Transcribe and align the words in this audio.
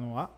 no 0.00 0.18
ar? 0.18 0.30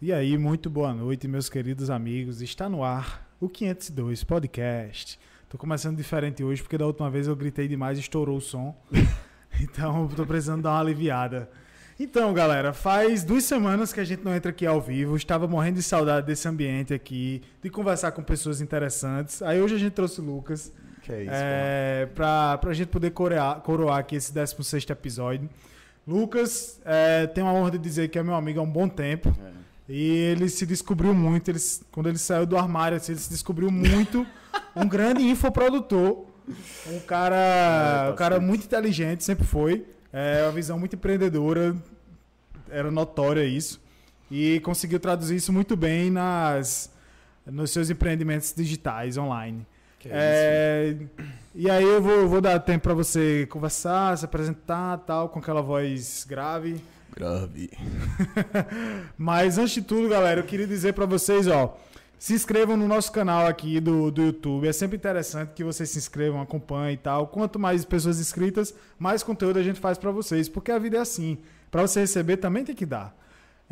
E 0.00 0.12
aí, 0.12 0.36
muito 0.36 0.68
boa 0.68 0.92
noite, 0.92 1.26
meus 1.26 1.48
queridos 1.48 1.88
amigos. 1.88 2.42
Está 2.42 2.68
no 2.68 2.84
ar 2.84 3.26
o 3.40 3.48
502 3.48 4.22
Podcast. 4.24 5.18
Tô 5.48 5.56
começando 5.56 5.96
diferente 5.96 6.44
hoje 6.44 6.60
porque 6.60 6.76
da 6.76 6.86
última 6.86 7.10
vez 7.10 7.26
eu 7.26 7.34
gritei 7.34 7.66
demais 7.66 7.96
e 7.96 8.02
estourou 8.02 8.36
o 8.36 8.40
som. 8.40 8.76
então, 9.58 10.06
tô 10.08 10.26
precisando 10.26 10.62
dar 10.62 10.72
uma 10.72 10.80
aliviada. 10.80 11.50
Então, 11.98 12.32
galera, 12.34 12.74
faz 12.74 13.24
duas 13.24 13.44
semanas 13.44 13.92
que 13.92 14.00
a 14.00 14.04
gente 14.04 14.22
não 14.22 14.34
entra 14.34 14.50
aqui 14.50 14.66
ao 14.66 14.80
vivo. 14.80 15.16
Estava 15.16 15.48
morrendo 15.48 15.76
de 15.76 15.82
saudade 15.82 16.26
desse 16.26 16.46
ambiente 16.46 16.92
aqui, 16.92 17.40
de 17.62 17.70
conversar 17.70 18.12
com 18.12 18.22
pessoas 18.22 18.60
interessantes. 18.60 19.40
Aí 19.40 19.62
hoje 19.62 19.76
a 19.76 19.78
gente 19.78 19.92
trouxe 19.92 20.20
o 20.20 20.24
Lucas. 20.24 20.72
Que 21.02 21.12
é 21.12 21.22
isso, 21.22 21.32
é, 21.32 22.08
pra, 22.14 22.58
pra 22.58 22.72
gente 22.74 22.88
poder 22.88 23.10
coroar, 23.12 23.60
coroar 23.60 23.98
aqui 23.98 24.16
esse 24.16 24.32
16 24.32 24.90
episódio. 24.90 25.48
Lucas, 26.06 26.80
é, 26.84 27.26
tem 27.26 27.42
uma 27.44 27.52
honra 27.52 27.72
de 27.72 27.78
dizer 27.78 28.08
que 28.08 28.18
é 28.18 28.22
meu 28.22 28.34
amigo 28.34 28.60
há 28.60 28.62
um 28.62 28.70
bom 28.70 28.88
tempo. 28.88 29.34
É. 29.40 29.52
E 29.88 30.08
ele 30.08 30.48
se 30.48 30.64
descobriu 30.64 31.14
muito, 31.14 31.50
ele, 31.50 31.58
quando 31.90 32.08
ele 32.08 32.18
saiu 32.18 32.46
do 32.46 32.56
armário, 32.56 32.96
assim, 32.96 33.12
ele 33.12 33.20
se 33.20 33.30
descobriu 33.30 33.70
muito 33.70 34.26
um 34.74 34.86
grande 34.88 35.22
infoprodutor. 35.22 36.26
Um 36.86 37.00
cara, 37.00 37.36
É, 37.36 38.06
tá 38.06 38.10
um 38.12 38.16
cara 38.16 38.40
muito 38.40 38.64
inteligente, 38.64 39.22
sempre 39.22 39.46
foi. 39.46 39.86
É, 40.12 40.42
uma 40.42 40.52
visão 40.52 40.78
muito 40.78 40.96
empreendedora, 40.96 41.74
era 42.70 42.90
notória 42.90 43.44
isso. 43.44 43.80
E 44.30 44.60
conseguiu 44.60 44.98
traduzir 44.98 45.36
isso 45.36 45.52
muito 45.52 45.76
bem 45.76 46.10
nas, 46.10 46.90
nos 47.46 47.70
seus 47.70 47.90
empreendimentos 47.90 48.52
digitais 48.54 49.16
online. 49.16 49.66
Que 50.02 50.08
É, 50.10 50.96
e 51.54 51.70
aí 51.70 51.84
eu 51.84 52.02
vou, 52.02 52.28
vou 52.28 52.40
dar 52.40 52.58
tempo 52.58 52.82
para 52.82 52.94
você 52.94 53.46
conversar, 53.46 54.18
se 54.18 54.24
apresentar, 54.24 54.98
tal, 54.98 55.28
com 55.28 55.38
aquela 55.38 55.62
voz 55.62 56.26
grave. 56.28 56.82
Grave. 57.14 57.70
Mas 59.16 59.58
antes 59.58 59.74
de 59.74 59.82
tudo, 59.82 60.08
galera, 60.08 60.40
eu 60.40 60.44
queria 60.44 60.66
dizer 60.66 60.92
para 60.92 61.06
vocês, 61.06 61.46
ó, 61.46 61.78
se 62.18 62.34
inscrevam 62.34 62.76
no 62.76 62.88
nosso 62.88 63.12
canal 63.12 63.46
aqui 63.46 63.78
do, 63.78 64.10
do 64.10 64.22
YouTube. 64.22 64.66
É 64.66 64.72
sempre 64.72 64.96
interessante 64.96 65.52
que 65.54 65.62
vocês 65.62 65.88
se 65.88 65.98
inscrevam, 65.98 66.40
acompanhem 66.40 66.94
e 66.94 66.96
tal. 66.96 67.28
Quanto 67.28 67.60
mais 67.60 67.84
pessoas 67.84 68.18
inscritas, 68.18 68.74
mais 68.98 69.22
conteúdo 69.22 69.60
a 69.60 69.62
gente 69.62 69.78
faz 69.78 69.98
para 69.98 70.10
vocês, 70.10 70.48
porque 70.48 70.72
a 70.72 70.78
vida 70.80 70.96
é 70.96 71.00
assim. 71.00 71.38
Para 71.70 71.82
você 71.82 72.00
receber 72.00 72.38
também 72.38 72.64
tem 72.64 72.74
que 72.74 72.86
dar. 72.86 73.16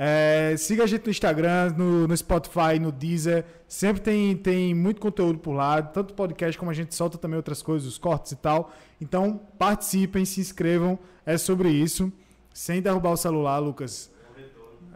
É, 0.03 0.57
siga 0.57 0.85
a 0.85 0.87
gente 0.87 1.05
no 1.05 1.11
Instagram, 1.11 1.75
no, 1.77 2.09
no 2.09 2.17
Spotify, 2.17 2.79
no 2.81 2.91
Deezer. 2.91 3.45
Sempre 3.69 4.01
tem, 4.01 4.35
tem 4.35 4.75
muito 4.75 4.99
conteúdo 4.99 5.39
por 5.39 5.53
lá, 5.53 5.83
tanto 5.83 6.15
podcast 6.15 6.59
como 6.59 6.71
a 6.71 6.75
gente 6.75 6.95
solta 6.95 7.19
também 7.19 7.37
outras 7.37 7.61
coisas, 7.61 7.87
os 7.87 7.99
cortes 7.99 8.33
e 8.33 8.37
tal. 8.37 8.73
Então 8.99 9.39
participem, 9.59 10.25
se 10.25 10.41
inscrevam. 10.41 10.99
É 11.27 11.37
sobre 11.37 11.69
isso. 11.69 12.11
Sem 12.55 12.81
derrubar 12.81 13.11
o 13.11 13.17
celular, 13.17 13.59
Lucas. 13.59 14.11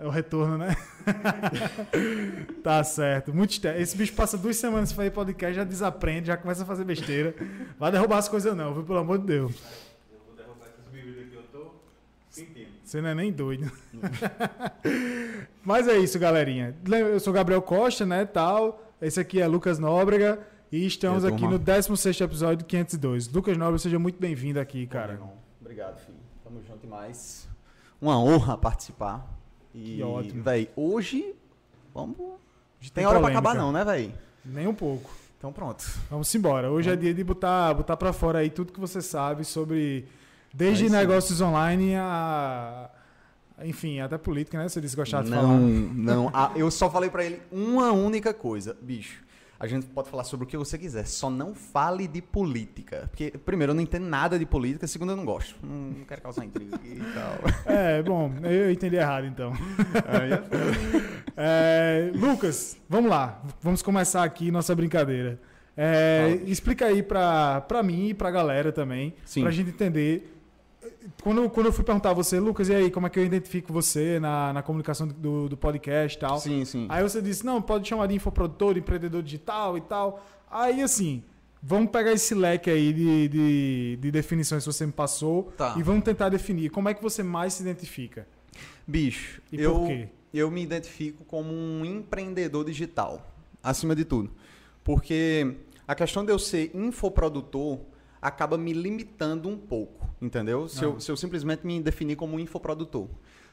É 0.01 0.07
o 0.07 0.11
retorno, 0.11 0.57
né? 0.57 0.75
tá 2.65 2.83
certo. 2.83 3.33
Muito 3.33 3.63
Esse 3.77 3.95
bicho 3.99 4.15
passa 4.15 4.39
duas 4.39 4.57
semanas 4.57 4.89
sem 4.89 4.97
fazer 4.97 5.11
podcast, 5.11 5.55
já 5.55 5.65
desaprende, 5.65 6.29
já 6.29 6.37
começa 6.39 6.63
a 6.63 6.67
fazer 6.67 6.85
besteira. 6.85 7.35
Vai 7.79 7.93
derrubar 7.93 8.17
as 8.17 8.29
coisas 8.29 8.57
não, 8.57 8.73
viu? 8.73 8.83
Pelo 8.83 9.01
amor 9.01 9.19
de 9.19 9.27
Deus. 9.27 9.55
Eu 10.11 10.19
vou 10.27 10.35
derrubar 10.35 10.67
essas 10.67 10.91
bebidas 10.91 11.29
que 11.29 11.37
eu 11.37 11.43
tô 11.43 11.75
sentindo. 12.31 12.84
Você 12.95 13.01
não 13.01 13.09
é 13.09 13.15
nem 13.17 13.33
doido. 13.33 13.69
Mas 15.65 15.89
é 15.89 15.99
isso, 15.99 16.17
galerinha. 16.17 16.77
Eu 16.89 17.19
sou 17.19 17.33
Gabriel 17.33 17.61
Costa, 17.61 18.07
né, 18.07 18.25
tal. 18.25 18.81
Esse 19.03 19.19
aqui 19.19 19.41
é 19.41 19.49
Lucas 19.49 19.81
Nóbrega. 19.81 20.39
E 20.71 20.87
estamos 20.87 21.25
aqui 21.25 21.43
no 21.45 21.59
16º 21.59 22.25
episódio 22.25 22.59
do 22.59 22.65
502. 22.65 23.27
Lucas 23.33 23.57
Nóbrega, 23.57 23.79
seja 23.81 23.99
muito 23.99 24.21
bem-vindo 24.21 24.61
aqui, 24.61 24.87
cara. 24.87 25.21
Obrigado, 25.61 25.99
filho. 25.99 26.19
Tamo 26.45 26.63
junto 26.63 26.83
demais. 26.83 27.49
Uma 28.01 28.17
honra 28.17 28.57
participar. 28.57 29.27
E, 29.75 29.97
Que 29.97 30.03
ótimo. 30.05 30.45
Véi, 30.45 30.71
hoje. 30.77 31.35
Vamos. 31.93 32.17
Tem 32.17 32.91
Tem 32.95 33.07
hora 33.07 33.19
pra 33.19 33.23
polêmica. 33.23 33.41
acabar, 33.41 33.61
não, 33.61 33.73
né, 33.73 33.85
véi? 33.85 34.15
Nem 34.45 34.69
um 34.69 34.75
pouco. 34.75 35.11
Então 35.37 35.53
pronto. 35.53 35.85
Vamos 36.09 36.33
embora. 36.33 36.71
Hoje 36.71 36.91
é 36.91 36.95
dia 36.95 37.13
de 37.13 37.25
botar, 37.25 37.75
botar 37.75 37.97
para 37.97 38.13
fora 38.13 38.39
aí 38.39 38.51
tudo 38.51 38.73
que 38.73 38.79
você 38.79 39.03
sabe 39.03 39.45
sobre 39.45 40.07
desde 40.55 40.89
negócios 40.89 41.41
online 41.41 41.95
a 41.97 42.91
enfim, 43.63 44.01
até 44.01 44.19
política, 44.19 44.59
né? 44.59 44.65
Disse 44.65 44.81
que 44.81 44.97
gostava 44.97 45.25
de 45.25 45.31
não, 45.31 45.41
falar. 45.41 45.59
não. 45.59 46.31
Ah, 46.35 46.51
eu 46.57 46.71
só 46.71 46.91
falei 46.91 47.09
pra 47.09 47.25
ele 47.25 47.41
uma 47.53 47.93
única 47.93 48.35
coisa. 48.35 48.77
Bicho, 48.83 49.23
a 49.59 49.67
gente 49.67 49.87
pode 49.87 50.11
falar 50.11 50.25
sobre 50.25 50.45
o 50.45 50.47
que 50.49 50.57
você 50.57 50.77
quiser, 50.77 51.07
só 51.07 51.31
não 51.31 51.55
fale 51.55 52.09
de 52.09 52.21
política. 52.21 53.07
Porque, 53.11 53.31
primeiro, 53.31 53.71
eu 53.71 53.75
não 53.75 53.83
entendo 53.83 54.07
nada 54.07 54.39
de 54.39 54.45
política, 54.45 54.87
segundo, 54.87 55.13
eu 55.13 55.17
não 55.17 55.25
gosto. 55.25 55.55
Não, 55.63 55.99
não 55.99 56.05
quero 56.05 56.21
causar 56.21 56.45
intriga 56.45 56.79
e 56.85 57.01
tal. 57.15 57.35
É, 57.67 58.03
bom, 58.03 58.33
eu 58.43 58.71
entendi 58.71 58.97
errado 58.97 59.27
então. 59.27 59.53
É, 61.37 62.13
Lucas, 62.15 62.77
vamos 62.89 63.11
lá. 63.11 63.43
Vamos 63.61 63.83
começar 63.83 64.23
aqui 64.23 64.53
nossa 64.53 64.73
brincadeira. 64.73 65.41
É, 65.77 66.39
explica 66.47 66.87
aí 66.87 67.03
pra, 67.03 67.61
pra 67.63 67.83
mim 67.83 68.11
e 68.11 68.15
pra 68.15 68.31
galera 68.31 68.71
também, 68.71 69.15
Sim. 69.25 69.43
pra 69.43 69.51
gente 69.51 69.71
entender. 69.71 70.34
Quando, 71.23 71.49
quando 71.51 71.67
eu 71.67 71.73
fui 71.73 71.85
perguntar 71.85 72.11
a 72.11 72.15
você, 72.15 72.41
Lucas, 72.41 72.69
e 72.69 72.75
aí, 72.75 72.91
como 72.91 73.07
é 73.07 73.11
que 73.11 73.19
eu 73.19 73.25
identifico 73.25 73.73
você 73.73 74.19
na, 74.19 74.53
na 74.53 74.63
comunicação 74.63 75.07
do, 75.07 75.49
do 75.49 75.57
podcast 75.57 76.17
e 76.17 76.21
tal? 76.21 76.39
Sim, 76.39 76.65
sim. 76.65 76.87
Aí 76.89 77.03
você 77.03 77.21
disse, 77.21 77.45
não, 77.45 77.61
pode 77.61 77.87
chamar 77.89 78.07
de 78.07 78.15
infoprodutor, 78.15 78.77
empreendedor 78.79 79.23
digital 79.23 79.77
e 79.77 79.83
tal. 79.83 80.25
Aí, 80.51 80.83
assim, 80.83 81.23
vamos 81.63 81.91
pegar 81.91 82.13
esse 82.13 82.35
leque 82.35 82.71
aí 82.71 82.93
de, 82.93 83.29
de, 83.29 83.99
de 84.01 84.11
definições 84.11 84.65
que 84.65 84.73
você 84.73 84.87
me 84.87 84.93
passou 84.93 85.53
Tá. 85.57 85.75
e 85.77 85.83
vamos 85.83 86.05
tentar 86.05 86.29
definir 86.31 86.71
como 86.71 86.89
é 86.89 86.95
que 86.95 87.03
você 87.03 87.23
mais 87.23 87.53
se 87.55 87.63
identifica. 87.63 88.27
Bicho, 88.87 89.43
E 89.53 89.61
eu, 89.61 89.75
por 89.75 89.89
quê? 89.89 90.09
eu 90.33 90.51
me 90.51 90.63
identifico 90.63 91.25
como 91.25 91.53
um 91.53 91.85
empreendedor 91.85 92.65
digital, 92.65 93.27
acima 93.63 93.95
de 93.95 94.05
tudo. 94.05 94.31
Porque 94.83 95.55
a 95.87 95.95
questão 95.95 96.25
de 96.25 96.31
eu 96.33 96.39
ser 96.39 96.71
infoprodutor 96.75 97.81
acaba 98.25 98.57
me 98.57 98.73
limitando 98.73 99.49
um 99.49 99.57
pouco, 99.57 100.09
entendeu? 100.21 100.67
Se, 100.69 100.83
Ah. 100.83 100.89
eu, 100.89 100.99
se 101.01 101.11
eu 101.13 101.17
simplesmente 101.17 101.67
me 101.67 101.81
definir 101.81 102.17
como 102.17 102.37
um 102.37 102.41
infoprodutor. 102.41 103.07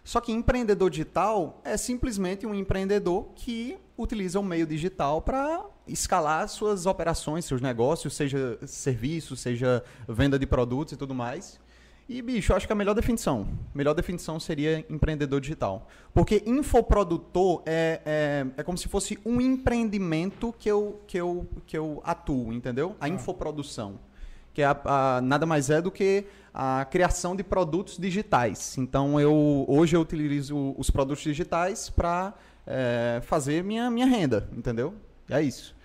Só 0.03 0.19
que 0.19 0.31
empreendedor 0.31 0.89
digital 0.89 1.61
é 1.63 1.77
simplesmente 1.77 2.47
um 2.47 2.55
empreendedor 2.55 3.27
que 3.35 3.77
utiliza 3.97 4.39
o 4.39 4.43
meio 4.43 4.65
digital 4.65 5.21
para 5.21 5.63
escalar 5.85 6.47
suas 6.47 6.85
operações, 6.87 7.45
seus 7.45 7.61
negócios, 7.61 8.15
seja 8.15 8.57
serviço, 8.65 9.35
seja 9.35 9.83
venda 10.07 10.39
de 10.39 10.47
produtos 10.47 10.93
e 10.93 10.97
tudo 10.97 11.13
mais. 11.13 11.59
E, 12.09 12.21
bicho, 12.21 12.51
eu 12.51 12.57
acho 12.57 12.65
que 12.65 12.73
a 12.73 12.75
melhor 12.75 12.93
definição, 12.95 13.47
melhor 13.75 13.93
definição 13.93 14.39
seria 14.39 14.83
empreendedor 14.89 15.39
digital. 15.39 15.87
Porque 16.13 16.41
infoprodutor 16.45 17.61
é, 17.65 18.01
é, 18.03 18.45
é 18.57 18.63
como 18.63 18.77
se 18.77 18.87
fosse 18.89 19.19
um 19.25 19.39
empreendimento 19.39 20.53
que 20.57 20.69
eu, 20.69 20.99
que 21.07 21.17
eu, 21.17 21.47
que 21.67 21.77
eu 21.77 22.01
atuo, 22.03 22.51
entendeu? 22.51 22.95
A 22.99 23.07
infoprodução. 23.07 23.99
Que 24.53 24.61
é 24.61 24.65
a- 24.65 24.81
a- 25.17 25.21
nada 25.21 25.45
mais 25.45 25.69
é 25.69 25.81
do 25.81 25.89
que 25.91 26.25
a 26.53 26.85
criação 26.85 27.35
de 27.35 27.43
produtos 27.43 27.97
digitais. 27.97 28.77
Então, 28.77 29.19
eu 29.19 29.65
hoje 29.67 29.95
eu 29.95 30.01
utilizo 30.01 30.75
os 30.77 30.89
produtos 30.89 31.23
digitais 31.23 31.89
para 31.89 32.33
fazer 33.23 33.63
minha, 33.63 33.89
minha 33.89 34.05
renda, 34.05 34.47
entendeu? 34.55 34.93
É 35.29 35.41
isso. 35.41 35.75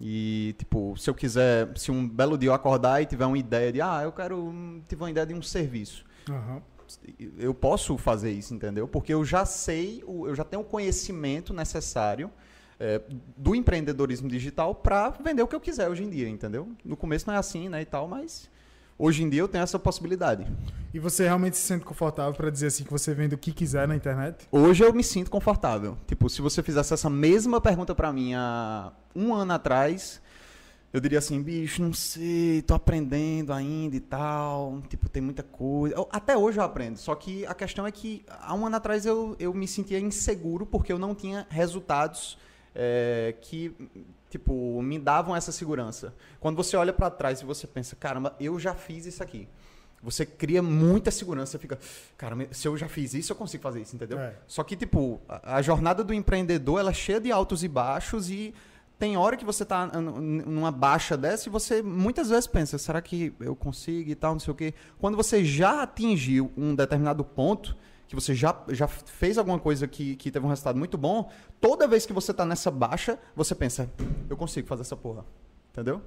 E, 0.00 0.54
tipo, 0.58 0.94
se 0.96 1.08
eu 1.08 1.14
quiser, 1.14 1.70
se 1.76 1.90
um 1.90 2.06
belo 2.06 2.36
dia 2.36 2.50
eu 2.50 2.54
acordar 2.54 3.00
e 3.02 3.06
tiver 3.06 3.24
uma 3.24 3.38
ideia 3.38 3.72
de, 3.72 3.80
ah, 3.80 4.00
eu 4.02 4.12
quero, 4.12 4.38
hum, 4.38 4.82
tive 4.86 5.02
uma 5.02 5.10
ideia 5.10 5.26
de 5.26 5.34
um 5.34 5.40
serviço. 5.40 6.04
Aham. 6.28 6.60
Eu 7.38 7.52
posso 7.54 7.96
fazer 7.98 8.30
isso, 8.30 8.54
entendeu? 8.54 8.86
Porque 8.86 9.12
eu 9.12 9.24
já 9.24 9.44
sei, 9.44 10.02
eu 10.06 10.34
já 10.34 10.44
tenho 10.44 10.62
o 10.62 10.64
conhecimento 10.64 11.52
necessário 11.52 12.30
é, 12.78 13.00
do 13.36 13.54
empreendedorismo 13.54 14.28
digital 14.28 14.74
para 14.74 15.10
vender 15.10 15.42
o 15.42 15.46
que 15.48 15.54
eu 15.54 15.60
quiser 15.60 15.88
hoje 15.88 16.04
em 16.04 16.10
dia, 16.10 16.28
entendeu? 16.28 16.68
No 16.84 16.96
começo 16.96 17.26
não 17.26 17.34
é 17.34 17.38
assim, 17.38 17.68
né, 17.68 17.82
e 17.82 17.84
tal, 17.84 18.06
mas 18.06 18.50
hoje 18.98 19.22
em 19.22 19.28
dia 19.30 19.40
eu 19.40 19.48
tenho 19.48 19.62
essa 19.64 19.78
possibilidade. 19.78 20.46
E 20.92 20.98
você 20.98 21.24
realmente 21.24 21.56
se 21.56 21.62
sente 21.62 21.84
confortável 21.84 22.32
para 22.34 22.50
dizer 22.50 22.68
assim 22.68 22.84
que 22.84 22.90
você 22.90 23.12
vende 23.14 23.34
o 23.34 23.38
que 23.38 23.52
quiser 23.52 23.86
na 23.86 23.94
internet? 23.96 24.46
Hoje 24.50 24.82
eu 24.84 24.92
me 24.92 25.04
sinto 25.04 25.30
confortável. 25.30 25.96
Tipo, 26.06 26.28
se 26.30 26.40
você 26.40 26.62
fizesse 26.62 26.94
essa 26.94 27.10
mesma 27.10 27.60
pergunta 27.60 27.94
pra 27.94 28.12
mim 28.12 28.32
há 28.34 28.92
um 29.14 29.34
ano 29.34 29.52
atrás, 29.52 30.22
eu 30.92 31.00
diria 31.00 31.18
assim, 31.18 31.42
bicho, 31.42 31.82
não 31.82 31.92
sei, 31.92 32.62
tô 32.62 32.72
aprendendo 32.72 33.52
ainda 33.52 33.94
e 33.96 34.00
tal. 34.00 34.80
Tipo, 34.88 35.08
tem 35.10 35.20
muita 35.20 35.42
coisa. 35.42 35.94
Eu- 35.94 36.08
até 36.10 36.34
hoje 36.36 36.58
eu 36.58 36.64
aprendo. 36.64 36.96
Só 36.96 37.14
que 37.14 37.44
a 37.44 37.52
questão 37.54 37.86
é 37.86 37.92
que 37.92 38.24
há 38.40 38.54
um 38.54 38.64
ano 38.66 38.76
atrás 38.76 39.04
eu, 39.04 39.36
eu 39.38 39.52
me 39.52 39.68
sentia 39.68 40.00
inseguro 40.00 40.64
porque 40.64 40.90
eu 40.90 40.98
não 40.98 41.14
tinha 41.14 41.46
resultados 41.50 42.38
é, 42.76 43.34
que, 43.40 43.74
tipo, 44.28 44.80
me 44.82 44.98
davam 44.98 45.34
essa 45.34 45.50
segurança. 45.50 46.14
Quando 46.38 46.56
você 46.56 46.76
olha 46.76 46.92
pra 46.92 47.10
trás 47.10 47.40
e 47.40 47.44
você 47.44 47.66
pensa, 47.66 47.96
caramba, 47.96 48.36
eu 48.38 48.60
já 48.60 48.74
fiz 48.74 49.06
isso 49.06 49.22
aqui. 49.22 49.48
Você 50.02 50.26
cria 50.26 50.62
muita 50.62 51.10
segurança, 51.10 51.52
você 51.52 51.58
fica, 51.58 51.78
cara, 52.16 52.36
se 52.52 52.68
eu 52.68 52.76
já 52.76 52.86
fiz 52.86 53.14
isso, 53.14 53.32
eu 53.32 53.36
consigo 53.36 53.62
fazer 53.62 53.80
isso, 53.80 53.96
entendeu? 53.96 54.20
É. 54.20 54.34
Só 54.46 54.62
que, 54.62 54.76
tipo, 54.76 55.20
a, 55.26 55.56
a 55.56 55.62
jornada 55.62 56.04
do 56.04 56.12
empreendedor, 56.12 56.78
ela 56.78 56.90
é 56.90 56.94
cheia 56.94 57.20
de 57.20 57.32
altos 57.32 57.64
e 57.64 57.68
baixos 57.68 58.30
e 58.30 58.54
tem 58.98 59.16
hora 59.16 59.36
que 59.36 59.44
você 59.44 59.64
tá 59.64 59.86
numa 59.86 60.70
baixa 60.70 61.16
dessa 61.16 61.48
e 61.48 61.52
você 61.52 61.82
muitas 61.82 62.28
vezes 62.28 62.46
pensa, 62.46 62.78
será 62.78 63.00
que 63.02 63.34
eu 63.40 63.56
consigo 63.56 64.10
e 64.10 64.14
tal, 64.14 64.32
não 64.32 64.40
sei 64.40 64.52
o 64.52 64.54
quê. 64.54 64.74
Quando 64.98 65.16
você 65.16 65.44
já 65.44 65.82
atingiu 65.82 66.52
um 66.56 66.74
determinado 66.74 67.24
ponto, 67.24 67.76
que 68.08 68.14
você 68.14 68.34
já, 68.34 68.56
já 68.68 68.86
fez 68.86 69.36
alguma 69.36 69.58
coisa 69.58 69.86
que, 69.86 70.16
que 70.16 70.30
teve 70.30 70.44
um 70.46 70.48
resultado 70.48 70.78
muito 70.78 70.96
bom, 70.96 71.30
toda 71.60 71.88
vez 71.88 72.06
que 72.06 72.12
você 72.12 72.32
tá 72.32 72.44
nessa 72.44 72.70
baixa, 72.70 73.18
você 73.34 73.54
pensa, 73.54 73.90
eu 74.28 74.36
consigo 74.36 74.66
fazer 74.66 74.82
essa 74.82 74.96
porra. 74.96 75.24
Entendeu? 75.72 76.00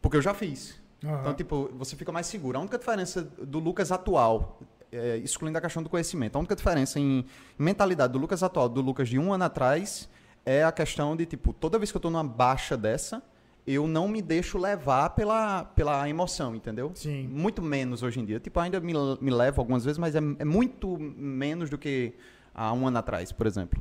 Porque 0.00 0.16
eu 0.16 0.22
já 0.22 0.34
fiz. 0.34 0.80
Aham. 1.04 1.20
Então, 1.20 1.34
tipo, 1.34 1.70
você 1.74 1.96
fica 1.96 2.10
mais 2.10 2.26
seguro. 2.26 2.58
A 2.58 2.60
única 2.60 2.78
diferença 2.78 3.22
do 3.22 3.58
Lucas 3.58 3.92
atual, 3.92 4.60
é, 4.90 5.18
excluindo 5.18 5.56
a 5.56 5.60
questão 5.60 5.82
do 5.82 5.88
conhecimento, 5.88 6.36
a 6.36 6.38
única 6.38 6.56
diferença 6.56 6.98
em 6.98 7.24
mentalidade 7.58 8.12
do 8.12 8.18
Lucas 8.18 8.42
atual 8.42 8.68
do 8.68 8.80
Lucas 8.80 9.08
de 9.08 9.18
um 9.18 9.32
ano 9.32 9.44
atrás 9.44 10.08
é 10.44 10.64
a 10.64 10.72
questão 10.72 11.14
de, 11.14 11.26
tipo, 11.26 11.52
toda 11.52 11.78
vez 11.78 11.90
que 11.90 11.96
eu 11.96 12.00
tô 12.00 12.10
numa 12.10 12.24
baixa 12.24 12.76
dessa, 12.76 13.22
eu 13.66 13.86
não 13.86 14.08
me 14.08 14.20
deixo 14.22 14.58
levar 14.58 15.10
pela, 15.10 15.64
pela 15.64 16.08
emoção, 16.08 16.54
entendeu? 16.54 16.92
Sim. 16.94 17.28
Muito 17.28 17.62
menos 17.62 18.02
hoje 18.02 18.20
em 18.20 18.24
dia. 18.24 18.40
Tipo, 18.40 18.60
ainda 18.60 18.80
me, 18.80 18.92
me 19.20 19.30
levo 19.30 19.60
algumas 19.60 19.84
vezes, 19.84 19.98
mas 19.98 20.14
é, 20.14 20.18
é 20.38 20.44
muito 20.44 20.98
menos 20.98 21.70
do 21.70 21.78
que 21.78 22.14
há 22.54 22.72
um 22.72 22.86
ano 22.86 22.98
atrás, 22.98 23.32
por 23.32 23.46
exemplo. 23.46 23.80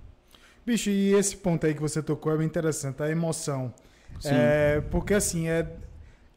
Bicho, 0.66 0.90
e 0.90 1.14
esse 1.14 1.36
ponto 1.38 1.66
aí 1.66 1.74
que 1.74 1.82
você 1.82 2.02
tocou 2.02 2.32
é 2.32 2.38
bem 2.38 2.46
interessante, 2.46 3.02
a 3.02 3.10
emoção. 3.10 3.74
Sim. 4.20 4.30
É, 4.32 4.82
porque 4.92 5.14
assim, 5.14 5.48
é, 5.48 5.68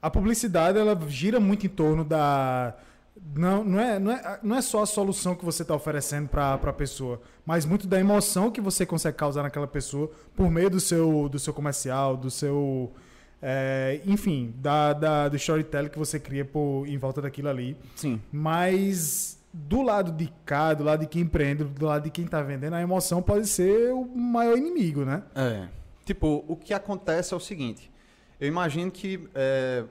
a 0.00 0.10
publicidade 0.10 0.78
ela 0.78 0.98
gira 1.08 1.38
muito 1.38 1.66
em 1.66 1.68
torno 1.68 2.04
da. 2.04 2.74
Não, 3.36 3.62
não, 3.62 3.78
é, 3.78 3.98
não, 3.98 4.10
é, 4.10 4.40
não 4.42 4.56
é 4.56 4.62
só 4.62 4.82
a 4.82 4.86
solução 4.86 5.34
que 5.34 5.44
você 5.44 5.62
está 5.62 5.74
oferecendo 5.74 6.28
para 6.28 6.54
a 6.54 6.72
pessoa, 6.72 7.20
mas 7.46 7.64
muito 7.64 7.86
da 7.86 8.00
emoção 8.00 8.50
que 8.50 8.60
você 8.60 8.84
consegue 8.84 9.16
causar 9.16 9.42
naquela 9.42 9.66
pessoa 9.66 10.10
por 10.34 10.50
meio 10.50 10.68
do 10.68 10.80
seu, 10.80 11.28
do 11.28 11.38
seu 11.38 11.52
comercial, 11.52 12.16
do 12.16 12.30
seu. 12.30 12.92
É, 13.42 14.00
enfim, 14.06 14.54
da, 14.58 14.92
da, 14.92 15.28
do 15.28 15.36
storytelling 15.36 15.88
que 15.88 15.98
você 15.98 16.20
cria 16.20 16.44
por, 16.44 16.86
em 16.86 16.96
volta 16.96 17.20
daquilo 17.20 17.48
ali. 17.48 17.76
Sim. 17.96 18.20
Mas 18.30 19.38
do 19.52 19.82
lado 19.82 20.12
de 20.12 20.32
cá, 20.46 20.72
do 20.72 20.84
lado 20.84 21.00
de 21.00 21.06
quem 21.06 21.22
empreende, 21.22 21.64
do 21.64 21.84
lado 21.86 22.04
de 22.04 22.10
quem 22.10 22.24
está 22.24 22.40
vendendo, 22.40 22.74
a 22.74 22.80
emoção 22.80 23.20
pode 23.20 23.46
ser 23.46 23.92
o 23.92 24.04
maior 24.06 24.56
inimigo, 24.56 25.04
né? 25.04 25.22
É. 25.34 25.68
Tipo, 26.04 26.44
o 26.48 26.56
que 26.56 26.72
acontece 26.72 27.34
é 27.34 27.36
o 27.36 27.40
seguinte. 27.40 27.90
Eu 28.40 28.48
imagino 28.48 28.90
que 28.90 29.28
é, 29.34 29.84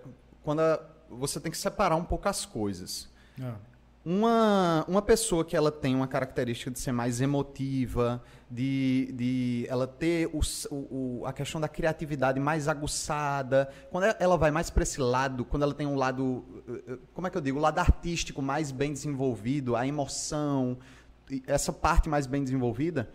quando 0.44 0.62
a- 0.62 0.80
você 1.10 1.40
tem 1.40 1.52
que 1.52 1.58
separar 1.58 1.96
um 1.96 2.04
pouco 2.04 2.28
as 2.28 2.46
coisas. 2.46 3.10
Ah, 3.42 3.56
Uma, 4.04 4.84
uma 4.88 5.02
pessoa 5.02 5.46
que 5.46 5.56
ela 5.56 5.72
tem 5.72 5.96
uma 5.96 6.08
característica 6.08 6.72
de 6.72 6.80
ser 6.80 6.92
mais 6.92 7.22
emotiva, 7.22 8.22
de, 8.50 9.12
de 9.14 9.66
ela 9.70 9.86
ter 9.86 10.28
o 10.34 10.42
o- 10.72 11.24
a 11.26 11.32
questão 11.32 11.62
da 11.62 11.68
criatividade 11.68 12.40
mais 12.40 12.68
aguçada, 12.68 13.70
quando 13.92 14.06
ela- 14.20 14.38
vai 14.38 14.50
mais 14.50 14.72
para 14.72 14.82
esse 14.82 15.00
lado, 15.00 15.46
quando 15.46 15.62
ela 15.64 15.74
tem 15.74 15.86
um 15.86 15.96
lado, 15.96 16.44
eh, 16.68 16.94
eh, 16.94 16.98
como 17.14 17.28
é 17.28 17.30
que 17.30 17.38
eu 17.38 17.42
digo, 17.42 17.60
o 17.60 17.62
lado 17.62 17.78
artístico 17.78 18.42
mais 18.42 18.72
bem 18.72 18.92
desenvolvido, 18.92 19.76
a 19.76 19.86
emoção, 19.86 20.80
essa 21.46 21.72
parte 21.72 22.10
mais 22.10 22.26
bem 22.26 22.44
desenvolvida, 22.44 23.08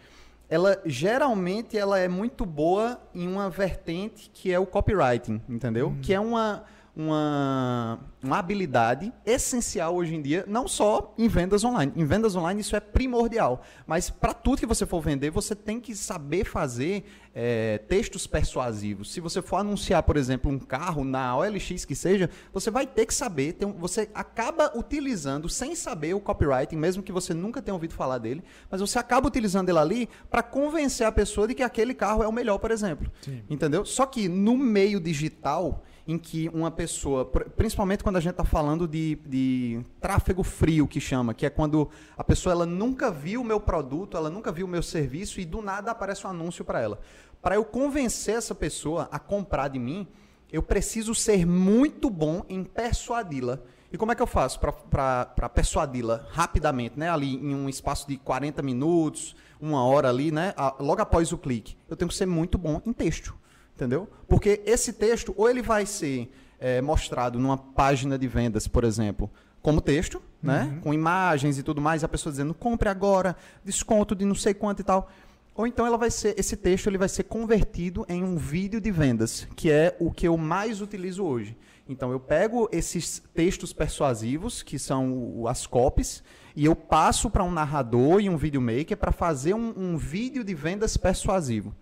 ela 0.49 0.81
geralmente 0.87 1.77
ela 1.77 1.99
é 1.99 2.07
muito 2.07 2.47
boa 2.47 3.01
em 3.13 3.27
uma 3.27 3.51
vertente 3.51 4.31
que 4.33 4.53
é 4.53 4.59
o 4.61 4.65
copywriting, 4.67 5.43
entendeu? 5.49 5.97
Que 6.01 6.15
é 6.15 6.21
uma, 6.21 6.63
uma, 6.97 7.99
uma 8.23 8.39
habilidade 8.39 9.13
essencial 9.25 9.95
hoje 9.95 10.15
em 10.15 10.23
dia, 10.23 10.45
não 10.49 10.67
só 10.67 11.15
em 11.19 11.29
vendas 11.29 11.63
online. 11.63 11.93
Em 11.95 12.05
vendas 12.07 12.35
online 12.35 12.61
isso 12.63 12.75
é 12.75 12.81
primordial, 12.81 13.63
mas 13.87 14.09
para 14.09 14.33
tudo 14.33 14.59
que 14.61 14.67
você 14.67 14.87
for 14.87 15.03
vender, 15.03 15.31
você 15.31 15.55
tem 15.55 15.79
que 15.79 15.95
saber 15.95 16.45
fazer 16.47 17.05
é, 17.35 17.77
textos 17.87 18.27
persuasivos. 18.27 19.13
Se 19.13 19.21
você 19.21 19.43
for 19.43 19.57
anunciar, 19.57 20.03
por 20.05 20.17
exemplo, 20.17 20.51
um 20.51 20.59
carro 20.59 21.05
na 21.05 21.37
OLX 21.37 21.85
que 21.85 21.95
seja, 21.95 22.31
você 22.51 22.71
vai 22.71 22.87
ter 22.87 23.05
que 23.05 23.13
saber, 23.13 23.53
ter 23.53 23.67
um- 23.67 23.75
você 23.75 24.09
acaba 24.15 24.73
utilizando 24.75 25.47
sem 25.51 25.75
saber 25.75 26.15
o 26.15 26.21
copywriting, 26.21 26.77
mesmo 26.77 27.03
que 27.03 27.13
você 27.13 27.35
nunca 27.35 27.61
tenha 27.61 27.75
ouvido 27.75 27.93
falar 27.93 28.17
dele, 28.17 28.43
mas 28.71 28.81
você 28.81 28.99
acaba 28.99 29.29
utilizando 29.29 29.69
ele 29.69 29.79
ali 29.79 30.09
para 30.31 30.43
convencer 30.43 31.07
a 31.07 31.13
pessoa 31.13 31.47
de 31.47 31.55
que 31.55 31.63
aquele 31.63 31.93
carro 31.93 32.23
é 32.23 32.27
o 32.29 32.33
melhor, 32.33 32.57
por 32.59 32.71
exemplo. 32.71 33.11
Sim. 33.21 33.43
Entendeu? 33.51 33.85
Só 33.85 34.07
que 34.07 34.29
no 34.31 34.57
meio 34.57 34.99
digital, 34.99 35.85
em 36.07 36.17
que 36.19 36.49
uma 36.51 36.71
pessoa, 36.71 37.25
pr- 37.25 37.49
principalmente 37.57 38.05
quando 38.05 38.17
a 38.17 38.21
gente 38.21 38.33
está 38.33 38.45
falando 38.45 38.87
de, 38.87 39.17
de 39.27 39.81
tráfego 40.01 40.43
frio, 40.45 40.87
que 40.87 41.01
chama, 41.01 41.35
que 41.35 41.45
é 41.45 41.51
quando 41.51 41.91
a 42.17 42.23
pessoa 42.23 42.53
ela 42.53 42.67
nunca 42.67 43.11
viu 43.11 43.41
o 43.41 43.45
meu 43.45 43.59
produto, 43.59 44.17
ela 44.17 44.31
nunca 44.31 44.53
viu 44.53 44.67
o 44.67 44.69
meu 44.69 44.83
serviço 44.83 45.41
e 45.41 45.45
do 45.45 45.61
nada 45.61 45.91
aparece 45.91 46.27
um 46.27 46.31
anúncio 46.31 46.65
para 46.65 46.81
ela. 46.81 47.01
Para 47.43 47.57
eu 47.57 47.65
convencer 47.65 48.37
essa 48.37 48.55
pessoa 48.55 49.09
a 49.11 49.19
comprar 49.19 49.69
de 49.69 49.79
mim, 49.79 50.07
eu 50.53 50.63
preciso 50.63 51.15
ser 51.15 51.45
muito 51.45 52.09
bom 52.09 52.45
em 52.49 52.63
persuadi-la. 52.63 53.59
E 53.93 53.97
como 53.99 54.13
é 54.13 54.15
que 54.15 54.23
eu 54.23 54.27
faço 54.27 54.61
para 54.61 55.49
persuadi-la 55.55 56.27
rapidamente, 56.31 56.99
né? 56.99 57.09
Ali 57.11 57.35
em 57.37 57.55
um 57.55 57.69
espaço 57.69 58.07
de 58.09 58.17
40 58.17 58.63
minutos, 58.63 59.35
uma 59.61 59.85
hora 59.85 60.09
ali, 60.09 60.31
né? 60.31 60.55
Logo 60.81 61.01
após 61.01 61.33
o 61.33 61.39
clique. 61.39 61.77
Eu 61.89 61.97
tenho 61.97 62.09
que 62.09 62.15
ser 62.15 62.27
muito 62.27 62.59
bom 62.59 62.81
em 62.85 62.93
texto. 62.93 63.35
Entendeu? 63.77 64.09
Porque 64.27 64.63
esse 64.65 64.95
texto, 64.95 65.35
ou 65.37 65.51
ele 65.51 65.61
vai 65.61 65.85
ser 65.85 66.33
eh, 66.59 66.81
mostrado 66.81 67.39
numa 67.39 67.59
página 67.59 68.19
de 68.19 68.27
vendas, 68.27 68.67
por 68.67 68.85
exemplo, 68.85 69.31
como 69.61 69.83
texto, 69.83 70.23
né? 70.43 70.79
Com 70.83 70.95
imagens 70.95 71.59
e 71.59 71.63
tudo 71.63 71.81
mais, 71.81 72.03
a 72.03 72.09
pessoa 72.09 72.31
dizendo, 72.31 72.55
compre 72.55 72.89
agora, 72.89 73.37
desconto 73.63 74.15
de 74.15 74.25
não 74.25 74.35
sei 74.35 74.55
quanto 74.55 74.81
e 74.81 74.85
tal. 74.85 75.11
Ou 75.55 75.67
então 75.67 75.87
ela 75.87 75.99
vai 75.99 76.11
ser, 76.11 76.35
esse 76.39 76.57
texto 76.57 76.87
ele 76.87 76.97
vai 76.97 77.09
ser 77.09 77.25
convertido 77.25 78.07
em 78.09 78.25
um 78.25 78.37
vídeo 78.37 78.81
de 78.81 78.91
vendas, 78.91 79.47
que 79.55 79.71
é 79.71 79.95
o 79.99 80.11
que 80.11 80.27
eu 80.27 80.37
mais 80.39 80.81
utilizo 80.81 81.25
hoje. 81.25 81.57
Então 81.89 82.11
eu 82.11 82.21
pego 82.21 82.69
esses 82.73 83.23
textos 83.35 83.73
persuasivos, 83.73 84.63
que 84.63 84.79
são 84.79 85.45
as 85.47 85.67
copies, 85.67 86.23
e 86.55 86.65
eu 86.65 86.75
passo 86.75 87.29
para 87.29 87.45
um 87.45 87.51
narrador 87.51 88.21
e 88.21 88.31
um 88.31 88.37
videomaker 88.37 88.97
para 88.97 89.13
fazer 89.13 89.55
um, 89.55 89.75
um 89.77 89.97
vídeo 89.97 90.43
de 90.43 90.55
vendas 90.55 90.97
persuasivo. 90.97 91.75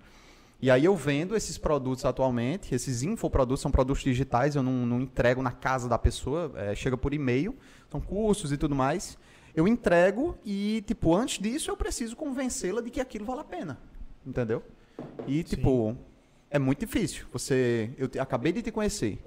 E 0.65 0.71
aí 0.71 0.87
eu 0.87 0.97
vendo 0.97 1.37
esses 1.37 1.59
produtos 1.59 2.07
atualmente, 2.07 2.75
esses 2.75 3.03
infoprodutos 3.03 3.61
são 3.61 3.71
produtos 3.71 4.03
digitais, 4.03 4.57
eu 4.57 4.63
não, 4.63 4.87
não 4.87 4.99
entrego 4.99 5.43
na 5.43 5.53
casa 5.53 5.87
da 5.91 5.99
pessoa, 5.99 6.51
é, 6.57 6.75
chega 6.75 6.97
por 6.97 7.13
e-mail, 7.13 7.55
são 7.91 8.01
cursos 8.01 8.51
e 8.51 8.57
tudo 8.57 8.75
mais. 8.75 9.19
Eu 9.55 9.69
entrego 9.69 10.39
e, 10.43 10.83
tipo, 10.87 11.15
antes 11.15 11.39
disso 11.39 11.71
eu 11.71 11.77
preciso 11.77 12.17
convencê-la 12.17 12.81
de 12.81 12.89
que 12.89 12.99
aquilo 12.99 13.27
vale 13.27 13.43
a 13.43 13.45
pena. 13.45 13.79
Entendeu? 14.25 14.63
E, 15.27 15.43
tipo, 15.43 15.95
é 16.49 16.59
muito 16.59 16.81
difícil. 16.81 17.27
Você. 17.31 17.91
Eu 17.99 18.09
te- 18.09 18.19
acabei 18.19 18.51
de 18.51 18.63
te 18.63 18.71
conhecer. 18.73 19.23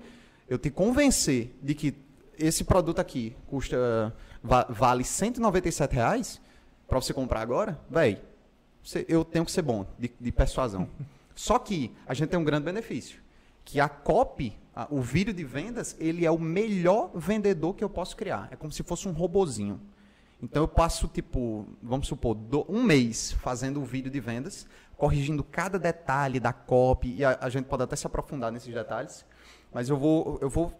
Eu 0.49 0.57
te 0.57 0.71
convencer 0.71 1.55
de 1.61 1.75
que 1.75 1.93
esse 2.35 2.63
produto 2.63 2.97
aqui 2.97 3.35
custa. 3.45 4.11
va- 4.43 4.65
vale 4.71 5.03
197 5.03 5.93
reais 5.93 6.41
para 6.87 6.99
você 6.99 7.13
comprar 7.13 7.41
agora, 7.41 7.79
véi, 7.87 8.23
você- 8.81 9.05
eu 9.07 9.23
tenho 9.23 9.45
que 9.45 9.51
ser 9.51 9.61
bom 9.61 9.85
de, 9.99 10.11
de 10.19 10.31
persuasão. 10.31 10.89
Só 11.37 11.59
que 11.59 11.93
a 12.07 12.15
gente 12.15 12.29
tem 12.29 12.39
um 12.39 12.43
grande 12.43 12.65
benefício, 12.65 13.21
que 13.63 13.79
a 13.79 13.87
copy, 13.87 14.57
a- 14.75 14.87
o 14.89 14.99
vídeo 15.01 15.31
de 15.31 15.43
vendas, 15.43 15.95
ele 15.99 16.25
é 16.25 16.31
o 16.31 16.39
melhor 16.39 17.11
vendedor 17.13 17.75
que 17.75 17.83
eu 17.83 17.89
posso 17.89 18.17
criar. 18.17 18.47
É 18.49 18.55
como 18.55 18.71
se 18.71 18.81
fosse 18.81 19.07
um 19.07 19.11
robozinho. 19.11 19.79
Então 20.41 20.63
eu 20.63 20.67
passo, 20.67 21.07
tipo, 21.07 21.67
vamos 21.81 22.07
supor, 22.07 22.33
do- 22.33 22.65
um 22.67 22.81
mês 22.81 23.33
fazendo 23.33 23.79
o 23.79 23.85
vídeo 23.85 24.09
de 24.09 24.19
vendas, 24.19 24.65
corrigindo 24.97 25.43
cada 25.43 25.77
detalhe 25.77 26.39
da 26.39 26.51
copy, 26.51 27.13
e 27.17 27.23
a, 27.23 27.37
a 27.39 27.49
gente 27.49 27.65
pode 27.65 27.83
até 27.83 27.95
se 27.95 28.07
aprofundar 28.07 28.51
nesses 28.51 28.73
detalhes, 28.73 29.23
mas 29.71 29.89
eu 29.89 29.97
vou, 29.97 30.39
eu 30.41 30.49
vou 30.49 30.73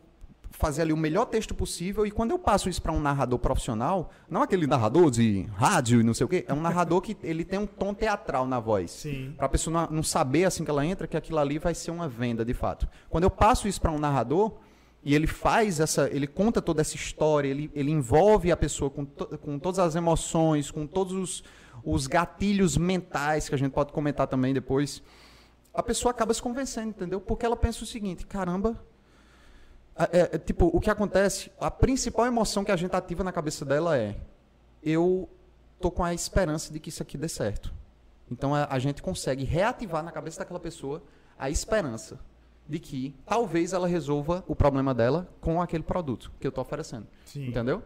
fazer 0.51 0.82
ali 0.82 0.92
o 0.94 0.98
melhor 0.98 1.25
texto 1.25 1.54
possível, 1.54 2.06
e 2.06 2.10
quando 2.12 2.32
eu 2.32 2.39
passo 2.39 2.68
isso 2.68 2.82
para 2.82 2.92
um 2.92 3.00
narrador 3.00 3.38
profissional, 3.38 4.10
não 4.30 4.42
aquele 4.42 4.66
narrador 4.66 5.12
de 5.12 5.44
rádio 5.56 6.01
e 6.01 6.04
não 6.04 6.13
sei 6.13 6.25
o 6.25 6.27
quê, 6.27 6.46
é 6.48 6.54
um 6.54 6.60
narrador 6.62 7.00
que 7.01 7.16
ele 7.22 7.46
tem 7.46 7.60
um 7.60 7.68
tom 7.68 7.94
teatral 7.94 8.48
na 8.48 8.60
voz. 8.60 8.89
Para 9.38 9.46
a 9.46 9.50
pessoa 9.50 9.88
não, 9.88 9.98
não 9.98 10.04
saber 10.04 10.46
assim 10.46 10.63
que 10.63 10.72
ela 10.72 10.84
entra 10.86 11.06
que 11.08 11.16
aquilo 11.16 11.38
ali 11.38 11.60
vai 11.60 11.75
ser 11.75 11.92
uma 11.92 12.08
venda 12.10 12.44
de 12.44 12.54
fato. 12.54 12.88
Quando 13.10 13.25
eu 13.25 13.30
passo 13.30 13.68
isso 13.68 13.80
para 13.80 13.92
um 13.92 14.00
narrador 14.00 14.54
e 15.04 15.13
ele 15.13 15.27
faz 15.27 15.80
essa, 15.80 16.10
ele 16.12 16.25
conta 16.25 16.60
toda 16.62 16.82
essa 16.82 16.96
história, 16.96 17.48
ele, 17.48 17.70
ele 17.75 17.92
envolve 17.92 18.51
a 18.51 18.58
pessoa 18.58 18.89
com, 18.89 19.06
to- 19.06 19.38
com 19.38 19.60
todas 19.60 19.77
as 19.80 19.96
emoções, 19.96 20.72
com 20.72 20.88
todos 20.88 21.13
os, 21.13 21.44
os 21.84 22.08
gatilhos 22.08 22.75
mentais 22.77 23.48
que 23.48 23.54
a 23.54 23.58
gente 23.58 23.72
pode 23.74 23.94
comentar 23.94 24.25
também 24.27 24.54
depois, 24.56 25.04
a 25.72 25.84
pessoa 25.84 26.10
acaba 26.12 26.34
se 26.34 26.42
convencendo, 26.42 26.89
entendeu? 26.89 27.22
Porque 27.22 27.46
ela 27.46 27.56
pensa 27.56 27.84
o 27.84 27.86
seguinte: 27.88 28.25
caramba. 28.25 28.82
É- 30.06 30.30
é, 30.34 30.38
tipo, 30.38 30.70
o 30.74 30.80
que 30.80 30.89
acontece, 30.89 31.51
a 31.60 31.72
principal 31.72 32.25
emoção 32.25 32.63
que 32.63 32.72
a 32.72 32.75
gente 32.75 32.96
ativa 32.96 33.24
na 33.24 33.32
cabeça 33.32 33.66
dela 33.66 33.98
é: 33.98 34.16
eu 34.84 35.30
tô 35.80 35.89
com 35.92 36.04
a 36.04 36.13
esperança 36.13 36.72
de 36.72 36.80
que 36.80 36.89
isso 36.89 37.01
aqui 37.01 37.18
dê 37.18 37.27
certo. 37.27 37.74
Então 38.30 38.54
a, 38.54 38.68
a 38.70 38.80
gente 38.80 39.01
consegue 39.01 39.44
reativar 39.44 40.04
na 40.04 40.12
cabeça 40.12 40.39
daquela 40.39 40.60
pessoa 40.60 41.01
a 41.38 41.50
esperança 41.50 42.20
de 42.68 42.80
que 42.80 43.16
talvez 43.25 43.72
ela 43.74 43.88
resolva 43.88 44.44
o 44.48 44.56
problema 44.56 44.94
dela 44.94 45.30
com 45.39 45.62
aquele 45.62 45.84
produto 45.84 46.32
que 46.39 46.46
eu 46.46 46.50
estou 46.50 46.62
oferecendo. 46.62 47.08
Sim. 47.25 47.48
Entendeu? 47.48 47.82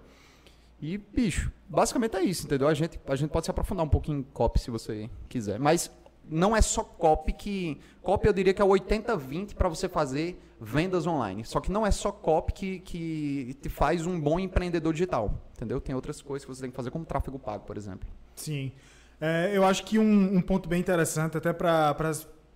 E, 0.82 0.98
bicho, 0.98 1.52
basicamente 1.70 2.18
é 2.18 2.24
isso, 2.24 2.48
entendeu? 2.48 2.68
A 2.68 2.74
gente, 2.74 3.00
a 3.08 3.16
gente 3.16 3.30
pode 3.30 3.46
se 3.46 3.52
aprofundar 3.52 3.86
um 3.86 3.90
pouquinho 3.90 4.20
em 4.20 4.24
copy 4.24 4.60
se 4.60 4.72
você 4.72 5.08
quiser. 5.30 5.60
Mas 5.60 5.92
não 6.30 6.56
é 6.56 6.62
só 6.62 6.84
copy 6.84 7.34
que. 7.34 7.80
Copy 8.02 8.28
eu 8.28 8.34
diria 8.34 8.54
que 8.54 8.62
é 8.62 8.66
80-20 8.66 9.54
para 9.54 9.70
você 9.70 9.88
fazer 9.88 10.40
vendas 10.60 11.08
online. 11.08 11.44
Só 11.44 11.60
que 11.60 11.72
não 11.72 11.86
é 11.86 11.92
só 11.92 12.12
copy 12.12 12.54
que, 12.54 12.80
que 12.80 13.58
te 13.62 13.70
faz 13.70 14.06
um 14.06 14.20
bom 14.20 14.40
empreendedor 14.40 14.94
digital. 14.94 15.34
Entendeu? 15.56 15.82
Tem 15.82 15.94
outras 15.96 16.22
coisas 16.22 16.46
que 16.46 16.54
você 16.54 16.62
tem 16.62 16.70
que 16.70 16.76
fazer, 16.76 16.92
como 16.92 17.06
tráfego 17.06 17.38
pago, 17.38 17.66
por 17.66 17.78
exemplo. 17.78 18.08
Sim. 18.36 18.72
É, 19.20 19.52
eu 19.54 19.64
acho 19.64 19.84
que 19.84 20.00
um, 20.00 20.38
um 20.38 20.42
ponto 20.42 20.68
bem 20.68 20.80
interessante, 20.80 21.38
até 21.38 21.54
para 21.54 21.96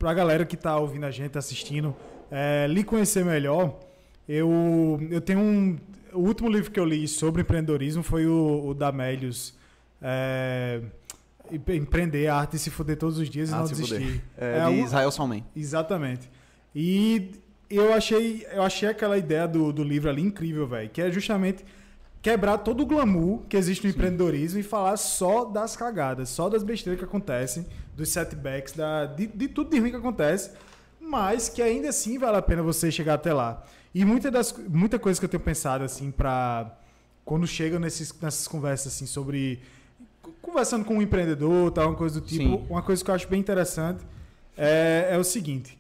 a 0.04 0.14
galera 0.14 0.46
que 0.46 0.56
está 0.56 0.78
ouvindo 0.78 1.06
a 1.06 1.12
gente, 1.12 1.38
assistindo, 1.38 1.96
é, 2.32 2.66
lhe 2.68 2.84
conhecer 2.84 3.24
melhor. 3.24 3.80
Eu, 4.28 5.00
eu 5.12 5.22
tenho 5.22 5.40
um. 5.40 5.78
O 6.12 6.22
último 6.22 6.50
livro 6.50 6.72
que 6.72 6.80
eu 6.80 6.86
li 6.86 7.08
sobre 7.08 7.42
empreendedorismo 7.42 8.02
foi 8.02 8.26
o, 8.26 8.68
o 8.68 8.74
da 8.74 8.92
Melius. 8.92 9.54
É, 10.02 10.82
empreender, 11.70 12.28
a 12.28 12.36
arte 12.36 12.52
de 12.52 12.60
se 12.60 12.70
fuder 12.70 12.98
todos 12.98 13.18
os 13.18 13.30
dias 13.30 13.50
e 13.50 13.54
Ah, 13.54 13.58
não 13.58 13.66
desistir. 13.66 13.96
fuder. 13.96 14.22
É, 14.38 14.58
É 14.58 14.66
de 14.66 14.70
um- 14.72 14.84
Israel 14.86 15.12
Salman. 15.12 15.44
Exatamente. 15.56 16.30
E 16.74 17.32
eu 17.70 17.94
achei, 17.94 18.46
eu 18.52 18.62
achei 18.64 18.88
aquela 18.90 19.18
ideia 19.18 19.48
do, 19.48 19.72
do 19.72 19.84
livro 19.84 20.10
ali 20.10 20.22
incrível, 20.22 20.68
velho. 20.68 20.90
Que 20.90 21.02
é 21.02 21.12
justamente 21.12 21.64
quebrar 22.22 22.58
todo 22.60 22.82
o 22.82 22.86
glamour 22.86 23.42
que 23.48 23.56
existe 23.56 23.84
no 23.84 23.90
empreendedorismo 23.92 24.60
e 24.60 24.64
falar 24.64 24.98
só 24.98 25.46
das 25.46 25.76
cagadas, 25.76 26.30
só 26.30 26.50
das 26.50 26.64
besteiras 26.64 26.98
que 27.00 27.06
acontecem, 27.06 27.66
dos 27.96 28.10
setbacks, 28.10 28.74
da, 28.74 29.06
de, 29.06 29.28
de 29.28 29.48
tudo 29.48 29.70
de 29.70 29.80
ruim 29.80 29.92
que 29.92 29.96
acontece, 29.98 30.52
mas 31.00 31.50
que 31.50 31.62
ainda 31.62 31.90
assim 31.90 32.18
vale 32.18 32.38
a 32.38 32.42
pena 32.42 32.64
você 32.64 32.92
chegar 32.92 33.14
até 33.14 33.32
lá. 33.32 33.64
E 33.94 34.04
muita, 34.04 34.30
das, 34.32 34.54
muita 34.68 34.98
coisa 35.00 35.20
que 35.20 35.26
eu 35.26 35.30
tenho 35.30 35.42
pensado, 35.44 35.84
assim, 35.84 36.12
pra. 36.12 36.76
Quando 37.24 37.48
chega 37.48 37.80
nesses, 37.80 38.14
nessas 38.22 38.48
conversas, 38.48 38.94
assim, 38.94 39.06
sobre. 39.06 39.62
Conversando 40.42 40.86
com 40.86 40.96
um 40.96 41.02
empreendedor, 41.02 41.72
tal, 41.72 41.90
uma 41.90 41.96
coisa 41.96 42.20
do 42.22 42.26
tipo. 42.26 42.44
Sim. 42.44 42.66
Uma 42.70 42.82
coisa 42.82 43.04
que 43.04 43.10
eu 43.12 43.16
acho 43.16 43.28
bem 43.28 43.40
interessante 43.40 44.04
é, 44.58 45.08
é 45.12 45.18
o 45.18 45.24
seguinte: 45.24 45.78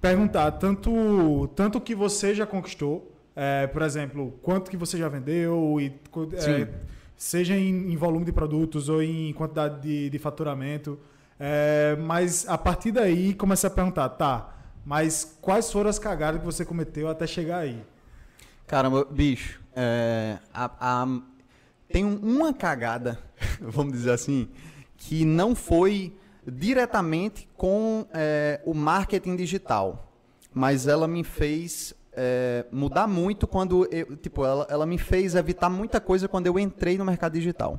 perguntar 0.00 0.52
tanto, 0.52 1.48
tanto 1.54 1.78
o 1.78 1.80
que 1.80 1.94
você 1.94 2.34
já 2.34 2.46
conquistou, 2.46 3.12
é, 3.36 3.66
por 3.66 3.82
exemplo, 3.82 4.32
quanto 4.42 4.70
que 4.70 4.76
você 4.76 4.96
já 4.98 5.08
vendeu, 5.08 5.78
e, 5.80 5.92
é, 6.34 6.68
seja 7.16 7.54
em, 7.56 7.92
em 7.92 7.96
volume 7.96 8.24
de 8.24 8.32
produtos 8.32 8.88
ou 8.88 9.02
em 9.02 9.32
quantidade 9.32 9.80
de, 9.82 10.10
de 10.10 10.18
faturamento. 10.18 10.98
É, 11.40 11.96
mas 12.00 12.48
a 12.48 12.58
partir 12.58 12.90
daí 12.90 13.32
começar 13.34 13.68
a 13.68 13.70
perguntar, 13.70 14.08
tá, 14.10 14.56
mas 14.84 15.36
quais 15.40 15.70
foram 15.70 15.88
as 15.90 15.98
cagadas 15.98 16.40
que 16.40 16.46
você 16.46 16.64
cometeu 16.64 17.08
até 17.08 17.26
chegar 17.26 17.58
aí? 17.58 17.80
Caramba, 18.66 19.04
bicho, 19.04 19.60
é, 19.74 20.38
a- 20.52 20.70
a- 20.80 21.20
tem 21.92 22.04
um- 22.04 22.18
uma 22.18 22.52
cagada, 22.52 23.18
vamos 23.60 23.92
dizer 23.92 24.12
assim, 24.12 24.48
que 24.96 25.24
não 25.24 25.54
foi 25.54 26.16
diretamente 26.46 27.48
com 27.56 28.06
é, 28.12 28.60
o 28.64 28.72
marketing 28.74 29.36
digital, 29.36 30.12
mas 30.52 30.86
ela 30.86 31.06
me 31.06 31.22
fez 31.22 31.94
é, 32.12 32.64
mudar 32.72 33.06
muito 33.06 33.46
quando 33.46 33.86
eu, 33.92 34.16
tipo, 34.16 34.44
ela, 34.44 34.66
ela 34.68 34.86
me 34.86 34.98
fez 34.98 35.34
evitar 35.34 35.70
muita 35.70 36.00
coisa 36.00 36.26
quando 36.26 36.46
eu 36.46 36.58
entrei 36.58 36.98
no 36.98 37.04
mercado 37.04 37.34
digital. 37.34 37.78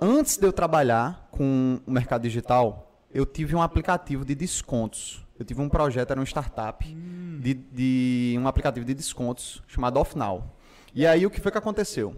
Antes 0.00 0.36
de 0.36 0.46
eu 0.46 0.52
trabalhar 0.52 1.28
com 1.30 1.80
o 1.86 1.90
mercado 1.90 2.22
digital, 2.22 3.02
eu 3.12 3.26
tive 3.26 3.54
um 3.54 3.60
aplicativo 3.60 4.24
de 4.24 4.34
descontos. 4.34 5.24
Eu 5.38 5.44
tive 5.44 5.60
um 5.60 5.68
projeto, 5.68 6.10
era 6.12 6.20
uma 6.20 6.26
startup, 6.26 6.84
de, 7.40 7.54
de 7.54 8.36
um 8.38 8.46
aplicativo 8.48 8.86
de 8.86 8.94
descontos 8.94 9.62
chamado 9.66 9.98
OffNow. 9.98 10.54
E 10.94 11.06
aí 11.06 11.26
o 11.26 11.30
que 11.30 11.40
foi 11.40 11.50
que 11.52 11.58
aconteceu? 11.58 12.16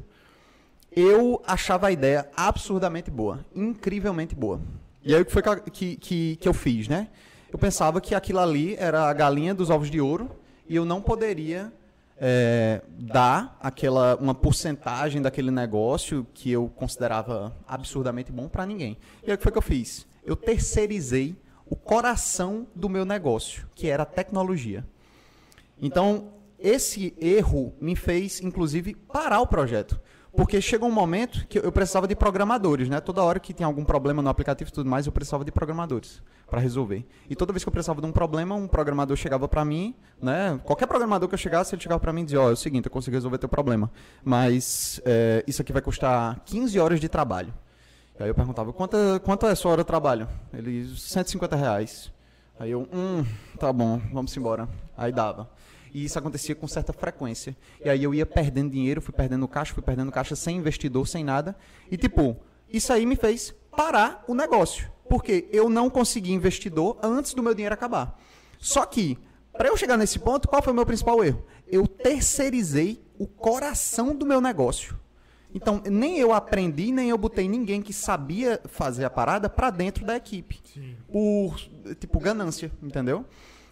Eu 0.94 1.40
achava 1.46 1.86
a 1.86 1.92
ideia 1.92 2.28
absurdamente 2.36 3.10
boa, 3.10 3.44
incrivelmente 3.54 4.34
boa. 4.34 4.60
E 5.02 5.14
aí 5.14 5.22
o 5.22 5.24
que 5.24 5.32
foi 5.32 5.42
que, 5.72 5.96
que, 5.96 6.36
que 6.36 6.48
eu 6.48 6.52
fiz, 6.52 6.88
né? 6.88 7.08
Eu 7.52 7.58
pensava 7.58 8.00
que 8.00 8.14
aquilo 8.14 8.38
ali 8.38 8.74
era 8.76 9.08
a 9.08 9.12
galinha 9.12 9.54
dos 9.54 9.70
ovos 9.70 9.90
de 9.90 10.00
ouro 10.00 10.30
e 10.68 10.76
eu 10.76 10.84
não 10.84 11.00
poderia 11.00 11.72
é, 12.20 12.82
dar 12.98 13.56
aquela 13.60 14.14
uma 14.16 14.34
porcentagem 14.34 15.22
daquele 15.22 15.50
negócio 15.50 16.26
que 16.34 16.50
eu 16.50 16.70
considerava 16.76 17.56
absurdamente 17.66 18.30
bom 18.30 18.48
para 18.48 18.66
ninguém. 18.66 18.98
E 19.22 19.30
aí 19.30 19.34
o 19.34 19.38
que 19.38 19.42
foi 19.42 19.52
que 19.52 19.58
eu 19.58 19.62
fiz? 19.62 20.06
Eu 20.24 20.36
terceirizei 20.36 21.36
o 21.66 21.76
coração 21.76 22.66
do 22.74 22.88
meu 22.88 23.04
negócio, 23.04 23.66
que 23.74 23.88
era 23.88 24.02
a 24.02 24.06
tecnologia. 24.06 24.84
Então, 25.80 26.32
esse 26.58 27.14
erro 27.18 27.72
me 27.80 27.96
fez, 27.96 28.40
inclusive, 28.42 28.94
parar 28.94 29.40
o 29.40 29.46
projeto. 29.46 29.98
Porque 30.36 30.60
chegou 30.60 30.88
um 30.88 30.92
momento 30.92 31.46
que 31.48 31.58
eu 31.58 31.72
precisava 31.72 32.06
de 32.06 32.14
programadores, 32.14 32.88
né? 32.88 33.00
Toda 33.00 33.22
hora 33.22 33.40
que 33.40 33.52
tinha 33.52 33.66
algum 33.66 33.84
problema 33.84 34.22
no 34.22 34.28
aplicativo 34.28 34.70
e 34.70 34.72
tudo 34.72 34.88
mais, 34.88 35.06
eu 35.06 35.12
precisava 35.12 35.44
de 35.44 35.50
programadores 35.50 36.22
para 36.48 36.60
resolver. 36.60 37.04
E 37.28 37.34
toda 37.34 37.52
vez 37.52 37.64
que 37.64 37.68
eu 37.68 37.72
precisava 37.72 38.00
de 38.00 38.06
um 38.06 38.12
problema, 38.12 38.54
um 38.54 38.68
programador 38.68 39.16
chegava 39.16 39.48
para 39.48 39.64
mim, 39.64 39.94
né? 40.22 40.58
Qualquer 40.64 40.86
programador 40.86 41.28
que 41.28 41.34
eu 41.34 41.38
chegasse, 41.38 41.74
ele 41.74 41.82
chegava 41.82 42.00
para 42.00 42.12
mim 42.12 42.22
e 42.22 42.24
dizia: 42.24 42.40
Ó, 42.40 42.48
é 42.48 42.52
o 42.52 42.56
seguinte, 42.56 42.86
eu 42.86 42.90
consigo 42.92 43.14
resolver 43.16 43.38
teu 43.38 43.48
problema, 43.48 43.90
mas 44.24 45.00
é, 45.04 45.44
isso 45.46 45.62
aqui 45.62 45.72
vai 45.72 45.82
custar 45.82 46.40
15 46.44 46.78
horas 46.78 47.00
de 47.00 47.08
trabalho. 47.08 47.52
E 48.18 48.22
aí 48.22 48.28
eu 48.28 48.34
perguntava: 48.34 48.72
quanto, 48.72 48.96
é- 48.96 49.18
quanto 49.18 49.46
é 49.46 49.54
sua 49.54 49.72
hora 49.72 49.82
de 49.82 49.86
trabalho? 49.86 50.28
Ele: 50.52 50.86
150 50.96 51.56
reais. 51.56 52.12
Aí 52.58 52.70
eu: 52.70 52.88
hum, 52.92 53.24
tá 53.58 53.72
bom, 53.72 54.00
vamos 54.12 54.36
embora. 54.36 54.68
Aí 54.96 55.10
dava. 55.10 55.48
E 55.92 56.04
isso 56.04 56.18
acontecia 56.18 56.54
com 56.54 56.68
certa 56.68 56.92
frequência. 56.92 57.56
E 57.84 57.88
aí 57.88 58.02
eu 58.02 58.14
ia 58.14 58.26
perdendo 58.26 58.70
dinheiro, 58.70 59.00
fui 59.00 59.12
perdendo 59.12 59.46
caixa, 59.48 59.74
fui 59.74 59.82
perdendo 59.82 60.12
caixa 60.12 60.36
sem 60.36 60.56
investidor, 60.56 61.06
sem 61.06 61.24
nada. 61.24 61.56
E 61.90 61.96
tipo, 61.96 62.36
isso 62.68 62.92
aí 62.92 63.04
me 63.04 63.16
fez 63.16 63.54
parar 63.70 64.24
o 64.28 64.34
negócio. 64.34 64.90
Porque 65.08 65.48
eu 65.52 65.68
não 65.68 65.90
consegui 65.90 66.32
investidor 66.32 66.98
antes 67.02 67.34
do 67.34 67.42
meu 67.42 67.54
dinheiro 67.54 67.74
acabar. 67.74 68.18
Só 68.58 68.84
que, 68.84 69.18
para 69.52 69.68
eu 69.68 69.76
chegar 69.76 69.96
nesse 69.96 70.18
ponto, 70.18 70.46
qual 70.46 70.62
foi 70.62 70.72
o 70.72 70.76
meu 70.76 70.86
principal 70.86 71.24
erro? 71.24 71.44
Eu 71.66 71.86
terceirizei 71.86 73.02
o 73.18 73.26
coração 73.26 74.14
do 74.14 74.24
meu 74.24 74.40
negócio. 74.40 74.98
Então, 75.52 75.82
nem 75.84 76.18
eu 76.18 76.32
aprendi, 76.32 76.92
nem 76.92 77.10
eu 77.10 77.18
botei 77.18 77.48
ninguém 77.48 77.82
que 77.82 77.92
sabia 77.92 78.60
fazer 78.66 79.04
a 79.04 79.10
parada 79.10 79.48
para 79.48 79.70
dentro 79.70 80.04
da 80.04 80.16
equipe 80.16 80.60
por 81.10 81.58
tipo 81.98 82.20
ganância, 82.20 82.70
entendeu? 82.80 83.24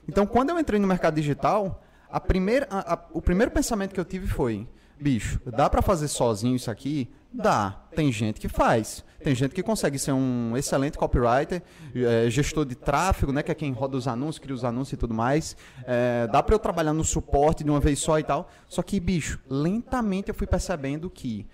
Então, 0.08 0.26
quando 0.26 0.50
eu 0.50 0.58
entrei 0.58 0.80
no 0.80 0.88
mercado 0.88 1.14
digital, 1.14 1.84
a 2.10 2.20
primeira, 2.20 2.66
a- 2.70 2.94
a- 2.94 3.04
o 3.12 3.20
primeiro 3.22 3.50
pensamento 3.50 3.92
que 3.94 4.00
eu 4.00 4.04
tive 4.04 4.26
foi: 4.26 4.66
bicho, 5.00 5.40
dá 5.46 5.68
para 5.68 5.82
fazer 5.82 6.08
sozinho 6.08 6.56
isso 6.56 6.70
aqui? 6.70 7.08
Dá. 7.32 7.82
Tem 7.94 8.10
gente 8.10 8.40
que 8.40 8.48
faz. 8.48 9.04
Tem 9.22 9.34
gente 9.34 9.54
que 9.54 9.62
consegue 9.62 9.98
ser 9.98 10.12
um 10.12 10.56
excelente 10.56 10.96
copywriter, 10.96 11.62
eh, 11.94 12.30
gestor 12.30 12.64
de 12.64 12.74
tráfego, 12.74 13.32
né, 13.32 13.42
que 13.42 13.50
é 13.50 13.54
quem 13.54 13.70
roda 13.72 13.96
os 13.96 14.08
anúncios, 14.08 14.38
cria 14.38 14.54
os 14.54 14.64
anúncios 14.64 14.92
e 14.94 14.96
tudo 14.96 15.12
mais. 15.12 15.56
Eh, 15.84 16.26
dá 16.32 16.42
para 16.42 16.54
eu 16.54 16.58
trabalhar 16.58 16.92
no 16.94 17.04
suporte 17.04 17.62
de 17.64 17.70
uma 17.70 17.80
vez 17.80 17.98
só 17.98 18.18
e 18.18 18.22
tal. 18.22 18.48
Só 18.66 18.80
que, 18.82 18.98
bicho, 19.00 19.38
lentamente 19.50 20.28
eu 20.30 20.34
fui 20.34 20.46
percebendo 20.46 21.10
que 21.10 21.46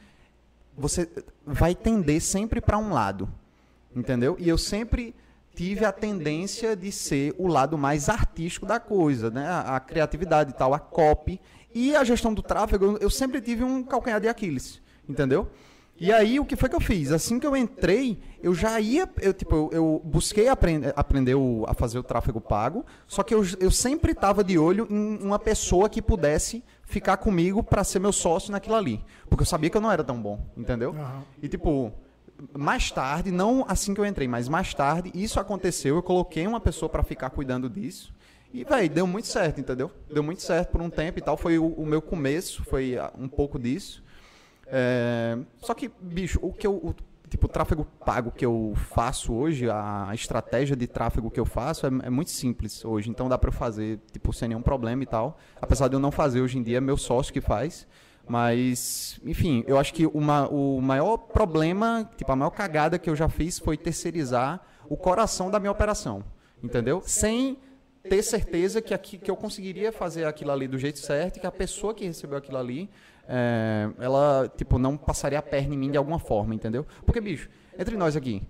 você 0.76 1.08
vai 1.46 1.74
tender 1.74 2.20
sempre 2.20 2.60
para 2.60 2.78
um 2.78 2.92
lado. 2.92 3.28
Entendeu? 3.96 4.36
E 4.38 4.48
eu 4.48 4.58
sempre 4.58 5.14
tive 5.54 5.84
a 5.84 5.92
tendência 5.92 6.74
de 6.76 6.90
ser 6.92 7.34
o 7.38 7.46
lado 7.46 7.76
mais 7.78 8.08
artístico 8.08 8.66
da 8.66 8.80
coisa, 8.80 9.30
né? 9.30 9.46
A, 9.46 9.76
a 9.76 9.80
criatividade 9.80 10.50
e 10.50 10.54
tal, 10.54 10.74
a 10.74 10.78
copy. 10.78 11.40
E 11.74 11.94
a 11.96 12.04
gestão 12.04 12.32
do 12.32 12.42
tráfego, 12.42 12.98
eu, 13.00 13.10
sempre 13.10 13.40
tive 13.40 13.64
um 13.64 13.82
calcanhar 13.82 14.20
de 14.20 14.28
Aquiles. 14.28 14.80
Entendeu? 15.08 15.48
E 15.96 16.12
aí, 16.12 16.40
o 16.40 16.44
que 16.44 16.56
foi 16.56 16.68
que 16.68 16.74
eu 16.74 16.80
fiz? 16.80 17.12
Assim 17.12 17.38
que 17.38 17.46
eu 17.46 17.56
entrei, 17.56 18.18
eu 18.42 18.52
já 18.52 18.80
ia. 18.80 19.08
Eu, 19.20 19.32
tipo, 19.32 19.54
eu, 19.54 19.70
eu 19.72 20.02
busquei 20.04 20.48
aprender, 20.48 20.92
aprender 20.96 21.36
o- 21.36 21.64
a 21.68 21.74
fazer 21.74 21.98
o 21.98 22.02
tráfego 22.02 22.40
pago, 22.40 22.84
só 23.06 23.22
que 23.22 23.32
eu, 23.32 23.42
eu 23.60 23.70
sempre 23.70 24.10
estava 24.10 24.42
de 24.42 24.58
olho 24.58 24.88
em 24.90 25.18
uma 25.22 25.38
pessoa 25.38 25.88
que 25.88 26.02
pudesse 26.02 26.64
ficar 26.82 27.16
comigo 27.18 27.62
para 27.62 27.84
ser 27.84 28.00
meu 28.00 28.12
sócio 28.12 28.50
naquilo 28.50 28.74
ali. 28.74 29.04
Porque 29.28 29.42
eu 29.42 29.46
sabia 29.46 29.70
que 29.70 29.76
eu 29.76 29.80
não 29.80 29.90
era 29.92 30.02
tão 30.02 30.20
bom, 30.20 30.44
entendeu? 30.56 30.92
E 31.40 31.48
tipo, 31.48 31.92
mais 32.52 32.90
tarde, 32.90 33.30
não 33.30 33.64
assim 33.68 33.94
que 33.94 34.00
eu 34.00 34.06
entrei, 34.06 34.28
mas 34.28 34.48
mais 34.48 34.74
tarde, 34.74 35.10
isso 35.14 35.38
aconteceu, 35.40 35.96
eu 35.96 36.02
coloquei 36.02 36.46
uma 36.46 36.60
pessoa 36.60 36.88
para 36.88 37.02
ficar 37.02 37.30
cuidando 37.30 37.68
disso. 37.68 38.12
E, 38.52 38.62
velho, 38.62 38.88
deu 38.88 39.06
muito 39.06 39.26
certo, 39.26 39.60
entendeu? 39.60 39.90
Deu 40.12 40.22
muito 40.22 40.40
certo 40.42 40.70
por 40.70 40.80
um 40.80 40.88
tempo 40.88 41.18
e 41.18 41.22
tal. 41.22 41.36
Foi 41.36 41.58
o, 41.58 41.66
o 41.66 41.84
meu 41.84 42.00
começo, 42.00 42.62
foi 42.64 42.96
ah, 42.96 43.12
um 43.18 43.26
pouco 43.28 43.58
disso. 43.58 44.00
É, 44.66 45.36
só 45.60 45.74
que, 45.74 45.90
bicho, 46.00 46.38
o 46.40 46.52
que 46.52 46.66
eu. 46.66 46.74
o- 46.76 46.94
tipo, 47.28 47.46
o 47.46 47.48
tráfego 47.48 47.84
pago 48.06 48.30
que 48.30 48.46
eu 48.46 48.72
faço 48.76 49.32
hoje, 49.32 49.68
a 49.68 50.08
estratégia 50.14 50.76
de 50.76 50.86
tráfego 50.86 51.30
que 51.32 51.40
eu 51.40 51.44
faço 51.44 51.84
é, 51.84 51.90
é 52.04 52.10
muito 52.10 52.30
simples 52.30 52.84
hoje. 52.84 53.10
Então 53.10 53.28
dá 53.28 53.36
para 53.36 53.48
eu 53.48 53.52
fazer, 53.52 53.98
tipo, 54.12 54.32
sem 54.32 54.48
nenhum 54.50 54.62
problema 54.62 55.02
e 55.02 55.06
tal. 55.06 55.36
Apesar 55.60 55.88
de 55.88 55.96
eu 55.96 56.00
não 56.00 56.12
fazer 56.12 56.40
hoje 56.40 56.56
em 56.58 56.62
dia, 56.62 56.78
é 56.78 56.80
meu 56.80 56.96
sócio 56.96 57.32
que 57.32 57.40
faz. 57.40 57.88
Mas, 58.26 59.20
enfim, 59.24 59.62
eu 59.66 59.78
acho 59.78 59.92
que 59.92 60.06
uma, 60.06 60.48
o 60.48 60.80
maior 60.80 61.16
problema, 61.16 62.10
tipo, 62.16 62.30
a 62.32 62.36
maior 62.36 62.50
cagada 62.50 62.98
que 62.98 63.10
eu 63.10 63.16
já 63.16 63.28
fiz 63.28 63.58
foi 63.58 63.76
terceirizar 63.76 64.62
o 64.88 64.96
coração 64.96 65.50
da 65.50 65.60
minha 65.60 65.70
operação. 65.70 66.24
Entendeu? 66.62 67.02
Sem 67.04 67.58
ter 68.08 68.22
certeza 68.22 68.80
que, 68.80 68.94
aqui, 68.94 69.18
que 69.18 69.30
eu 69.30 69.36
conseguiria 69.36 69.92
fazer 69.92 70.24
aquilo 70.24 70.52
ali 70.52 70.66
do 70.66 70.78
jeito 70.78 70.98
certo 70.98 71.40
que 71.40 71.46
a 71.46 71.52
pessoa 71.52 71.94
que 71.94 72.04
recebeu 72.06 72.38
aquilo 72.38 72.58
ali, 72.58 72.88
é, 73.28 73.90
ela, 73.98 74.50
tipo, 74.56 74.78
não 74.78 74.96
passaria 74.96 75.38
a 75.38 75.42
perna 75.42 75.74
em 75.74 75.78
mim 75.78 75.90
de 75.90 75.98
alguma 75.98 76.18
forma, 76.18 76.54
entendeu? 76.54 76.86
Porque, 77.04 77.20
bicho, 77.20 77.48
entre 77.78 77.96
nós 77.96 78.16
aqui, 78.16 78.42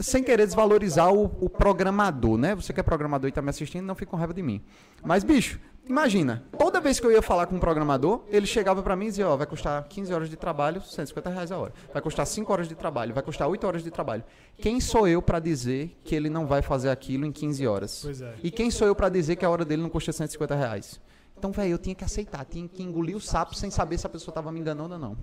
sem 0.00 0.22
querer 0.22 0.46
desvalorizar 0.46 1.12
o, 1.12 1.24
o 1.40 1.48
programador, 1.48 2.36
né? 2.36 2.54
Você 2.54 2.72
que 2.72 2.80
é 2.80 2.82
programador 2.82 3.28
e 3.28 3.32
tá 3.32 3.40
me 3.40 3.50
assistindo, 3.50 3.84
não 3.84 3.94
fica 3.94 4.10
com 4.10 4.16
raiva 4.16 4.34
de 4.34 4.42
mim. 4.42 4.62
Mas, 5.02 5.24
bicho, 5.24 5.60
imagina, 5.88 6.44
toda 6.58 6.80
vez 6.80 6.98
que 6.98 7.06
eu 7.06 7.12
ia 7.12 7.22
falar 7.22 7.46
com 7.46 7.56
um 7.56 7.58
programador, 7.58 8.22
ele 8.28 8.46
chegava 8.46 8.82
pra 8.82 8.96
mim 8.96 9.06
e 9.06 9.08
dizia, 9.08 9.28
ó, 9.28 9.36
vai 9.36 9.46
custar 9.46 9.82
15 9.84 10.12
horas 10.12 10.30
de 10.30 10.36
trabalho, 10.36 10.80
150 10.80 11.30
reais 11.30 11.52
a 11.52 11.58
hora. 11.58 11.72
Vai 11.92 12.02
custar 12.02 12.26
5 12.26 12.52
horas 12.52 12.68
de 12.68 12.74
trabalho, 12.74 13.14
vai 13.14 13.22
custar 13.22 13.48
8 13.48 13.66
horas 13.66 13.82
de 13.82 13.90
trabalho. 13.90 14.24
Quem 14.58 14.80
sou 14.80 15.06
eu 15.06 15.22
pra 15.22 15.38
dizer 15.38 15.96
que 16.04 16.14
ele 16.14 16.28
não 16.28 16.46
vai 16.46 16.62
fazer 16.62 16.90
aquilo 16.90 17.24
em 17.24 17.32
15 17.32 17.66
horas? 17.66 18.00
Pois 18.02 18.20
é. 18.20 18.34
E 18.42 18.50
quem 18.50 18.70
sou 18.70 18.86
eu 18.86 18.94
pra 18.94 19.08
dizer 19.08 19.36
que 19.36 19.44
a 19.44 19.50
hora 19.50 19.64
dele 19.64 19.82
não 19.82 19.90
custa 19.90 20.12
150 20.12 20.54
reais? 20.54 21.00
Então, 21.38 21.52
velho, 21.52 21.72
eu 21.72 21.78
tinha 21.78 21.94
que 21.94 22.04
aceitar, 22.04 22.44
tinha 22.44 22.66
que 22.66 22.82
engolir 22.82 23.16
o 23.16 23.20
sapo 23.20 23.54
sem 23.54 23.70
saber 23.70 23.98
se 23.98 24.06
a 24.06 24.10
pessoa 24.10 24.34
tava 24.34 24.50
me 24.50 24.58
enganando 24.58 24.94
ou 24.94 25.00
não. 25.00 25.16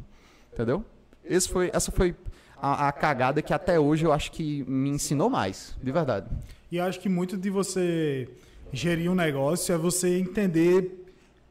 Entendeu? 0.51 0.85
Esse 1.25 1.49
foi, 1.49 1.71
essa 1.73 1.91
foi 1.91 2.15
a, 2.61 2.87
a 2.87 2.91
cagada 2.91 3.41
que 3.41 3.53
até 3.53 3.79
hoje 3.79 4.05
eu 4.05 4.13
acho 4.13 4.31
que 4.31 4.63
me 4.63 4.89
ensinou 4.89 5.29
mais, 5.29 5.75
de 5.81 5.91
verdade. 5.91 6.29
E 6.71 6.79
acho 6.79 6.99
que 6.99 7.09
muito 7.09 7.37
de 7.37 7.49
você 7.49 8.29
gerir 8.73 9.09
um 9.09 9.15
negócio 9.15 9.73
é 9.73 9.77
você 9.77 10.17
entender 10.17 10.99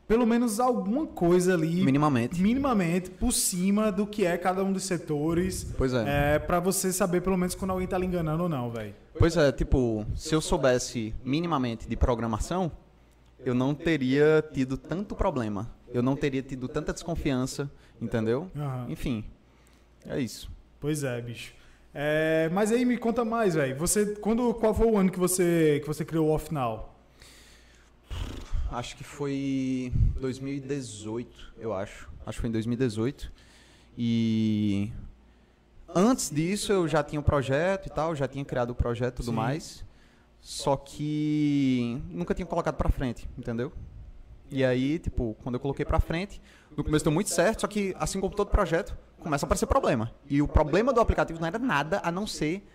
pelo 0.07 0.27
menos 0.27 0.61
alguma 0.61 1.07
coisa 1.07 1.55
ali, 1.55 1.83
Minimamente. 1.85 2.43
minimamente, 2.43 3.09
por 3.11 3.33
cima 3.33 3.91
do 3.91 4.07
que 4.07 4.27
é 4.27 4.37
cada 4.37 4.63
um 4.63 4.71
dos 4.73 4.83
setores. 4.83 5.65
Pois 5.79 5.95
é. 5.95 6.35
É, 6.35 6.39
pra 6.39 6.61
você 6.61 6.93
saber 6.93 7.23
pelo 7.23 7.39
menos 7.39 7.55
quando 7.55 7.71
alguém 7.71 7.87
tá 7.87 7.97
lhe 7.97 8.05
enganando 8.05 8.43
ou 8.43 8.49
não, 8.49 8.71
velho. 8.71 8.95
Pois 9.19 9.37
é, 9.37 9.51
tipo, 9.53 10.05
se 10.15 10.35
eu 10.35 10.41
soubesse 10.41 11.15
minimamente 11.25 11.89
de 11.89 11.97
programação, 11.97 12.71
eu 13.45 13.55
não 13.55 13.75
teria 13.75 14.45
tido 14.53 14.77
tanto 14.77 15.15
problema. 15.15 15.71
Eu 15.95 16.03
não 16.03 16.17
teria 16.17 16.43
tido 16.43 16.69
tanta 16.69 16.93
desconfiança, 16.93 17.71
entendeu? 18.01 18.51
Aham. 18.57 18.87
Enfim, 18.91 19.25
é 20.07 20.21
isso. 20.21 20.51
Pois 20.81 21.05
é, 21.05 21.21
bicho. 21.23 21.55
É, 21.95 22.51
mas 22.53 22.73
aí 22.73 22.85
me 22.85 22.97
conta 22.99 23.25
mais, 23.25 23.55
velho. 23.55 23.77
Você, 23.77 24.07
quando, 24.17 24.53
qual 24.55 24.75
foi 24.75 24.87
o 24.87 24.97
ano 24.99 25.11
que 25.11 25.19
você 25.19 25.79
que 25.81 25.87
você 25.87 26.05
criou 26.05 26.29
o 26.29 26.31
Off 26.31 26.53
Now? 26.53 26.92
Acho 28.73 28.97
que 28.97 29.05
foi 29.05 29.93
2018, 30.19 31.55
eu 31.59 31.75
acho. 31.75 32.09
Acho 32.25 32.39
que 32.39 32.41
foi 32.41 32.49
em 32.49 32.53
2018. 32.53 33.31
E 33.99 34.91
antes 35.95 36.31
disso 36.31 36.73
eu 36.73 36.89
já 36.89 37.03
tinha 37.03 37.21
o 37.21 37.23
projeto 37.23 37.87
e 37.87 37.91
tal, 37.91 38.17
já 38.17 38.27
tinha 38.27 38.43
criado 38.45 38.71
o 38.71 38.75
projeto 38.75 39.15
e 39.15 39.17
tudo 39.17 39.31
Sim. 39.31 39.37
mais. 39.37 39.85
Só 40.41 40.75
que 40.75 42.03
nunca 42.09 42.35
tinha 42.35 42.47
colocado 42.47 42.77
pra 42.77 42.89
frente, 42.89 43.29
entendeu? 43.37 43.73
E 44.51 44.65
aí, 44.65 44.99
tipo, 44.99 45.37
quando 45.43 45.57
eu 45.57 45.61
coloquei 45.61 45.85
pra 45.85 46.01
frente, 46.01 46.41
no 46.77 46.83
começo 46.83 47.05
deu 47.05 47.13
muito 47.13 47.29
certo, 47.29 47.61
só 47.61 47.67
que 47.67 47.95
assim 47.99 48.21
como 48.21 48.35
todo 48.35 48.49
projeto, 48.49 48.97
começa 49.21 49.45
a 49.45 49.47
aparecer 49.47 49.67
problema. 49.67 50.11
E 50.29 50.41
o 50.41 50.49
problema 50.49 50.93
do 50.93 51.01
aplicativo 51.01 51.39
não 51.39 51.47
era 51.47 51.59
nada 51.59 52.01
a 52.03 52.11
não 52.11 52.27
ser 52.27 52.67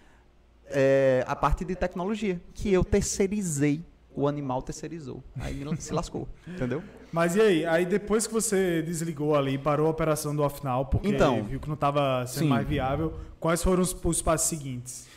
é, 0.67 1.25
a 1.27 1.35
parte 1.35 1.65
de 1.65 1.75
tecnologia, 1.75 2.39
que 2.53 2.71
eu 2.71 2.83
terceirizei. 2.83 3.83
O 4.17 4.27
animal 4.27 4.63
terceirizou. 4.63 5.23
Aí 5.39 5.63
se 5.77 5.93
lascou, 5.93 6.27
entendeu? 6.47 6.81
Mas 7.11 7.35
e 7.35 7.41
aí? 7.41 7.65
Aí 7.67 7.85
depois 7.85 8.25
que 8.25 8.33
você 8.33 8.81
desligou 8.81 9.35
ali, 9.35 9.59
parou 9.59 9.85
a 9.85 9.89
operação 9.91 10.35
do 10.35 10.41
Off 10.41 10.63
Now, 10.65 10.85
porque 10.85 11.07
Então, 11.07 11.43
viu 11.43 11.59
que 11.59 11.69
não 11.69 11.75
tava 11.75 12.25
sendo 12.25 12.43
sim. 12.43 12.49
mais 12.49 12.67
viável, 12.67 13.13
quais 13.39 13.63
foram 13.63 13.83
os, 13.83 13.95
os 14.03 14.21
passos 14.23 14.47
seguintes? 14.49 15.07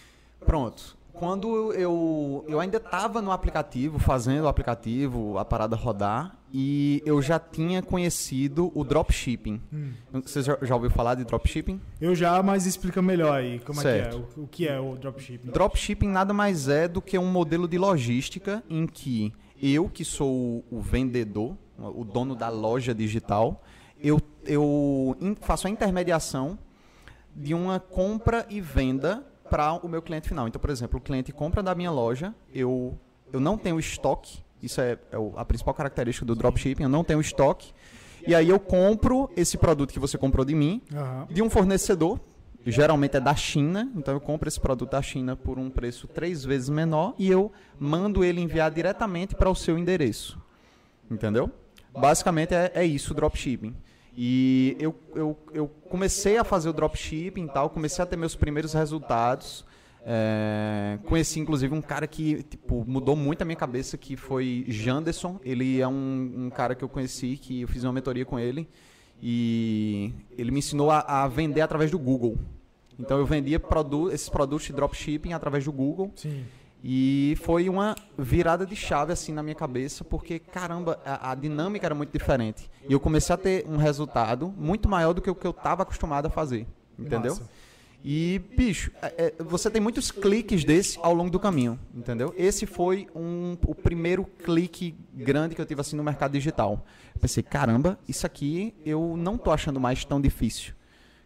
Pronto. 0.45 0.99
Quando 1.15 1.73
eu, 1.73 2.45
eu 2.47 2.61
ainda 2.61 2.77
estava 2.77 3.23
no 3.23 3.33
aplicativo, 3.33 3.99
fazendo 3.99 4.45
o 4.45 4.49
aplicativo, 4.49 5.39
a 5.39 5.45
parada 5.47 5.77
rodar, 5.77 6.37
e 6.53 7.03
eu 7.07 7.23
já 7.23 7.39
tinha 7.39 7.81
conhecido 7.83 8.73
o 8.75 8.83
dropshipping. 8.85 9.61
Hum. 9.73 9.93
Você 10.25 10.43
já, 10.43 10.59
já 10.63 10.75
ouviu 10.75 10.91
falar 10.91 11.15
de 11.15 11.25
dropshipping? 11.25 11.81
Eu 12.01 12.15
já, 12.15 12.43
mas 12.43 12.67
explica 12.67 13.01
melhor 13.01 13.35
aí 13.39 13.61
como 13.61 13.79
é 13.81 13.83
Certo. 13.83 14.17
que 14.17 14.17
é, 14.17 14.41
o, 14.41 14.45
o 14.45 14.49
que 14.49 14.69
é 14.69 14.81
o 14.81 14.97
dropshipping. 14.97 15.51
Dropshipping 15.51 16.09
nada 16.09 16.33
mais 16.35 16.69
é 16.69 16.89
do 16.89 17.01
que 17.01 17.17
um 17.19 17.31
modelo 17.31 17.69
de 17.69 17.79
logística 17.79 18.63
em 18.69 18.87
que 18.87 19.33
eu, 19.63 19.89
que 19.89 20.05
sou 20.05 20.65
o- 20.71 20.81
vendedor, 20.81 21.57
o 21.79 22.05
dono 22.05 22.35
da 22.35 22.49
loja 22.49 22.95
digital, 22.95 23.63
eu, 24.03 24.21
eu 24.45 25.17
faço 25.41 25.67
a 25.67 25.71
intermediação 25.71 26.59
de 27.35 27.55
uma 27.55 27.79
compra 27.79 28.45
e 28.51 28.61
venda 28.61 29.25
para 29.49 29.73
o 29.75 29.89
meu 29.89 30.03
cliente 30.03 30.29
final. 30.29 30.47
Então, 30.49 30.61
por 30.61 30.71
exemplo, 30.71 30.99
o 30.99 31.03
cliente 31.03 31.33
compra 31.33 31.63
da 31.63 31.75
minha 31.75 31.91
loja, 31.91 32.35
eu, 32.53 32.99
eu 33.33 33.39
não 33.41 33.57
tenho 33.57 33.79
estoque, 33.79 34.43
isso 34.63 34.81
é, 34.81 34.93
é 34.93 35.17
a 35.37 35.45
principal 35.45 35.75
característica 35.75 36.25
do 36.27 36.35
dropshipping, 36.35 36.85
eu 36.85 36.89
não 36.89 37.05
tenho 37.05 37.21
estoque, 37.21 37.73
e 38.27 38.35
aí 38.35 38.49
eu 38.49 38.61
compro 38.61 39.31
esse 39.37 39.57
produto 39.57 39.93
que 39.93 39.99
você 39.99 40.19
comprou 40.19 40.45
de 40.45 40.55
mim, 40.55 40.83
Aham. 40.93 41.27
de 41.31 41.43
um 41.43 41.49
fornecedor, 41.49 42.21
geralmente 42.67 43.17
é 43.17 43.21
da 43.21 43.35
China, 43.35 43.91
então 43.97 44.13
eu 44.15 44.21
compro 44.21 44.49
esse 44.49 44.61
produto 44.61 44.91
da 44.91 45.03
China 45.03 45.35
por 45.37 45.59
um 45.59 45.71
preço 45.71 46.07
três 46.07 46.45
vezes 46.45 46.69
menor 46.69 47.15
e 47.19 47.31
eu 47.31 47.51
mando 47.79 48.23
ele 48.23 48.41
enviar 48.41 48.71
diretamente 48.71 49.35
para 49.35 49.49
o 49.49 49.55
seu 49.55 49.79
endereço. 49.79 50.39
Entendeu? 51.11 51.51
Basicamente 51.93 52.55
é, 52.55 52.71
é 52.75 52.85
isso 52.85 53.13
o 53.13 53.17
dropshipping. 53.17 53.75
E 54.17 54.77
eu, 54.79 54.95
eu, 55.15 55.39
eu 55.53 55.69
comecei 55.89 56.37
a 56.37 56.45
fazer 56.45 56.69
o 56.69 56.73
dropshipping 56.73 57.45
e 57.45 57.49
tal, 57.49 57.71
comecei 57.71 58.03
a 58.03 58.07
ter 58.07 58.17
meus 58.17 58.37
primeiros 58.37 58.75
resultados. 58.75 59.65
É, 60.05 60.99
conheci 61.05 61.39
inclusive 61.41 61.75
um 61.75 61.83
cara 61.83 62.07
que 62.07 62.43
tipo, 62.45 62.85
mudou 62.87 63.15
muito 63.15 63.43
a 63.43 63.45
minha 63.45 63.57
cabeça, 63.57 63.99
que 63.99 64.17
foi 64.17 64.65
Janderson. 64.69 65.39
Ele 65.45 65.81
é 65.81 65.87
um, 65.87 66.47
um 66.47 66.51
cara 66.51 66.75
que 66.75 66.83
eu 66.83 66.89
conheci, 66.89 67.37
que 67.37 67.63
eu 67.63 67.69
fiz 67.69 67.85
uma 67.85 67.93
mentoria 67.93 68.25
com 68.25 68.39
ele. 68.39 68.69
E 69.23 70.15
ele 70.39 70.51
me 70.51 70.61
ensinou 70.61 70.91
a, 70.91 71.01
a 71.01 71.29
vender 71.29 71.61
através 71.61 71.91
do 71.91 71.99
Google. 71.99 72.39
Então 72.99 73.19
eu 73.19 73.27
vendia 73.27 73.61
produ 73.61 74.11
esses 74.11 74.29
produtos 74.29 74.67
de 74.67 74.73
dropshipping 74.73 75.33
através 75.33 75.65
do 75.65 75.73
Google. 75.73 76.11
Sim. 76.17 76.45
E 76.83 77.37
foi 77.43 77.69
uma 77.69 77.95
virada 78.19 78.65
de 78.65 78.75
chave 78.75 79.13
assim 79.13 79.33
na 79.33 79.43
minha 79.43 79.55
cabeça, 79.55 80.03
porque 80.03 80.39
caramba, 80.39 80.99
a, 81.05 81.33
a 81.33 81.35
dinâmica 81.35 81.87
era 81.87 81.95
muito 81.95 82.11
diferente. 82.11 82.71
E 82.89 82.93
eu 82.93 82.99
comecei 82.99 83.35
a 83.35 83.39
ter 83.39 83.67
um 83.69 83.77
resultado 83.77 84.53
muito 84.57 84.89
maior 84.89 85.13
do 85.13 85.21
que 85.21 85.31
o 85.31 85.35
que 85.35 85.47
eu 85.47 85.51
estava 85.51 85.83
acostumado 85.83 86.27
a 86.27 86.31
fazer. 86.31 86.67
Entendeu? 86.99 87.33
Massa. 87.33 87.49
E, 88.03 88.41
bicho, 88.57 88.91
é- 89.03 89.35
é, 89.39 89.43
você 89.43 89.71
tem 89.71 89.81
muitos 89.81 90.11
cliques 90.11 90.65
desse 90.65 90.99
ao 91.03 91.13
longo 91.13 91.31
do 91.31 91.39
caminho, 91.39 91.79
entendeu? 91.95 92.35
Esse 92.37 92.65
foi 92.65 93.07
um, 93.15 93.57
o 93.67 93.75
primeiro 93.75 94.25
clique 94.25 94.95
grande 95.15 95.55
que 95.55 95.61
eu 95.61 95.67
tive 95.67 95.81
assim 95.83 95.97
no 95.97 96.03
mercado 96.03 96.33
digital. 96.33 96.85
Pensei, 97.21 97.43
caramba, 97.43 97.99
isso 98.09 98.25
aqui 98.25 98.75
eu 98.87 99.17
não 99.19 99.37
tô 99.37 99.51
achando 99.51 99.79
mais 99.79 100.05
tão 100.05 100.21
difícil. 100.21 100.73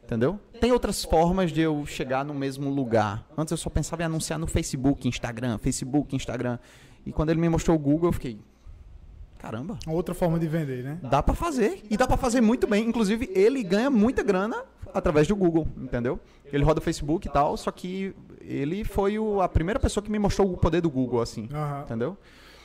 Entendeu? 0.02 0.38
Tem 0.60 0.70
outras 0.70 1.02
formas 1.02 1.50
de 1.50 1.62
eu 1.62 1.86
chegar 1.86 2.24
no 2.26 2.34
mesmo 2.34 2.68
lugar. 2.68 3.26
Antes 3.38 3.52
eu 3.52 3.56
só 3.56 3.70
pensava 3.70 4.02
em 4.02 4.04
anunciar 4.04 4.38
no 4.38 4.46
Facebook, 4.46 5.08
Instagram, 5.08 5.56
Facebook, 5.56 6.14
Instagram. 6.14 6.58
E 7.06 7.12
quando 7.12 7.30
ele 7.30 7.40
me 7.40 7.48
mostrou 7.48 7.74
o 7.74 7.80
Google, 7.80 8.08
eu 8.08 8.12
fiquei, 8.12 8.38
caramba, 9.44 9.78
Outra 9.86 10.14
forma 10.14 10.38
de 10.38 10.46
vender, 10.48 10.82
né? 10.82 10.98
dá 11.02 11.22
pra 11.22 11.34
fazer 11.34 11.82
e 11.90 11.96
dá 11.96 12.06
pra 12.06 12.16
fazer 12.16 12.40
muito 12.40 12.66
bem. 12.66 12.86
Inclusive, 12.88 13.30
ele 13.34 13.62
ganha 13.62 13.90
muita 13.90 14.22
grana 14.22 14.62
através 14.92 15.26
do 15.28 15.36
Google, 15.36 15.66
entendeu? 15.76 16.18
Ele 16.52 16.64
roda 16.64 16.80
o 16.80 16.82
Facebook 16.82 17.26
e 17.26 17.30
tal, 17.30 17.56
só 17.56 17.70
que 17.70 18.14
ele 18.40 18.84
foi 18.84 19.18
o- 19.18 19.40
a 19.40 19.48
primeira 19.48 19.78
pessoa 19.80 20.02
que 20.02 20.10
me 20.10 20.18
mostrou 20.18 20.52
o 20.52 20.56
poder 20.56 20.80
do 20.80 20.90
Google, 20.90 21.20
assim, 21.20 21.48
Aham. 21.52 21.82
entendeu? 21.84 22.16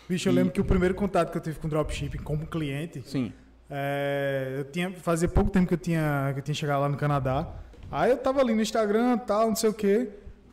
Bicho, 0.08 0.30
eu 0.30 0.34
E- 0.34 0.36
lembro 0.36 0.52
que 0.54 0.62
o 0.62 0.66
primeiro 0.66 0.94
contato 0.96 1.32
que 1.32 1.38
eu 1.38 1.42
tive 1.42 1.60
com 1.60 1.68
dropshipping 1.68 2.20
como 2.20 2.46
cliente, 2.48 3.02
Sim. 3.06 3.32
é, 3.70 4.56
eu 4.60 4.66
tinha 4.66 4.92
fazia 4.92 5.28
pouco 5.28 5.50
tempo 5.52 5.68
que 5.68 5.74
eu 5.74 5.78
tinha 5.78 6.32
que 6.34 6.40
eu 6.40 6.44
tinha 6.44 6.56
chegado 6.56 6.82
lá 6.82 6.90
no 6.90 6.98
Canadá. 6.98 7.48
Aí 7.92 8.12
eu 8.12 8.18
tava 8.18 8.40
ali 8.42 8.54
no 8.54 8.62
Instagram, 8.62 9.18
tal, 9.20 9.48
não 9.50 9.56
sei 9.56 9.70
o 9.70 9.74
quê. 9.74 10.10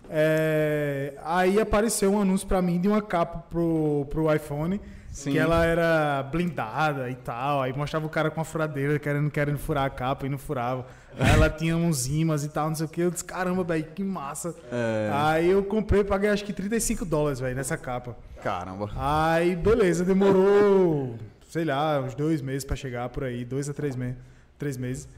É, 0.09 1.15
aí 1.25 1.61
apareceu 1.61 2.13
um 2.13 2.21
anúncio 2.21 2.47
pra 2.47 2.63
mim 2.63 2.81
de 2.81 2.89
uma 2.89 3.03
capa 3.03 3.39
pro, 3.51 4.07
pro 4.09 4.33
iPhone, 4.35 4.81
Sim. 5.17 5.33
que 5.33 5.39
ela 5.39 5.65
era 5.65 6.23
blindada 6.25 7.09
e 7.09 7.15
tal. 7.15 7.63
Aí 7.63 7.73
mostrava 7.73 8.05
o 8.05 8.09
cara 8.09 8.31
com 8.31 8.39
a 8.39 8.45
furadeira 8.45 8.99
querendo, 8.99 9.31
querendo 9.31 9.57
furar 9.57 9.85
a 9.85 9.91
capa 9.91 10.27
e 10.27 10.29
não 10.29 10.37
furava. 10.37 10.85
Aí 11.19 11.31
ela 11.31 11.49
tinha 11.49 11.75
uns 11.75 12.07
imãs 12.07 12.45
e 12.45 12.51
tal, 12.51 12.69
não 12.69 12.77
sei 12.77 12.85
o 12.85 12.89
quê. 12.91 13.01
Eu 13.01 13.11
disse, 13.11 13.25
caramba, 13.25 13.65
velho, 13.65 13.83
que 13.95 14.05
massa. 14.05 14.55
É. 14.71 15.11
Aí 15.15 15.49
eu 15.49 15.65
comprei, 15.65 16.05
paguei 16.05 16.29
acho 16.29 16.45
que 16.45 16.53
35 16.53 17.07
dólares, 17.07 17.41
velho, 17.41 17.57
nessa 17.57 17.79
capa. 17.79 18.15
Caramba. 18.43 18.91
Aí, 18.95 19.57
beleza, 19.57 20.05
demorou, 20.05 21.17
sei 21.49 21.65
lá, 21.65 21.99
uns 21.99 22.15
dois 22.15 22.43
meses 22.43 22.65
pra 22.65 22.77
chegar 22.77 23.09
por 23.09 23.25
aí, 23.25 23.43
dois 23.43 23.71
a 23.71 23.73
três, 23.73 23.97
me 23.97 24.15
três 24.59 24.77
meses. 24.77 25.09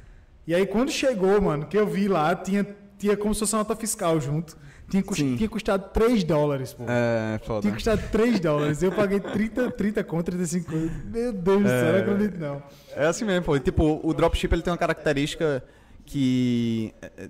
E 0.47 0.55
aí, 0.55 0.65
quando 0.65 0.93
chegou, 0.93 1.41
mano, 1.43 1.67
que 1.67 1.77
eu 1.77 1.89
vi 1.89 2.07
lá, 2.07 2.37
tinha, 2.37 2.65
tinha 2.97 3.17
como 3.17 3.35
se 3.35 3.41
fosse 3.41 3.55
uma 3.57 3.65
nota 3.65 3.75
fiscal 3.75 4.21
junto. 4.21 4.57
Tinha, 4.89 5.03
cust- 5.03 5.21
tinha 5.37 5.49
custado 5.49 5.91
3 5.93 6.25
dólares, 6.25 6.73
pô. 6.73 6.85
É, 6.89 7.39
foda. 7.45 7.61
Tinha 7.61 7.75
custado 7.75 8.03
3 8.11 8.41
dólares. 8.41 8.83
Eu 8.83 8.91
paguei 8.91 9.21
30, 9.21 9.71
30 9.73 10.03
contra 10.05 10.35
35 10.35 10.71
conto. 10.71 10.93
Meu 11.07 11.33
Deus 11.33 11.63
do 11.63 11.69
céu, 11.69 11.79
eu 11.79 11.93
não 12.07 12.13
acredito 12.15 12.39
não. 12.41 12.63
É 12.97 13.07
assim 13.07 13.25
mesmo, 13.25 13.45
pô. 13.45 13.59
Tipo, 13.59 14.01
o 14.03 14.15
dropship 14.15 14.53
ele 14.53 14.63
tem 14.63 14.73
uma 14.73 14.79
característica 14.79 15.63
que 16.07 16.95
é, 17.03 17.11
é, 17.25 17.29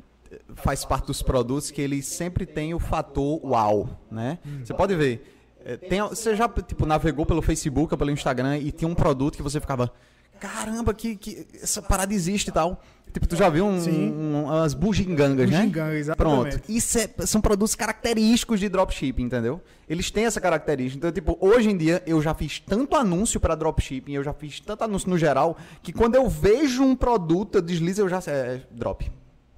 faz 0.54 0.84
parte 0.84 1.06
dos 1.06 1.22
produtos 1.22 1.70
que 1.70 1.80
ele 1.82 2.00
sempre 2.02 2.46
tem 2.46 2.74
o 2.74 2.78
fator 2.78 3.44
uau, 3.44 3.88
né? 4.10 4.38
Você 4.64 4.72
pode 4.74 4.94
ver. 4.94 5.34
é, 5.64 5.76
tem- 5.76 6.00
você 6.00 6.36
já 6.36 6.48
tipo 6.48 6.86
navegou 6.86 7.26
pelo 7.26 7.42
Facebook 7.42 7.92
ou 7.92 7.98
pelo 7.98 8.10
Instagram 8.10 8.58
e 8.58 8.70
tinha 8.70 8.88
um 8.88 8.94
produto 8.94 9.36
que 9.36 9.42
você 9.42 9.60
ficava, 9.60 9.92
caramba, 10.38 10.94
que, 10.94 11.16
que 11.16 11.46
essa 11.60 11.82
parada 11.82 12.14
existe 12.14 12.48
e 12.48 12.52
tal. 12.52 12.80
Tipo, 13.12 13.26
tu 13.26 13.36
já 13.36 13.48
viu 13.48 13.64
um, 13.64 13.78
um, 13.78 14.44
umas 14.44 14.74
bugigangas, 14.74 15.50
né? 15.50 15.60
Bugiganga, 15.60 15.94
exatamente. 15.94 16.56
Pronto. 16.56 16.60
Isso 16.68 16.98
é- 16.98 17.26
são 17.26 17.40
produtos 17.40 17.74
característicos 17.74 18.60
de 18.60 18.68
dropshipping, 18.68 19.24
entendeu? 19.24 19.60
Eles 19.88 20.10
têm 20.10 20.26
essa 20.26 20.40
característica. 20.40 20.98
Então, 20.98 21.12
tipo, 21.12 21.36
hoje 21.40 21.70
em 21.70 21.76
dia 21.76 22.02
eu 22.06 22.20
já 22.20 22.34
fiz 22.34 22.60
tanto 22.60 22.94
anúncio 22.96 23.40
para 23.40 23.54
dropshipping, 23.54 24.12
eu 24.12 24.22
já 24.22 24.32
fiz 24.32 24.60
tanto 24.60 24.84
anúncio 24.84 25.08
no 25.08 25.16
geral, 25.18 25.56
que 25.82 25.92
quando 25.92 26.14
eu 26.14 26.28
vejo 26.28 26.82
um 26.82 26.94
produto, 26.94 27.56
eu 27.56 27.62
deslizo, 27.62 28.02
eu 28.02 28.08
já 28.08 28.20
sei, 28.20 28.34
é 28.34 28.60
drop. 28.70 29.10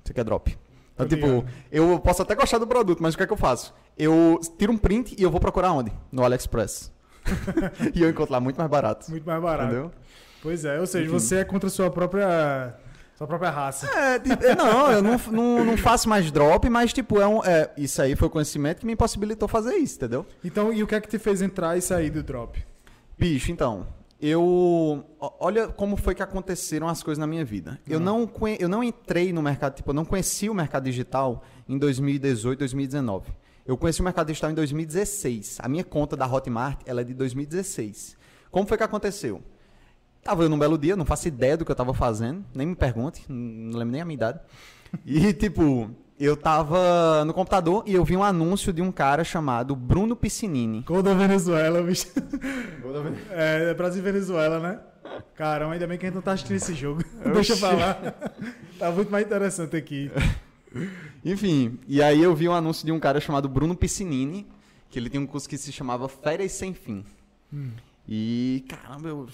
Você 0.04 0.14
quer 0.14 0.24
drop? 0.24 0.56
Então, 0.94 1.08
tipo, 1.08 1.44
eu 1.72 1.98
posso 2.00 2.22
até 2.22 2.34
gostar 2.34 2.58
do 2.58 2.66
produto, 2.66 3.02
mas 3.02 3.14
o 3.14 3.16
que 3.16 3.22
é 3.22 3.26
que 3.26 3.32
eu 3.32 3.36
faço? 3.36 3.74
Eu 3.96 4.38
tiro 4.58 4.72
um 4.72 4.76
print 4.76 5.14
e 5.18 5.22
eu 5.22 5.30
vou 5.30 5.40
procurar 5.40 5.72
onde? 5.72 5.90
No 6.12 6.24
AliExpress. 6.24 6.92
e 7.94 8.02
eu 8.02 8.10
encontro 8.10 8.32
lá 8.32 8.40
muito 8.40 8.56
mais 8.56 8.70
barato. 8.70 9.10
Muito 9.10 9.24
mais 9.24 9.42
barato. 9.42 9.72
Entendeu? 9.72 9.90
Pois 10.42 10.64
é, 10.64 10.80
ou 10.80 10.86
seja, 10.86 11.04
Enfim. 11.04 11.12
você 11.12 11.36
é 11.36 11.44
contra 11.44 11.68
a 11.68 11.70
sua 11.70 11.90
própria, 11.90 12.74
sua 13.20 13.26
própria 13.26 13.50
raça. 13.50 13.86
É, 13.86 14.18
tipo, 14.18 14.42
não, 14.56 14.90
eu 14.90 15.02
não, 15.02 15.18
não, 15.30 15.64
não 15.66 15.76
faço 15.76 16.08
mais 16.08 16.30
drop, 16.32 16.66
mas 16.70 16.90
tipo, 16.90 17.20
é 17.20 17.28
um, 17.28 17.44
é, 17.44 17.70
isso 17.76 18.00
aí 18.00 18.16
foi 18.16 18.28
o 18.28 18.30
conhecimento 18.30 18.80
que 18.80 18.86
me 18.86 18.94
impossibilitou 18.94 19.46
fazer 19.46 19.74
isso, 19.74 19.96
entendeu? 19.96 20.24
Então, 20.42 20.72
e 20.72 20.82
o 20.82 20.86
que 20.86 20.94
é 20.94 21.00
que 21.02 21.08
te 21.08 21.18
fez 21.18 21.42
entrar 21.42 21.76
e 21.76 21.82
sair 21.82 22.08
do 22.08 22.22
drop? 22.22 22.58
Bicho, 23.18 23.52
então, 23.52 23.86
eu. 24.18 25.04
Olha 25.38 25.68
como 25.68 25.98
foi 25.98 26.14
que 26.14 26.22
aconteceram 26.22 26.88
as 26.88 27.02
coisas 27.02 27.18
na 27.18 27.26
minha 27.26 27.44
vida. 27.44 27.78
Eu, 27.86 28.00
não, 28.00 28.26
conhe- 28.26 28.56
eu 28.58 28.70
não 28.70 28.82
entrei 28.82 29.34
no 29.34 29.42
mercado, 29.42 29.74
tipo, 29.74 29.90
eu 29.90 29.94
não 29.94 30.06
conheci 30.06 30.48
o 30.48 30.54
mercado 30.54 30.84
digital 30.84 31.44
em 31.68 31.76
2018, 31.76 32.60
2019. 32.60 33.30
Eu 33.66 33.76
conheci 33.76 34.00
o 34.00 34.04
mercado 34.04 34.28
digital 34.28 34.50
em 34.50 34.54
2016. 34.54 35.58
A 35.60 35.68
minha 35.68 35.84
conta 35.84 36.16
da 36.16 36.26
Hotmart, 36.26 36.80
ela 36.86 37.02
é 37.02 37.04
de 37.04 37.12
2016. 37.12 38.16
Como 38.50 38.66
foi 38.66 38.78
que 38.78 38.82
aconteceu? 38.82 39.42
Tava 40.22 40.42
eu 40.42 40.48
num 40.48 40.58
belo 40.58 40.76
dia, 40.76 40.96
não 40.96 41.04
faço 41.04 41.28
ideia 41.28 41.56
do 41.56 41.64
que 41.64 41.70
eu 41.70 41.76
tava 41.76 41.94
fazendo, 41.94 42.44
nem 42.54 42.66
me 42.66 42.74
pergunte, 42.74 43.24
não 43.28 43.78
lembro 43.78 43.92
nem 43.92 44.02
a 44.02 44.04
minha 44.04 44.14
idade. 44.14 44.40
E, 45.04 45.32
tipo, 45.34 45.90
eu 46.18 46.36
tava 46.36 47.24
no 47.24 47.32
computador 47.32 47.82
e 47.86 47.94
eu 47.94 48.04
vi 48.04 48.16
um 48.16 48.22
anúncio 48.22 48.72
de 48.72 48.82
um 48.82 48.92
cara 48.92 49.24
chamado 49.24 49.74
Bruno 49.74 50.14
Piscinini. 50.14 50.82
Gol 50.82 51.02
da 51.02 51.14
Venezuela, 51.14 51.82
bicho. 51.82 52.06
É, 53.30 53.70
é 53.70 53.74
Brasil 53.74 54.00
e 54.00 54.04
Venezuela, 54.04 54.60
né? 54.60 54.78
Caramba, 55.34 55.72
ainda 55.72 55.86
bem 55.86 55.96
que 55.96 56.04
a 56.04 56.08
gente 56.08 56.16
não 56.16 56.22
tá 56.22 56.32
assistindo 56.32 56.56
esse 56.56 56.74
jogo. 56.74 57.02
Deixa 57.32 57.56
pra 57.56 57.72
lá. 57.72 58.14
Tá 58.78 58.90
muito 58.90 59.10
mais 59.10 59.24
interessante 59.24 59.76
aqui. 59.76 60.10
Enfim, 61.24 61.78
e 61.88 62.02
aí 62.02 62.22
eu 62.22 62.34
vi 62.34 62.48
um 62.48 62.52
anúncio 62.52 62.84
de 62.84 62.92
um 62.92 63.00
cara 63.00 63.20
chamado 63.20 63.48
Bruno 63.48 63.74
Piscinini, 63.74 64.46
que 64.90 64.98
ele 64.98 65.10
tem 65.10 65.20
um 65.20 65.26
curso 65.26 65.48
que 65.48 65.56
se 65.56 65.72
chamava 65.72 66.08
Férias 66.08 66.52
Sem 66.52 66.74
Fim. 66.74 67.04
E, 68.06 68.64
caramba, 68.68 69.08
eu... 69.08 69.28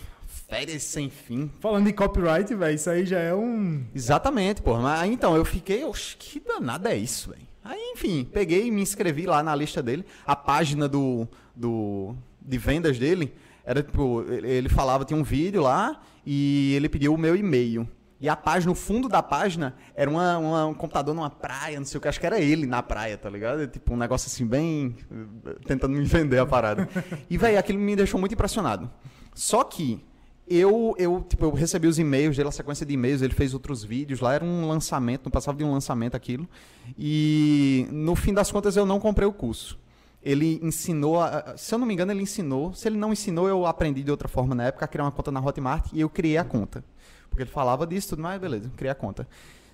Férias 0.49 0.83
Sem 0.85 1.11
Fim? 1.11 1.51
Falando 1.61 1.89
em 1.89 1.93
copyright, 1.93 2.55
velho, 2.55 2.75
isso 2.75 2.89
aí 2.89 3.05
já 3.05 3.19
é 3.19 3.35
um. 3.35 3.85
Exatamente, 3.95 4.63
pô. 4.63 4.77
Mas 4.79 5.11
então, 5.11 5.35
eu 5.37 5.45
fiquei, 5.45 5.85
oxe, 5.85 6.17
que 6.17 6.39
danada 6.41 6.93
é 6.93 6.97
isso, 6.97 7.31
velho? 7.31 7.43
Aí, 7.65 7.81
enfim, 7.95 8.25
peguei 8.33 8.67
e 8.67 8.71
me 8.71 8.81
inscrevi 8.81 9.27
lá 9.27 9.43
na 9.43 9.55
lista 9.57 9.83
dele. 9.83 10.05
A 10.25 10.37
página 10.37 10.89
do, 10.89 11.27
do 11.55 12.15
de 12.41 12.59
vendas 12.59 12.97
dele 12.97 13.35
era 13.65 13.83
tipo, 13.83 14.23
ele 14.31 14.69
falava, 14.69 15.05
tinha 15.05 15.19
um 15.19 15.25
vídeo 15.25 15.63
lá 15.63 16.01
e 16.25 16.73
ele 16.77 16.89
pediu 16.89 17.13
o 17.13 17.19
meu 17.19 17.35
e-mail. 17.35 17.89
E 18.21 18.29
a 18.29 18.37
página, 18.37 18.71
no 18.71 18.75
fundo 18.77 19.09
da 19.09 19.23
página, 19.23 19.75
era 19.97 20.09
uma, 20.09 20.39
uma- 20.39 20.67
um 20.67 20.73
computador 20.75 21.13
numa 21.15 21.29
praia, 21.29 21.79
não 21.79 21.85
sei 21.85 21.99
o 21.99 22.01
que, 22.01 22.07
acho 22.09 22.21
que 22.21 22.25
era 22.25 22.41
ele 22.41 22.65
na 22.67 22.83
praia, 22.83 23.19
tá 23.19 23.29
ligado? 23.29 23.67
Tipo, 23.67 23.93
um 23.95 23.97
negócio 23.97 24.29
assim, 24.29 24.47
bem. 24.47 24.97
eh, 25.45 25.55
tentando 25.67 25.95
me 25.95 26.05
vender 26.07 26.39
a 26.39 26.47
parada. 26.47 26.89
E, 27.29 27.37
velho, 27.37 27.59
aquilo 27.59 27.79
me 27.81 27.97
deixou 27.97 28.19
muito 28.21 28.33
impressionado. 28.33 28.89
Só 29.35 29.65
que 29.65 30.03
eu, 30.49 30.95
eu, 30.97 31.25
tipo, 31.29 31.45
eu 31.45 31.53
recebi 31.53 31.89
os 31.89 31.99
e-mails 31.99 32.37
dele, 32.37 32.49
a 32.49 32.53
sequência 32.53 32.87
de 32.87 32.95
e-mails, 32.95 33.21
ele 33.21 33.35
fez 33.35 33.53
outros 33.53 33.83
vídeos, 33.83 34.21
lá 34.21 34.35
era 34.35 34.45
um 34.45 34.69
lançamento, 34.69 35.25
não 35.25 35.31
passava 35.31 35.59
de 35.59 35.65
um 35.65 35.73
lançamento 35.73 36.15
aquilo. 36.15 36.49
E 36.97 37.87
no 37.91 38.15
fim 38.15 38.33
das 38.33 38.53
contas 38.53 38.77
eu 38.77 38.87
não 38.87 39.01
comprei 39.01 39.27
o 39.27 39.33
curso. 39.33 39.79
Ele 40.23 40.61
ensinou, 40.63 41.19
se 41.57 41.75
eu 41.75 41.79
não 41.79 41.87
me 41.87 41.95
engano, 41.95 42.13
ele 42.13 42.23
ensinou. 42.23 42.73
Se 42.75 42.89
ele 42.89 42.97
não 42.97 43.13
ensinou, 43.13 43.49
eu 43.49 43.67
aprendi 43.67 44.03
de 44.03 44.11
outra 44.11 44.29
forma 44.29 44.55
na 44.55 44.65
época 44.65 44.87
criar 44.89 45.05
uma 45.05 45.13
conta 45.13 45.31
na 45.31 45.41
Hotmart 45.41 45.93
e 45.93 46.01
eu 46.01 46.09
criei 46.09 46.37
a 46.37 46.45
conta. 46.45 46.85
Porque 47.29 47.43
ele 47.43 47.51
falava 47.51 47.87
disso, 47.87 48.11
tudo 48.11 48.23
mais, 48.23 48.41
beleza, 48.41 48.71
criei 48.77 48.91
a 48.91 48.95
conta. 48.95 49.27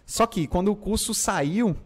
Só 0.06 0.26
que 0.26 0.46
quando 0.46 0.68
o 0.68 0.76
curso 0.76 1.14
saiu, 1.14 1.76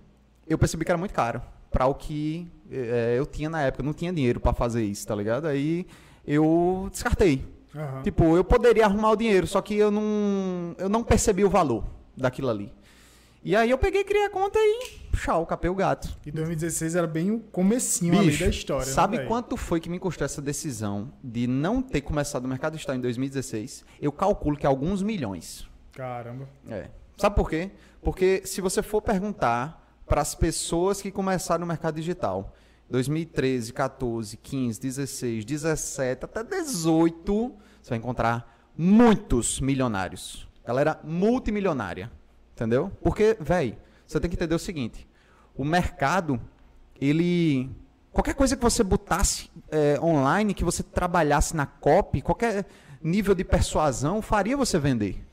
eu 0.47 0.57
percebi 0.57 0.85
que 0.85 0.91
era 0.91 0.99
muito 0.99 1.13
caro 1.13 1.43
para 1.71 1.87
o 1.87 1.95
que 1.95 2.49
eh, 2.71 3.17
eu 3.19 3.27
tinha 3.27 3.51
na 3.51 3.63
época. 3.63 3.83
Eu 3.83 3.87
não 3.87 3.93
tinha 3.93 4.13
dinheiro 4.13 4.41
para 4.41 4.53
fazer 4.53 4.85
isso, 4.85 5.07
tá 5.07 5.15
ligado? 5.15 5.47
Aí 5.47 5.87
eu 6.27 6.89
descartei. 6.91 7.45
Aham. 7.77 8.03
Tipo, 8.03 8.37
eu 8.37 8.45
poderia 8.45 8.87
arrumar 8.87 9.11
o 9.11 9.17
dinheiro, 9.17 9.47
só 9.47 9.61
que 9.61 9.77
eu 9.77 9.91
não, 9.91 10.75
eu 10.79 10.89
não 10.89 11.05
percebi 11.05 11.45
o 11.45 11.51
valor 11.51 11.85
daquilo 12.17 12.49
ali. 12.49 12.73
E 13.45 13.55
aí 13.55 13.71
eu 13.71 13.79
peguei, 13.79 14.03
criei 14.03 14.25
a 14.25 14.31
conta 14.31 14.59
e 14.59 15.07
tchau, 15.17 15.47
capei 15.47 15.71
o 15.71 15.75
gato. 15.75 16.09
E 16.27 16.33
2016 16.33 16.97
era 16.97 17.07
bem 17.07 17.31
o 17.31 17.39
comecinho 17.39 18.19
ali 18.19 18.27
Bicho, 18.31 18.45
da 18.45 18.51
história. 18.51 18.87
né, 18.87 18.93
sabe 18.93 19.17
velho? 19.19 19.29
quanto 19.29 19.57
foi 19.57 19.79
que 19.79 19.89
me 19.89 19.99
custou 19.99 20.25
essa 20.25 20.43
decisão 20.43 21.13
de 21.23 21.47
não 21.47 21.81
ter 21.81 22.01
começado 22.01 22.45
o 22.45 22.49
mercado 22.49 22.73
digital 22.73 22.97
em 22.97 23.01
2016? 23.01 23.85
Eu 24.01 24.11
calculo 24.11 24.57
que 24.57 24.67
alguns 24.67 25.03
milhões. 25.03 25.69
Caramba. 25.93 26.49
É. 26.69 26.89
Sabe 27.17 27.37
por 27.37 27.49
quê? 27.49 27.71
Porque 28.03 28.43
se 28.45 28.61
você 28.61 28.83
for 28.83 29.01
perguntar 29.01 29.83
para 30.07 30.21
as 30.21 30.35
pessoas 30.35 31.01
que 31.01 31.11
começaram 31.11 31.61
no 31.61 31.67
mercado 31.67 31.95
digital, 31.95 32.53
2013, 32.91 33.73
14, 33.73 34.37
15, 34.37 34.81
16, 34.81 35.45
17, 35.45 36.25
até 36.25 36.43
18, 36.45 37.55
você 37.87 37.91
vai 37.91 37.99
encontrar 37.99 38.53
muitos 38.77 39.61
milionários. 39.61 40.49
Galera 40.67 40.99
multimilionária. 41.05 42.11
Entendeu? 42.53 42.91
Porque, 43.01 43.37
velho, 43.39 43.77
você 44.05 44.19
tem 44.19 44.29
que 44.29 44.35
entender 44.35 44.57
o 44.57 44.59
seguinte: 44.59 45.09
o 45.55 45.65
mercado, 45.65 46.41
ele. 47.01 47.71
Qualquer 48.11 48.35
coisa 48.35 48.57
que 48.57 48.63
você 48.63 48.83
botasse 48.83 49.51
é, 49.71 50.01
online, 50.01 50.53
que 50.53 50.65
você 50.65 50.83
trabalhasse 50.83 51.55
na 51.55 51.67
copy, 51.67 52.23
qualquer 52.23 52.67
nível 53.01 53.35
de 53.35 53.45
persuasão, 53.45 54.21
faria 54.21 54.57
você 54.57 54.79
vender. 54.79 55.25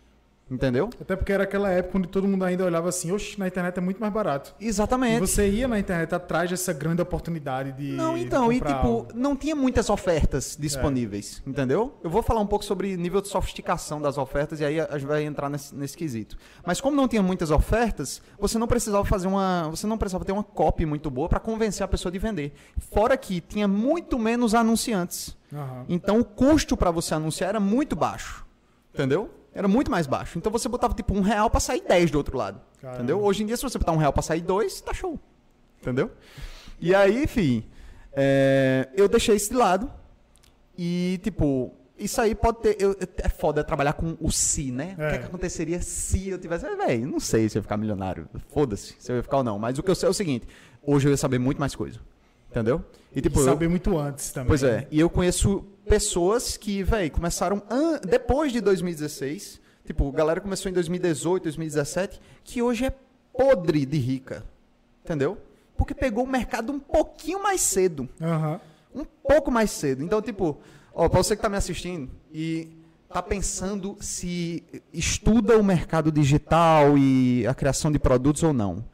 Entendeu? 0.51 0.89
Até 0.99 1.15
porque 1.15 1.31
era 1.31 1.43
aquela 1.43 1.69
época 1.69 1.97
onde 1.97 2.07
todo 2.07 2.27
mundo 2.27 2.43
ainda 2.43 2.65
olhava 2.65 2.89
assim, 2.89 3.11
oxe, 3.11 3.39
na 3.39 3.47
internet 3.47 3.77
é 3.77 3.81
muito 3.81 3.99
mais 3.99 4.11
barato. 4.11 4.53
E 4.59 4.67
Exatamente. 4.67 5.19
você 5.19 5.49
ia 5.49 5.67
na 5.67 5.79
internet 5.79 6.13
atrás 6.13 6.49
dessa 6.49 6.73
grande 6.73 7.01
oportunidade 7.01 7.71
de. 7.71 7.93
Não, 7.93 8.15
de 8.15 8.25
então, 8.25 8.51
e 8.51 8.59
comprar 8.59 8.75
tipo, 8.75 8.87
algo. 8.87 9.07
não 9.15 9.35
tinha 9.35 9.55
muitas 9.55 9.89
ofertas 9.89 10.57
disponíveis, 10.59 11.41
entendeu? 11.47 11.97
Eu 12.03 12.09
vou 12.09 12.21
falar 12.21 12.41
um 12.41 12.45
pouco 12.45 12.65
sobre 12.65 12.95
nível 12.97 13.21
de 13.21 13.29
sofisticação 13.29 14.01
das 14.01 14.17
ofertas 14.17 14.59
e 14.59 14.65
aí 14.65 14.79
a 14.79 14.97
gente 14.97 15.07
vai 15.07 15.23
entrar 15.23 15.49
nesse, 15.49 15.73
nesse 15.73 15.97
quesito. 15.97 16.37
Mas 16.65 16.81
como 16.81 16.95
não 16.95 17.07
tinha 17.07 17.23
muitas 17.23 17.49
ofertas, 17.49 18.21
você 18.37 18.57
não 18.57 18.67
precisava 18.67 19.05
fazer 19.05 19.27
uma, 19.27 19.69
você 19.69 19.87
não 19.87 19.97
precisava 19.97 20.25
ter 20.25 20.33
uma 20.33 20.43
copy 20.43 20.85
muito 20.85 21.09
boa 21.09 21.29
para 21.29 21.39
convencer 21.39 21.83
a 21.83 21.87
pessoa 21.87 22.11
de 22.11 22.19
vender. 22.19 22.53
Fora 22.91 23.15
que 23.15 23.39
tinha 23.39 23.67
muito 23.67 24.19
menos 24.19 24.53
anunciantes. 24.53 25.37
Aham. 25.53 25.85
Então 25.87 26.19
o 26.19 26.25
custo 26.25 26.75
para 26.75 26.91
você 26.91 27.13
anunciar 27.13 27.49
era 27.49 27.59
muito 27.59 27.95
baixo. 27.95 28.45
Entendeu? 28.93 29.29
Era 29.53 29.67
muito 29.67 29.91
mais 29.91 30.07
baixo. 30.07 30.37
Então 30.37 30.51
você 30.51 30.67
botava 30.67 30.93
tipo 30.93 31.13
um 31.13 31.21
real 31.21 31.49
para 31.49 31.59
sair 31.59 31.83
10 31.87 32.09
do 32.11 32.17
outro 32.17 32.37
lado. 32.37 32.59
Caramba. 32.81 32.97
Entendeu? 32.99 33.21
Hoje 33.23 33.43
em 33.43 33.45
dia, 33.45 33.55
se 33.55 33.63
você 33.63 33.77
botar 33.77 33.91
um 33.91 33.97
real 33.97 34.11
para 34.11 34.21
sair 34.23 34.41
dois, 34.41 34.81
tá 34.81 34.93
show. 34.93 35.19
Entendeu? 35.81 36.09
E 36.79 36.93
aí, 36.95 37.23
enfim, 37.23 37.63
é, 38.13 38.89
eu 38.95 39.07
deixei 39.07 39.35
isso 39.35 39.49
de 39.51 39.55
lado. 39.55 39.91
E, 40.77 41.19
tipo, 41.23 41.71
isso 41.99 42.19
aí 42.19 42.33
pode 42.33 42.59
ter. 42.61 42.77
eu- 42.81 42.95
é 43.17 43.29
foda 43.29 43.63
trabalhar 43.63 43.93
com 43.93 44.17
o 44.19 44.31
se, 44.31 44.71
né? 44.71 44.93
O 44.93 44.95
que, 44.95 45.01
É. 45.03 45.15
é 45.15 45.17
que 45.19 45.25
aconteceria 45.25 45.81
se 45.81 46.29
eu 46.29 46.39
tivesse. 46.39 46.65
É, 46.65 46.75
Véi, 46.75 46.99
não 47.05 47.19
sei 47.19 47.47
se 47.47 47.57
eu 47.57 47.59
ia 47.59 47.63
ficar 47.63 47.77
milionário. 47.77 48.27
Foda-se 48.49 48.95
se 48.97 49.11
eu 49.11 49.17
ia 49.17 49.23
ficar 49.23 49.37
ou 49.37 49.43
não. 49.43 49.59
Mas 49.59 49.77
o 49.77 49.83
que 49.83 49.91
eu 49.91 49.95
sei 49.95 50.07
é 50.07 50.09
o 50.09 50.13
seguinte: 50.13 50.47
hoje 50.81 51.07
eu 51.07 51.11
ia 51.11 51.17
saber 51.17 51.37
muito 51.39 51.59
mais 51.59 51.75
coisa. 51.75 51.99
Entendeu? 52.49 52.83
E, 53.15 53.21
tipo, 53.21 53.39
E 53.39 53.41
eu- 53.41 53.45
saber 53.45 53.67
muito 53.67 53.97
antes 53.97 54.31
também. 54.31 54.47
Pois 54.47 54.63
é, 54.63 54.87
e 54.91 54.99
eu 54.99 55.09
conheço 55.09 55.63
pessoas 55.87 56.57
que, 56.57 56.83
velho, 56.83 57.11
começaram 57.11 57.61
an- 57.69 57.99
depois 58.07 58.51
de 58.51 58.61
2016. 58.61 59.61
Tipo, 59.85 60.07
a 60.09 60.11
galera 60.11 60.39
começou 60.41 60.69
em 60.69 60.73
2018, 60.73 61.43
2017, 61.43 62.21
que 62.43 62.61
hoje 62.61 62.85
é 62.85 62.93
podre 63.37 63.85
de 63.85 63.97
rica. 63.97 64.43
Entendeu? 65.03 65.37
Porque 65.75 65.93
pegou 65.93 66.23
o 66.23 66.27
mercado 66.27 66.71
um 66.71 66.79
pouquinho 66.79 67.41
mais 67.43 67.61
cedo. 67.61 68.07
Aham. 68.21 68.59
Um 68.95 69.03
pouco 69.03 69.51
mais 69.51 69.71
cedo. 69.71 70.03
Então, 70.03 70.21
tipo, 70.21 70.57
ó, 70.93 71.09
pra 71.09 71.21
você 71.21 71.35
que 71.35 71.41
tá 71.41 71.49
me 71.49 71.57
assistindo 71.57 72.09
e 72.31 72.69
tá 73.11 73.21
pensando 73.21 73.97
se 73.99 74.63
estuda 74.93 75.57
o 75.57 75.63
mercado 75.63 76.11
digital 76.11 76.97
e 76.97 77.45
a 77.47 77.53
criação 77.53 77.91
de 77.91 77.99
produtos 77.99 78.41
ou 78.43 78.53
não. 78.53 78.85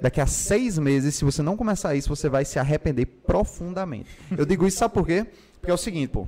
Daqui 0.00 0.20
a 0.20 0.26
seis 0.26 0.78
meses, 0.78 1.14
se 1.16 1.24
você 1.24 1.42
não 1.42 1.56
começar 1.56 1.94
isso, 1.94 2.08
você 2.08 2.28
vai 2.28 2.44
se 2.44 2.58
arrepender 2.58 3.04
profundamente. 3.06 4.08
Eu 4.36 4.46
digo 4.46 4.66
isso, 4.66 4.78
sabe 4.78 4.94
por 4.94 5.04
quê? 5.06 5.26
Porque 5.60 5.70
é 5.70 5.74
o 5.74 5.78
seguinte, 5.78 6.10
pô. 6.10 6.26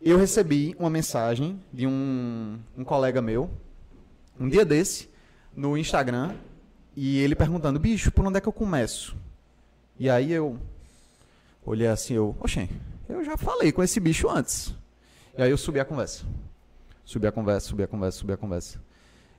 Eu 0.00 0.18
recebi 0.18 0.76
uma 0.78 0.88
mensagem 0.88 1.60
de 1.72 1.86
um, 1.86 2.58
um 2.76 2.84
colega 2.84 3.20
meu, 3.20 3.50
um 4.38 4.48
dia 4.48 4.64
desse, 4.64 5.10
no 5.54 5.76
Instagram, 5.76 6.36
e 6.94 7.18
ele 7.18 7.34
perguntando, 7.34 7.78
bicho, 7.80 8.12
por 8.12 8.24
onde 8.24 8.38
é 8.38 8.40
que 8.40 8.46
eu 8.46 8.52
começo? 8.52 9.16
E 9.98 10.08
aí 10.08 10.32
eu 10.32 10.58
olhei 11.64 11.88
assim, 11.88 12.14
eu, 12.14 12.36
oxê, 12.38 12.68
eu 13.08 13.24
já 13.24 13.36
falei 13.36 13.72
com 13.72 13.82
esse 13.82 13.98
bicho 13.98 14.28
antes. 14.28 14.74
E 15.36 15.42
aí 15.42 15.50
eu 15.50 15.58
subi 15.58 15.80
a 15.80 15.84
conversa. 15.84 16.24
Subi 17.04 17.26
a 17.26 17.32
conversa, 17.32 17.68
subi 17.68 17.82
a 17.82 17.86
conversa, 17.86 18.18
subi 18.18 18.32
a 18.32 18.36
conversa. 18.36 18.80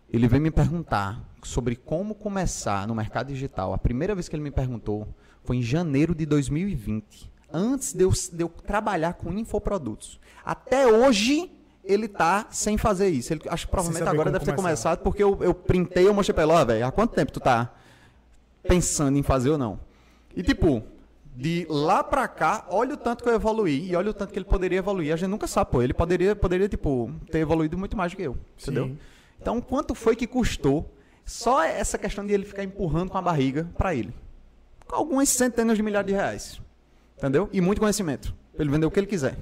Ele 0.10 0.28
veio 0.28 0.42
me 0.42 0.52
perguntar 0.52 1.22
sobre 1.44 1.76
como 1.76 2.16
começar 2.16 2.88
no 2.88 2.96
mercado 2.96 3.28
digital. 3.28 3.74
A 3.74 3.78
primeira 3.78 4.16
vez 4.16 4.28
que 4.28 4.36
ele 4.36 4.44
me 4.44 4.52
perguntou 4.52 5.08
foi 5.44 5.58
em 5.58 5.62
janeiro 5.62 6.16
de 6.16 6.26
2020. 6.26 7.37
Antes 7.52 7.94
de 7.94 8.04
eu, 8.04 8.12
de 8.12 8.44
eu 8.44 8.50
trabalhar 8.50 9.14
com 9.14 9.32
infoprodutos. 9.32 10.20
Até 10.44 10.88
hoje, 10.88 11.52
ele 11.84 12.08
tá 12.08 12.48
sem 12.52 12.78
fazer 12.78 13.10
isso. 13.10 13.34
Ele, 13.34 13.42
acho 13.48 13.66
que 13.66 13.72
provavelmente 13.72 14.08
agora 14.08 14.32
deve 14.32 14.46
ter 14.46 14.52
começar. 14.52 14.70
começado, 14.70 15.00
porque 15.00 15.24
eu, 15.24 15.38
eu 15.42 15.54
printei 15.54 16.04
e 16.04 16.08
eu 16.08 16.14
mostrei 16.14 16.34
pra 16.34 16.44
ele, 16.44 16.52
ó, 16.52 16.66
velho, 16.66 16.86
há 16.86 16.92
quanto 16.92 17.16
tempo 17.16 17.32
tu 17.32 17.40
tá 17.40 17.74
pensando 18.64 19.18
em 19.18 19.24
fazer 19.24 19.50
ou 19.52 19.58
não? 19.58 19.80
E 20.36 20.44
tipo, 20.44 20.84
de 21.36 21.66
lá 21.70 22.04
pra 22.04 22.28
cá, 22.28 22.66
olha 22.70 22.96
o 22.96 22.98
tanto 22.98 23.24
que 23.24 23.30
eu 23.30 23.34
evoluí 23.34 23.90
e 23.90 23.96
olha 23.96 24.10
o 24.10 24.14
tanto 24.14 24.34
que 24.34 24.40
ele 24.40 24.46
poderia 24.46 24.80
evoluir. 24.80 25.14
A 25.14 25.16
gente 25.16 25.30
nunca 25.30 25.48
sabe, 25.48 25.72
pô. 25.72 25.82
Ele 25.82 25.94
poderia, 25.94 26.36
poderia 26.36 26.68
tipo, 26.68 27.12
ter 27.32 27.40
evoluído 27.40 27.78
muito 27.78 27.96
mais 27.96 28.12
do 28.12 28.18
que 28.18 28.24
eu, 28.24 28.38
entendeu? 28.62 28.88
Sim. 28.88 28.98
Então, 29.40 29.62
quanto 29.62 29.94
foi 29.96 30.16
que 30.16 30.26
custou 30.26 30.92
só 31.24 31.64
essa 31.64 31.98
questão 31.98 32.26
de 32.26 32.34
ele 32.34 32.44
ficar 32.44 32.64
empurrando 32.64 33.10
com 33.10 33.18
a 33.18 33.22
barriga 33.22 33.70
pra 33.78 33.94
ele? 33.94 34.14
Algumas 34.90 35.30
centenas 35.30 35.78
de 35.78 35.84
milhares 35.84 36.08
de 36.08 36.14
reais. 36.14 36.62
Entendeu? 37.18 37.50
E 37.52 37.60
muito 37.62 37.80
conhecimento. 37.80 38.34
Pra 38.54 38.64
ele 38.64 38.72
vender 38.72 38.86
o 38.86 38.92
que 38.92 39.00
ele 39.00 39.08
quiser. 39.08 39.38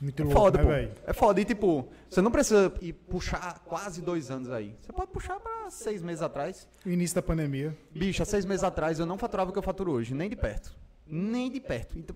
Muito 0.00 0.20
É 0.20 0.24
louco, 0.24 0.38
foda, 0.38 0.62
né, 0.62 0.86
pô. 0.86 1.00
É 1.06 1.12
foda. 1.12 1.40
E 1.40 1.44
tipo, 1.44 1.88
você 2.10 2.20
não 2.20 2.30
precisa 2.30 2.72
ir 2.80 2.92
puxar 2.92 3.60
quase 3.64 4.02
dois 4.02 4.30
anos 4.30 4.50
aí. 4.50 4.74
Você 4.82 4.92
pode 4.92 5.10
puxar 5.10 5.38
pra 5.40 5.70
seis 5.70 6.02
meses 6.02 6.22
atrás. 6.22 6.68
O 6.84 6.90
início 6.90 7.14
da 7.14 7.22
pandemia. 7.22 7.76
Bicho, 7.90 8.22
há 8.22 8.26
seis 8.26 8.44
meses 8.44 8.64
atrás 8.64 8.98
eu 8.98 9.06
não 9.06 9.16
faturava 9.16 9.50
o 9.50 9.52
que 9.52 9.58
eu 9.58 9.62
faturo 9.62 9.92
hoje, 9.92 10.14
nem 10.14 10.28
de 10.28 10.36
perto. 10.36 10.74
Nem 11.06 11.50
de 11.50 11.60
perto. 11.60 11.98
Então, 11.98 12.14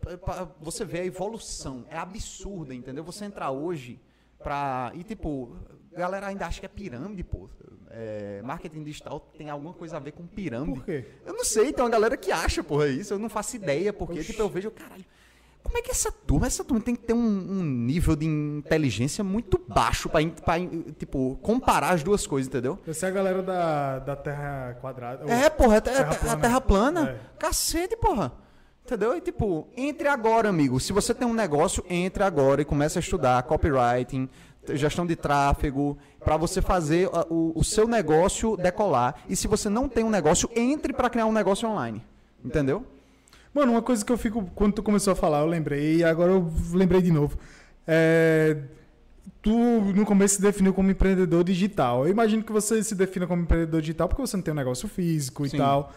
você 0.61 0.85
vê 0.85 1.01
a 1.01 1.05
evolução. 1.05 1.85
É 1.91 1.97
absurda, 1.99 2.75
entendeu? 2.75 3.05
Você 3.05 3.25
entrar 3.25 3.51
hoje 3.51 4.01
pra. 4.43 4.93
E 4.95 5.03
tipo, 5.05 5.57
galera 5.93 6.27
ainda 6.29 6.47
acha 6.47 6.61
que 6.61 6.67
é 6.67 6.69
pirâmide, 6.69 7.23
pô. 7.25 7.49
É, 7.91 8.43
marketing 8.45 8.85
digital 8.85 9.19
tem 9.37 9.49
alguma 9.49 9.73
coisa 9.73 9.97
a 9.97 10.01
ver 10.01 10.13
com 10.13 10.27
pirâmide. 10.27 10.79
Por 10.81 10.85
quê? 10.85 11.07
Eu 11.25 11.33
não 11.33 11.45
sei, 11.45 11.73
tem 11.73 11.83
uma 11.83 11.91
galera 11.91 12.17
que 12.17 12.31
acha, 12.31 12.63
porra, 12.63 12.87
isso. 12.89 13.15
Eu 13.15 13.19
não 13.19 13.29
faço 13.31 13.57
ideia, 13.57 13.93
porque, 13.93 14.23
tipo, 14.23 14.41
eu 14.43 14.49
vejo, 14.49 14.71
caralho. 14.71 15.05
Como 15.63 15.77
é 15.77 15.83
que 15.83 15.91
essa 15.91 16.11
turma, 16.13 16.47
essa 16.47 16.65
turma 16.65 16.83
tem 16.83 16.95
que 16.95 17.03
ter 17.03 17.13
um, 17.13 17.19
um 17.19 17.63
nível 17.63 18.15
de 18.17 18.25
inteligência 18.27 19.23
muito 19.25 19.59
baixo 19.69 20.09
pra, 20.09 20.21
pra 20.27 20.55
tipo, 20.99 21.37
comparar 21.43 21.91
as 21.91 22.03
duas 22.03 22.27
coisas, 22.27 22.49
entendeu? 22.49 22.79
Essa 22.87 23.07
é 23.07 23.09
a 23.09 23.13
galera 23.13 23.43
da, 23.43 23.99
da 23.99 24.17
Terra 24.17 24.79
Quadrada. 24.81 25.31
É, 25.31 25.51
porra, 25.51 25.77
é, 25.77 25.81
te- 25.81 25.91
Terra 25.91 26.15
te- 26.15 26.29
a 26.29 26.37
terra 26.37 26.61
plana. 26.61 27.11
É. 27.11 27.21
Cacete, 27.39 27.97
porra. 27.97 28.33
Entendeu? 28.89 29.15
E 29.15 29.21
tipo, 29.21 29.69
entre 29.77 30.09
agora, 30.09 30.49
amigo. 30.49 30.81
Se 30.81 30.95
você 30.95 31.13
tem 31.13 31.29
um 31.29 31.35
negócio, 31.35 31.85
entre 31.91 32.23
agora 32.23 32.63
e 32.63 32.65
comece 32.65 32.99
a 32.99 33.01
estudar 33.01 33.43
copywriting, 33.43 34.31
gestão 34.73 35.07
de 35.07 35.15
tráfego, 35.15 35.99
pra 36.25 36.39
você 36.39 36.63
fazer 36.63 37.11
o, 37.29 37.53
o 37.55 37.63
seu 37.63 37.87
negócio 37.87 38.57
decolar. 38.57 39.17
E 39.29 39.37
se 39.37 39.47
você 39.47 39.69
não 39.69 39.91
tem 39.91 40.05
um 40.05 40.09
negócio, 40.09 40.49
entre 40.57 40.95
pra 40.95 41.11
criar 41.11 41.27
um 41.27 41.33
negócio 41.33 41.69
online. 41.69 42.03
Entendeu? 42.43 42.83
Mano, 43.53 43.73
uma 43.73 43.83
coisa 43.83 44.03
que 44.03 44.11
eu 44.11 44.17
fico. 44.17 44.51
Quando 44.55 44.73
tu 44.73 44.83
começou 44.83 45.13
a 45.13 45.17
falar, 45.17 45.41
eu 45.41 45.47
lembrei, 45.47 45.97
e 45.97 46.05
agora 46.05 46.33
eu 46.33 46.51
lembrei 46.73 47.03
de 47.03 47.13
novo. 47.13 47.37
É, 47.87 48.57
tu, 49.43 49.53
no 49.53 50.07
começo, 50.07 50.37
se 50.37 50.41
definiu 50.41 50.73
como 50.73 50.91
empreendedor 50.91 51.45
digital. 51.45 52.07
Eu 52.07 52.11
imagino 52.11 52.43
que 52.43 52.53
você 52.53 52.83
se 52.83 52.95
defina 52.95 53.27
como 53.27 53.43
empreendedor 53.43 53.83
digital 53.83 54.09
porque 54.09 54.23
você 54.23 54.35
não 54.35 54.43
tem 54.43 54.53
um 54.53 54.57
negócio 54.57 54.89
físico 54.89 55.45
e 55.45 55.51
Sim. 55.51 55.59
tal. 55.59 55.93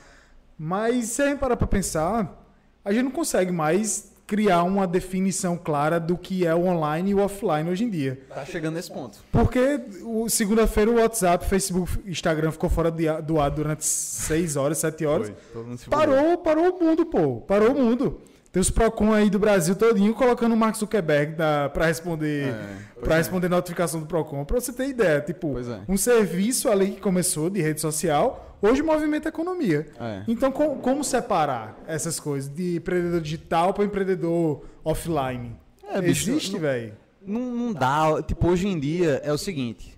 Mas 0.59 1.05
se 1.05 1.21
a 1.21 1.29
gente 1.29 1.39
parar 1.39 1.55
pra 1.55 1.65
pensar, 1.65 2.40
a 2.83 2.91
gente 2.91 3.03
não 3.03 3.11
consegue 3.11 3.51
mais 3.51 4.09
criar 4.27 4.63
uma 4.63 4.87
definição 4.87 5.57
clara 5.57 5.99
do 5.99 6.17
que 6.17 6.45
é 6.47 6.55
o 6.55 6.65
online 6.65 7.11
e 7.11 7.13
o 7.13 7.19
offline 7.19 7.69
hoje 7.69 7.83
em 7.83 7.89
dia. 7.89 8.21
Tá 8.29 8.45
chegando 8.45 8.75
nesse 8.75 8.89
ponto. 8.89 9.19
Porque 9.29 9.81
o- 10.03 10.29
segunda-feira 10.29 10.89
o 10.89 10.95
WhatsApp, 11.01 11.45
Facebook, 11.45 11.91
Instagram 12.05 12.51
ficou 12.51 12.69
fora 12.69 12.89
do 12.89 13.41
ar 13.41 13.51
durante 13.51 13.83
6 13.85 14.55
horas, 14.55 14.77
7 14.77 15.05
horas. 15.05 15.33
Todo 15.51 15.65
mundo 15.67 15.77
se 15.77 15.83
fudeu. 15.85 15.99
Parou, 15.99 16.37
parou 16.37 16.69
o 16.77 16.83
mundo, 16.83 17.05
pô. 17.05 17.41
Parou 17.41 17.71
o 17.73 17.75
mundo. 17.77 18.21
Tem 18.51 18.59
os 18.59 18.69
Procon 18.69 19.13
aí 19.13 19.29
do 19.29 19.39
Brasil 19.39 19.75
todinho 19.75 20.13
colocando 20.13 20.51
o 20.53 20.57
Mark 20.57 20.75
Zuckerberg 20.75 21.35
da, 21.35 21.69
pra 21.69 21.85
responder 21.85 22.47
É, 22.53 22.99
para 22.99 23.15
é. 23.15 23.17
responder 23.17 23.47
notificação 23.47 24.01
do 24.01 24.05
Procon. 24.05 24.43
Pra 24.43 24.59
você 24.59 24.73
ter 24.73 24.89
ideia, 24.89 25.21
tipo, 25.21 25.57
é. 25.57 25.81
um 25.87 25.95
serviço 25.95 26.67
ali 26.69 26.91
que 26.91 26.99
começou 26.99 27.49
de 27.49 27.61
rede 27.61 27.79
social, 27.79 28.57
hoje 28.61 28.81
movimenta 28.83 29.29
a 29.29 29.31
economia. 29.31 29.87
É. 29.97 30.23
Então, 30.27 30.51
co- 30.51 30.75
como 30.75 31.01
separar 31.01 31.79
essas 31.87 32.19
coisas 32.19 32.53
de 32.53 32.75
empreendedor 32.75 33.21
digital 33.21 33.73
para 33.73 33.85
empreendedor 33.85 34.65
offline? 34.83 35.55
É, 35.87 36.01
bicho, 36.01 36.29
Existe, 36.29 36.57
velho? 36.59 36.93
Não, 37.25 37.39
não 37.53 37.71
dá. 37.73 38.21
Tipo, 38.21 38.49
hoje 38.49 38.67
em 38.67 38.77
dia 38.77 39.21
é 39.23 39.31
o 39.31 39.37
seguinte: 39.37 39.97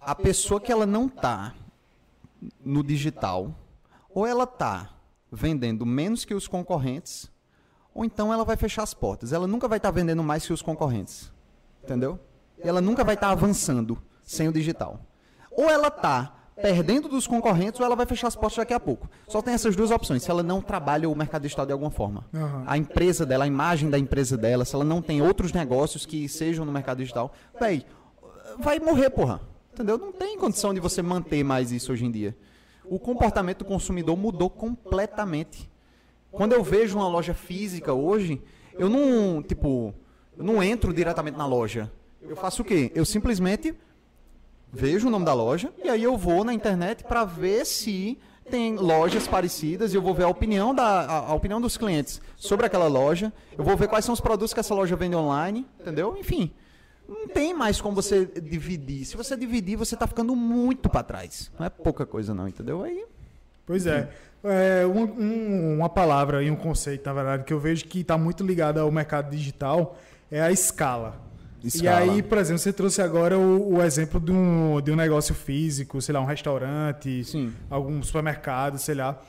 a 0.00 0.16
pessoa 0.16 0.60
que 0.60 0.72
ela 0.72 0.86
não 0.86 1.08
tá 1.08 1.54
no 2.64 2.82
digital, 2.82 3.54
ou 4.12 4.26
ela 4.26 4.46
tá 4.48 4.90
vendendo 5.30 5.86
menos 5.86 6.24
que 6.24 6.34
os 6.34 6.48
concorrentes, 6.48 7.30
ou 7.94 8.04
então 8.04 8.32
ela 8.32 8.44
vai 8.44 8.56
fechar 8.56 8.82
as 8.82 8.94
portas. 8.94 9.32
Ela 9.32 9.46
nunca 9.46 9.68
vai 9.68 9.78
estar 9.78 9.90
vendendo 9.90 10.22
mais 10.22 10.46
que 10.46 10.52
os 10.52 10.62
concorrentes. 10.62 11.32
Entendeu? 11.82 12.18
E 12.62 12.68
ela 12.68 12.80
nunca 12.80 13.04
vai 13.04 13.14
estar 13.14 13.30
avançando 13.30 13.98
sem 14.22 14.48
o 14.48 14.52
digital. 14.52 15.00
Ou 15.50 15.68
ela 15.68 15.90
tá 15.90 16.34
perdendo 16.54 17.08
dos 17.08 17.26
concorrentes, 17.26 17.80
ou 17.80 17.86
ela 17.86 17.96
vai 17.96 18.06
fechar 18.06 18.28
as 18.28 18.36
portas 18.36 18.58
daqui 18.58 18.72
a 18.74 18.78
pouco. 18.78 19.08
Só 19.26 19.42
tem 19.42 19.54
essas 19.54 19.74
duas 19.74 19.90
opções. 19.90 20.22
Se 20.22 20.30
ela 20.30 20.42
não 20.42 20.60
trabalha 20.60 21.08
o 21.08 21.16
mercado 21.16 21.42
digital 21.42 21.66
de 21.66 21.72
alguma 21.72 21.90
forma 21.90 22.24
Aham. 22.32 22.64
a 22.66 22.78
empresa 22.78 23.26
dela, 23.26 23.44
a 23.44 23.46
imagem 23.46 23.90
da 23.90 23.98
empresa 23.98 24.36
dela, 24.36 24.64
se 24.64 24.74
ela 24.74 24.84
não 24.84 25.02
tem 25.02 25.20
outros 25.20 25.52
negócios 25.52 26.06
que 26.06 26.28
sejam 26.28 26.64
no 26.64 26.70
mercado 26.70 26.98
digital, 26.98 27.32
véi, 27.58 27.84
vai 28.58 28.78
morrer, 28.78 29.10
porra. 29.10 29.40
Entendeu? 29.72 29.96
Não 29.96 30.12
tem 30.12 30.38
condição 30.38 30.74
de 30.74 30.80
você 30.80 31.00
manter 31.00 31.42
mais 31.42 31.72
isso 31.72 31.92
hoje 31.92 32.04
em 32.04 32.10
dia. 32.10 32.36
O 32.84 32.98
comportamento 32.98 33.60
do 33.60 33.64
consumidor 33.64 34.16
mudou 34.16 34.50
completamente. 34.50 35.71
Quando 36.32 36.54
eu 36.54 36.62
vejo 36.64 36.96
uma 36.96 37.06
loja 37.06 37.34
física 37.34 37.92
hoje, 37.92 38.42
eu 38.78 38.88
não, 38.88 39.42
tipo, 39.42 39.94
eu 40.36 40.42
não 40.42 40.62
entro 40.62 40.92
diretamente 40.92 41.36
na 41.36 41.46
loja. 41.46 41.92
Eu 42.22 42.34
faço 42.34 42.62
o 42.62 42.64
quê? 42.64 42.90
Eu 42.94 43.04
simplesmente 43.04 43.74
vejo 44.72 45.08
o 45.08 45.10
nome 45.10 45.26
da 45.26 45.34
loja 45.34 45.70
e 45.84 45.90
aí 45.90 46.02
eu 46.02 46.16
vou 46.16 46.42
na 46.42 46.54
internet 46.54 47.04
para 47.04 47.24
ver 47.24 47.66
se 47.66 48.18
tem 48.50 48.76
lojas 48.76 49.28
parecidas 49.28 49.92
e 49.92 49.96
eu 49.96 50.02
vou 50.02 50.14
ver 50.14 50.24
a 50.24 50.28
opinião 50.28 50.74
da 50.74 50.82
a, 50.84 51.18
a 51.30 51.34
opinião 51.34 51.60
dos 51.60 51.76
clientes 51.76 52.20
sobre 52.36 52.64
aquela 52.64 52.88
loja. 52.88 53.30
Eu 53.56 53.62
vou 53.62 53.76
ver 53.76 53.88
quais 53.88 54.04
são 54.04 54.14
os 54.14 54.20
produtos 54.20 54.54
que 54.54 54.60
essa 54.60 54.74
loja 54.74 54.96
vende 54.96 55.14
online, 55.14 55.66
entendeu? 55.78 56.16
Enfim, 56.18 56.50
não 57.06 57.28
tem 57.28 57.52
mais 57.52 57.80
como 57.80 57.94
você 57.94 58.24
dividir. 58.24 59.04
Se 59.04 59.16
você 59.16 59.36
dividir, 59.36 59.76
você 59.76 59.94
tá 59.96 60.06
ficando 60.06 60.34
muito 60.34 60.88
para 60.88 61.02
trás. 61.02 61.52
Não 61.58 61.66
é 61.66 61.70
pouca 61.70 62.06
coisa 62.06 62.34
não, 62.34 62.48
entendeu? 62.48 62.82
Aí 62.82 63.04
Pois 63.66 63.86
é. 63.86 64.10
É, 64.44 64.84
um- 64.86 65.04
um- 65.04 65.76
uma 65.78 65.88
palavra 65.88 66.42
e 66.42 66.50
um 66.50 66.56
conceito, 66.56 67.06
na 67.06 67.12
verdade, 67.12 67.44
que 67.44 67.52
eu 67.52 67.60
vejo 67.60 67.84
que 67.84 68.00
está 68.00 68.18
muito 68.18 68.44
ligado 68.44 68.78
ao 68.78 68.90
mercado 68.90 69.30
digital 69.30 69.96
é 70.30 70.40
a 70.40 70.50
escala. 70.50 71.20
Escala. 71.62 72.04
E 72.06 72.10
aí, 72.10 72.22
por 72.22 72.38
exemplo, 72.38 72.58
você 72.58 72.72
trouxe 72.72 73.00
agora 73.00 73.38
o, 73.38 73.76
o 73.76 73.82
exemplo 73.82 74.18
de 74.18 74.32
um, 74.32 74.80
de 74.80 74.90
um 74.90 74.96
negócio 74.96 75.32
físico, 75.32 76.00
sei 76.02 76.12
lá, 76.12 76.20
um 76.20 76.24
restaurante, 76.24 77.22
Sim. 77.24 77.52
algum 77.70 78.02
supermercado, 78.02 78.78
sei 78.78 78.96
lá. 78.96 79.20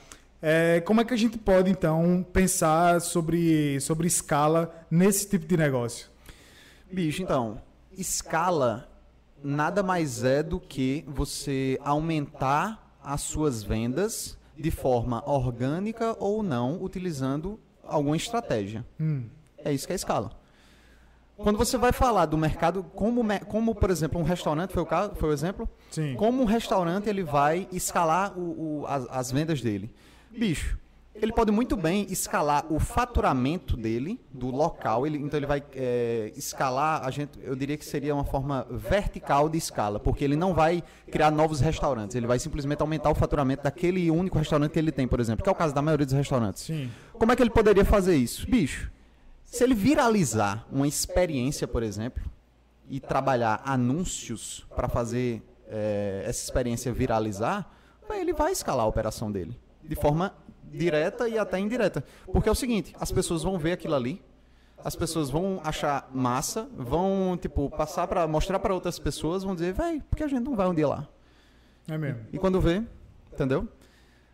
É, 0.42 0.80
como 0.80 1.00
é 1.00 1.04
que 1.04 1.14
a 1.14 1.16
gente 1.16 1.38
pode, 1.38 1.70
então, 1.70 2.26
pensar 2.32 3.00
sobre, 3.00 3.78
sobre 3.80 4.08
escala 4.08 4.74
nesse 4.90 5.28
tipo 5.28 5.46
de 5.46 5.56
negócio? 5.56 6.08
Bicho, 6.92 7.22
então, 7.22 7.60
escala 7.96 8.88
nada 9.42 9.82
mais 9.82 10.24
é 10.24 10.42
do 10.42 10.58
que 10.58 11.04
você 11.06 11.78
aumentar 11.84 12.96
as 13.02 13.20
suas 13.20 13.62
vendas 13.62 14.36
de 14.56 14.70
forma 14.70 15.22
orgânica 15.28 16.16
ou 16.18 16.42
não, 16.42 16.82
utilizando 16.82 17.58
alguma 17.86 18.16
estratégia. 18.16 18.84
Hum, 19.00 19.24
É 19.58 19.72
isso 19.72 19.86
que 19.86 19.92
é 19.92 19.96
escala. 19.96 20.30
Quando 21.36 21.56
você 21.58 21.76
vai 21.76 21.90
falar 21.92 22.26
do 22.26 22.38
mercado, 22.38 22.84
como, 22.94 23.22
como 23.48 23.74
por 23.74 23.90
exemplo, 23.90 24.20
um 24.20 24.22
restaurante, 24.22 24.72
foi 24.72 24.82
o, 24.82 24.86
caso, 24.86 25.14
foi 25.16 25.30
o 25.30 25.32
exemplo? 25.32 25.68
sim. 25.90 26.14
Como 26.14 26.40
um 26.40 26.44
restaurante 26.44 27.08
ele 27.08 27.24
vai 27.24 27.66
escalar 27.72 28.38
o- 28.38 28.82
o- 28.82 28.86
as, 28.86 29.06
as 29.10 29.32
vendas 29.32 29.60
dele? 29.60 29.92
Bicho, 30.30 30.78
ele 31.14 31.32
pode 31.32 31.52
muito 31.52 31.76
bem 31.76 32.06
escalar 32.10 32.66
o 32.68 32.80
faturamento 32.80 33.76
dele, 33.76 34.20
do 34.32 34.50
local. 34.50 35.06
Ele, 35.06 35.16
então 35.18 35.38
ele 35.38 35.46
vai 35.46 35.62
é, 35.72 36.32
escalar, 36.36 37.04
a 37.04 37.10
gente, 37.10 37.38
eu 37.40 37.54
diria 37.54 37.76
que 37.76 37.84
seria 37.84 38.14
uma 38.14 38.24
forma 38.24 38.66
vertical 38.68 39.48
de 39.48 39.56
escala, 39.56 40.00
porque 40.00 40.24
ele 40.24 40.34
não 40.34 40.52
vai 40.52 40.82
criar 41.10 41.30
novos 41.30 41.60
restaurantes, 41.60 42.16
ele 42.16 42.26
vai 42.26 42.38
simplesmente 42.38 42.80
aumentar 42.80 43.10
o 43.10 43.14
faturamento 43.14 43.62
daquele 43.62 44.10
único 44.10 44.36
restaurante 44.38 44.72
que 44.72 44.78
ele 44.78 44.90
tem, 44.90 45.06
por 45.06 45.20
exemplo, 45.20 45.44
que 45.44 45.48
é 45.48 45.52
o 45.52 45.54
caso 45.54 45.72
da 45.72 45.80
maioria 45.80 46.04
dos 46.04 46.14
restaurantes. 46.14 46.64
Sim. 46.64 46.90
Como 47.12 47.30
é 47.30 47.36
que 47.36 47.42
ele 47.42 47.50
poderia 47.50 47.84
fazer 47.84 48.16
isso? 48.16 48.48
Bicho, 48.50 48.90
se 49.44 49.62
ele 49.62 49.74
viralizar 49.74 50.66
uma 50.70 50.88
experiência, 50.88 51.68
por 51.68 51.84
exemplo, 51.84 52.24
e 52.90 52.98
trabalhar 52.98 53.62
anúncios 53.64 54.66
para 54.74 54.88
fazer 54.88 55.42
eh, 55.68 56.24
essa 56.26 56.42
experiência 56.42 56.92
viralizar, 56.92 57.70
ele 58.10 58.32
vai 58.32 58.52
escalar 58.52 58.84
a 58.84 58.88
operação 58.88 59.30
dele 59.30 59.56
de 59.84 59.94
forma 59.94 60.34
direta 60.74 61.28
e 61.28 61.38
até 61.38 61.58
indireta. 61.58 62.04
Porque 62.26 62.48
é 62.48 62.52
o 62.52 62.54
seguinte, 62.54 62.94
as 62.98 63.10
pessoas 63.10 63.42
vão 63.42 63.58
ver 63.58 63.72
aquilo 63.72 63.94
ali, 63.94 64.22
as 64.84 64.94
pessoas 64.94 65.30
vão 65.30 65.60
achar 65.64 66.10
massa, 66.12 66.68
vão, 66.76 67.38
tipo, 67.40 67.70
passar 67.70 68.06
para 68.06 68.26
mostrar 68.26 68.58
para 68.58 68.74
outras 68.74 68.98
pessoas, 68.98 69.42
vão 69.42 69.54
dizer, 69.54 69.72
véi, 69.72 70.02
por 70.10 70.16
que 70.16 70.24
a 70.24 70.28
gente 70.28 70.44
não 70.44 70.54
vai 70.54 70.68
um 70.68 70.74
dia 70.74 70.86
lá? 70.86 71.08
É 71.88 71.96
mesmo. 71.96 72.20
E 72.32 72.38
quando 72.38 72.60
vê, 72.60 72.82
entendeu? 73.32 73.68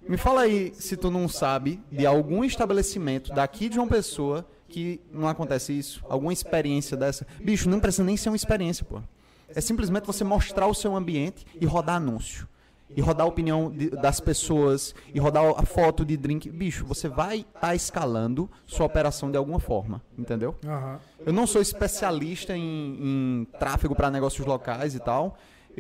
Me 0.09 0.17
fala 0.17 0.43
aí 0.43 0.73
se 0.75 0.97
tu 0.97 1.11
não 1.11 1.29
sabe 1.29 1.81
de 1.93 2.07
algum 2.07 2.43
estabelecimento 2.43 3.33
daqui 3.33 3.69
de 3.69 3.79
uma 3.79 3.87
pessoa 3.87 4.47
que 4.69 5.01
não 5.13 5.29
acontece 5.29 5.77
isso, 5.77 6.03
alguma 6.09 6.33
experiência 6.33 6.97
dessa. 6.97 7.27
Bicho, 7.43 7.69
não 7.69 7.81
precisa 7.81 8.05
nem 8.05 8.17
ser 8.17 8.31
uma 8.31 8.37
experiência, 8.37 8.85
pô. 8.85 9.03
É 9.49 9.61
simplesmente 9.61 10.07
você 10.07 10.25
mostrar 10.25 10.67
o 10.69 10.75
seu 10.75 10.97
ambiente 10.97 11.45
e 11.61 11.67
rodar 11.67 11.97
anúncio. 11.97 12.49
E 12.97 13.01
rodar 13.01 13.25
a 13.27 13.29
opinião 13.29 13.71
de- 13.71 13.91
das 13.91 14.19
pessoas, 14.21 14.95
e 15.15 15.19
rodar 15.21 15.45
a 15.57 15.65
foto 15.65 16.05
de 16.05 16.17
drink. 16.17 16.51
Bicho, 16.51 16.85
você 16.85 17.09
vai 17.09 17.47
estar 17.55 17.75
escalando 17.75 18.51
sua 18.67 18.87
operação 18.87 19.31
de 19.31 19.37
alguma 19.37 19.61
forma, 19.61 20.03
entendeu? 20.19 20.57
Aham. 20.67 20.99
Eu 21.25 21.33
não 21.33 21.47
sou 21.47 21.61
especialista 21.63 22.57
em, 22.57 22.63
em 23.01 23.47
tráfego 23.59 23.95
para 23.95 24.11
negócios 24.11 24.45
locais 24.47 24.95
e 24.95 24.99
tal. 25.01 25.37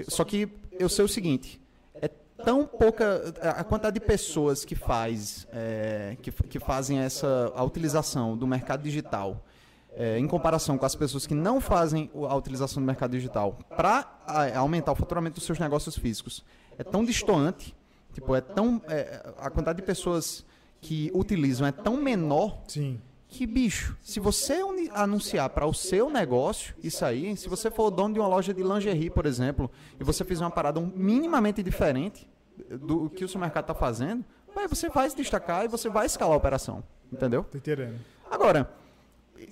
Só 0.06 0.24
que 0.24 0.48
eu 0.78 0.88
sei 0.88 1.04
o 1.04 1.08
seguinte: 1.08 1.60
é 1.94 2.08
tão 2.08 2.64
pouca 2.64 3.34
a 3.42 3.64
quantidade 3.64 3.94
de 3.98 4.06
pessoas 4.06 4.64
que 4.64 4.74
faz 4.76 5.46
é, 5.52 6.16
que, 6.22 6.30
que 6.30 6.58
fazem 6.60 6.98
essa 7.00 7.52
a 7.56 7.64
utilização 7.64 8.36
do 8.36 8.46
mercado 8.46 8.82
digital 8.82 9.44
é, 9.96 10.16
em 10.18 10.26
comparação 10.28 10.78
com 10.78 10.86
as 10.86 10.94
pessoas 10.94 11.26
que 11.26 11.34
não 11.34 11.60
fazem 11.60 12.08
a 12.28 12.34
utilização 12.36 12.80
do 12.80 12.86
mercado 12.86 13.10
digital 13.10 13.58
para 13.76 14.06
aumentar 14.54 14.92
o 14.92 14.94
faturamento 14.94 15.34
dos 15.34 15.44
seus 15.44 15.58
negócios 15.58 15.96
físicos 15.98 16.44
é 16.80 16.84
tão 16.84 17.04
distoante 17.04 17.76
tipo 18.12 18.34
é 18.34 18.40
tão 18.40 18.82
é, 18.88 19.32
a 19.38 19.50
quantidade 19.50 19.76
de 19.76 19.84
pessoas 19.84 20.44
que 20.80 21.10
utilizam 21.14 21.66
é 21.66 21.72
tão 21.72 21.96
menor 21.96 22.62
Sim. 22.66 23.00
que 23.28 23.46
bicho, 23.46 23.96
se 24.02 24.18
você 24.18 24.60
anunciar 24.92 25.50
para 25.50 25.66
o 25.66 25.74
seu 25.74 26.08
negócio 26.08 26.74
isso 26.82 27.04
aí, 27.04 27.36
se 27.36 27.48
você 27.48 27.70
for 27.70 27.88
o 27.88 27.90
dono 27.90 28.14
de 28.14 28.20
uma 28.20 28.28
loja 28.28 28.54
de 28.54 28.62
lingerie, 28.62 29.10
por 29.10 29.26
exemplo, 29.26 29.70
e 30.00 30.04
você 30.04 30.24
fizer 30.24 30.42
uma 30.42 30.50
parada 30.50 30.80
minimamente 30.80 31.62
diferente 31.62 32.28
do 32.80 33.10
que 33.10 33.24
o 33.24 33.28
seu 33.28 33.40
mercado 33.40 33.64
está 33.64 33.74
fazendo, 33.74 34.24
vai, 34.54 34.66
você 34.66 34.88
vai 34.88 35.08
se 35.08 35.16
destacar 35.16 35.64
e 35.64 35.68
você 35.68 35.88
vai 35.88 36.06
escalar 36.06 36.34
a 36.34 36.36
operação, 36.36 36.82
entendeu? 37.12 37.44
Tô 37.44 37.58
entendendo. 37.58 38.00
Agora, 38.30 38.70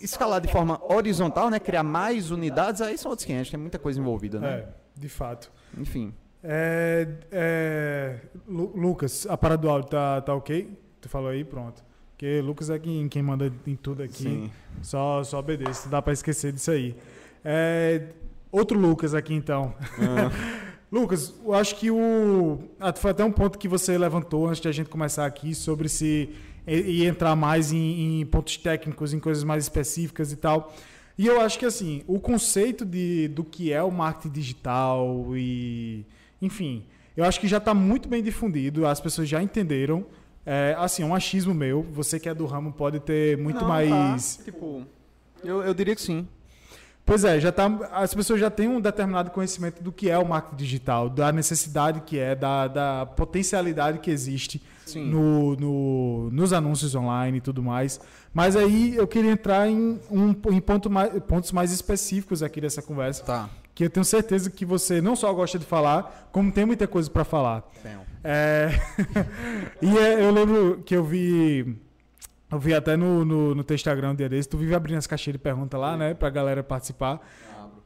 escalar 0.00 0.40
de 0.40 0.48
forma 0.48 0.80
horizontal, 0.82 1.50
né, 1.50 1.58
criar 1.58 1.82
mais 1.82 2.30
unidades, 2.30 2.80
aí 2.80 2.96
são 2.96 3.10
outros 3.10 3.26
500, 3.26 3.50
tem 3.50 3.60
muita 3.60 3.78
coisa 3.78 4.00
envolvida, 4.00 4.40
né? 4.40 4.50
É, 4.50 4.68
de 4.96 5.08
fato. 5.08 5.50
Enfim. 5.76 6.14
É, 6.42 7.08
é, 7.32 8.20
Lu- 8.46 8.72
Lucas, 8.76 9.26
a 9.28 9.36
parada 9.36 9.62
do 9.62 9.68
áudio 9.70 9.90
tá, 9.90 10.20
tá 10.20 10.34
ok? 10.34 10.68
Tu 11.00 11.08
falou 11.08 11.28
aí, 11.28 11.44
pronto. 11.44 11.82
Porque 12.12 12.40
Lucas 12.40 12.70
é 12.70 12.78
quem, 12.78 13.08
quem 13.08 13.22
manda 13.22 13.52
em 13.66 13.76
tudo 13.76 14.02
aqui. 14.02 14.22
Sim. 14.24 14.50
Só, 14.82 15.22
só 15.24 15.38
obedece, 15.38 15.84
não 15.84 15.92
dá 15.92 16.02
pra 16.02 16.12
esquecer 16.12 16.52
disso 16.52 16.70
aí. 16.70 16.96
É, 17.44 18.02
outro 18.50 18.78
Lucas 18.78 19.14
aqui 19.14 19.34
então. 19.34 19.72
Lucas, 20.90 21.34
eu 21.44 21.54
acho 21.54 21.76
que 21.76 21.90
o. 21.90 22.58
ah, 22.80 22.92
Foi 22.92 23.10
até 23.10 23.22
um 23.24 23.30
ponto 23.30 23.58
que 23.58 23.68
você 23.68 23.96
levantou 23.98 24.48
antes 24.48 24.60
de 24.60 24.68
a 24.68 24.72
gente 24.72 24.88
começar 24.88 25.26
aqui 25.26 25.54
sobre 25.54 25.88
se 25.88 26.30
e, 26.66 27.02
e 27.02 27.06
entrar 27.06 27.36
mais 27.36 27.72
em, 27.72 28.20
em 28.20 28.26
pontos 28.26 28.56
técnicos, 28.56 29.12
em 29.12 29.20
coisas 29.20 29.44
mais 29.44 29.64
específicas 29.64 30.32
e 30.32 30.36
tal. 30.36 30.72
E 31.16 31.26
eu 31.26 31.40
acho 31.40 31.58
que 31.58 31.66
assim, 31.66 32.02
o 32.06 32.18
conceito 32.18 32.84
de, 32.86 33.28
do 33.28 33.44
que 33.44 33.72
é 33.72 33.82
o 33.82 33.90
marketing 33.90 34.30
digital 34.32 35.26
e. 35.36 36.04
Enfim, 36.40 36.84
eu 37.16 37.24
acho 37.24 37.40
que 37.40 37.48
já 37.48 37.58
está 37.58 37.74
muito 37.74 38.08
bem 38.08 38.22
difundido, 38.22 38.86
as 38.86 39.00
pessoas 39.00 39.28
já 39.28 39.42
entenderam. 39.42 40.06
É, 40.46 40.74
assim, 40.78 41.02
é 41.02 41.06
um 41.06 41.14
achismo 41.14 41.52
meu. 41.52 41.82
Você 41.92 42.18
que 42.18 42.28
é 42.28 42.34
do 42.34 42.46
ramo 42.46 42.72
pode 42.72 43.00
ter 43.00 43.36
muito 43.36 43.60
Não, 43.60 43.68
mais. 43.68 44.36
tá, 44.36 44.44
tipo, 44.44 44.82
eu, 45.44 45.62
eu 45.62 45.74
diria 45.74 45.94
que 45.94 46.00
sim. 46.00 46.26
Pois 47.04 47.24
é, 47.24 47.40
já 47.40 47.50
tá, 47.50 47.66
as 47.92 48.12
pessoas 48.14 48.38
já 48.38 48.50
têm 48.50 48.68
um 48.68 48.80
determinado 48.82 49.30
conhecimento 49.30 49.82
do 49.82 49.90
que 49.90 50.10
é 50.10 50.18
o 50.18 50.26
marketing 50.28 50.56
digital, 50.56 51.08
da 51.08 51.32
necessidade 51.32 52.02
que 52.02 52.18
é, 52.18 52.34
da, 52.34 52.68
da 52.68 53.06
potencialidade 53.06 53.98
que 53.98 54.10
existe 54.10 54.62
no, 54.94 55.56
no- 55.56 56.30
nos 56.30 56.52
anúncios 56.52 56.94
online 56.94 57.38
e 57.38 57.40
tudo 57.40 57.62
mais. 57.62 57.98
Mas 58.32 58.56
aí 58.56 58.94
eu 58.94 59.06
queria 59.06 59.30
entrar 59.30 59.66
em, 59.68 59.98
um, 60.10 60.30
em 60.50 60.60
ponto 60.60 60.90
mais- 60.90 61.12
pontos 61.24 61.50
mais 61.52 61.72
específicos 61.72 62.42
aqui 62.42 62.60
dessa 62.60 62.82
conversa, 62.82 63.24
Tá. 63.24 63.50
Que 63.78 63.84
eu 63.84 63.90
tenho 63.90 64.04
certeza 64.04 64.50
que 64.50 64.64
você 64.64 65.00
não 65.00 65.14
só 65.14 65.32
gosta 65.32 65.56
de 65.56 65.64
falar, 65.64 66.28
como 66.32 66.50
tem 66.50 66.66
muita 66.66 66.88
coisa 66.88 67.08
para 67.08 67.22
falar. 67.22 67.62
É, 68.24 68.70
e 69.80 69.96
é, 69.96 70.24
eu 70.24 70.32
lembro 70.32 70.82
que 70.84 70.96
eu 70.96 71.04
vi. 71.04 71.78
Eu 72.50 72.58
vi 72.58 72.74
até 72.74 72.96
no, 72.96 73.24
no, 73.24 73.54
no 73.54 73.62
teu 73.62 73.76
Instagram 73.76 74.10
um 74.10 74.14
dia 74.16 74.28
desse, 74.28 74.48
tu 74.48 74.58
vive 74.58 74.74
abrindo 74.74 74.98
as 74.98 75.06
caixinhas 75.06 75.34
de 75.34 75.38
pergunta 75.38 75.78
lá, 75.78 75.96
né? 75.96 76.12
Pra 76.12 76.28
galera 76.28 76.60
participar. 76.64 77.24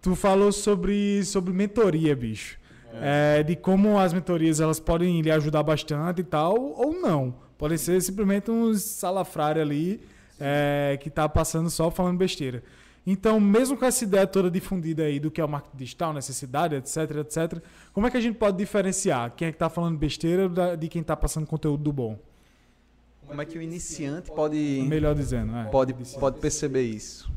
Tu 0.00 0.16
falou 0.16 0.50
sobre, 0.50 1.22
sobre 1.26 1.52
mentoria, 1.52 2.16
bicho. 2.16 2.58
É, 2.94 3.42
de 3.42 3.54
como 3.54 3.98
as 3.98 4.14
mentorias 4.14 4.60
elas 4.60 4.80
podem 4.80 5.20
lhe 5.20 5.30
ajudar 5.30 5.62
bastante 5.62 6.22
e 6.22 6.24
tal, 6.24 6.54
ou 6.58 6.94
não. 6.94 7.34
Podem 7.58 7.76
ser 7.76 8.00
simplesmente 8.00 8.50
uns 8.50 8.80
salafrários 8.80 9.62
ali 9.62 10.00
é, 10.40 10.98
que 10.98 11.10
tá 11.10 11.28
passando 11.28 11.68
só 11.68 11.90
falando 11.90 12.16
besteira. 12.16 12.62
Então, 13.06 13.40
mesmo 13.40 13.76
com 13.76 13.84
essa 13.84 14.04
ideia 14.04 14.26
toda 14.26 14.50
difundida 14.50 15.02
aí 15.02 15.18
do 15.18 15.30
que 15.30 15.40
é 15.40 15.44
o 15.44 15.48
marketing 15.48 15.76
digital, 15.76 16.12
necessidade, 16.12 16.76
etc, 16.76 16.96
etc, 17.16 17.62
como 17.92 18.06
é 18.06 18.10
que 18.10 18.16
a 18.16 18.20
gente 18.20 18.36
pode 18.38 18.56
diferenciar 18.56 19.32
quem 19.36 19.48
é 19.48 19.52
que 19.52 19.58
tá 19.58 19.68
falando 19.68 19.98
besteira 19.98 20.48
de 20.76 20.88
quem 20.88 21.02
tá 21.02 21.16
passando 21.16 21.46
conteúdo 21.46 21.82
do 21.82 21.92
bom? 21.92 22.18
Como 23.26 23.40
é 23.40 23.44
que 23.44 23.58
o 23.58 23.62
iniciante 23.62 24.30
pode 24.30 24.84
Melhor 24.86 25.14
dizendo, 25.14 25.52
né? 25.52 25.68
pode, 25.72 25.94
pode 26.18 26.38
perceber 26.38 26.82
isso. 26.82 27.30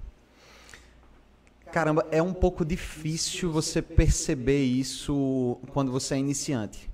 Caramba, 1.71 2.06
é 2.12 2.21
um 2.21 2.34
pouco 2.34 2.63
difícil 2.63 3.51
você 3.51 3.82
perceber 3.82 4.63
isso 4.63 5.58
quando 5.73 5.91
você 5.91 6.15
é 6.15 6.17
iniciante. 6.17 6.89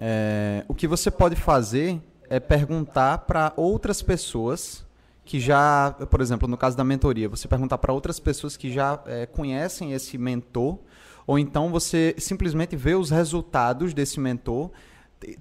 É, 0.00 0.64
o 0.68 0.74
que 0.74 0.86
você 0.86 1.10
pode 1.10 1.36
fazer 1.36 2.00
é 2.28 2.38
perguntar 2.38 3.18
para 3.18 3.52
outras 3.56 4.02
pessoas 4.02 4.83
que 5.24 5.40
já, 5.40 5.92
por 6.10 6.20
exemplo, 6.20 6.46
no 6.46 6.56
caso 6.56 6.76
da 6.76 6.84
mentoria, 6.84 7.28
você 7.28 7.48
perguntar 7.48 7.78
para 7.78 7.92
outras 7.92 8.20
pessoas 8.20 8.56
que 8.56 8.70
já 8.72 9.02
é, 9.06 9.26
conhecem 9.26 9.92
esse 9.92 10.18
mentor, 10.18 10.78
ou 11.26 11.38
então 11.38 11.70
você 11.70 12.14
simplesmente 12.18 12.76
ver 12.76 12.96
os 12.96 13.10
resultados 13.10 13.94
desse 13.94 14.20
mentor, 14.20 14.70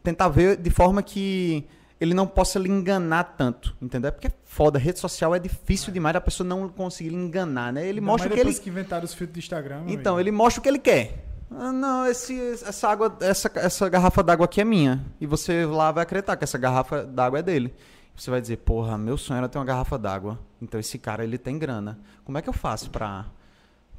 tentar 0.02 0.30
ver 0.30 0.56
de 0.56 0.69
forma 0.69 1.04
que 1.04 1.65
ele 2.00 2.13
não 2.13 2.26
possa 2.26 2.60
lhe 2.60 2.69
enganar 2.69 3.36
tanto, 3.38 3.76
entendeu? 3.82 4.12
Porque 4.12 4.28
é 4.28 4.34
foda, 4.43 4.80
rede 4.80 5.00
social 5.00 5.36
é 5.36 5.39
difícil 5.39 5.91
demais 5.91 6.13
da 6.13 6.22
pessoa 6.22 6.48
não 6.48 6.67
conseguir 6.69 7.13
enganar, 7.13 7.72
né? 7.74 7.82
Ele 7.82 8.00
Ainda 8.00 8.02
mostra 8.02 8.30
o 8.30 8.34
que 8.34 8.39
ele 8.39 8.54
que 8.54 8.69
inventaram 8.69 9.06
os 9.06 9.13
filtros 9.13 9.34
do 9.34 9.39
Instagram. 9.39 9.84
então, 9.88 10.19
ele 10.19 10.32
mostra 10.32 10.60
o 10.60 10.63
que 10.63 10.69
ele 10.69 10.80
quer. 10.80 11.26
Ah, 11.52 11.72
não, 11.72 12.06
esse, 12.06 12.38
essa 12.65 12.89
água, 12.89 13.15
essa, 13.22 13.52
essa 13.56 13.88
garrafa 13.88 14.24
d'água 14.24 14.46
aqui 14.46 14.60
é 14.60 14.65
minha. 14.65 15.06
E 15.22 15.26
você 15.26 15.65
lá 15.65 15.91
vai 15.91 16.04
acreditar 16.04 16.36
que 16.36 16.43
essa 16.43 16.58
garrafa 16.58 17.04
d'água 17.04 17.39
é 17.39 17.43
dele. 17.43 17.74
Você 18.15 18.30
vai 18.30 18.39
dizer, 18.39 18.58
porra, 18.58 18.97
meu 18.97 19.17
sonho 19.17 19.39
era 19.39 19.49
ter 19.49 19.58
uma 19.58 19.65
garrafa 19.65 19.97
d'água. 19.97 20.39
Então 20.62 20.80
esse 20.80 20.97
cara, 20.97 21.23
ele 21.23 21.38
tem 21.38 21.58
grana. 21.58 21.99
Como 22.23 22.38
é 22.38 22.41
que 22.41 22.49
eu 22.49 22.54
faço 22.54 22.89
pra, 22.89 23.26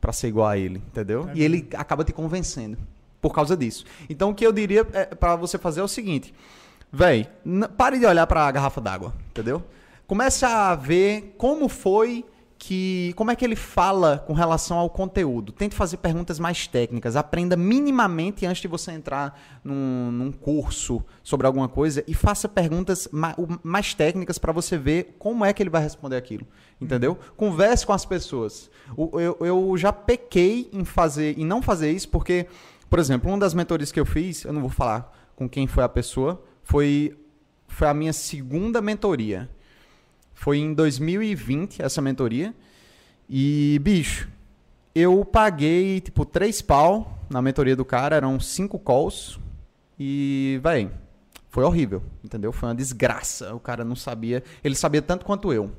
pra 0.00 0.12
ser 0.12 0.28
igual 0.28 0.48
a 0.48 0.56
ele, 0.56 0.78
entendeu? 0.78 1.28
É 1.28 1.32
e 1.34 1.42
ele 1.42 1.68
acaba 1.74 2.04
te 2.04 2.12
convencendo 2.12 2.78
por 3.20 3.34
causa 3.34 3.56
disso. 3.56 3.84
Então 4.08 4.30
o 4.30 4.34
que 4.34 4.46
eu 4.46 4.52
diria 4.52 4.86
é, 4.92 5.06
pra 5.06 5.34
você 5.34 5.58
fazer 5.58 5.80
é 5.80 5.82
o 5.82 5.88
seguinte. 5.88 6.34
Véi, 6.92 7.28
pare 7.76 7.98
de 7.98 8.06
olhar 8.06 8.26
pra 8.26 8.50
garrafa 8.52 8.80
d'água, 8.80 9.12
entendeu? 9.30 9.64
Comece 10.06 10.44
a 10.44 10.74
ver 10.74 11.34
como 11.36 11.68
foi 11.68 12.24
que. 12.66 13.12
Como 13.16 13.30
é 13.30 13.36
que 13.36 13.44
ele 13.44 13.56
fala 13.56 14.18
com 14.26 14.32
relação 14.32 14.78
ao 14.78 14.88
conteúdo. 14.88 15.52
Tente 15.52 15.74
fazer 15.74 15.98
perguntas 15.98 16.38
mais 16.38 16.66
técnicas. 16.66 17.16
Aprenda 17.16 17.56
minimamente 17.56 18.46
antes 18.46 18.62
de 18.62 18.68
você 18.68 18.92
entrar 18.92 19.38
num, 19.62 20.10
num 20.10 20.32
curso 20.32 21.02
sobre 21.22 21.46
alguma 21.46 21.68
coisa 21.68 22.02
e 22.06 22.14
faça 22.14 22.48
perguntas 22.48 23.08
mais 23.62 23.92
técnicas 23.94 24.38
para 24.38 24.52
você 24.52 24.78
ver 24.78 25.16
como 25.18 25.44
é 25.44 25.52
que 25.52 25.62
ele 25.62 25.70
vai 25.70 25.82
responder 25.82 26.16
aquilo. 26.16 26.46
Entendeu? 26.80 27.18
Converse 27.36 27.86
com 27.86 27.92
as 27.92 28.04
pessoas. 28.04 28.70
O- 28.96 29.20
eu, 29.20 29.36
eu 29.40 29.76
já 29.76 29.92
pequei 29.92 30.68
em 30.72 30.84
fazer 30.84 31.38
em 31.38 31.44
não 31.44 31.60
fazer 31.62 31.90
isso 31.92 32.08
porque, 32.08 32.46
por 32.88 32.98
exemplo, 32.98 33.30
uma 33.30 33.38
das 33.38 33.54
mentorias 33.54 33.92
que 33.92 34.00
eu 34.00 34.06
fiz, 34.06 34.44
eu 34.44 34.52
não 34.52 34.60
vou 34.60 34.70
falar 34.70 35.12
com 35.36 35.48
quem 35.48 35.66
foi 35.66 35.82
a 35.84 35.88
pessoa, 35.88 36.42
foi, 36.62 37.16
foi 37.68 37.88
a 37.88 37.94
minha 37.94 38.12
segunda 38.12 38.80
mentoria. 38.80 39.50
Foi 40.44 40.58
em 40.58 40.74
2020 40.74 41.80
essa 41.80 42.02
mentoria. 42.02 42.54
E, 43.26 43.80
bicho, 43.82 44.28
eu 44.94 45.24
paguei, 45.24 46.02
tipo, 46.02 46.26
três 46.26 46.60
pau 46.60 47.18
na 47.30 47.40
mentoria 47.40 47.74
do 47.74 47.82
cara, 47.82 48.16
eram 48.16 48.38
cinco 48.38 48.78
calls. 48.78 49.40
E, 49.98 50.60
véi, 50.62 50.90
foi 51.48 51.64
horrível, 51.64 52.02
entendeu? 52.22 52.52
Foi 52.52 52.68
uma 52.68 52.74
desgraça. 52.74 53.54
O 53.54 53.58
cara 53.58 53.86
não 53.86 53.96
sabia. 53.96 54.44
Ele 54.62 54.74
sabia 54.74 55.00
tanto 55.00 55.24
quanto 55.24 55.50
eu. 55.50 55.72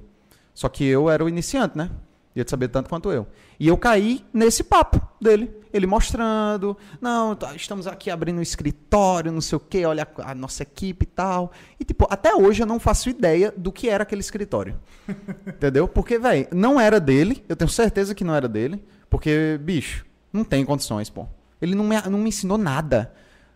Só 0.51 0.67
que 0.67 0.83
eu 0.83 1.11
era 1.11 1.23
o 1.23 1.29
iniciante, 1.29 1.77
né? 1.77 1.91
Devia 2.35 2.49
saber 2.49 2.67
tanto 2.67 2.89
quanto 2.89 3.09
eu. 3.13 3.25
E 3.57 3.65
eu 3.65 3.77
caí 3.77 4.21
nesse 4.33 4.61
papo 4.61 5.01
dele. 5.21 5.49
Ele 5.71 5.87
mostrando, 5.87 6.75
não, 6.99 7.33
tá, 7.33 7.55
estamos 7.55 7.87
aqui 7.87 8.11
abrindo 8.11 8.39
um 8.39 8.41
escritório, 8.41 9.31
não 9.31 9.39
sei 9.39 9.55
o 9.55 9.59
quê, 9.59 9.85
olha 9.85 10.05
a, 10.17 10.31
a 10.31 10.35
nossa 10.35 10.63
equipe 10.63 11.03
e 11.03 11.07
tal. 11.07 11.53
E, 11.79 11.85
tipo, 11.85 12.05
até 12.09 12.35
hoje 12.35 12.61
eu 12.61 12.67
não 12.67 12.77
faço 12.77 13.09
ideia 13.09 13.53
do 13.55 13.71
que 13.71 13.87
era 13.87 14.03
aquele 14.03 14.19
escritório. 14.19 14.77
Entendeu? 15.47 15.87
Porque, 15.87 16.19
velho, 16.19 16.47
não 16.51 16.77
era 16.77 16.99
dele, 16.99 17.41
eu 17.47 17.55
tenho 17.55 17.69
certeza 17.69 18.13
que 18.13 18.25
não 18.25 18.35
era 18.35 18.49
dele, 18.49 18.83
porque, 19.09 19.57
bicho, 19.61 20.05
não 20.31 20.43
tem 20.43 20.65
condições, 20.65 21.09
pô. 21.09 21.25
Ele 21.61 21.73
não 21.73 21.85
me, 21.85 21.95
não 22.01 22.19
me 22.19 22.27
ensinou 22.27 22.57
nada. 22.57 23.13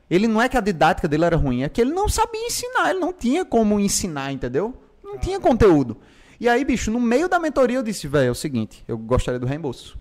Ele 0.09 0.25
não 0.25 0.41
é 0.41 0.47
que 0.47 0.55
a 0.55 0.61
didática 0.61 1.07
dele 1.07 1.25
era 1.25 1.35
ruim, 1.35 1.63
é 1.63 1.69
que 1.69 1.81
ele 1.81 1.91
não 1.91 2.07
sabia 2.07 2.47
ensinar, 2.47 2.91
ele 2.91 2.99
não 2.99 3.11
tinha 3.11 3.43
como 3.43 3.77
ensinar, 3.77 4.31
entendeu? 4.31 4.73
Não 5.03 5.17
tinha 5.17 5.37
conteúdo. 5.37 5.97
E 6.39 6.47
aí, 6.47 6.63
bicho, 6.63 6.89
no 6.89 6.99
meio 6.99 7.27
da 7.27 7.39
mentoria 7.39 7.77
eu 7.77 7.83
disse, 7.83 8.07
velho, 8.07 8.27
é 8.27 8.31
o 8.31 8.35
seguinte, 8.35 8.83
eu 8.87 8.97
gostaria 8.97 9.39
do 9.39 9.45
reembolso. 9.45 9.97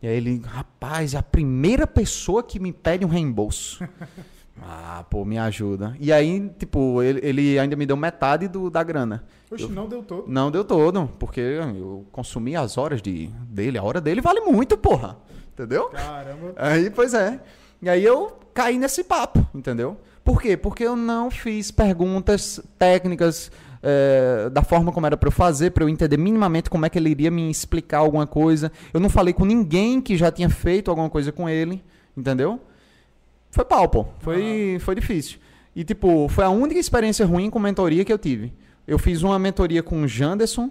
E 0.00 0.06
aí 0.06 0.16
ele, 0.16 0.42
rapaz, 0.44 1.14
é 1.14 1.18
a 1.18 1.22
primeira 1.22 1.86
pessoa 1.86 2.42
que 2.42 2.58
me 2.58 2.72
pede 2.72 3.04
um 3.04 3.08
reembolso. 3.08 3.84
ah, 4.60 5.04
pô, 5.08 5.24
me 5.24 5.38
ajuda. 5.38 5.96
E 6.00 6.12
aí, 6.12 6.48
tipo, 6.58 7.02
ele, 7.02 7.20
ele 7.22 7.58
ainda 7.58 7.76
me 7.76 7.86
deu 7.86 7.96
metade 7.96 8.48
do, 8.48 8.68
da 8.70 8.82
grana. 8.82 9.24
Eu- 9.50 9.68
não 9.68 9.88
deu 9.88 10.02
todo. 10.02 10.24
Não 10.28 10.50
deu 10.50 10.64
todo, 10.64 11.08
porque 11.18 11.40
eu 11.40 12.06
consumi 12.10 12.56
as 12.56 12.78
horas 12.78 13.02
de, 13.02 13.28
dele. 13.48 13.78
A 13.78 13.82
hora 13.82 14.00
dele 14.00 14.20
vale 14.20 14.40
muito, 14.40 14.76
porra. 14.76 15.16
Entendeu? 15.52 15.88
Caramba. 15.90 16.54
Aí, 16.56 16.90
pois 16.90 17.14
é. 17.14 17.40
E 17.80 17.88
aí 17.88 18.04
eu 18.04 18.38
caí 18.54 18.78
nesse 18.78 19.04
papo, 19.04 19.46
entendeu? 19.54 19.96
Por 20.24 20.40
quê? 20.40 20.56
Porque 20.56 20.84
eu 20.84 20.94
não 20.96 21.30
fiz 21.30 21.70
perguntas 21.70 22.60
técnicas 22.78 23.50
eh, 23.82 24.48
da 24.50 24.62
forma 24.62 24.92
como 24.92 25.06
era 25.06 25.16
pra 25.16 25.26
eu 25.26 25.32
fazer, 25.32 25.70
pra 25.70 25.84
eu 25.84 25.88
entender 25.88 26.16
minimamente 26.16 26.70
como 26.70 26.86
é 26.86 26.88
que 26.88 26.98
ele 26.98 27.10
iria 27.10 27.30
me 27.30 27.50
explicar 27.50 27.98
alguma 27.98 28.26
coisa. 28.26 28.70
Eu 28.94 29.00
não 29.00 29.08
falei 29.08 29.34
com 29.34 29.44
ninguém 29.44 30.00
que 30.00 30.16
já 30.16 30.30
tinha 30.30 30.48
feito 30.48 30.90
alguma 30.90 31.10
coisa 31.10 31.32
com 31.32 31.48
ele, 31.48 31.82
entendeu? 32.16 32.60
Foi 33.50 33.64
pau, 33.64 33.88
pô. 33.88 34.06
Foi, 34.20 34.78
foi 34.80 34.94
difícil. 34.94 35.38
E, 35.74 35.84
tipo, 35.84 36.28
foi 36.28 36.44
a 36.44 36.50
única 36.50 36.78
experiência 36.78 37.26
ruim 37.26 37.50
com 37.50 37.58
mentoria 37.58 38.04
que 38.04 38.12
eu 38.12 38.18
tive. 38.18 38.52
Eu 38.86 38.98
fiz 38.98 39.22
uma 39.22 39.38
mentoria 39.38 39.82
com 39.82 40.02
o 40.02 40.08
Janderson, 40.08 40.70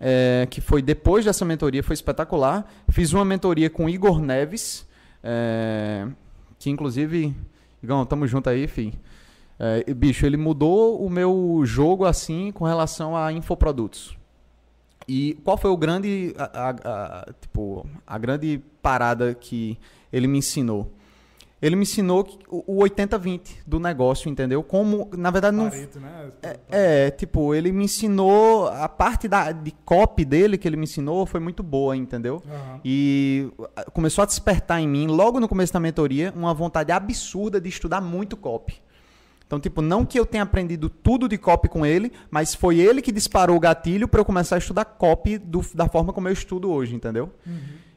eh, 0.00 0.46
que 0.50 0.60
foi 0.60 0.82
depois 0.82 1.24
dessa 1.24 1.44
mentoria, 1.44 1.82
foi 1.82 1.94
espetacular. 1.94 2.66
Fiz 2.88 3.12
uma 3.12 3.24
mentoria 3.24 3.68
com 3.68 3.86
o 3.86 3.88
Igor 3.88 4.20
Neves, 4.20 4.86
eh, 5.22 6.06
que 6.58 6.70
inclusive, 6.70 7.34
Igão, 7.82 8.04
tamo 8.06 8.26
junto 8.26 8.48
aí, 8.48 8.66
fi. 8.66 8.92
E, 9.86 9.94
bicho, 9.94 10.26
ele 10.26 10.36
mudou 10.36 11.00
o 11.04 11.08
meu 11.08 11.62
jogo 11.64 12.04
assim 12.04 12.52
com 12.52 12.64
relação 12.64 13.16
a 13.16 13.32
infoprodutos. 13.32 14.16
E 15.08 15.34
qual 15.44 15.56
foi 15.56 15.70
o 15.70 15.76
grande, 15.76 16.34
a, 16.36 16.44
a- 16.70 16.70
a- 16.84 17.32
tipo, 17.40 17.86
a 18.06 18.18
grande 18.18 18.60
parada 18.82 19.34
que 19.34 19.78
ele 20.12 20.26
me 20.26 20.38
ensinou? 20.38 20.90
Ele 21.62 21.74
me 21.74 21.82
ensinou 21.82 22.26
o 22.50 22.64
o 22.66 22.82
80-20 22.84 23.60
do 23.66 23.80
negócio, 23.80 24.28
entendeu? 24.28 24.62
Como, 24.62 25.08
na 25.16 25.30
verdade, 25.30 25.56
não, 25.56 25.70
Pareto, 25.70 25.98
né? 25.98 26.30
é, 26.70 27.10
tipo, 27.10 27.54
ele 27.54 27.72
me 27.72 27.84
ensinou. 27.84 28.66
A 28.68 28.86
parte 28.90 29.26
da, 29.26 29.52
de 29.52 29.70
copy 29.84 30.22
dele 30.24 30.58
que 30.58 30.68
ele 30.68 30.76
me 30.76 30.84
ensinou 30.84 31.24
foi 31.24 31.40
muito 31.40 31.62
boa, 31.62 31.96
entendeu? 31.96 32.42
Aham. 32.46 32.80
E 32.84 33.50
começou 33.94 34.22
a 34.22 34.26
despertar 34.26 34.80
em 34.82 34.86
mim, 34.88 35.06
logo 35.06 35.40
no 35.40 35.48
começo 35.48 35.72
da 35.72 35.80
mentoria, 35.80 36.30
uma 36.36 36.52
vontade 36.52 36.92
absurda 36.92 37.58
de 37.58 37.70
estudar 37.70 38.02
muito 38.02 38.36
copy. 38.36 38.74
Então, 39.46 39.60
tipo, 39.60 39.80
não 39.80 40.04
que 40.04 40.18
eu 40.18 40.26
tenha 40.26 40.42
aprendido 40.42 40.88
tudo 40.88 41.28
de 41.28 41.38
copy 41.38 41.68
com 41.68 41.86
ele, 41.86 42.10
mas 42.30 42.54
foi 42.54 42.78
ele 42.80 43.00
que 43.00 43.12
disparou 43.12 43.56
o 43.56 43.60
gatilho 43.60 44.08
para 44.08 44.20
eu 44.20 44.24
começar 44.24 44.56
a 44.56 44.58
estudar 44.58 44.84
copy 44.84 45.38
do- 45.38 45.64
da 45.74 45.88
forma 45.88 46.12
como 46.12 46.26
eu 46.28 46.32
estudo 46.32 46.68
hoje, 46.70 46.94
entendeu? 46.96 47.32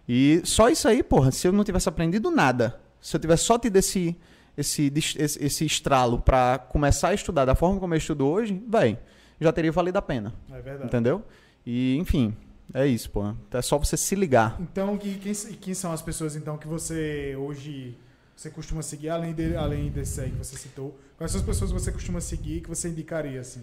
E 0.07 0.41
só 0.43 0.69
isso 0.69 0.87
aí, 0.87 1.01
porra, 1.03 1.31
se 1.31 1.47
eu 1.47 1.51
não 1.51 1.63
tivesse 1.63 1.89
aprendido 1.89 2.29
nada, 2.31 2.79
se 3.01 3.15
eu 3.15 3.19
tivesse 3.19 3.43
só 3.45 3.57
tido 3.57 3.75
esse, 3.77 4.15
esse, 4.57 4.91
esse, 4.95 5.43
esse 5.43 5.65
estralo 5.65 6.19
para 6.19 6.59
começar 6.59 7.09
a 7.09 7.13
estudar 7.13 7.45
da 7.45 7.55
forma 7.55 7.79
como 7.79 7.93
eu 7.93 7.97
estudo 7.97 8.27
hoje, 8.27 8.61
véi, 8.67 8.99
já 9.41 9.51
teria 9.51 9.71
valido 9.71 9.97
a 9.97 10.01
pena, 10.01 10.33
É 10.51 10.61
verdade. 10.61 10.85
entendeu? 10.85 11.23
E, 11.65 11.95
enfim, 11.97 12.35
é 12.73 12.85
isso, 12.85 13.09
pô. 13.09 13.33
É 13.51 13.61
só 13.61 13.77
você 13.77 13.95
se 13.97 14.13
ligar. 14.15 14.55
Então, 14.59 14.95
que- 14.97 15.15
quem, 15.15 15.33
quem 15.33 15.73
são 15.73 15.91
as 15.91 16.01
pessoas 16.01 16.35
então 16.35 16.57
que 16.57 16.67
você 16.67 17.35
hoje 17.39 17.97
você 18.39 18.49
costuma 18.49 18.81
seguir, 18.81 19.09
além, 19.09 19.33
de, 19.33 19.53
além 19.57 19.89
desse 19.89 20.21
aí 20.21 20.31
que 20.31 20.37
você 20.37 20.55
citou? 20.55 20.97
Quais 21.17 21.29
são 21.29 21.41
as 21.41 21.45
pessoas 21.45 21.73
que 21.73 21.77
você 21.77 21.91
costuma 21.91 22.21
seguir 22.21 22.61
que 22.61 22.69
você 22.69 22.87
indicaria, 22.87 23.41
assim? 23.41 23.61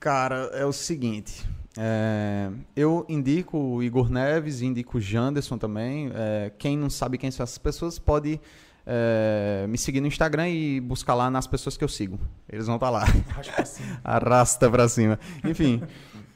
Cara, 0.00 0.50
é 0.52 0.66
o 0.66 0.72
seguinte. 0.72 1.46
é, 1.78 2.50
eu 2.74 3.06
indico 3.08 3.56
o 3.56 3.80
Igor 3.80 4.10
Neves, 4.10 4.60
indico 4.60 4.98
o 4.98 5.00
Janderson 5.00 5.56
também. 5.56 6.10
é, 6.12 6.50
quem 6.58 6.76
não 6.76 6.90
sabe 6.90 7.16
quem 7.16 7.30
são 7.30 7.44
essas 7.44 7.58
pessoas 7.58 7.96
pode 7.96 8.40
é, 8.84 9.66
me 9.68 9.78
seguir 9.78 10.00
no 10.00 10.08
Instagram 10.08 10.48
e 10.48 10.80
buscar 10.80 11.14
lá 11.14 11.30
nas 11.30 11.46
pessoas 11.46 11.76
que 11.76 11.84
eu 11.84 11.88
sigo. 11.88 12.18
Eles 12.48 12.66
vão 12.66 12.74
estar 12.74 12.90
lá. 12.90 13.04
Arrasta 13.04 13.52
pra 13.52 13.64
cima. 13.64 14.00
Arrasta 14.02 14.70
pra 14.70 14.88
cima. 14.88 15.20
Enfim. 15.44 15.80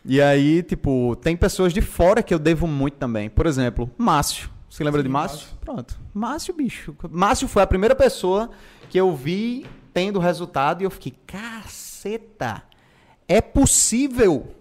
E 0.04 0.22
aí, 0.22 0.62
tipo, 0.62 1.16
tem 1.16 1.36
pessoas 1.36 1.72
de 1.72 1.80
fora 1.80 2.22
que 2.22 2.32
eu 2.32 2.38
devo 2.38 2.68
muito 2.68 2.94
também. 2.94 3.28
Por 3.28 3.44
exemplo, 3.44 3.90
Márcio. 3.98 4.56
Você 4.68 4.84
lembra 4.84 5.00
Sim, 5.00 5.08
de 5.08 5.12
Márcio? 5.12 5.38
Márcio. 5.38 5.58
Pronto. 5.60 5.98
Márcio, 6.14 6.54
bicho. 6.54 6.96
Márcio 7.10 7.48
foi 7.48 7.62
a 7.62 7.66
primeira 7.66 7.94
pessoa 7.96 8.50
que 8.90 8.98
eu 8.98 9.14
vi 9.14 9.66
tendo 9.92 10.18
resultado 10.18 10.82
e 10.82 10.84
eu 10.84 10.90
fiquei, 10.90 11.14
caceta, 11.26 12.62
é 13.26 13.40
possível. 13.40 14.54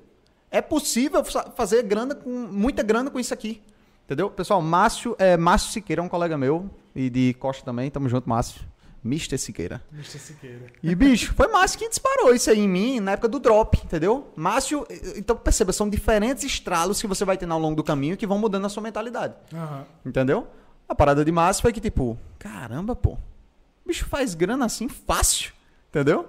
É 0.50 0.62
possível 0.62 1.24
fa- 1.26 1.52
fazer 1.56 1.84
grana 1.84 2.16
com 2.16 2.30
muita 2.30 2.82
grana 2.84 3.10
com 3.12 3.20
isso 3.20 3.34
aqui. 3.34 3.62
Entendeu? 4.06 4.30
Pessoal, 4.30 4.62
Márcio, 4.62 5.16
é, 5.20 5.36
Márcio 5.36 5.72
Siqueira 5.72 6.02
é 6.02 6.06
um 6.06 6.08
colega 6.10 6.38
meu 6.38 6.70
e 6.96 7.10
de 7.10 7.34
Costa 7.36 7.66
também. 7.66 7.92
Tamo 7.92 8.08
junto, 8.08 8.30
Márcio. 8.30 8.62
Mr. 9.08 9.38
Siqueira. 9.38 9.82
Mr. 9.94 10.20
Siqueira. 10.20 10.66
E, 10.84 10.94
bicho, 10.94 11.34
foi 11.34 11.48
Márcio 11.48 11.80
que 11.80 11.88
disparou 11.90 12.34
isso 12.34 12.50
aí 12.52 12.60
em 12.60 12.68
mim 12.68 13.00
na 13.00 13.12
época 13.14 13.28
do 13.28 13.40
drop, 13.40 13.80
entendeu? 13.84 14.32
Márcio, 14.36 14.86
eh, 14.90 15.14
então 15.18 15.36
perceba, 15.36 15.72
são 15.74 15.90
diferentes 15.90 16.44
estralos 16.44 17.00
que 17.02 17.08
você 17.08 17.24
vai 17.26 17.38
ter 17.38 17.50
ao 17.50 17.60
longo 17.60 17.76
do 17.76 17.84
caminho 17.84 18.18
que 18.18 18.28
vão 18.28 18.38
mudando 18.38 18.66
a 18.66 18.70
sua 18.70 18.84
mentalidade, 18.84 19.34
Aham. 19.54 19.86
entendeu? 20.06 20.48
A 20.88 20.94
parada 20.96 21.24
de 21.26 21.32
Márcio 21.32 21.62
foi 21.62 21.74
que, 21.74 21.82
tipo, 21.82 22.18
caramba, 22.38 22.96
pô, 22.96 23.12
o 23.14 23.88
bicho 23.88 24.06
faz 24.06 24.34
grana 24.36 24.66
assim 24.66 24.88
fácil, 24.90 25.52
entendeu? 25.90 26.28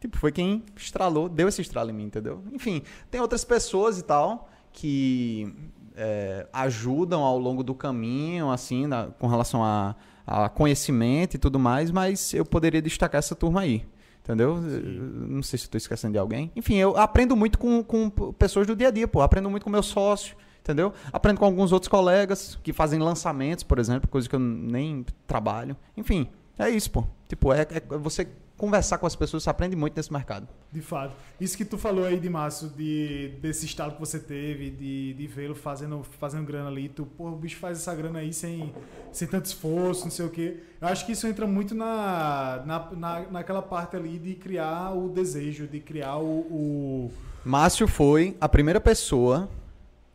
Tipo, 0.00 0.18
foi 0.18 0.30
quem 0.32 0.62
estralou, 0.76 1.28
deu 1.30 1.48
esse 1.48 1.62
estralo 1.62 1.88
em 1.90 1.92
mim, 1.94 2.04
entendeu? 2.04 2.42
Enfim, 2.52 2.82
tem 3.10 3.20
outras 3.22 3.42
pessoas 3.44 3.98
e 3.98 4.02
tal 4.02 4.50
que 4.72 5.54
eh, 5.96 6.46
ajudam 6.52 7.22
ao 7.22 7.38
longo 7.38 7.62
do 7.62 7.74
caminho, 7.74 8.50
assim, 8.50 8.86
na- 8.86 9.06
com 9.18 9.26
relação 9.28 9.62
a, 9.64 9.94
a 10.26 10.48
conhecimento 10.48 11.34
e 11.34 11.38
tudo 11.38 11.58
mais, 11.58 11.90
mas 11.90 12.32
eu 12.34 12.44
poderia 12.44 12.80
destacar 12.80 13.18
essa 13.18 13.34
turma 13.34 13.60
aí. 13.60 13.84
Entendeu? 14.22 14.56
Eu 14.56 15.28
Não 15.28 15.42
sei 15.42 15.58
se 15.58 15.66
estou 15.66 15.76
esquecendo 15.76 16.12
de 16.12 16.18
alguém. 16.18 16.50
Enfim, 16.56 16.76
eu 16.76 16.96
aprendo 16.96 17.36
muito 17.36 17.58
com, 17.58 17.84
com 17.84 18.08
pessoas 18.32 18.66
do 18.66 18.74
dia 18.74 18.88
a 18.88 18.90
dia, 18.90 19.06
pô. 19.06 19.20
Aprendo 19.20 19.50
muito 19.50 19.64
com 19.64 19.70
meu 19.70 19.82
sócio, 19.82 20.34
entendeu? 20.60 20.94
Aprendo 21.12 21.38
com 21.38 21.44
alguns 21.44 21.72
outros 21.72 21.88
colegas 21.88 22.58
que 22.62 22.72
fazem 22.72 22.98
lançamentos, 22.98 23.62
por 23.62 23.78
exemplo, 23.78 24.08
coisa 24.08 24.26
que 24.26 24.34
eu 24.34 24.40
nem 24.40 25.04
trabalho. 25.26 25.76
Enfim, 25.94 26.28
é 26.58 26.70
isso, 26.70 26.90
pô. 26.90 27.04
Tipo, 27.28 27.52
é, 27.52 27.66
é 27.70 27.98
você 27.98 28.26
conversar 28.64 28.98
com 28.98 29.06
as 29.06 29.14
pessoas, 29.14 29.42
você 29.42 29.50
aprende 29.50 29.76
muito 29.76 29.96
nesse 29.96 30.12
mercado. 30.12 30.48
De 30.72 30.80
fato. 30.80 31.14
Isso 31.40 31.56
que 31.56 31.64
tu 31.64 31.76
falou 31.76 32.04
aí 32.04 32.18
de 32.18 32.28
Márcio, 32.28 32.68
de, 32.68 33.32
desse 33.40 33.66
estalo 33.66 33.92
que 33.92 34.00
você 34.00 34.18
teve, 34.18 34.70
de, 34.70 35.14
de 35.14 35.26
vê-lo 35.26 35.54
fazendo, 35.54 36.02
fazendo 36.18 36.44
grana 36.46 36.68
ali, 36.68 36.88
tu, 36.88 37.04
pô, 37.04 37.28
o 37.28 37.36
bicho 37.36 37.56
faz 37.58 37.78
essa 37.78 37.94
grana 37.94 38.20
aí 38.20 38.32
sem, 38.32 38.72
sem 39.12 39.28
tanto 39.28 39.44
esforço, 39.46 40.04
não 40.04 40.10
sei 40.10 40.24
o 40.26 40.30
quê. 40.30 40.56
Eu 40.80 40.88
acho 40.88 41.04
que 41.06 41.12
isso 41.12 41.26
entra 41.26 41.46
muito 41.46 41.74
na, 41.74 42.62
na, 42.66 42.90
na, 42.92 43.20
naquela 43.30 43.62
parte 43.62 43.96
ali 43.96 44.18
de 44.18 44.34
criar 44.34 44.92
o 44.92 45.08
desejo, 45.08 45.66
de 45.66 45.80
criar 45.80 46.16
o. 46.18 46.40
o- 46.50 47.10
Márcio 47.44 47.86
foi 47.86 48.36
a 48.40 48.48
primeira 48.48 48.80
pessoa, 48.80 49.48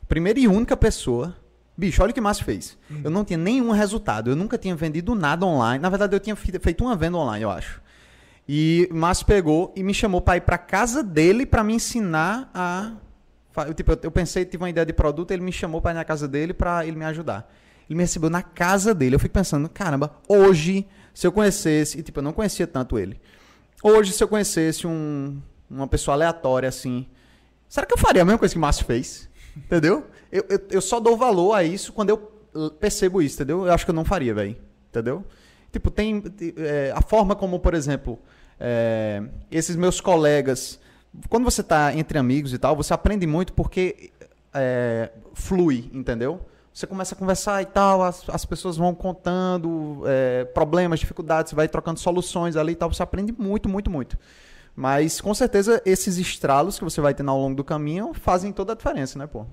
primeira 0.08 0.40
e 0.40 0.48
única 0.48 0.76
pessoa. 0.76 1.36
Bicho, 1.78 2.02
olha 2.04 2.12
o 2.12 2.14
que 2.14 2.20
Márcio 2.20 2.44
fez. 2.44 2.78
Eu 3.04 3.10
não 3.10 3.24
tinha 3.24 3.38
nenhum 3.38 3.72
resultado. 3.72 4.30
Eu 4.30 4.36
nunca 4.36 4.58
tinha 4.58 4.76
vendido 4.76 5.16
nada 5.16 5.46
online. 5.46 5.82
Na 5.82 5.88
verdade, 5.90 6.14
eu 6.14 6.20
tinha 6.20 6.36
fe- 6.36 6.60
feito 6.60 6.84
uma 6.84 6.96
venda 6.96 7.18
online, 7.18 7.44
eu 7.44 7.50
acho. 7.50 7.82
E 8.52 8.90
Márcio 8.92 9.28
pegou 9.28 9.72
e 9.76 9.84
me 9.84 9.94
chamou 9.94 10.22
para 10.22 10.38
ir 10.38 10.42
para 10.42 10.58
casa 10.58 11.04
dele 11.04 11.46
para 11.46 11.64
me 11.64 11.72
ensinar 11.76 12.50
a. 12.52 12.94
Eu, 13.68 13.76
tipo, 13.76 13.92
eu- 14.02 14.10
pensei, 14.10 14.44
tive 14.44 14.64
uma 14.64 14.70
ideia 14.72 14.86
de 14.88 14.94
produto, 14.94 15.30
ele 15.30 15.44
me 15.44 15.52
chamou 15.52 15.80
para 15.80 15.92
ir 15.92 15.94
na 15.94 16.04
casa 16.04 16.28
dele 16.28 16.52
para 16.52 16.84
ele 16.84 16.98
me 16.98 17.06
ajudar. 17.06 17.48
Ele 17.88 17.98
me 17.98 18.04
recebeu 18.04 18.28
na 18.28 18.42
casa 18.42 18.92
dele. 18.96 19.14
Eu 19.14 19.20
fico 19.20 19.34
pensando, 19.36 19.70
caramba, 19.70 20.16
hoje, 20.28 20.88
se 21.14 21.28
eu 21.28 21.32
conhecesse, 21.32 22.00
e 22.00 22.02
tipo, 22.02 22.18
eu 22.20 22.24
não 22.24 22.34
conhecia 22.34 22.66
tanto 22.66 22.98
ele. 22.98 23.22
Hoje, 23.84 24.14
se 24.14 24.24
eu 24.24 24.28
conhecesse 24.28 24.88
um, 24.88 25.40
uma 25.70 25.88
pessoa 25.88 26.16
aleatória 26.16 26.68
assim, 26.70 27.06
será 27.68 27.86
que 27.86 27.94
eu 27.94 27.98
faria 28.00 28.24
a 28.24 28.26
mesma 28.26 28.40
coisa 28.40 28.52
que 28.54 28.58
o 28.58 28.62
Márcio 28.62 28.84
fez? 28.84 29.30
Entendeu? 29.56 30.08
Eu, 30.32 30.44
eu, 30.50 30.60
eu 30.72 30.82
só 30.82 31.00
dou 31.00 31.16
valor 31.16 31.54
a 31.54 31.64
isso 31.64 31.94
quando 31.94 32.10
eu 32.10 32.18
percebo 32.80 33.22
isso, 33.22 33.36
entendeu? 33.36 33.68
Eu 33.68 33.72
acho 33.74 33.86
que 33.86 33.92
eu 33.92 33.96
não 33.96 34.04
faria, 34.06 34.34
velho. 34.34 34.58
Entendeu? 34.90 35.24
Tipo, 35.72 35.92
tem 35.92 36.20
te- 36.22 36.56
é, 36.58 36.92
a 36.96 37.02
forma 37.02 37.36
como, 37.36 37.60
por 37.60 37.76
exemplo, 37.76 38.18
é, 38.60 39.24
esses 39.50 39.76
meus 39.76 40.02
colegas, 40.02 40.80
quando 41.30 41.44
você 41.44 41.64
tá 41.64 41.96
entre 41.96 42.18
amigos 42.18 42.54
e 42.54 42.58
tal, 42.58 42.76
você 42.76 42.94
aprende 42.94 43.26
muito 43.26 43.54
porque 43.54 44.12
é, 44.54 45.12
flui, 45.34 45.90
entendeu? 45.94 46.42
Você 46.74 46.86
começa 46.86 47.16
a 47.16 47.18
conversar 47.18 47.62
e 47.62 47.66
tal, 47.66 48.04
as, 48.04 48.30
as 48.30 48.46
pessoas 48.46 48.78
vão 48.78 48.94
contando 48.94 50.04
é, 50.06 50.46
problemas, 50.46 51.00
dificuldades, 51.00 51.54
vai 51.54 51.68
trocando 51.68 52.00
soluções 52.00 52.56
ali 52.56 52.74
e 52.74 52.76
tal, 52.76 52.92
você 52.92 53.04
aprende 53.04 53.34
muito, 53.38 53.68
muito, 53.68 53.90
muito. 53.90 54.18
Mas 54.76 55.20
com 55.20 55.34
certeza 55.34 55.82
esses 55.86 56.18
estralos 56.18 56.78
que 56.78 56.84
você 56.84 57.02
vai 57.02 57.14
tendo 57.14 57.32
ao 57.32 57.40
longo 57.40 57.56
do 57.56 57.64
caminho 57.64 58.14
fazem 58.14 58.52
toda 58.52 58.74
a 58.74 58.76
diferença, 58.76 59.20
né, 59.20 59.28
pô? 59.28 59.46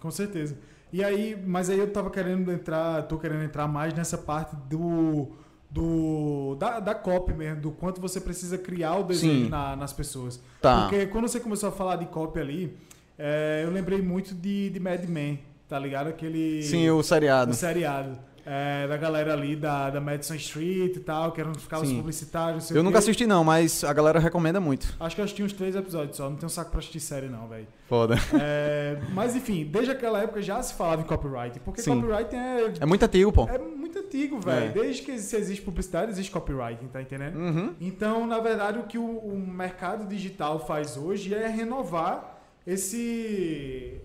Com 0.00 0.10
certeza. 0.10 0.56
E 0.92 1.02
aí, 1.02 1.40
mas 1.46 1.70
aí 1.70 1.78
eu 1.78 1.92
tava 1.92 2.10
querendo 2.10 2.50
entrar, 2.50 3.02
tô 3.02 3.18
querendo 3.18 3.42
entrar 3.42 3.66
mais 3.68 3.92
nessa 3.94 4.18
parte 4.18 4.56
do 4.68 5.32
do 5.74 6.54
da, 6.58 6.78
da 6.78 6.94
copy 6.94 7.32
mesmo, 7.34 7.60
do 7.60 7.70
quanto 7.72 8.00
você 8.00 8.20
precisa 8.20 8.56
criar 8.56 8.96
o 8.96 9.02
desenho 9.02 9.48
na- 9.48 9.74
nas 9.74 9.92
pessoas. 9.92 10.40
Tá. 10.62 10.82
Porque 10.82 11.06
quando 11.06 11.26
você 11.28 11.40
começou 11.40 11.68
a 11.68 11.72
falar 11.72 11.96
de 11.96 12.06
copy 12.06 12.38
ali, 12.38 12.76
é, 13.18 13.62
eu 13.64 13.70
lembrei 13.72 14.00
muito 14.00 14.34
de, 14.34 14.70
de 14.70 14.78
Mad 14.78 15.04
Men, 15.06 15.40
tá 15.68 15.76
ligado? 15.78 16.06
Aquele 16.08 16.62
Sim, 16.62 16.88
o 16.90 17.02
seriado. 17.02 17.50
do 17.50 17.56
seriado. 17.56 18.16
É, 18.46 18.86
da 18.86 18.96
galera 18.96 19.32
ali 19.32 19.56
da, 19.56 19.88
da 19.88 20.00
Madison 20.00 20.34
Street 20.34 20.96
e 20.96 21.00
tal, 21.00 21.32
que 21.32 21.40
eram 21.40 21.52
Sim. 21.54 21.96
publicitários. 21.96 22.70
Eu 22.70 22.82
nunca 22.82 22.98
assisti 22.98 23.26
não, 23.26 23.42
mas 23.42 23.82
a 23.82 23.92
galera 23.92 24.18
recomenda 24.18 24.60
muito. 24.60 24.94
Acho 25.00 25.14
que 25.14 25.20
eu 25.22 25.24
assisti 25.24 25.42
uns 25.42 25.52
três 25.52 25.74
episódios 25.74 26.16
só, 26.16 26.28
não 26.28 26.36
tenho 26.36 26.50
saco 26.50 26.70
pra 26.70 26.78
assistir 26.80 27.00
série 27.00 27.28
não, 27.28 27.48
velho. 27.48 27.66
Foda. 27.88 28.16
É, 28.40 28.98
mas 29.12 29.34
enfim, 29.34 29.64
desde 29.64 29.92
aquela 29.92 30.22
época 30.22 30.42
já 30.42 30.62
se 30.62 30.74
falava 30.74 31.00
em 31.00 31.04
copyright, 31.04 31.58
porque 31.60 31.80
Sim. 31.80 32.00
copyright 32.00 32.34
é, 32.34 32.72
É 32.80 32.86
muito 32.86 33.02
antigo, 33.04 33.32
pô. 33.32 33.48
é 33.48 33.58
muito 33.58 33.98
antigo, 33.98 34.40
velho. 34.40 34.66
É. 34.66 34.68
Desde 34.68 35.02
que 35.02 35.18
se 35.18 35.36
existe 35.36 35.62
publicidade, 35.62 36.10
existe 36.10 36.30
copyright, 36.30 36.84
tá 36.92 37.00
entendendo? 37.00 37.36
Uhum. 37.38 37.74
Então, 37.80 38.26
na 38.26 38.40
verdade, 38.40 38.78
o 38.78 38.82
que 38.84 38.98
o, 38.98 39.18
o 39.18 39.38
mercado 39.38 40.06
digital 40.06 40.66
faz 40.66 40.96
hoje 40.96 41.34
é 41.34 41.46
renovar 41.46 42.42
esse... 42.66 44.00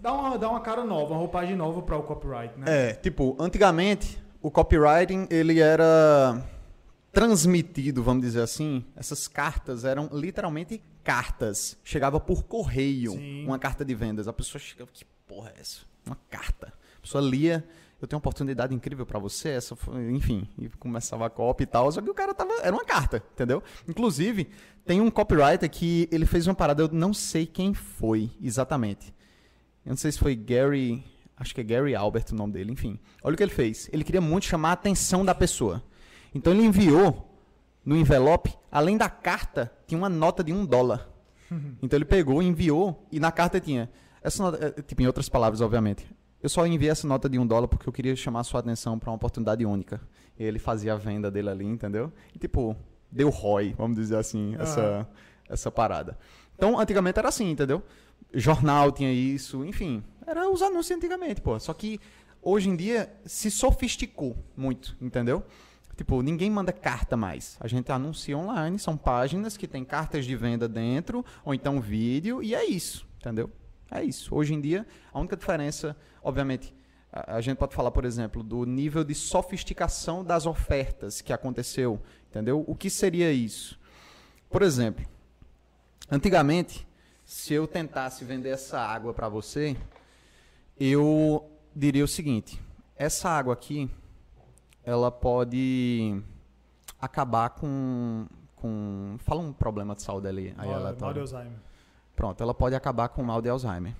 Dar 0.00 0.12
uma, 0.12 0.38
dar 0.38 0.48
uma 0.50 0.60
cara 0.60 0.84
nova, 0.84 1.12
uma 1.12 1.18
roupagem 1.18 1.56
nova 1.56 1.82
para 1.82 1.96
o 1.96 2.02
copyright, 2.02 2.58
né? 2.58 2.90
É, 2.90 2.92
tipo, 2.94 3.36
antigamente 3.38 4.18
o 4.40 4.50
copywriting 4.50 5.26
ele 5.30 5.60
era 5.60 6.42
transmitido, 7.12 8.02
vamos 8.02 8.22
dizer 8.22 8.42
assim. 8.42 8.84
Essas 8.94 9.26
cartas 9.26 9.84
eram 9.84 10.08
literalmente 10.12 10.82
cartas. 11.02 11.76
Chegava 11.82 12.20
por 12.20 12.44
correio 12.44 13.12
Sim. 13.12 13.44
uma 13.44 13.58
carta 13.58 13.84
de 13.84 13.94
vendas. 13.94 14.28
A 14.28 14.32
pessoa 14.32 14.60
chegava, 14.60 14.90
que 14.92 15.04
porra 15.26 15.52
é 15.56 15.60
essa? 15.60 15.80
Uma 16.06 16.16
carta. 16.30 16.72
A 16.98 17.00
pessoa 17.00 17.22
lia, 17.22 17.66
eu 18.00 18.06
tenho 18.06 18.18
uma 18.18 18.20
oportunidade 18.20 18.74
incrível 18.74 19.04
pra 19.04 19.18
você, 19.18 19.50
essa 19.50 19.74
foi, 19.74 20.10
enfim, 20.12 20.48
e 20.56 20.68
começava 20.68 21.26
a 21.26 21.30
copy 21.30 21.64
e 21.64 21.66
tal, 21.66 21.90
só 21.90 22.00
que 22.00 22.10
o 22.10 22.14
cara 22.14 22.32
tava, 22.32 22.52
era 22.62 22.74
uma 22.74 22.84
carta, 22.84 23.22
entendeu? 23.32 23.62
Inclusive, 23.88 24.48
tem 24.84 25.00
um 25.00 25.10
copywriter 25.10 25.68
que 25.68 26.08
ele 26.12 26.24
fez 26.26 26.46
uma 26.46 26.54
parada, 26.54 26.82
eu 26.82 26.88
não 26.92 27.12
sei 27.12 27.46
quem 27.46 27.74
foi 27.74 28.30
exatamente. 28.40 29.12
Eu 29.88 29.92
não 29.92 29.96
sei 29.96 30.12
se 30.12 30.18
foi 30.18 30.36
Gary. 30.36 31.02
Acho 31.34 31.54
que 31.54 31.62
é 31.62 31.64
Gary 31.64 31.94
Albert 31.94 32.26
o 32.30 32.34
nome 32.34 32.52
dele, 32.52 32.70
enfim. 32.70 33.00
Olha 33.22 33.32
o 33.32 33.36
que 33.38 33.42
ele 33.42 33.50
fez. 33.50 33.88
Ele 33.90 34.04
queria 34.04 34.20
muito 34.20 34.44
chamar 34.44 34.68
a 34.68 34.72
atenção 34.72 35.24
da 35.24 35.34
pessoa. 35.34 35.82
Então 36.34 36.52
ele 36.52 36.62
enviou 36.62 37.34
no 37.82 37.96
envelope, 37.96 38.54
além 38.70 38.98
da 38.98 39.08
carta, 39.08 39.72
tinha 39.86 39.96
uma 39.96 40.10
nota 40.10 40.44
de 40.44 40.52
um 40.52 40.66
dólar. 40.66 41.08
Então 41.80 41.96
ele 41.96 42.04
pegou, 42.04 42.42
enviou, 42.42 43.06
e 43.10 43.18
na 43.18 43.32
carta 43.32 43.58
tinha. 43.58 43.88
Essa 44.22 44.42
nota, 44.42 44.62
é, 44.62 44.82
tipo, 44.82 45.00
em 45.00 45.06
outras 45.06 45.26
palavras, 45.30 45.62
obviamente. 45.62 46.04
Eu 46.42 46.50
só 46.50 46.66
enviei 46.66 46.90
essa 46.90 47.08
nota 47.08 47.26
de 47.26 47.38
um 47.38 47.46
dólar 47.46 47.66
porque 47.66 47.88
eu 47.88 47.92
queria 47.92 48.14
chamar 48.14 48.40
a 48.40 48.44
sua 48.44 48.60
atenção 48.60 48.98
para 48.98 49.08
uma 49.08 49.16
oportunidade 49.16 49.64
única. 49.64 50.02
E 50.38 50.44
ele 50.44 50.58
fazia 50.58 50.92
a 50.92 50.96
venda 50.96 51.30
dele 51.30 51.48
ali, 51.48 51.64
entendeu? 51.64 52.12
E 52.34 52.38
tipo, 52.38 52.76
deu 53.10 53.30
ROI, 53.30 53.74
vamos 53.78 53.96
dizer 53.96 54.16
assim, 54.16 54.54
essa, 54.58 55.08
essa 55.48 55.70
parada. 55.70 56.18
Então, 56.54 56.78
antigamente 56.78 57.18
era 57.18 57.28
assim, 57.28 57.50
entendeu? 57.50 57.82
Jornal 58.32 58.92
tinha 58.92 59.12
isso, 59.12 59.64
enfim. 59.64 60.02
Era 60.26 60.50
os 60.50 60.62
anúncios 60.62 60.96
antigamente, 60.96 61.40
pô. 61.40 61.58
Só 61.58 61.72
que 61.72 62.00
hoje 62.42 62.68
em 62.68 62.76
dia 62.76 63.12
se 63.24 63.50
sofisticou 63.50 64.36
muito, 64.56 64.96
entendeu? 65.00 65.44
Tipo, 65.96 66.22
ninguém 66.22 66.50
manda 66.50 66.72
carta 66.72 67.16
mais. 67.16 67.56
A 67.58 67.66
gente 67.66 67.90
anuncia 67.90 68.38
online, 68.38 68.78
são 68.78 68.96
páginas 68.96 69.56
que 69.56 69.66
tem 69.66 69.84
cartas 69.84 70.24
de 70.24 70.36
venda 70.36 70.68
dentro, 70.68 71.24
ou 71.44 71.52
então 71.52 71.80
vídeo, 71.80 72.42
e 72.42 72.54
é 72.54 72.64
isso, 72.64 73.06
entendeu? 73.18 73.50
É 73.90 74.02
isso. 74.04 74.34
Hoje 74.34 74.54
em 74.54 74.60
dia, 74.60 74.86
a 75.12 75.18
única 75.18 75.36
diferença, 75.36 75.96
obviamente, 76.22 76.72
a, 77.10 77.40
gente 77.40 77.56
pode 77.56 77.74
falar, 77.74 77.90
por 77.90 78.04
exemplo, 78.04 78.42
do 78.42 78.64
nível 78.64 79.02
de 79.02 79.14
sofisticação 79.14 80.22
das 80.22 80.46
ofertas 80.46 81.20
que 81.20 81.32
aconteceu, 81.32 82.00
entendeu? 82.30 82.64
O 82.66 82.74
que 82.74 82.90
seria 82.90 83.32
isso? 83.32 83.78
Por 84.50 84.62
exemplo, 84.62 85.04
antigamente, 86.10 86.86
se 87.28 87.52
eu 87.52 87.66
tentasse 87.68 88.24
vender 88.24 88.48
essa 88.48 88.80
água 88.80 89.12
para 89.12 89.28
você, 89.28 89.76
eu 90.80 91.46
diria 91.76 92.02
o 92.02 92.08
seguinte: 92.08 92.58
essa 92.96 93.28
água 93.28 93.52
aqui, 93.52 93.90
ela 94.82 95.10
pode 95.10 96.22
acabar 96.98 97.50
com, 97.50 98.26
com 98.56 99.16
fala 99.18 99.42
um 99.42 99.52
problema 99.52 99.94
de 99.94 100.02
saúde 100.02 100.26
ali, 100.26 100.54
aí 100.56 100.66
Mal- 100.66 100.68
mal 100.68 100.74
aleatório. 100.86 101.14
de 101.14 101.20
Alzheimer. 101.34 101.58
Pronto, 102.16 102.42
ela 102.42 102.54
pode 102.54 102.74
acabar 102.74 103.10
com 103.10 103.20
o 103.22 103.26
mal 103.26 103.42
de 103.42 103.48
Alzheimer. 103.50 103.94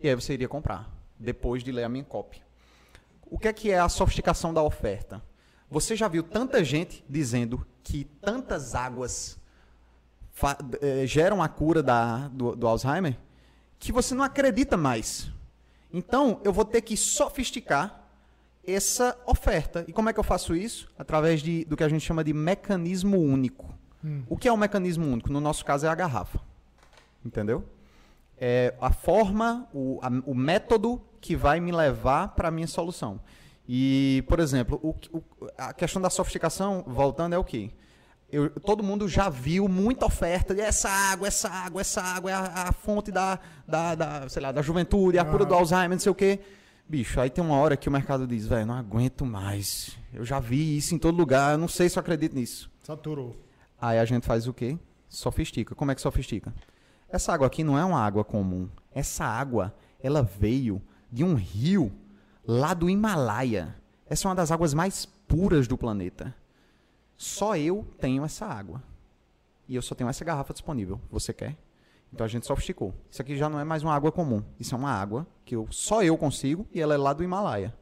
E 0.00 0.08
aí 0.08 0.14
você 0.14 0.32
iria 0.32 0.48
comprar, 0.48 0.90
depois 1.18 1.62
de 1.62 1.70
ler 1.70 1.84
a 1.84 1.88
minha 1.90 2.04
copy. 2.04 2.42
O 3.26 3.38
que 3.38 3.48
é 3.48 3.52
que 3.52 3.70
é 3.70 3.78
a 3.78 3.88
sofisticação 3.88 4.54
da 4.54 4.62
oferta? 4.62 5.22
Você 5.70 5.94
já 5.94 6.08
viu 6.08 6.22
tanta 6.22 6.64
gente 6.64 7.04
dizendo 7.06 7.66
que 7.82 8.04
tantas 8.04 8.74
águas 8.74 9.38
geram 11.06 11.42
a 11.42 11.48
cura 11.48 11.82
da, 11.82 12.28
do, 12.28 12.54
do 12.54 12.66
Alzheimer 12.66 13.16
que 13.78 13.92
você 13.92 14.14
não 14.14 14.24
acredita 14.24 14.76
mais. 14.76 15.30
Então, 15.92 16.40
eu 16.44 16.52
vou 16.52 16.64
ter 16.64 16.80
que 16.82 16.96
sofisticar 16.96 18.02
essa 18.66 19.16
oferta. 19.26 19.84
E 19.86 19.92
como 19.92 20.08
é 20.08 20.12
que 20.12 20.18
eu 20.20 20.24
faço 20.24 20.54
isso? 20.54 20.88
Através 20.98 21.40
de, 21.42 21.64
do 21.66 21.76
que 21.76 21.84
a 21.84 21.88
gente 21.88 22.02
chama 22.04 22.24
de 22.24 22.32
mecanismo 22.32 23.18
único. 23.18 23.74
O 24.28 24.36
que 24.36 24.46
é 24.46 24.52
o 24.52 24.56
mecanismo 24.56 25.04
único? 25.06 25.32
No 25.32 25.40
nosso 25.40 25.64
caso 25.64 25.84
é 25.86 25.88
a 25.88 25.94
garrafa. 25.94 26.38
Entendeu? 27.24 27.64
É 28.38 28.74
a 28.80 28.92
forma, 28.92 29.68
o, 29.72 29.98
a- 30.02 30.10
o 30.26 30.34
método 30.34 31.00
que 31.20 31.34
vai 31.34 31.58
me 31.60 31.72
levar 31.72 32.28
para 32.28 32.48
a 32.48 32.50
minha 32.50 32.66
solução. 32.66 33.20
E, 33.68 34.22
por 34.28 34.38
exemplo, 34.38 34.78
o, 34.82 34.90
o- 35.16 35.22
a 35.58 35.72
questão 35.72 36.00
da 36.00 36.08
sofisticação, 36.10 36.84
voltando, 36.86 37.32
é 37.34 37.38
o 37.38 37.44
quê? 37.44 37.70
Eu- 38.30 38.50
todo 38.50 38.82
mundo 38.82 39.08
já 39.08 39.28
viu 39.28 39.68
muita 39.68 40.06
oferta 40.06 40.54
de 40.54 40.60
essa 40.60 40.88
água, 40.88 41.28
essa 41.28 41.48
água, 41.48 41.80
essa 41.80 42.02
água 42.02 42.30
é 42.30 42.34
a, 42.34 42.68
a 42.68 42.72
fonte 42.72 43.12
da, 43.12 43.38
da, 43.66 43.94
da, 43.94 44.28
sei 44.28 44.42
lá, 44.42 44.50
da 44.52 44.62
juventude, 44.62 45.18
a 45.18 45.24
cura 45.24 45.44
do 45.44 45.52
Aham. 45.54 45.60
Alzheimer, 45.60 45.90
não 45.90 45.98
sei 45.98 46.10
o 46.10 46.14
quê. 46.14 46.40
Bicho, 46.88 47.20
aí 47.20 47.30
tem 47.30 47.42
uma 47.42 47.56
hora 47.56 47.76
que 47.76 47.88
o 47.88 47.92
mercado 47.92 48.26
diz, 48.26 48.46
velho, 48.46 48.66
não 48.66 48.74
aguento 48.74 49.24
mais. 49.24 49.96
Eu 50.12 50.24
já 50.24 50.38
vi 50.40 50.76
isso 50.76 50.94
em 50.94 50.98
todo 50.98 51.16
lugar, 51.16 51.52
eu 51.52 51.58
não 51.58 51.68
sei 51.68 51.88
se 51.88 51.98
eu 51.98 52.00
acredito 52.00 52.34
nisso. 52.34 52.70
Saturou. 52.82 53.36
Aí 53.80 53.98
a 53.98 54.04
gente 54.04 54.26
faz 54.26 54.46
o 54.48 54.52
quê? 54.54 54.78
Sofistica. 55.08 55.74
Como 55.74 55.90
é 55.90 55.94
que 55.94 56.00
sofistica? 56.00 56.52
Essa 57.08 57.32
água 57.32 57.46
aqui 57.46 57.62
não 57.62 57.78
é 57.78 57.84
uma 57.84 58.00
água 58.00 58.24
comum. 58.24 58.68
Essa 58.92 59.24
água, 59.24 59.74
ela 60.02 60.22
veio 60.22 60.82
de 61.12 61.22
um 61.24 61.34
rio 61.34 61.92
lá 62.46 62.74
do 62.74 62.90
Himalaia. 62.90 63.74
Essa 64.08 64.26
é 64.26 64.28
uma 64.28 64.34
das 64.34 64.50
águas 64.50 64.74
mais 64.74 65.06
puras 65.28 65.66
do 65.68 65.76
planeta. 65.78 66.34
Só 67.16 67.56
eu 67.56 67.86
tenho 67.98 68.24
essa 68.24 68.46
água. 68.46 68.82
E 69.68 69.74
eu 69.74 69.82
só 69.82 69.94
tenho 69.94 70.08
essa 70.10 70.24
garrafa 70.24 70.52
disponível. 70.52 71.00
Você 71.10 71.32
quer? 71.32 71.56
Então 72.12 72.24
a 72.24 72.28
gente 72.28 72.46
sofisticou. 72.46 72.94
Isso 73.10 73.20
aqui 73.20 73.36
já 73.36 73.48
não 73.48 73.58
é 73.58 73.64
mais 73.64 73.82
uma 73.82 73.94
água 73.94 74.12
comum. 74.12 74.42
Isso 74.60 74.74
é 74.74 74.78
uma 74.78 74.90
água 74.92 75.26
que 75.44 75.56
eu, 75.56 75.66
só 75.70 76.02
eu 76.04 76.16
consigo 76.16 76.66
e 76.72 76.80
ela 76.80 76.94
é 76.94 76.96
lá 76.96 77.12
do 77.12 77.24
Himalaia. 77.24 77.74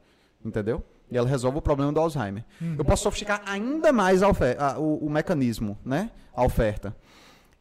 Entendeu? 0.44 0.82
E 1.10 1.16
ela 1.16 1.28
resolve 1.28 1.58
o 1.58 1.62
problema 1.62 1.92
do 1.92 2.00
Alzheimer. 2.00 2.44
Eu 2.78 2.84
posso 2.84 3.02
sofisticar 3.02 3.42
ainda 3.46 3.92
mais 3.92 4.22
a 4.22 4.28
ofe- 4.28 4.56
a- 4.58 4.78
o, 4.78 5.06
o 5.06 5.10
mecanismo, 5.10 5.78
né? 5.84 6.10
A 6.34 6.42
oferta. 6.44 6.96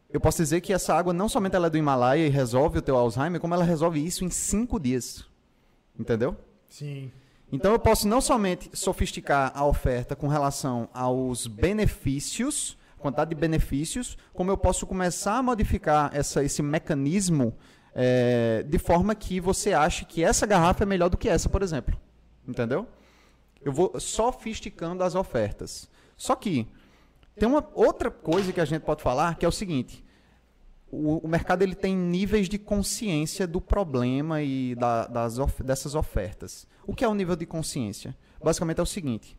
Eu 0.10 0.22
posso 0.22 0.38
dizer 0.38 0.62
que 0.62 0.72
essa 0.72 0.94
água 0.96 1.12
não 1.12 1.28
somente 1.28 1.56
ela 1.56 1.68
é 1.68 1.70
do 1.70 1.78
Himalaia 1.78 2.26
e 2.26 2.30
resolve 2.30 2.78
o 2.80 2.82
teu 2.82 2.96
Alzheimer, 2.96 3.42
como 3.42 3.54
ela 3.54 3.64
resolve 3.64 4.04
isso 4.04 4.24
em 4.24 4.30
cinco 4.30 4.80
dias. 4.80 5.26
Entendeu? 6.00 6.36
Sim. 6.70 7.12
Então 7.54 7.72
eu 7.72 7.78
posso 7.78 8.08
não 8.08 8.20
somente 8.20 8.68
sofisticar 8.74 9.52
a 9.54 9.64
oferta 9.64 10.16
com 10.16 10.28
relação 10.28 10.90
aos 10.92 11.46
benefícios, 11.46 12.76
quantidade 12.98 13.30
de 13.30 13.36
benefícios, 13.36 14.18
como 14.34 14.50
eu 14.50 14.58
posso 14.58 14.88
começar 14.88 15.38
a 15.38 15.44
modificar 15.44 16.10
essa, 16.16 16.44
esse 16.44 16.64
mecanismo 16.64 17.56
eh, 17.94 18.66
de 18.68 18.80
forma 18.80 19.14
que 19.14 19.40
você 19.40 19.72
ache 19.72 20.04
que 20.04 20.24
essa 20.24 20.48
garrafa 20.48 20.82
é 20.82 20.88
melhor 20.88 21.10
do 21.10 21.18
que 21.18 21.30
essa, 21.30 21.48
por 21.48 21.62
exemplo. 21.62 21.96
Entendeu? 22.48 22.88
Eu 23.64 23.72
vou 23.72 24.00
sofisticando 24.00 25.04
as 25.04 25.14
ofertas. 25.14 25.88
Só 26.18 26.36
que 26.36 26.68
tem 27.36 27.48
uma 27.48 27.70
outra 27.76 28.10
coisa 28.10 28.52
que 28.52 28.62
a 28.62 28.66
gente 28.66 28.82
pode 28.82 29.04
falar, 29.04 29.38
que 29.38 29.46
é 29.46 29.48
o 29.48 29.52
seguinte: 29.52 30.03
o, 30.94 31.18
o 31.24 31.28
mercado 31.28 31.62
ele 31.64 31.76
tem 31.76 31.96
níveis 31.96 32.48
de 32.48 32.58
consciência 32.58 33.48
do 33.48 33.60
problema 33.60 34.42
e 34.42 34.76
da- 34.76 35.08
das 35.08 35.40
of- 35.40 35.64
dessas 35.64 35.96
ofertas. 35.96 36.68
O 36.86 36.94
que 36.96 37.04
é 37.04 37.08
o 37.08 37.14
nível 37.16 37.36
de 37.36 37.46
consciência? 37.46 38.16
Basicamente 38.44 38.80
é 38.80 38.84
o 38.84 38.86
seguinte: 38.86 39.38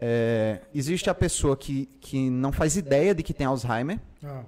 é, 0.00 0.60
existe 0.74 1.08
a 1.08 1.14
pessoa 1.14 1.56
que, 1.56 1.86
que 2.00 2.28
não 2.30 2.52
faz 2.52 2.76
ideia 2.76 3.14
de 3.14 3.22
que 3.22 3.32
tem 3.32 3.46
Alzheimer, 3.46 4.00
Ah, 4.24 4.42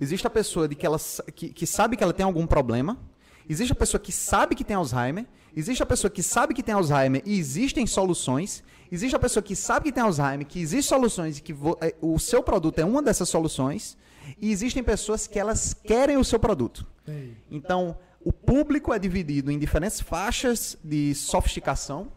existe 0.00 0.26
a 0.26 0.30
pessoa 0.30 0.66
de 0.68 0.74
que, 0.74 0.84
ela, 0.84 0.98
que, 1.34 1.48
que 1.50 1.66
sabe 1.66 1.96
que 1.96 2.02
ela 2.02 2.12
tem 2.12 2.24
algum 2.26 2.46
problema, 2.46 2.98
Existe 3.48 3.70
a 3.70 3.76
pessoa 3.76 4.00
que 4.00 4.10
sabe 4.10 4.56
que 4.56 4.64
tem 4.64 4.74
Alzheimer, 4.74 5.24
existe 5.56 5.80
a 5.80 5.86
pessoa 5.86 6.10
que 6.10 6.20
sabe 6.20 6.52
que 6.52 6.64
tem 6.64 6.74
Alzheimer 6.74 7.22
e 7.24 7.38
existem 7.38 7.86
soluções, 7.86 8.64
existe 8.90 9.14
a 9.14 9.20
pessoa 9.20 9.40
que 9.40 9.54
sabe 9.54 9.84
que 9.84 9.92
tem 9.92 10.02
Alzheimer, 10.02 10.44
que 10.44 10.58
existem 10.60 10.82
soluções 10.82 11.38
e 11.38 11.42
que 11.42 11.52
vo- 11.52 11.78
é, 11.80 11.94
o 12.02 12.18
seu 12.18 12.42
produto 12.42 12.80
é 12.80 12.84
uma 12.84 13.00
dessas 13.00 13.28
soluções, 13.28 13.96
e 14.40 14.50
existem 14.50 14.82
pessoas 14.82 15.26
que 15.26 15.38
elas 15.38 15.74
querem 15.74 16.16
o 16.16 16.24
seu 16.24 16.38
produto. 16.38 16.86
Então, 17.50 17.96
o 18.24 18.32
público 18.32 18.92
é 18.92 18.98
dividido 18.98 19.50
em 19.50 19.58
diferentes 19.58 20.00
faixas 20.00 20.76
de 20.82 21.14
sofisticação. 21.14 22.10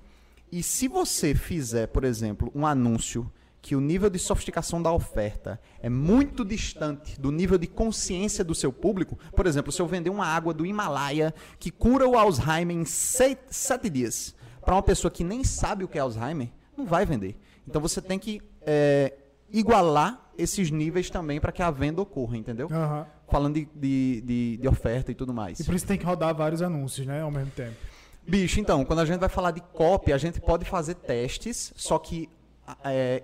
E 0.51 0.63
se 0.63 0.87
você 0.87 1.35
fizer, 1.35 1.87
por 1.87 2.03
exemplo, 2.03 2.51
um 2.55 2.65
anúncio 2.65 3.31
que 3.61 3.75
o 3.75 3.81
nível 3.81 4.09
de 4.09 4.17
sofisticação 4.17 4.81
da 4.81 4.91
oferta 4.91 5.59
é 5.81 5.89
muito 5.89 6.43
distante 6.45 7.19
do 7.19 7.29
nível 7.31 7.57
de 7.57 7.67
consciência 7.67 8.43
do 8.43 8.55
seu 8.55 8.71
público, 8.71 9.19
por 9.35 9.45
exemplo, 9.45 9.71
se 9.71 9.81
eu 9.81 9.85
vender 9.85 10.09
uma 10.09 10.25
água 10.25 10.53
do 10.53 10.65
Himalaia 10.65 11.33
que 11.59 11.69
cura 11.69 12.07
o 12.07 12.17
Alzheimer 12.17 12.75
em 12.75 12.85
sei- 12.85 13.37
sete 13.49 13.89
dias, 13.89 14.33
para 14.63 14.73
uma 14.73 14.81
pessoa 14.81 15.11
que 15.11 15.23
nem 15.23 15.43
sabe 15.43 15.83
o 15.83 15.87
que 15.87 15.97
é 15.97 16.01
Alzheimer, 16.01 16.49
não 16.75 16.85
vai 16.85 17.05
vender. 17.05 17.37
Então 17.67 17.81
você 17.81 18.01
tem 18.01 18.17
que 18.17 18.41
é, 18.61 19.13
igualar 19.51 20.28
esses 20.39 20.71
níveis 20.71 21.09
também 21.09 21.39
para 21.39 21.51
que 21.51 21.61
a 21.61 21.69
venda 21.69 22.01
ocorra, 22.01 22.37
entendeu? 22.37 22.67
Aham. 22.71 23.05
falando 23.29 23.55
de, 23.55 23.67
de, 23.75 24.21
de, 24.21 24.57
de 24.57 24.67
oferta 24.67 25.11
e 25.11 25.15
tudo 25.15 25.33
mais. 25.33 25.59
E 25.59 25.63
por 25.63 25.75
isso 25.75 25.85
tem 25.85 25.97
que 25.97 26.05
rodar 26.05 26.33
vários 26.33 26.61
anúncios, 26.61 27.05
né? 27.05 27.21
Ao 27.21 27.29
mesmo 27.29 27.51
tempo. 27.51 27.75
Bicho, 28.27 28.59
então, 28.59 28.85
quando 28.85 28.99
a 28.99 29.05
gente 29.05 29.19
vai 29.19 29.29
falar 29.29 29.51
de 29.51 29.61
copy, 29.61 30.13
a 30.13 30.17
gente 30.17 30.39
pode 30.39 30.65
fazer 30.65 30.95
testes, 30.95 31.73
só 31.75 31.97
que 31.97 32.29
é, 32.83 33.23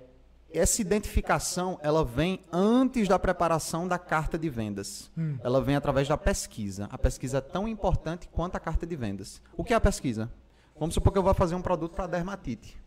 essa 0.52 0.82
identificação 0.82 1.80
ela 1.82 2.04
vem 2.04 2.40
antes 2.52 3.08
da 3.08 3.20
preparação 3.20 3.88
da 3.88 4.00
carta 4.00 4.38
de 4.38 4.50
vendas. 4.50 5.12
Hum. 5.18 5.38
Ela 5.44 5.62
vem 5.62 5.76
através 5.76 6.08
da 6.08 6.18
pesquisa. 6.18 6.88
A 6.92 6.98
pesquisa 6.98 7.38
é 7.40 7.42
tão 7.42 7.68
importante 7.68 8.28
quanto 8.32 8.56
a 8.56 8.60
carta 8.60 8.86
de 8.86 8.96
vendas. 8.96 9.42
O 9.56 9.64
que 9.64 9.74
é 9.74 9.76
a 9.76 9.82
pesquisa? 9.82 10.32
Vamos 10.78 10.94
supor 10.94 11.12
que 11.14 11.20
eu 11.20 11.24
vou 11.24 11.34
fazer 11.34 11.56
um 11.56 11.62
produto 11.62 11.94
para 11.94 12.08
dermatite. 12.08 12.78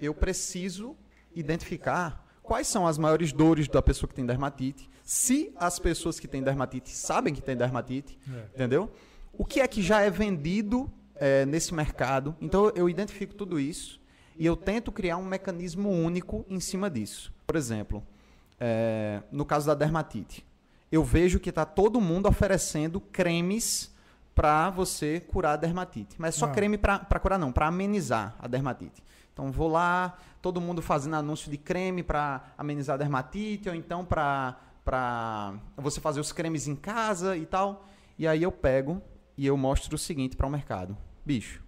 Eu 0.00 0.14
preciso 0.14 0.96
identificar 1.34 2.23
quais 2.44 2.68
são 2.68 2.86
as 2.86 2.96
maiores 2.98 3.32
dores 3.32 3.66
da 3.66 3.82
pessoa 3.82 4.06
que 4.08 4.14
tem 4.14 4.24
dermatite, 4.24 4.88
se 5.02 5.52
as 5.56 5.78
pessoas 5.80 6.20
que 6.20 6.28
têm 6.28 6.42
dermatite 6.42 6.90
sabem 6.90 7.34
que 7.34 7.42
tem 7.42 7.56
dermatite, 7.56 8.16
É. 8.32 8.44
entendeu? 8.54 8.92
O 9.36 9.44
que 9.44 9.58
é 9.60 9.66
que 9.66 9.82
já 9.82 10.00
é 10.02 10.10
vendido 10.10 10.88
é, 11.16 11.44
nesse 11.46 11.74
mercado? 11.74 12.36
Então 12.40 12.70
eu 12.76 12.88
identifico 12.88 13.34
tudo 13.34 13.58
isso 13.58 14.00
e 14.38 14.46
eu 14.46 14.56
tento 14.56 14.92
criar 14.92 15.16
um 15.16 15.24
mecanismo 15.24 15.90
único 15.90 16.44
em 16.48 16.60
cima 16.60 16.88
disso. 16.88 17.32
Por 17.46 17.56
exemplo, 17.56 18.02
é, 18.60 19.22
no 19.32 19.44
caso 19.44 19.66
da 19.66 19.74
dermatite, 19.74 20.44
eu 20.92 21.02
vejo 21.02 21.40
que 21.40 21.48
está 21.50 21.64
todo 21.64 22.00
mundo 22.00 22.28
oferecendo 22.28 23.00
cremes 23.00 23.92
para 24.34 24.70
você 24.70 25.20
curar 25.20 25.52
a 25.52 25.56
dermatite. 25.56 26.14
Mas 26.18 26.34
só 26.34 26.46
Ah. 26.46 26.50
creme 26.50 26.76
para 26.78 26.98
curar 27.20 27.38
não, 27.38 27.52
para 27.52 27.66
amenizar 27.68 28.36
a 28.38 28.46
dermatite. 28.48 29.02
Então 29.34 29.52
vou 29.52 29.68
lá, 29.68 30.16
todo 30.40 30.60
mundo 30.60 30.80
fazendo 30.80 31.16
anúncio 31.16 31.50
de 31.50 31.58
creme 31.58 32.02
para 32.02 32.54
amenizar 32.56 32.94
a 32.94 32.96
dermatite, 32.96 33.68
ou 33.68 33.74
então 33.74 34.04
para 34.04 34.56
para 34.84 35.54
você 35.78 35.98
fazer 35.98 36.20
os 36.20 36.30
cremes 36.30 36.68
em 36.68 36.76
casa 36.76 37.36
e 37.36 37.46
tal. 37.46 37.86
E 38.18 38.28
aí 38.28 38.42
eu 38.42 38.52
pego 38.52 39.00
e 39.36 39.46
eu 39.46 39.56
mostro 39.56 39.94
o 39.94 39.98
seguinte 39.98 40.36
para 40.36 40.46
o 40.46 40.50
mercado. 40.50 40.96
Bicho, 41.24 41.62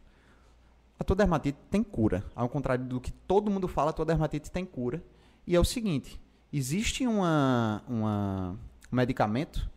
a 1.01 1.03
tua 1.03 1.17
dermatite 1.17 1.59
tem 1.71 1.83
cura. 1.83 2.25
Ao 2.35 2.49
contrário 2.49 2.85
do 2.85 3.01
que 3.01 3.11
todo 3.11 3.51
mundo 3.51 3.67
fala, 3.67 3.91
a 3.91 3.93
tua 3.93 4.05
dermatite 4.05 4.51
tem 4.51 4.65
cura. 4.65 5.03
E 5.47 5.57
é 5.57 5.61
o 5.61 5.65
seguinte, 5.65 6.21
existe 6.53 7.07
uma, 7.07 7.83
uma, 7.89 8.59
um 8.93 8.97
medicamento 8.97 9.69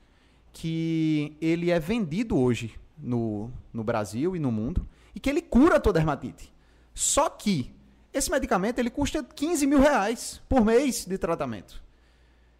que 0.51 1.37
ele 1.39 1.71
é 1.71 1.79
vendido 1.79 2.37
hoje 2.37 2.77
no, 2.97 3.49
no 3.71 3.83
Brasil 3.83 4.35
e 4.35 4.39
no 4.39 4.51
mundo 4.51 4.85
e 5.15 5.19
que 5.19 5.29
ele 5.29 5.41
cura 5.41 5.77
a 5.77 5.79
tua 5.79 5.93
dermatite. 5.93 6.53
Só 6.93 7.29
que 7.29 7.71
esse 8.13 8.29
medicamento 8.31 8.79
ele 8.79 8.89
custa 8.89 9.23
15 9.23 9.67
mil 9.67 9.79
reais 9.79 10.41
por 10.49 10.63
mês 10.65 11.05
de 11.05 11.17
tratamento. 11.17 11.81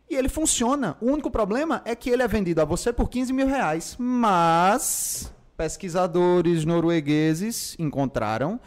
E 0.10 0.16
ele 0.16 0.30
funciona. 0.30 0.98
O 1.00 1.06
único 1.06 1.30
problema 1.30 1.82
é 1.86 1.96
que 1.96 2.10
ele 2.10 2.24
é 2.24 2.28
vendido 2.28 2.62
a 2.62 2.66
você 2.66 2.92
por 2.92 3.10
15 3.10 3.32
mil 3.32 3.48
reais. 3.48 3.96
Mas 4.00 5.32
pesquisadores 5.56 6.66
noruegueses 6.66 7.76
encontraram 7.78 8.60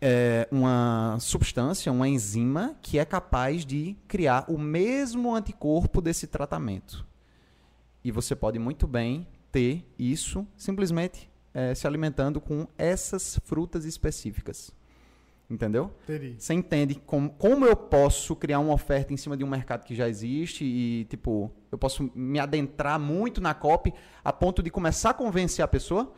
é, 0.00 0.46
uma 0.50 1.16
substância, 1.20 1.90
uma 1.90 2.06
enzima, 2.06 2.76
que 2.82 2.98
é 2.98 3.04
capaz 3.04 3.64
de 3.64 3.96
criar 4.06 4.44
o 4.48 4.58
mesmo 4.58 5.34
anticorpo 5.34 6.00
desse 6.00 6.26
tratamento. 6.26 7.04
E 8.04 8.12
você 8.12 8.36
pode 8.36 8.58
muito 8.58 8.86
bem 8.86 9.26
ter 9.50 9.84
isso 9.98 10.46
simplesmente 10.56 11.30
é, 11.52 11.74
se 11.74 11.86
alimentando 11.86 12.40
com 12.40 12.68
essas 12.76 13.40
frutas 13.44 13.84
específicas. 13.84 14.70
Entendeu? 15.48 15.92
Entendi. 16.02 16.34
Você 16.38 16.54
entende 16.54 16.96
como, 17.06 17.30
como 17.30 17.64
eu 17.64 17.76
posso 17.76 18.34
criar 18.34 18.58
uma 18.58 18.72
oferta 18.72 19.12
em 19.12 19.16
cima 19.16 19.36
de 19.36 19.44
um 19.44 19.48
mercado 19.48 19.84
que 19.84 19.94
já 19.94 20.08
existe 20.08 20.64
e, 20.64 21.04
tipo, 21.04 21.52
eu 21.70 21.78
posso 21.78 22.10
me 22.14 22.40
adentrar 22.40 22.98
muito 22.98 23.40
na 23.40 23.54
copy 23.54 23.94
a 24.24 24.32
ponto 24.32 24.60
de 24.60 24.70
começar 24.70 25.10
a 25.10 25.14
convencer 25.14 25.64
a 25.64 25.68
pessoa. 25.68 26.12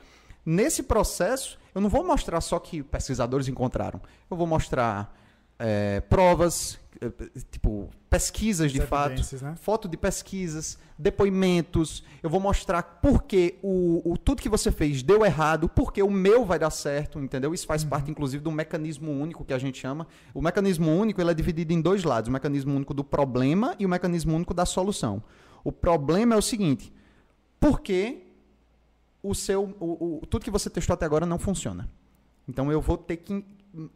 Nesse 0.46 0.82
processo, 0.82 1.58
eu 1.74 1.80
não 1.80 1.90
vou 1.90 2.06
mostrar 2.06 2.40
só 2.40 2.58
que 2.58 2.82
pesquisadores 2.82 3.48
encontraram. 3.48 4.00
Eu 4.30 4.36
vou 4.36 4.46
mostrar 4.46 5.14
é, 5.59 6.00
provas, 6.00 6.78
eh, 7.00 7.11
tipo, 7.50 7.88
pesquisas 8.09 8.70
de 8.72 8.78
fato, 8.86 9.11
né? 9.42 9.54
foto 9.56 9.88
de 9.88 9.96
pesquisas, 9.96 10.78
depoimentos. 10.96 12.02
Eu 12.22 12.30
vou 12.30 12.40
mostrar 12.40 12.82
por 12.82 13.22
que 13.24 13.56
o, 13.62 14.12
o- 14.12 14.16
tudo 14.16 14.40
que 14.42 14.48
você 14.48 14.70
fez 14.72 15.02
deu 15.02 15.24
errado, 15.24 15.68
porque 15.68 16.02
o 16.02 16.11
meu 16.11 16.44
vai 16.44 16.59
dar 16.59 16.70
certo, 16.70 17.18
entendeu? 17.20 17.52
Isso 17.52 17.66
faz 17.66 17.84
parte, 17.84 18.11
inclusive, 18.11 18.42
do 18.42 18.50
mecanismo 18.52 19.11
único 19.12 19.44
que 19.44 19.52
a 19.52 19.59
gente 19.59 19.78
chama. 19.78 20.06
O 20.32 20.40
mecanismo 20.40 20.90
único 20.90 21.20
ele 21.20 21.30
é 21.30 21.34
dividido 21.34 21.72
em 21.72 21.80
dois 21.80 22.04
lados: 22.04 22.28
o 22.28 22.32
mecanismo 22.32 22.74
único 22.74 22.94
do 22.94 23.04
problema 23.04 23.74
e 23.78 23.84
o 23.86 23.88
mecanismo 23.88 24.34
único 24.34 24.54
da 24.54 24.64
solução. 24.64 25.22
O 25.64 25.72
problema 25.72 26.34
é 26.34 26.38
o 26.38 26.42
seguinte: 26.42 26.92
por 27.61 27.80
que 27.80 28.24
o 29.22 29.34
seu, 29.34 29.74
o, 29.80 30.20
o- 30.22 30.26
tudo 30.26 30.44
que 30.44 30.50
você 30.50 30.70
testou 30.70 30.94
até 30.94 31.04
agora 31.04 31.26
não 31.26 31.38
funciona? 31.38 31.88
Então 32.48 32.70
eu 32.72 32.80
vou 32.80 32.96
ter 32.96 33.16
que 33.18 33.44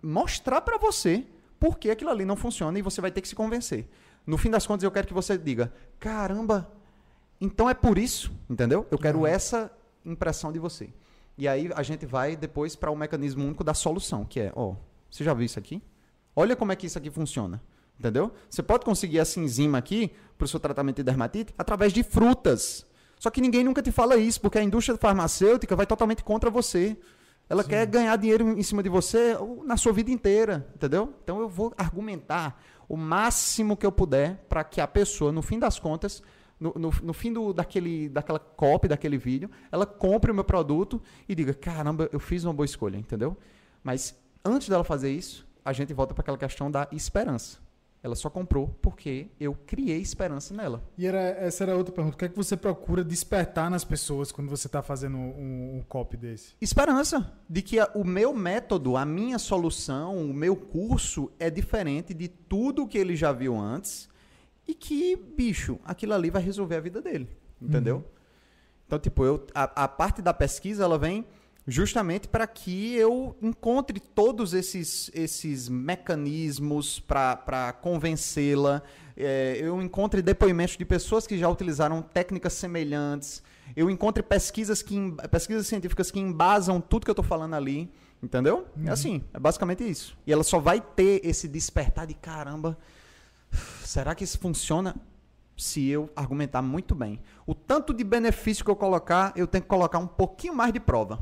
mostrar 0.02 0.60
para 0.60 0.76
você 0.76 1.24
por 1.62 1.78
que 1.78 1.92
aquilo 1.92 2.10
ali 2.10 2.24
não 2.24 2.34
funciona 2.34 2.76
e 2.76 2.82
você 2.82 3.00
vai 3.00 3.12
ter 3.12 3.20
que 3.20 3.28
se 3.28 3.36
convencer. 3.36 3.88
No 4.26 4.36
fim 4.36 4.50
das 4.50 4.66
contas, 4.66 4.82
eu 4.82 4.90
quero 4.90 5.06
que 5.06 5.14
você 5.14 5.38
diga: 5.38 5.72
caramba, 6.00 6.68
então 7.40 7.70
é 7.70 7.74
por 7.74 7.98
isso, 7.98 8.32
entendeu? 8.50 8.84
Eu 8.90 8.98
quero 8.98 9.24
essa 9.24 9.70
impressão 10.04 10.50
de 10.50 10.58
você. 10.58 10.92
E 11.38 11.46
aí 11.46 11.70
a 11.76 11.84
gente 11.84 12.04
vai 12.04 12.34
depois 12.34 12.74
para 12.74 12.90
o 12.90 12.96
mecanismo 12.96 13.44
único 13.44 13.62
da 13.62 13.74
solução, 13.74 14.24
que 14.24 14.40
é: 14.40 14.52
ó, 14.56 14.74
você 15.08 15.22
já 15.22 15.32
viu 15.32 15.46
isso 15.46 15.56
aqui? 15.56 15.80
Olha 16.34 16.56
como 16.56 16.72
é 16.72 16.76
que 16.76 16.84
isso 16.84 16.98
aqui 16.98 17.12
funciona. 17.12 17.62
Entendeu? 17.96 18.32
Você 18.50 18.60
pode 18.60 18.84
conseguir 18.84 19.20
essa 19.20 19.38
enzima 19.38 19.78
aqui 19.78 20.10
para 20.36 20.46
o 20.46 20.48
seu 20.48 20.58
tratamento 20.58 20.96
de 20.96 21.04
dermatite 21.04 21.54
através 21.56 21.92
de 21.92 22.02
frutas. 22.02 22.84
Só 23.20 23.30
que 23.30 23.40
ninguém 23.40 23.62
nunca 23.62 23.80
te 23.80 23.92
fala 23.92 24.16
isso, 24.16 24.40
porque 24.40 24.58
a 24.58 24.64
indústria 24.64 24.98
farmacêutica 24.98 25.76
vai 25.76 25.86
totalmente 25.86 26.24
contra 26.24 26.50
você. 26.50 26.96
Ela 27.48 27.62
quer 27.62 27.84
ganhar 27.86 28.16
dinheiro 28.16 28.48
em 28.48 28.62
cima 28.62 28.82
de 28.82 28.88
você 28.88 29.36
na 29.64 29.76
sua 29.76 29.92
vida 29.92 30.10
inteira, 30.10 30.66
entendeu? 30.74 31.12
Então 31.22 31.40
eu 31.40 31.48
vou 31.48 31.72
argumentar 31.76 32.62
o 32.88 32.96
máximo 32.96 33.76
que 33.76 33.84
eu 33.84 33.92
puder 33.92 34.44
para 34.48 34.64
que 34.64 34.80
a 34.80 34.86
pessoa, 34.86 35.30
no 35.32 35.42
fim 35.42 35.58
das 35.58 35.78
contas, 35.78 36.22
no, 36.58 36.72
no, 36.76 36.90
no 37.02 37.12
fim 37.12 37.32
do, 37.32 37.52
daquele, 37.52 38.08
daquela 38.08 38.38
copy, 38.38 38.88
daquele 38.88 39.18
vídeo, 39.18 39.50
ela 39.70 39.84
compre 39.84 40.30
o 40.30 40.34
meu 40.34 40.44
produto 40.44 41.02
e 41.28 41.34
diga: 41.34 41.52
caramba, 41.52 42.08
eu 42.12 42.20
fiz 42.20 42.44
uma 42.44 42.54
boa 42.54 42.64
escolha, 42.64 42.96
entendeu? 42.96 43.36
Mas 43.82 44.14
antes 44.44 44.68
dela 44.68 44.84
fazer 44.84 45.10
isso, 45.10 45.46
a 45.64 45.72
gente 45.72 45.92
volta 45.92 46.14
para 46.14 46.22
aquela 46.22 46.38
questão 46.38 46.70
da 46.70 46.88
esperança. 46.92 47.58
Ela 48.02 48.16
só 48.16 48.28
comprou 48.28 48.66
porque 48.82 49.28
eu 49.38 49.54
criei 49.64 50.00
esperança 50.00 50.52
nela. 50.52 50.82
E 50.98 51.06
era, 51.06 51.20
essa 51.20 51.62
era 51.62 51.76
outra 51.76 51.94
pergunta. 51.94 52.16
O 52.16 52.18
que 52.18 52.24
é 52.24 52.28
que 52.28 52.36
você 52.36 52.56
procura 52.56 53.04
despertar 53.04 53.70
nas 53.70 53.84
pessoas 53.84 54.32
quando 54.32 54.48
você 54.50 54.66
está 54.66 54.82
fazendo 54.82 55.16
um, 55.16 55.76
um 55.78 55.82
copy 55.88 56.16
desse? 56.16 56.54
Esperança 56.60 57.32
de 57.48 57.62
que 57.62 57.78
a- 57.78 57.88
o 57.94 58.02
meu 58.04 58.34
método, 58.34 58.96
a 58.96 59.04
minha 59.04 59.38
solução, 59.38 60.16
o 60.16 60.34
meu 60.34 60.56
curso 60.56 61.30
é 61.38 61.48
diferente 61.48 62.12
de 62.12 62.26
tudo 62.26 62.88
que 62.88 62.98
ele 62.98 63.14
já 63.14 63.30
viu 63.30 63.56
antes 63.56 64.08
e 64.66 64.74
que, 64.74 65.14
bicho, 65.14 65.78
aquilo 65.84 66.12
ali 66.14 66.28
vai 66.28 66.42
resolver 66.42 66.74
a 66.76 66.80
vida 66.80 67.00
dele, 67.00 67.28
entendeu? 67.60 68.04
Então, 68.84 68.98
tipo, 68.98 69.24
eu, 69.24 69.46
a, 69.54 69.84
a 69.84 69.88
parte 69.88 70.20
da 70.20 70.34
pesquisa, 70.34 70.82
ela 70.82 70.98
vem 70.98 71.24
justamente 71.66 72.28
para 72.28 72.46
que 72.46 72.94
eu 72.94 73.36
encontre 73.40 74.00
todos 74.00 74.52
esses, 74.52 75.10
esses 75.14 75.68
mecanismos 75.68 76.98
para 76.98 77.72
convencê-la, 77.80 78.82
é, 79.16 79.58
eu 79.60 79.80
encontre 79.80 80.22
depoimentos 80.22 80.76
de 80.76 80.84
pessoas 80.84 81.26
que 81.26 81.38
já 81.38 81.48
utilizaram 81.48 82.02
técnicas 82.02 82.54
semelhantes, 82.54 83.42
eu 83.76 83.88
encontre 83.88 84.22
pesquisas, 84.22 84.82
que, 84.82 84.96
pesquisas 85.30 85.66
científicas 85.66 86.10
que 86.10 86.18
embasam 86.18 86.80
tudo 86.80 87.04
que 87.04 87.10
eu 87.10 87.12
estou 87.12 87.24
falando 87.24 87.54
ali, 87.54 87.90
entendeu? 88.22 88.66
É 88.84 88.90
assim, 88.90 89.22
é 89.32 89.38
basicamente 89.38 89.88
isso. 89.88 90.16
E 90.26 90.32
ela 90.32 90.42
só 90.42 90.58
vai 90.58 90.80
ter 90.80 91.20
esse 91.24 91.48
despertar 91.48 92.06
de 92.06 92.14
caramba, 92.14 92.76
será 93.84 94.14
que 94.14 94.24
isso 94.24 94.38
funciona? 94.38 94.94
se 95.54 95.86
eu 95.86 96.10
argumentar 96.16 96.62
muito 96.62 96.94
bem. 96.94 97.20
O 97.46 97.54
tanto 97.54 97.94
de 97.94 98.02
benefício 98.02 98.64
que 98.64 98.70
eu 98.70 98.74
colocar, 98.74 99.32
eu 99.36 99.46
tenho 99.46 99.62
que 99.62 99.68
colocar 99.68 99.98
um 99.98 100.06
pouquinho 100.06 100.54
mais 100.54 100.72
de 100.72 100.80
prova. 100.80 101.20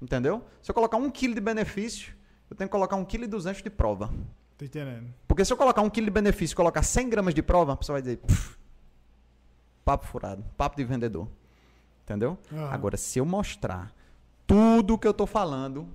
Entendeu? 0.00 0.44
Se 0.62 0.70
eu 0.70 0.74
colocar 0.74 0.96
um 0.96 1.10
quilo 1.10 1.34
de 1.34 1.40
benefício, 1.40 2.14
eu 2.50 2.56
tenho 2.56 2.68
que 2.68 2.72
colocar 2.72 2.96
um 2.96 3.04
quilo 3.04 3.24
e 3.24 3.26
duzentos 3.26 3.62
de 3.62 3.70
prova. 3.70 4.10
Tô 4.58 4.64
entendendo. 4.64 5.12
Porque 5.26 5.44
se 5.44 5.52
eu 5.52 5.56
colocar 5.56 5.82
um 5.82 5.90
quilo 5.90 6.06
de 6.06 6.10
benefício 6.12 6.54
e 6.54 6.56
colocar 6.56 6.82
100 6.82 7.08
gramas 7.08 7.34
de 7.34 7.42
prova, 7.42 7.72
a 7.72 7.76
pessoa 7.76 7.94
vai 7.94 8.02
dizer, 8.02 8.18
"Pff, 8.18 8.56
papo 9.84 10.06
furado, 10.06 10.44
papo 10.56 10.76
de 10.76 10.84
vendedor. 10.84 11.28
Entendeu? 12.04 12.38
Agora, 12.70 12.96
se 12.96 13.18
eu 13.18 13.24
mostrar 13.24 13.92
tudo 14.46 14.98
que 14.98 15.06
eu 15.08 15.14
tô 15.14 15.26
falando, 15.26 15.88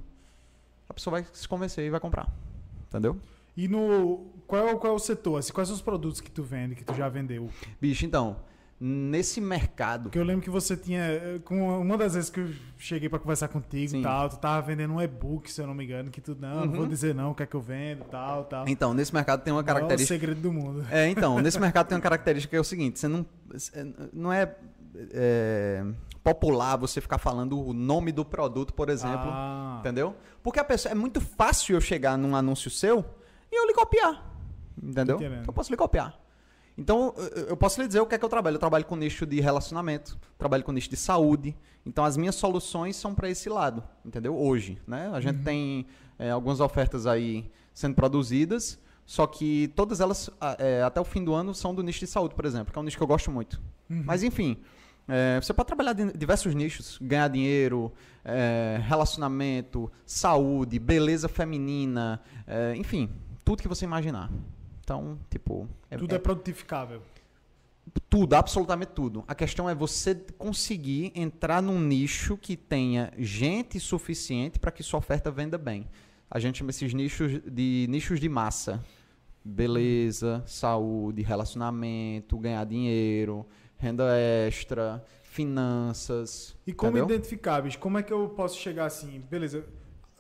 a 0.90 0.94
pessoa 0.94 1.12
vai 1.22 1.26
se 1.32 1.48
convencer 1.48 1.86
e 1.86 1.90
vai 1.90 2.00
comprar. 2.00 2.28
Entendeu? 2.88 3.18
E 3.56 3.68
no. 3.68 4.26
Qual 4.48 4.68
é, 4.68 4.74
o- 4.74 4.80
qual 4.80 4.94
é 4.94 4.96
o 4.96 5.00
setor? 5.00 5.38
Assim, 5.38 5.54
quais 5.54 5.68
são 5.68 5.76
os 5.76 5.82
produtos 5.82 6.20
que 6.20 6.32
tu 6.32 6.42
vende, 6.44 6.74
que 6.76 6.84
tu 6.84 6.94
já 6.96 7.08
vendeu? 7.10 7.50
Bicho, 7.80 8.06
então, 8.06 8.38
nesse 8.80 9.42
mercado. 9.42 10.04
Porque 10.04 10.18
eu 10.18 10.24
lembro 10.24 10.42
que 10.42 10.50
você 10.50 10.78
tinha. 10.78 11.02
eh, 11.02 11.40
Com 11.44 11.82
uma 11.82 11.98
das 11.98 12.14
vezes 12.14 12.30
que 12.30 12.40
eu 12.40 12.50
cheguei 12.78 13.10
pra 13.10 13.20
conversar 13.20 13.48
contigo 13.50 13.98
e 13.98 14.02
tal, 14.02 14.30
tu 14.30 14.38
tava 14.38 14.66
vendendo 14.66 14.94
um 14.94 15.02
e-book, 15.02 15.52
se 15.52 15.62
eu 15.62 15.68
não 15.68 15.74
me 15.74 15.84
engano, 15.84 16.10
que 16.10 16.22
tu, 16.22 16.36
não, 16.40 16.62
não 16.66 16.72
vou 16.72 16.82
Uhum. 16.82 16.88
dizer 16.88 17.14
não, 17.14 17.32
o 17.32 17.36
que 17.36 17.44
é 17.44 17.46
que 17.46 17.56
eu 17.56 17.62
vendo, 17.62 18.06
tal, 18.06 18.46
tal. 18.46 18.68
Então, 18.68 18.94
nesse 18.94 19.14
mercado 19.14 19.44
tem 19.44 19.52
uma 19.52 19.60
É 19.60 19.64
o 19.64 19.66
característica. 19.66 20.14
segredo 20.20 20.42
do 20.42 20.54
mundo. 20.54 20.86
É, 20.90 21.08
então, 21.10 21.40
nesse 21.42 21.60
mercado 21.60 21.88
tem 21.88 21.96
uma 21.98 22.02
característica 22.02 22.50
que 22.52 22.56
é 22.56 22.60
o 22.62 22.64
seguinte: 22.64 23.00
você 23.00 23.08
não. 23.08 23.26
Não 24.14 24.32
é, 24.32 24.56
é, 25.12 25.84
popular 26.24 26.76
você 26.78 27.02
ficar 27.02 27.18
falando 27.18 27.60
o 27.60 27.74
nome 27.74 28.12
do 28.12 28.24
produto, 28.24 28.74
por 28.74 28.90
exemplo. 28.90 29.30
Ah, 29.30 29.78
Entendeu? 29.80 30.16
Porque 30.44 30.60
a 30.60 30.64
pessoa, 30.64 30.92
é 30.92 30.96
muito 30.96 31.20
fácil 31.20 31.76
eu 31.76 31.82
chegar 31.82 32.18
num 32.18 32.36
anúncio 32.36 32.70
seu 32.72 33.04
e 33.52 33.60
eu 33.60 33.66
lhe 33.68 33.74
copiar. 33.74 34.26
Entendeu? 34.82 35.16
Entendendo. 35.18 35.46
Eu 35.48 35.54
posso 35.54 35.70
lhe 35.72 35.78
copiar. 35.78 36.18
Então, 36.78 37.14
eu- 37.50 37.58
posso 37.58 37.82
lhe 37.82 37.88
dizer 37.88 38.00
o 38.00 38.06
que 38.06 38.16
é 38.16 38.18
que 38.18 38.24
eu 38.24 38.30
trabalho. 38.30 38.56
Eu 38.56 38.60
trabalho 38.60 38.86
com 38.86 38.96
nicho 38.96 39.26
de 39.26 39.42
relacionamento, 39.42 40.18
trabalho 40.38 40.64
com 40.64 40.72
nicho 40.72 40.90
de 40.90 40.96
saúde. 40.96 41.56
Então, 41.86 42.06
as 42.06 42.16
minhas 42.16 42.36
soluções 42.36 42.96
são 42.96 43.14
para 43.14 43.30
esse 43.30 43.50
lado, 43.50 43.84
entendeu? 44.06 44.38
Hoje, 44.38 44.78
né? 44.88 45.10
A 45.14 45.20
gente 45.20 45.44
tem 45.44 45.86
é, 46.18 46.30
algumas 46.32 46.60
ofertas 46.60 47.06
aí 47.08 47.50
sendo 47.74 47.96
produzidas, 47.96 48.78
só 49.06 49.26
que 49.26 49.70
todas 49.76 50.00
elas, 50.00 50.30
é, 50.58 50.82
até 50.84 51.00
o 51.02 51.06
fim 51.06 51.24
do 51.24 51.34
ano, 51.34 51.54
são 51.54 51.74
do 51.74 51.82
nicho 51.84 52.00
de 52.02 52.08
saúde, 52.08 52.36
por 52.36 52.46
exemplo, 52.46 52.72
que 52.72 52.78
é 52.78 52.82
um 52.82 52.84
nicho 52.86 52.98
que 52.98 53.04
eu 53.04 53.08
gosto 53.08 53.32
muito. 53.32 53.62
Uhum. 53.90 54.04
Mas, 54.06 54.22
enfim, 54.24 54.58
é, 55.08 55.40
você 55.42 55.54
pode 55.54 55.68
trabalhar 55.68 55.98
em 56.00 56.12
diversos 56.16 56.54
nichos, 56.54 56.98
ganhar 57.02 57.28
dinheiro, 57.30 57.92
é, 58.24 58.80
relacionamento, 58.84 59.92
saúde, 60.06 60.78
beleza 60.78 61.28
feminina, 61.28 62.22
é, 62.46 62.76
enfim, 62.76 63.10
tudo 63.44 63.62
que 63.62 63.68
você 63.68 63.86
imaginar. 63.86 64.30
Então, 64.90 65.20
tipo, 65.30 65.70
é, 65.92 65.98
tudo 65.98 66.16
é, 66.16 66.18
produtificável. 66.18 67.04
tudo, 68.10 68.34
absolutamente 68.34 68.92
tudo. 68.92 69.24
A 69.28 69.36
questão 69.36 69.70
é 69.70 69.76
você 69.76 70.16
conseguir 70.36 71.12
entrar 71.14 71.62
num 71.62 71.80
nicho 71.80 72.36
que 72.36 72.58
tenha 72.58 73.14
gente 73.16 73.80
suficiente 73.80 74.58
para 74.58 74.72
que 74.72 74.82
sua 74.82 74.98
oferta 74.98 75.30
venda 75.30 75.60
bem. 75.60 75.88
A 76.28 76.40
gente 76.40 76.58
chama 76.58 76.72
esses 76.72 76.92
nichos 76.92 77.40
de 77.46 77.86
nichos 77.88 78.20
de 78.20 78.28
massa. 78.28 78.84
Beleza, 79.46 80.42
saúde, 80.48 81.22
relacionamento, 81.22 82.40
ganhar 82.40 82.66
dinheiro, 82.66 83.46
renda 83.78 84.06
extra, 84.18 85.06
finanças. 85.22 86.58
E 86.66 86.74
como 86.74 86.98
entendeu? 86.98 87.16
identificar, 87.16 87.62
bicho? 87.62 87.78
Como 87.78 88.00
é 88.00 88.02
que 88.02 88.12
eu 88.12 88.30
posso 88.30 88.58
chegar 88.58 88.88
assim? 88.88 89.24
Beleza. 89.30 89.64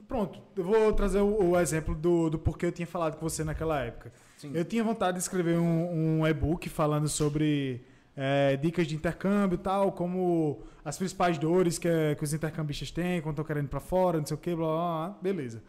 Pronto, 0.08 0.40
eu 0.56 0.64
vou 0.64 0.94
trazer 0.94 1.22
o, 1.22 1.50
o 1.50 1.60
exemplo 1.60 1.96
do, 1.96 2.30
do 2.30 2.38
porquê 2.38 2.68
eu 2.68 2.72
tinha 2.72 2.86
falado 2.88 3.16
com 3.16 3.28
você 3.28 3.44
naquela 3.44 3.80
época. 3.80 4.14
Sim. 4.40 4.52
Eu 4.54 4.64
tinha 4.64 4.82
vontade 4.82 5.18
de 5.18 5.22
escrever 5.22 5.60
um, 5.60 6.22
um 6.22 6.26
e-book 6.28 6.70
falando 6.70 7.10
sobre 7.10 7.84
é, 8.16 8.56
dicas 8.56 8.88
de 8.88 8.96
intercâmbio 8.96 9.56
e 9.56 9.60
tal, 9.60 9.92
como 9.92 10.64
as 10.84 10.98
principais 10.98 11.38
dores 11.38 11.78
que, 11.78 11.90
que 12.18 12.24
os 12.24 12.34
intercambistas 12.34 12.90
têm 12.90 13.22
quando 13.22 13.34
estão 13.34 13.44
querendo 13.44 13.66
ir 13.66 13.70
pra 13.70 13.82
fora, 13.82 14.18
não 14.18 14.26
sei 14.26 14.36
o 14.36 14.40
que, 14.40 14.56
blá, 14.56 14.66
blá, 14.66 15.08
blá, 15.10 15.18
beleza. 15.22 15.62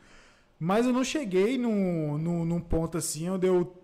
Mas 0.56 0.86
eu 0.86 0.92
não 0.92 1.02
cheguei 1.02 1.58
num, 1.58 2.16
num, 2.16 2.44
num 2.44 2.60
ponto 2.60 2.96
assim 2.96 3.28
onde 3.28 3.48
eu. 3.48 3.76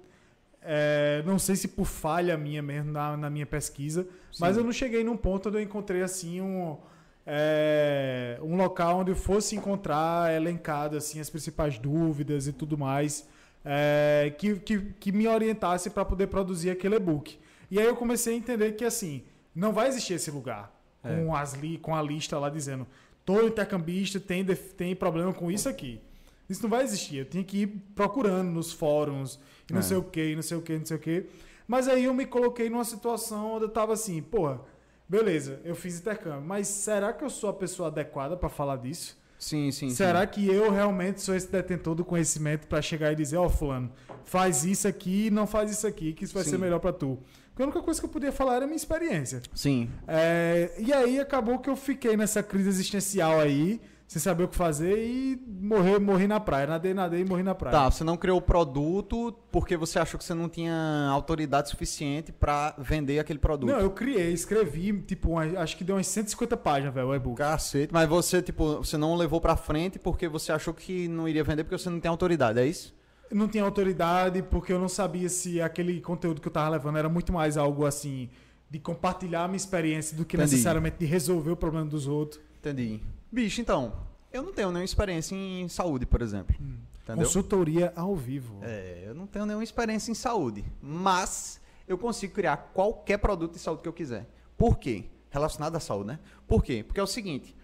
é, 0.62 1.20
não 1.26 1.37
sei 1.37 1.57
se 1.57 1.66
por 1.66 1.87
falha 1.87 2.37
minha 2.37 2.62
mesmo 2.62 2.93
na, 2.93 3.16
na 3.16 3.28
minha 3.28 3.47
pesquisa, 3.47 4.07
mas 4.39 4.55
Sim. 4.55 4.61
eu 4.61 4.64
não 4.64 4.72
cheguei 4.72 5.03
num 5.03 5.16
ponto 5.16 5.49
onde 5.49 5.59
eu 5.59 5.62
encontrei 5.62 6.03
assim 6.03 6.41
um. 6.41 6.78
é, 7.26 8.39
um 8.41 8.57
local 8.57 9.01
onde 9.01 9.11
eu 9.11 9.16
fosse 9.16 9.57
encontrar 9.57 10.32
elencado 10.32 10.97
assim 10.97 11.18
as 11.18 11.28
principais 11.28 11.76
dúvidas 11.76 12.47
e 12.47 12.53
tudo 12.53 12.78
mais 12.78 13.26
é, 13.69 14.33
que, 14.39 14.55
que, 14.61 14.79
que 15.01 15.11
me 15.12 15.27
orientasse 15.27 15.91
para 15.91 16.05
poder 16.05 16.29
produzir 16.29 16.71
aquele 16.71 16.95
e-book. 16.97 17.37
E 17.71 17.81
aí 17.81 17.85
eu 17.87 17.97
comecei 17.97 18.35
a 18.35 18.37
entender 18.37 18.73
que 18.73 18.85
assim 18.85 19.25
não 19.55 19.73
vai 19.73 19.89
existir 19.89 20.14
esse 20.14 20.31
lugar 20.31 20.73
É. 21.03 21.14
com, 21.25 21.35
as 21.35 21.55
li, 21.55 21.77
com 21.79 21.95
a 21.95 22.01
lista 22.01 22.39
lá 22.39 22.49
dizendo 22.49 22.87
todo 23.25 23.49
intercambista 23.49 24.21
tem, 24.21 24.45
tem 24.45 24.95
problema 24.95 25.33
com 25.33 25.51
isso 25.51 25.69
aqui. 25.69 26.01
Isso 26.49 26.62
não 26.62 26.71
vai 26.71 26.85
existir. 26.85 27.17
Eu 27.17 27.25
tinha 27.25 27.43
que 27.43 27.62
ir 27.62 27.67
procurando 27.95 28.49
nos 28.53 28.73
fóruns, 28.73 29.41
e 29.69 29.73
não 29.73 29.81
É. 29.81 29.83
sei 29.83 29.97
o 29.97 30.03
que, 30.05 30.37
não 30.37 30.43
sei 30.43 30.57
o 30.57 30.62
que, 30.62 30.79
não 30.79 30.87
sei 30.87 30.97
o 30.97 31.01
que. 31.01 31.27
Mas 31.67 31.89
aí 31.89 32.05
eu 32.05 32.14
me 32.14 32.25
coloquei 32.25 32.71
numa 32.71 32.85
situação 32.85 33.55
onde 33.55 33.64
eu 33.64 33.69
tava 33.69 33.93
assim, 33.95 34.23
porra, 34.23 34.61
beleza, 35.09 35.61
eu 35.64 35.75
fiz 35.75 35.99
intercâmbio, 35.99 36.43
mas 36.47 36.69
será 36.69 37.12
que 37.12 37.25
eu 37.25 37.31
sou 37.31 37.51
a 37.51 37.53
pessoa 37.53 37.89
adequada 37.89 38.37
para 38.37 38.49
falar 38.49 38.77
disso? 38.77 39.19
Sim, 39.39 39.70
sim. 39.70 39.91
será 39.91 40.22
sim. 40.22 40.26
que 40.28 40.47
eu 40.47 40.70
realmente 40.70 41.20
sou 41.20 41.34
esse 41.34 41.51
detentor 41.51 41.95
do 41.95 42.05
conhecimento 42.05 42.66
para 42.66 42.80
chegar 42.80 43.12
e 43.12 43.14
dizer, 43.14 43.37
ó, 43.37 43.49
fulano, 43.49 43.91
faz 44.24 44.64
isso 44.64 44.87
aqui, 44.89 45.30
não 45.30 45.47
faz 45.47 45.70
isso 45.70 45.87
aqui, 45.87 46.12
que 46.12 46.24
isso 46.24 46.34
vai 46.34 46.45
Sim. 46.45 46.51
ser 46.51 46.59
melhor 46.59 46.80
para 46.80 46.93
tu? 46.93 47.18
Porque 47.51 47.62
a 47.62 47.66
única 47.66 47.80
coisa 47.80 47.99
que 47.99 48.05
eu 48.05 48.11
podia 48.11 48.32
falar 48.32 48.57
era 48.57 48.64
a 48.64 48.66
minha 48.66 48.76
experiência. 48.76 49.41
Sim. 49.55 49.89
É, 50.07 50.72
e 50.78 50.93
aí 50.93 51.18
acabou 51.18 51.59
que 51.59 51.70
eu 51.70 51.76
fiquei 51.76 52.16
nessa 52.16 52.43
crise 52.43 52.68
existencial 52.68 53.41
aí, 53.41 53.80
sem 54.07 54.23
saber 54.23 54.45
o 54.45 54.49
que 54.49 54.55
fazer 54.55 54.97
e 54.99 55.37
morrer, 55.61 55.99
morri 55.99 56.27
na 56.29 56.39
praia. 56.39 56.67
Nadei, 56.67 56.95
nadei 56.95 57.23
e 57.23 57.25
morri 57.25 57.43
na 57.43 57.55
praia. 57.55 57.77
Tá, 57.77 57.91
você 57.91 58.05
não 58.05 58.17
criou 58.17 58.39
o 58.39 58.43
produto 58.43 59.33
porque 59.51 59.77
você 59.77 59.99
achou 59.99 60.17
que 60.17 60.25
você 60.25 60.33
não 60.35 60.49
tinha 60.49 61.09
autoridade 61.11 61.69
suficiente 61.71 62.31
para 62.31 62.75
vender 62.79 63.19
aquele 63.19 63.39
produto. 63.39 63.69
Não, 63.71 63.81
eu 63.81 63.91
criei, 63.91 64.33
escrevi, 64.33 64.93
tipo, 65.03 65.31
uma- 65.31 65.61
acho 65.61 65.77
que 65.77 65.83
deu 65.83 65.97
umas 65.97 66.07
150 66.07 66.57
páginas, 66.57 66.95
velho, 66.95 67.09
o 67.09 67.15
e-book. 67.15 67.37
Cacete, 67.39 67.93
mas 67.93 68.09
você, 68.09 68.41
tipo, 68.41 68.77
você 68.77 68.97
não 68.97 69.17
levou 69.17 69.41
pra 69.41 69.57
frente 69.57 69.99
porque 69.99 70.29
você 70.29 70.53
achou 70.53 70.73
que 70.73 71.09
não 71.09 71.29
iria 71.29 71.43
vender 71.43 71.65
porque 71.65 71.77
você 71.79 71.91
não 71.91 71.99
tem 71.99 72.09
autoridade, 72.09 72.61
é 72.61 72.67
isso? 72.67 72.95
Eu 73.29 73.37
não 73.37 73.49
tinha 73.49 73.65
autoridade 73.65 74.41
porque 74.41 74.73
eu 74.73 74.79
não 74.79 74.89
sabia 74.89 75.29
se 75.29 75.61
aquele 75.61 76.01
conteúdo 76.01 76.41
que 76.41 76.47
eu 76.47 76.53
tava 76.53 76.69
levando 76.69 76.97
era 76.97 77.09
muito 77.09 77.33
mais 77.33 77.57
algo 77.57 77.85
assim 77.85 78.29
de 78.71 78.79
compartilhar 78.79 79.43
a 79.45 79.49
minha 79.49 79.57
experiência 79.57 80.17
do 80.17 80.25
que 80.25 80.37
Entendi. 80.37 80.53
necessariamente 80.53 80.97
de 81.01 81.07
resolver 81.07 81.51
o 81.51 81.57
problema 81.57 81.87
dos 81.87 82.07
outros. 82.07 82.41
Entendi. 82.61 83.01
Bicho, 83.31 83.61
então, 83.61 83.93
eu 84.33 84.43
não 84.43 84.53
tenho 84.53 84.68
nenhuma 84.68 84.85
experiência 84.85 85.35
em 85.35 85.68
saúde, 85.68 86.07
por 86.07 86.22
exemplo. 86.22 86.55
Entendeu? 87.03 87.24
Consultoria 87.24 87.93
ao 87.95 88.16
vivo. 88.16 88.59
É, 88.62 89.05
eu 89.07 89.14
não 89.14 89.27
tenho 89.27 89.47
nenhuma 89.47 89.64
experiência 89.64 90.11
em 90.11 90.14
saúde, 90.14 90.64
mas 90.83 91.61
eu 91.87 91.97
consigo 91.97 92.35
criar 92.35 92.57
qualquer 92.74 93.18
produto 93.18 93.53
de 93.53 93.59
saúde 93.59 93.83
que 93.83 93.89
eu 93.89 93.93
quiser. 93.93 94.29
Por 94.57 94.77
quê? 94.79 95.05
Relacionado 95.31 95.77
à 95.77 95.81
saúde, 95.81 96.09
né? 96.09 96.18
Por 96.47 96.62
quê? 96.64 96.83
Porque 96.83 96.99
é 96.99 97.03
o 97.03 97.07
seguinte, 97.07 97.55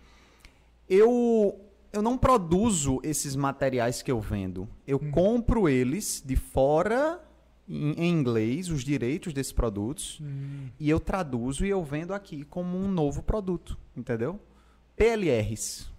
eu 0.88 1.58
eu 1.92 2.00
não 2.00 2.16
produzo 2.16 3.00
esses 3.02 3.36
materiais 3.36 4.00
que 4.00 4.10
eu 4.10 4.18
vendo. 4.18 4.66
Eu 4.86 4.98
compro 4.98 5.68
eles 5.68 6.22
de 6.24 6.36
fora 6.36 7.22
em, 7.68 7.92
em 7.92 8.10
inglês, 8.10 8.70
os 8.70 8.82
direitos 8.82 9.34
desses 9.34 9.52
produtos, 9.52 10.18
Hum, 10.22 10.68
e 10.80 10.88
eu 10.88 10.98
traduzo 10.98 11.66
e 11.66 11.68
eu 11.68 11.84
vendo 11.84 12.14
aqui 12.14 12.44
como 12.44 12.78
um 12.78 12.88
novo 12.88 13.22
produto, 13.22 13.76
entendeu? 13.94 14.40
PLRs, 14.96 15.90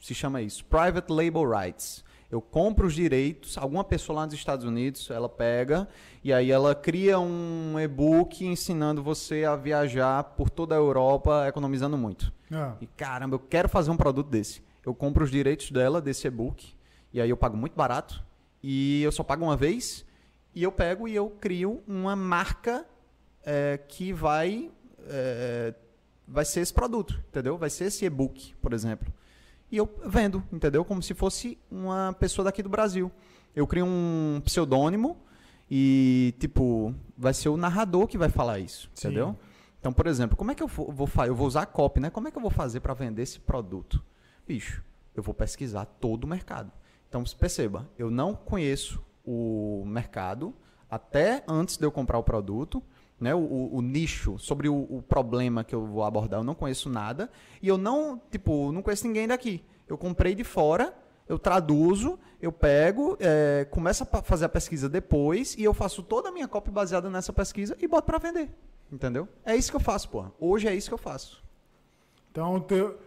se 0.00 0.14
chama 0.14 0.40
isso, 0.42 0.64
Private 0.64 1.12
Label 1.12 1.48
Rights. 1.48 2.04
Eu 2.30 2.40
compro 2.40 2.86
os 2.86 2.94
direitos, 2.94 3.58
alguma 3.58 3.84
pessoa 3.84 4.20
lá 4.20 4.24
nos 4.24 4.34
Estados 4.34 4.64
Unidos, 4.64 5.10
ela 5.10 5.28
pega 5.28 5.86
e 6.24 6.32
aí 6.32 6.50
ela 6.50 6.74
cria 6.74 7.18
um 7.20 7.78
e-book 7.78 8.42
ensinando 8.46 9.02
você 9.02 9.44
a 9.44 9.54
viajar 9.54 10.24
por 10.24 10.48
toda 10.48 10.74
a 10.74 10.78
Europa 10.78 11.46
economizando 11.46 11.98
muito. 11.98 12.32
ah, 12.50 12.74
E 12.80 12.86
caramba, 12.86 13.34
eu 13.34 13.38
quero 13.38 13.68
fazer 13.68 13.90
um 13.90 13.98
produto 13.98 14.28
desse. 14.30 14.62
Eu 14.84 14.94
compro 14.94 15.24
os 15.24 15.30
direitos 15.30 15.70
dela, 15.70 16.00
desse 16.00 16.26
e-book, 16.26 16.74
e 17.12 17.20
aí 17.20 17.28
eu 17.28 17.36
pago 17.36 17.54
muito 17.56 17.74
barato, 17.76 18.24
e 18.62 19.02
eu 19.02 19.12
só 19.12 19.22
pago 19.22 19.44
uma 19.44 19.56
vez, 19.56 20.02
e 20.54 20.62
eu 20.62 20.72
pego 20.72 21.06
e 21.06 21.14
eu 21.14 21.28
crio 21.28 21.82
uma 21.86 22.16
marca 22.16 22.86
eh, 23.44 23.78
que 23.88 24.10
vai, 24.10 24.70
eh, 25.06 25.74
vai 26.26 26.44
ser 26.44 26.60
esse 26.60 26.72
produto, 26.72 27.20
entendeu? 27.28 27.56
Vai 27.58 27.70
ser 27.70 27.84
esse 27.84 28.04
e-book, 28.04 28.54
por 28.60 28.72
exemplo. 28.72 29.12
E 29.70 29.76
eu 29.76 29.88
vendo, 30.04 30.42
entendeu? 30.52 30.84
Como 30.84 31.02
se 31.02 31.14
fosse 31.14 31.58
uma 31.70 32.14
pessoa 32.18 32.44
daqui 32.44 32.62
do 32.62 32.68
Brasil. 32.68 33.10
Eu 33.54 33.66
crio 33.66 33.86
um 33.86 34.40
pseudônimo 34.44 35.16
e, 35.70 36.34
tipo, 36.38 36.94
vai 37.16 37.32
ser 37.32 37.48
o 37.48 37.56
narrador 37.56 38.06
que 38.06 38.18
vai 38.18 38.28
falar 38.28 38.58
isso, 38.58 38.90
Sim. 38.94 39.08
entendeu? 39.08 39.36
Então, 39.80 39.92
por 39.92 40.06
exemplo, 40.06 40.36
como 40.36 40.50
é 40.50 40.54
que 40.54 40.62
eu 40.62 40.68
vou, 40.68 41.06
fazer? 41.06 41.30
Eu 41.30 41.34
vou 41.34 41.46
usar 41.46 41.62
a 41.62 41.66
copy, 41.66 42.00
né? 42.00 42.10
Como 42.10 42.28
é 42.28 42.30
que 42.30 42.36
eu 42.36 42.42
vou 42.42 42.50
fazer 42.50 42.80
para 42.80 42.94
vender 42.94 43.22
esse 43.22 43.40
produto? 43.40 44.02
Bicho, 44.46 44.82
eu 45.14 45.22
vou 45.22 45.34
pesquisar 45.34 45.84
todo 45.86 46.24
o 46.24 46.28
mercado. 46.28 46.70
Então, 47.08 47.24
perceba, 47.38 47.88
eu 47.98 48.10
não 48.10 48.34
conheço 48.34 49.02
o 49.24 49.84
mercado 49.86 50.54
até 50.88 51.42
antes 51.48 51.76
de 51.76 51.84
eu 51.84 51.90
comprar 51.90 52.18
o 52.18 52.22
produto, 52.22 52.82
né, 53.22 53.34
o, 53.34 53.70
o- 53.72 53.80
nicho, 53.80 54.38
sobre 54.38 54.68
o, 54.68 54.74
o 54.90 55.00
problema 55.02 55.62
que 55.64 55.74
eu 55.74 55.86
vou 55.86 56.02
abordar. 56.04 56.40
Eu 56.40 56.44
não 56.44 56.54
conheço 56.54 56.88
nada 56.90 57.30
e 57.62 57.68
eu 57.68 57.78
não, 57.78 58.20
tipo, 58.30 58.72
não 58.72 58.82
conheço 58.82 59.06
ninguém 59.06 59.26
daqui. 59.28 59.62
Eu 59.88 59.96
comprei 59.96 60.34
de 60.34 60.44
fora, 60.44 60.92
eu 61.28 61.38
traduzo, 61.38 62.18
eu 62.40 62.50
pego, 62.52 63.16
é, 63.20 63.66
começo 63.70 64.02
a 64.10 64.22
fazer 64.22 64.44
a 64.46 64.48
pesquisa 64.48 64.88
depois 64.88 65.54
e 65.56 65.62
eu 65.64 65.72
faço 65.72 66.02
toda 66.02 66.28
a 66.28 66.32
minha 66.32 66.48
copy 66.48 66.70
baseada 66.70 67.08
nessa 67.08 67.32
pesquisa 67.32 67.76
e 67.80 67.86
boto 67.86 68.06
para 68.06 68.18
vender. 68.18 68.50
Entendeu? 68.90 69.28
É 69.44 69.54
isso 69.56 69.70
que 69.70 69.76
eu 69.76 69.80
faço, 69.80 70.08
porra. 70.08 70.32
Hoje 70.40 70.66
é 70.68 70.74
isso 70.74 70.88
que 70.88 70.94
eu 70.94 70.98
faço. 70.98 71.42
Então, 72.30 72.60
teu- 72.60 72.98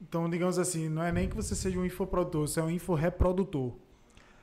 então, 0.00 0.28
digamos 0.28 0.58
assim, 0.58 0.88
não 0.88 1.02
é 1.02 1.12
nem 1.12 1.28
que 1.28 1.36
você 1.36 1.54
seja 1.54 1.78
um 1.78 1.84
infoprodutor, 1.84 2.48
você 2.48 2.58
é 2.58 2.62
um 2.62 2.70
inforeprodutor. 2.70 3.72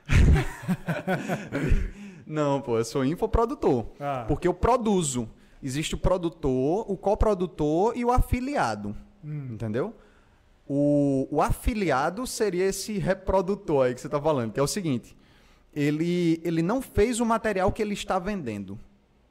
Não, 2.30 2.60
pô, 2.60 2.78
eu 2.78 2.84
sou 2.84 3.04
infoprodutor. 3.04 3.86
Ah. 3.98 4.24
Porque 4.28 4.46
eu 4.46 4.54
produzo. 4.54 5.28
Existe 5.60 5.96
o 5.96 5.98
produtor, 5.98 6.86
o 6.88 6.96
coprodutor 6.96 7.92
e 7.96 8.04
o 8.04 8.12
afiliado. 8.12 8.94
Entendeu? 9.22 9.92
O, 10.66 11.26
o 11.28 11.42
afiliado 11.42 12.24
seria 12.28 12.64
esse 12.66 12.96
reprodutor 12.98 13.86
aí 13.86 13.94
que 13.94 14.00
você 14.00 14.06
está 14.06 14.20
falando, 14.20 14.52
que 14.52 14.60
é 14.60 14.62
o 14.62 14.68
seguinte: 14.68 15.16
ele, 15.74 16.40
ele 16.44 16.62
não 16.62 16.80
fez 16.80 17.18
o 17.18 17.26
material 17.26 17.72
que 17.72 17.82
ele 17.82 17.94
está 17.94 18.18
vendendo. 18.20 18.78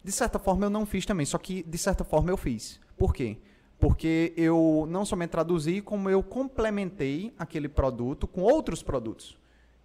De 0.03 0.11
certa 0.11 0.37
forma, 0.37 0.65
eu 0.65 0.69
não 0.69 0.85
fiz 0.85 1.05
também, 1.05 1.25
só 1.25 1.37
que 1.37 1.63
de 1.63 1.77
certa 1.77 2.03
forma 2.03 2.29
eu 2.29 2.37
fiz. 2.37 2.81
Por 2.97 3.13
quê? 3.13 3.37
Porque 3.79 4.33
eu 4.35 4.85
não 4.89 5.05
somente 5.05 5.29
traduzi, 5.29 5.81
como 5.81 6.09
eu 6.09 6.21
complementei 6.21 7.33
aquele 7.39 7.69
produto 7.69 8.27
com 8.27 8.41
outros 8.41 8.83
produtos. 8.83 9.37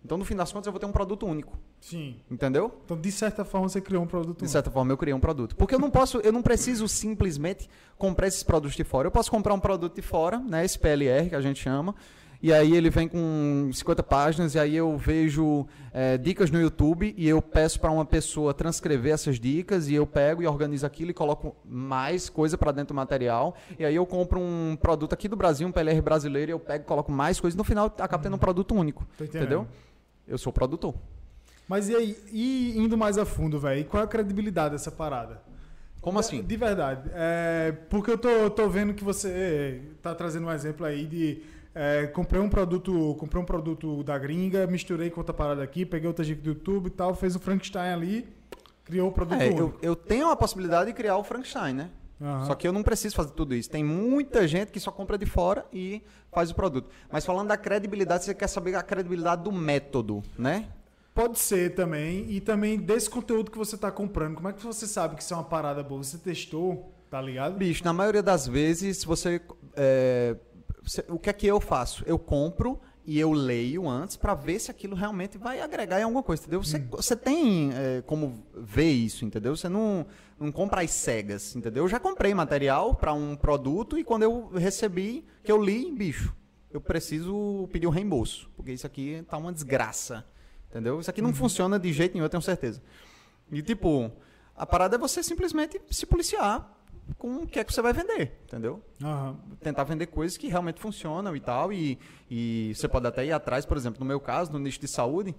Então, 0.04 0.18
no 0.18 0.24
fim 0.24 0.36
das 0.36 0.52
contas, 0.52 0.66
eu 0.66 0.72
vou 0.72 0.78
ter 0.78 0.86
um 0.86 0.92
produto 0.92 1.26
único. 1.26 1.58
Sim. 1.80 2.16
Entendeu? 2.30 2.78
Então, 2.84 3.00
de 3.00 3.10
certa 3.10 3.44
forma, 3.44 3.68
você 3.68 3.80
criou 3.80 4.04
um 4.04 4.06
produto. 4.06 4.44
De 4.44 4.50
certa 4.50 4.70
forma, 4.70 4.92
eu 4.92 4.98
criei 4.98 5.14
um 5.14 5.20
produto. 5.20 5.56
Porque 5.56 5.74
eu 5.74 5.78
não 5.78 5.90
posso, 5.90 6.18
eu 6.18 6.30
não 6.30 6.42
preciso 6.42 6.86
simplesmente 6.86 7.70
comprar 7.96 8.26
esses 8.26 8.42
produtos 8.42 8.76
de 8.76 8.84
fora. 8.84 9.06
Eu 9.06 9.12
posso 9.12 9.30
comprar 9.30 9.54
um 9.54 9.60
produto 9.60 9.94
de 9.94 10.02
fora, 10.02 10.38
né? 10.38 10.64
Esse 10.64 10.78
PLR 10.78 11.30
que 11.30 11.34
a 11.34 11.40
gente 11.40 11.60
chama. 11.60 11.94
E 12.44 12.52
aí 12.52 12.76
ele 12.76 12.90
vem 12.90 13.08
com 13.08 13.70
50 13.72 14.02
páginas, 14.02 14.54
e 14.54 14.58
aí 14.58 14.76
eu 14.76 14.98
vejo 14.98 15.66
eh, 15.94 16.18
dicas 16.18 16.50
no 16.50 16.60
YouTube 16.60 17.14
e 17.16 17.26
eu 17.26 17.40
peço 17.40 17.80
para 17.80 17.90
uma 17.90 18.04
pessoa 18.04 18.52
transcrever 18.52 19.14
essas 19.14 19.40
dicas, 19.40 19.88
e 19.88 19.94
eu 19.94 20.06
pego 20.06 20.42
e 20.42 20.46
organizo 20.46 20.84
aquilo 20.84 21.10
e 21.10 21.14
coloco 21.14 21.56
mais 21.64 22.28
coisa 22.28 22.58
para 22.58 22.70
dentro 22.70 22.88
do 22.88 22.96
material. 22.96 23.56
E 23.78 23.84
aí 23.86 23.94
eu 23.94 24.04
compro 24.04 24.38
um 24.38 24.76
produto 24.76 25.14
aqui 25.14 25.26
do 25.26 25.36
Brasil, 25.36 25.66
um 25.66 25.72
PLR 25.72 26.02
brasileiro, 26.02 26.50
e 26.50 26.52
eu 26.52 26.60
pego 26.60 26.84
e 26.84 26.86
coloco 26.86 27.10
mais 27.10 27.40
coisas. 27.40 27.56
No 27.56 27.64
final, 27.64 27.86
acaba 27.86 28.22
tendo 28.22 28.36
um 28.36 28.38
produto 28.38 28.74
único. 28.74 29.06
Entendeu? 29.18 29.66
Eu 30.26 30.38
sou 30.38 30.52
produtor. 30.52 30.94
Mas 31.68 31.88
e 31.88 31.96
aí, 31.96 32.16
e 32.30 32.78
indo 32.78 32.96
mais 32.96 33.16
a 33.16 33.24
fundo, 33.24 33.58
velho, 33.58 33.84
qual 33.86 34.02
é 34.02 34.04
a 34.04 34.08
credibilidade 34.08 34.72
dessa 34.72 34.90
parada? 34.90 35.40
Como 36.00 36.18
assim? 36.18 36.42
De 36.42 36.56
verdade. 36.56 37.10
É, 37.14 37.72
porque 37.88 38.10
eu 38.10 38.18
tô, 38.18 38.50
tô 38.50 38.68
vendo 38.68 38.92
que 38.92 39.02
você 39.02 39.80
tá 40.02 40.14
trazendo 40.14 40.46
um 40.46 40.52
exemplo 40.52 40.84
aí 40.84 41.06
de. 41.06 41.42
é, 41.74 42.06
comprei 42.08 42.40
um 42.40 42.48
produto, 42.50 43.16
comprei 43.18 43.42
um 43.42 43.46
produto 43.46 44.02
da 44.02 44.18
gringa, 44.18 44.66
misturei 44.66 45.08
com 45.08 45.20
outra 45.20 45.32
parada 45.32 45.62
aqui, 45.62 45.86
peguei 45.86 46.06
outra 46.06 46.22
dica 46.22 46.42
do 46.42 46.50
YouTube 46.50 46.88
e 46.88 46.90
tal, 46.90 47.14
fez 47.14 47.34
o 47.34 47.40
Frankenstein 47.40 47.90
ali, 47.90 48.28
criou 48.84 49.08
o 49.08 49.12
produto 49.12 49.40
É, 49.40 49.48
eu, 49.48 49.74
eu 49.80 49.96
tenho 49.96 50.28
a 50.30 50.36
possibilidade 50.36 50.90
de 50.90 50.92
criar 50.92 51.16
o 51.16 51.24
Frankenstein, 51.24 51.72
né? 51.72 51.90
Aham. 52.20 52.46
Só 52.46 52.54
que 52.54 52.66
eu 52.66 52.72
não 52.72 52.82
preciso 52.82 53.14
fazer 53.14 53.32
tudo 53.32 53.54
isso. 53.54 53.68
Tem 53.70 53.82
muita 53.84 54.46
gente 54.46 54.70
que 54.70 54.78
só 54.80 54.90
compra 54.90 55.18
de 55.18 55.26
fora 55.26 55.66
e 55.72 56.02
faz 56.32 56.50
o 56.50 56.54
produto. 56.54 56.88
Mas 57.10 57.24
falando 57.24 57.48
da 57.48 57.56
credibilidade, 57.56 58.24
você 58.24 58.34
quer 58.34 58.46
saber 58.48 58.74
a 58.76 58.82
credibilidade 58.82 59.42
do 59.42 59.52
método, 59.52 60.22
né? 60.38 60.68
Pode 61.14 61.38
ser 61.38 61.74
também, 61.74 62.28
e 62.28 62.40
também 62.40 62.76
desse 62.76 63.08
conteúdo 63.08 63.50
que 63.50 63.58
você 63.58 63.76
tá 63.76 63.90
comprando. 63.90 64.34
Como 64.34 64.48
é 64.48 64.52
que 64.52 64.64
você 64.64 64.86
sabe 64.86 65.14
que 65.16 65.22
isso 65.22 65.32
é 65.32 65.36
uma 65.36 65.44
parada 65.44 65.82
boa? 65.82 66.02
Você 66.02 66.18
testou, 66.18 66.92
tá 67.08 67.20
ligado? 67.20 67.56
Bicho, 67.56 67.84
na 67.84 67.92
maioria 67.92 68.22
das 68.22 68.46
vezes, 68.48 69.04
você, 69.04 69.40
é, 69.76 70.36
você- 70.82 71.04
O 71.08 71.18
que 71.18 71.30
é 71.30 71.32
que 71.32 71.46
eu 71.46 71.60
faço? 71.60 72.02
Eu 72.06 72.18
compro 72.18 72.80
e 73.06 73.20
eu 73.20 73.32
leio 73.32 73.88
antes 73.88 74.16
pra 74.16 74.34
ver 74.34 74.58
se 74.58 74.70
aquilo 74.70 74.96
realmente 74.96 75.36
vai 75.36 75.60
agregar 75.60 76.00
em 76.00 76.04
alguma 76.04 76.22
coisa, 76.22 76.42
entendeu? 76.42 76.62
Você, 76.62 76.78
você 76.78 77.14
tem 77.14 77.70
é, 77.74 78.02
como 78.02 78.42
ver 78.54 78.90
isso, 78.90 79.24
entendeu? 79.24 79.54
Você 79.54 79.68
não, 79.68 80.06
não 80.40 80.50
compra 80.50 80.80
às 80.80 80.90
cegas, 80.90 81.54
entendeu? 81.54 81.84
Eu 81.84 81.88
já 81.88 82.00
comprei 82.00 82.32
material 82.32 82.94
pra 82.94 83.12
um 83.12 83.36
produto 83.36 83.98
e 83.98 84.04
quando 84.04 84.22
eu 84.22 84.48
recebi, 84.54 85.24
que 85.42 85.52
eu 85.52 85.62
li, 85.62 85.92
bicho, 85.92 86.34
eu 86.70 86.80
preciso 86.80 87.68
pedir 87.70 87.86
o 87.86 87.90
reembolso, 87.90 88.50
porque 88.56 88.72
isso 88.72 88.86
aqui 88.86 89.22
tá 89.28 89.36
uma 89.36 89.52
desgraça, 89.52 90.24
entendeu? 90.70 90.98
Isso 90.98 91.10
aqui 91.10 91.20
não 91.20 91.34
funciona 91.34 91.78
de 91.78 91.92
jeito 91.92 92.14
nenhum, 92.14 92.24
eu 92.24 92.30
tenho 92.30 92.42
certeza. 92.42 92.82
E 93.52 93.60
tipo, 93.60 94.10
a 94.56 94.64
parada 94.64 94.96
é 94.96 94.98
você 94.98 95.22
simplesmente 95.22 95.80
se 95.90 96.06
policiar 96.06 96.73
com 97.18 97.36
o 97.42 97.46
que 97.46 97.58
é 97.58 97.64
que 97.64 97.72
você 97.72 97.82
vai 97.82 97.92
vender, 97.92 98.32
entendeu? 98.44 98.82
Aham. 99.02 99.36
Tentar 99.60 99.84
vender 99.84 100.06
coisas 100.06 100.36
que 100.36 100.48
realmente 100.48 100.80
funcionam 100.80 101.34
e 101.36 101.40
tal. 101.40 101.72
E, 101.72 101.98
e 102.30 102.72
você 102.74 102.88
pode 102.88 103.06
até 103.06 103.24
ir 103.26 103.32
atrás, 103.32 103.64
por 103.66 103.76
exemplo, 103.76 104.00
no 104.00 104.06
meu 104.06 104.20
caso, 104.20 104.52
no 104.52 104.58
nicho 104.58 104.80
de 104.80 104.88
saúde, 104.88 105.34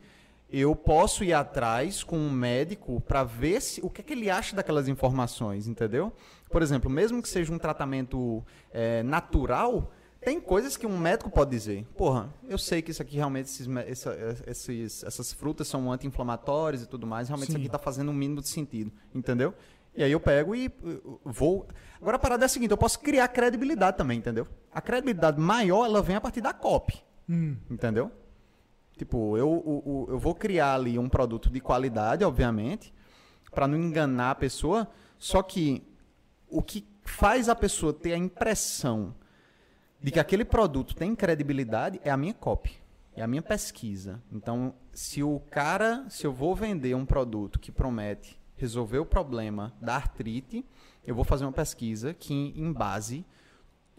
eu 0.50 0.76
posso 0.76 1.24
ir 1.24 1.34
atrás 1.34 2.04
com 2.04 2.18
um 2.18 2.30
médico 2.30 3.02
para 3.02 3.24
ver 3.24 3.62
se, 3.62 3.82
o 3.84 3.90
que, 3.90 4.02
é 4.02 4.04
que 4.04 4.14
ele 4.14 4.30
acha 4.30 4.56
daquelas 4.56 4.88
informações, 4.88 5.68
entendeu? 5.68 6.14
Por 6.50 6.62
exemplo, 6.62 6.90
mesmo 6.90 7.22
que 7.22 7.28
seja 7.28 7.52
um 7.52 7.58
tratamento 7.58 8.44
é, 8.72 9.02
natural, 9.02 9.92
tem 10.22 10.40
coisas 10.40 10.78
que 10.78 10.88
um 10.88 10.98
médico 10.98 11.30
pode 11.30 11.52
dizer. 11.52 11.86
Porra, 11.98 12.34
eu 12.48 12.58
sei 12.58 12.82
que 12.82 12.90
isso 12.92 13.02
aqui 13.02 13.16
realmente, 13.16 13.46
esses, 13.46 13.68
essa- 13.88 14.44
esses- 14.48 15.04
essas 15.04 15.34
frutas 15.34 15.68
são 15.68 15.92
anti-inflamatórias 15.92 16.82
e 16.84 16.88
tudo 16.88 17.06
mais, 17.06 17.28
realmente 17.28 17.50
isso 17.50 17.58
Sim. 17.58 17.62
aqui 17.64 17.68
está 17.68 17.78
fazendo 17.80 18.10
um 18.10 18.14
mínimo 18.14 18.42
de 18.42 18.48
sentido, 18.48 18.92
entendeu? 19.14 19.54
E 19.96 20.04
aí 20.04 20.12
eu 20.12 20.20
pego 20.20 20.54
e 20.56 20.70
vou. 21.24 21.68
Agora 22.02 22.18
a 22.18 22.20
parada 22.20 22.44
é 22.44 22.48
a 22.48 22.50
seguinte, 22.50 22.72
eu 22.72 22.78
posso 22.78 23.00
criar 23.00 23.28
credibilidade 23.30 23.98
também, 23.98 24.18
entendeu? 24.20 24.46
A 24.74 24.82
credibilidade 24.82 25.40
maior, 25.40 25.86
ela 25.86 26.02
vem 26.02 26.16
a 26.16 26.22
partir 26.22 26.42
da 26.42 26.54
copy. 26.54 27.02
Hum. 27.30 27.56
Entendeu? 27.70 28.12
Tipo, 28.98 29.38
eu, 29.38 29.50
o- 29.50 30.06
eu 30.10 30.20
vou 30.20 30.36
criar 30.36 30.76
ali 30.76 30.98
um 31.00 31.10
produto 31.10 31.50
de 31.50 31.60
qualidade, 31.60 32.24
obviamente, 32.24 32.94
para 33.52 33.68
não 33.68 33.78
enganar 33.78 34.32
a 34.32 34.36
pessoa. 34.36 34.88
Só 35.18 35.42
que 35.42 35.82
o 36.50 36.62
que 36.62 36.86
faz 37.04 37.48
a 37.50 37.56
pessoa 37.56 37.94
ter 37.94 38.14
a 38.14 38.18
impressão 38.18 39.16
de 40.02 40.12
que 40.12 40.20
aquele 40.20 40.46
produto 40.46 40.94
tem 40.96 41.16
credibilidade 41.16 42.00
é 42.04 42.12
a 42.12 42.18
minha 42.18 42.34
copy, 42.34 42.74
é 43.16 43.22
a 43.24 43.28
minha 43.28 43.42
pesquisa. 43.42 44.22
Então, 44.32 44.74
se 44.94 45.24
o 45.24 45.40
cara, 45.50 46.06
se 46.10 46.26
eu 46.28 46.34
vou 46.34 46.54
vender 46.56 46.96
um 46.96 47.06
produto 47.06 47.60
que 47.60 47.72
promete 47.72 48.40
resolver 48.58 49.00
o 49.00 49.06
problema 49.06 49.74
da 49.82 49.96
artrite, 49.96 50.66
eu 51.06 51.14
vou 51.14 51.24
fazer 51.24 51.46
uma 51.46 51.52
pesquisa 51.52 52.14
que 52.14 52.54
embase 52.56 53.26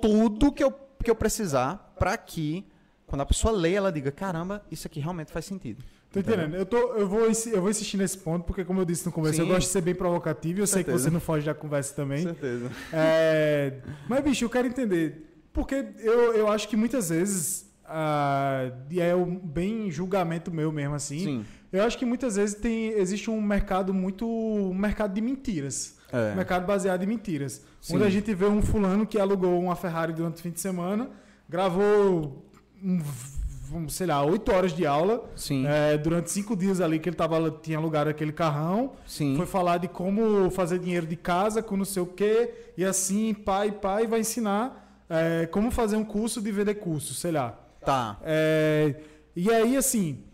tudo 0.01 0.53
que 0.53 0.63
eu, 0.63 0.73
que 1.03 1.11
eu 1.11 1.15
precisar 1.15 1.95
para 1.99 2.17
que 2.17 2.67
quando 3.07 3.21
a 3.21 3.27
pessoa 3.27 3.53
lê, 3.53 3.75
ela 3.75 3.93
diga, 3.93 4.11
caramba, 4.11 4.65
isso 4.71 4.87
aqui 4.87 4.99
realmente 4.99 5.31
faz 5.31 5.45
sentido. 5.45 5.83
Tô 6.11 6.21
entendendo. 6.21 6.57
Eu, 6.57 6.67
tô, 6.67 6.77
eu, 6.95 7.09
vou, 7.09 7.21
eu 7.21 7.61
vou 7.61 7.71
insistir 7.71 7.97
nesse 7.97 8.19
ponto, 8.19 8.45
porque, 8.45 8.65
como 8.65 8.81
eu 8.81 8.85
disse 8.85 9.07
no 9.07 9.13
começo, 9.13 9.41
eu 9.41 9.45
Sim. 9.45 9.53
gosto 9.53 9.67
de 9.67 9.73
ser 9.73 9.81
bem 9.81 9.95
provocativo 9.95 10.59
e 10.59 10.63
eu 10.63 10.67
sei 10.67 10.83
que 10.83 10.91
Certeza. 10.91 11.05
você 11.05 11.11
não 11.13 11.21
foge 11.21 11.47
da 11.47 11.55
conversa 11.55 11.95
também. 11.95 12.23
certeza. 12.23 12.71
É, 12.93 13.81
mas, 14.09 14.25
bicho, 14.25 14.45
eu 14.45 14.51
quero 14.51 14.67
entender. 14.67 15.41
Porque 15.53 15.75
eu, 15.99 16.35
eu 16.35 16.49
acho 16.49 16.69
que 16.69 16.77
muitas 16.77 17.11
vezes, 17.11 17.66
ah, 17.89 18.71
e 18.91 19.01
é 19.01 19.15
um 19.15 19.37
bem 19.39 19.91
julgamento 19.91 20.53
meu 20.53 20.73
mesmo 20.73 20.95
assim, 20.95 21.19
Sim. 21.19 21.45
eu 21.73 21.85
acho 21.85 21.97
que 21.97 22.05
muitas 22.05 22.37
vezes 22.37 22.55
tem, 22.55 22.89
existe 22.91 23.31
um 23.31 23.41
mercado 23.41 23.95
muito. 23.95 24.27
um 24.27 24.75
mercado 24.75 25.15
de 25.15 25.21
mentiras. 25.21 25.97
É. 26.13 26.33
Um 26.33 26.37
mercado 26.37 26.67
baseado 26.67 27.03
em 27.03 27.07
mentiras. 27.07 27.65
Sim. 27.81 27.97
Onde 27.97 28.05
a 28.05 28.11
gente 28.11 28.33
vê 28.35 28.47
um 28.47 28.63
fulano 28.63 29.07
que 29.07 29.19
alugou 29.19 29.61
uma 29.61 29.77
Ferrari 29.77 30.13
durante 30.13 30.37
o 30.37 30.43
fim 30.43 30.51
de 30.51 30.61
semana, 30.61 31.11
gravou, 31.49 32.45
um, 32.83 33.89
sei 33.89 34.07
lá, 34.07 34.23
oito 34.25 34.53
horas 34.53 34.73
de 34.73 34.87
aula. 34.87 35.29
É, 35.67 35.99
durante 35.99 36.31
cinco 36.31 36.57
dias 36.57 36.81
ali 36.81 36.99
que 36.99 37.09
ele 37.09 37.17
tava, 37.17 37.51
tinha 37.51 37.79
alugado 37.79 38.11
aquele 38.11 38.33
carrão. 38.33 38.93
Sim. 39.07 39.37
Foi 39.37 39.47
falar 39.47 39.79
de 39.79 39.89
como 39.89 40.51
fazer 40.51 40.79
dinheiro 40.79 41.07
de 41.07 41.17
casa 41.17 41.63
com 41.63 41.77
não 41.77 41.85
sei 41.85 42.03
o 42.03 42.07
quê. 42.07 42.73
E 42.77 42.85
assim, 42.85 43.35
pai, 43.35 43.73
pai, 43.73 44.07
vai 44.07 44.21
ensinar 44.21 45.05
é, 45.09 45.47
como 45.47 45.71
fazer 45.71 45.97
um 45.97 46.05
curso 46.05 46.41
de 46.41 46.51
vender 46.51 46.75
curso, 46.75 47.15
sei 47.15 47.33
lá. 47.33 47.59
Tá. 47.87 48.19
É, 48.23 48.97
e 49.35 49.51
aí, 49.51 49.77
assim, 49.77 50.25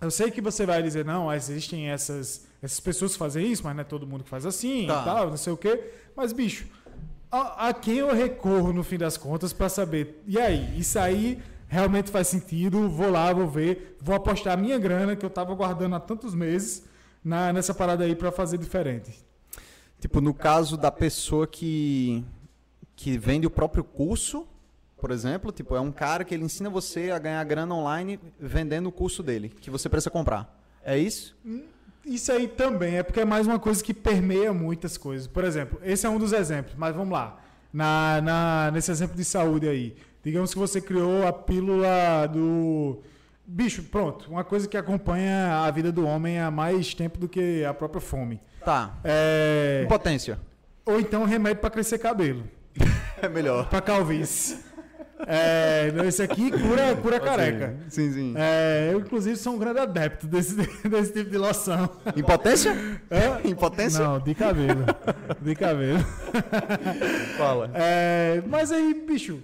eu 0.00 0.10
sei 0.10 0.30
que 0.30 0.40
você 0.40 0.64
vai 0.66 0.82
dizer, 0.82 1.04
não, 1.04 1.32
existem 1.32 1.88
essas, 1.88 2.46
essas 2.62 2.78
pessoas 2.78 3.12
que 3.12 3.18
fazem 3.18 3.50
isso, 3.50 3.64
mas 3.64 3.74
não 3.74 3.80
é 3.80 3.84
todo 3.84 4.06
mundo 4.06 4.22
que 4.22 4.30
faz 4.30 4.46
assim 4.46 4.86
Tá. 4.86 5.00
e 5.00 5.04
tal, 5.04 5.30
não 5.30 5.36
sei 5.36 5.52
o 5.52 5.56
quê. 5.56 5.90
Mas, 6.14 6.32
bicho, 6.32 6.66
a, 7.30 7.68
a 7.68 7.74
quem 7.74 7.96
eu 7.96 8.14
recorro 8.14 8.72
no 8.72 8.84
fim 8.84 8.98
das 8.98 9.16
contas 9.16 9.52
pra 9.52 9.68
saber, 9.68 10.22
e 10.26 10.38
aí, 10.38 10.78
isso 10.78 10.98
aí 10.98 11.42
realmente 11.66 12.10
faz 12.10 12.28
sentido? 12.28 12.88
Vou 12.90 13.10
lá, 13.10 13.32
vou 13.32 13.48
ver, 13.48 13.96
vou 14.00 14.14
apostar 14.14 14.52
a 14.52 14.56
minha 14.56 14.78
grana 14.78 15.16
que 15.16 15.24
eu 15.24 15.30
tava 15.30 15.54
guardando 15.54 15.94
há 15.96 16.00
tantos 16.00 16.34
meses 16.34 16.84
na, 17.24 17.50
nessa 17.52 17.72
parada 17.72 18.04
aí 18.04 18.14
pra 18.14 18.30
fazer 18.30 18.58
diferente. 18.58 19.10
Tipo, 19.98 20.20
no 20.20 20.34
caso 20.34 20.76
da 20.76 20.90
pessoa 20.90 21.46
que, 21.46 22.22
que 22.94 23.16
vende 23.16 23.46
o 23.46 23.50
próprio 23.50 23.82
curso, 23.84 24.46
por 25.02 25.10
exemplo, 25.10 25.50
tipo, 25.50 25.74
é 25.74 25.80
um 25.80 25.90
cara 25.90 26.22
que 26.22 26.32
ele 26.32 26.44
ensina 26.44 26.70
você 26.70 27.10
a 27.10 27.18
ganhar 27.18 27.42
grana 27.42 27.74
online 27.74 28.20
vendendo 28.38 28.86
o 28.86 28.92
curso 28.92 29.20
dele, 29.20 29.48
que 29.48 29.68
você 29.68 29.88
precisa 29.88 30.10
comprar. 30.10 30.56
É 30.84 30.96
isso? 30.96 31.36
Isso 32.06 32.30
aí 32.30 32.46
também 32.46 32.98
é 32.98 33.02
porque 33.02 33.18
é 33.18 33.24
mais 33.24 33.44
uma 33.44 33.58
coisa 33.58 33.82
que 33.82 33.92
permeia 33.92 34.52
muitas 34.52 34.96
coisas. 34.96 35.26
Por 35.26 35.42
exemplo, 35.42 35.80
esse 35.82 36.06
é 36.06 36.08
um 36.08 36.20
dos 36.20 36.32
exemplos, 36.32 36.76
mas 36.76 36.94
vamos 36.94 37.12
lá. 37.12 37.40
Na, 37.72 38.20
na, 38.20 38.70
nesse 38.72 38.92
exemplo 38.92 39.16
de 39.16 39.24
saúde 39.24 39.68
aí. 39.68 39.96
Digamos 40.22 40.52
que 40.52 40.58
você 40.60 40.80
criou 40.80 41.26
a 41.26 41.32
pílula 41.32 42.28
do. 42.32 43.02
Bicho, 43.44 43.82
pronto. 43.82 44.30
Uma 44.30 44.44
coisa 44.44 44.68
que 44.68 44.76
acompanha 44.76 45.64
a 45.64 45.70
vida 45.72 45.90
do 45.90 46.06
homem 46.06 46.38
há 46.38 46.48
mais 46.48 46.94
tempo 46.94 47.18
do 47.18 47.28
que 47.28 47.64
a 47.64 47.74
própria 47.74 48.00
fome. 48.00 48.40
Tá. 48.64 49.00
É... 49.02 49.82
Impotência. 49.84 50.38
Ou 50.86 51.00
então 51.00 51.24
remédio 51.24 51.60
para 51.60 51.70
crescer 51.70 51.98
cabelo. 51.98 52.44
É 53.22 53.28
melhor. 53.28 53.68
Para 53.68 53.80
calvície. 53.80 54.71
É, 55.26 55.92
não, 55.92 56.04
esse 56.04 56.22
aqui 56.22 56.50
cura, 56.50 56.96
cura 57.00 57.20
careca. 57.20 57.76
Sim, 57.88 58.12
sim. 58.12 58.34
É, 58.36 58.90
eu, 58.92 59.00
inclusive, 59.00 59.36
sou 59.36 59.54
um 59.54 59.58
grande 59.58 59.78
adepto 59.78 60.26
desse, 60.26 60.54
desse 60.88 61.12
tipo 61.12 61.30
de 61.30 61.38
loção. 61.38 61.88
Impotência? 62.16 62.72
É? 63.10 63.48
Impotência? 63.48 64.04
Não, 64.04 64.18
de 64.18 64.34
cabelo. 64.34 64.84
De 65.40 65.54
cabelo. 65.54 66.00
Fala. 67.36 67.70
É, 67.74 68.42
mas 68.46 68.72
aí, 68.72 68.94
bicho, 68.94 69.40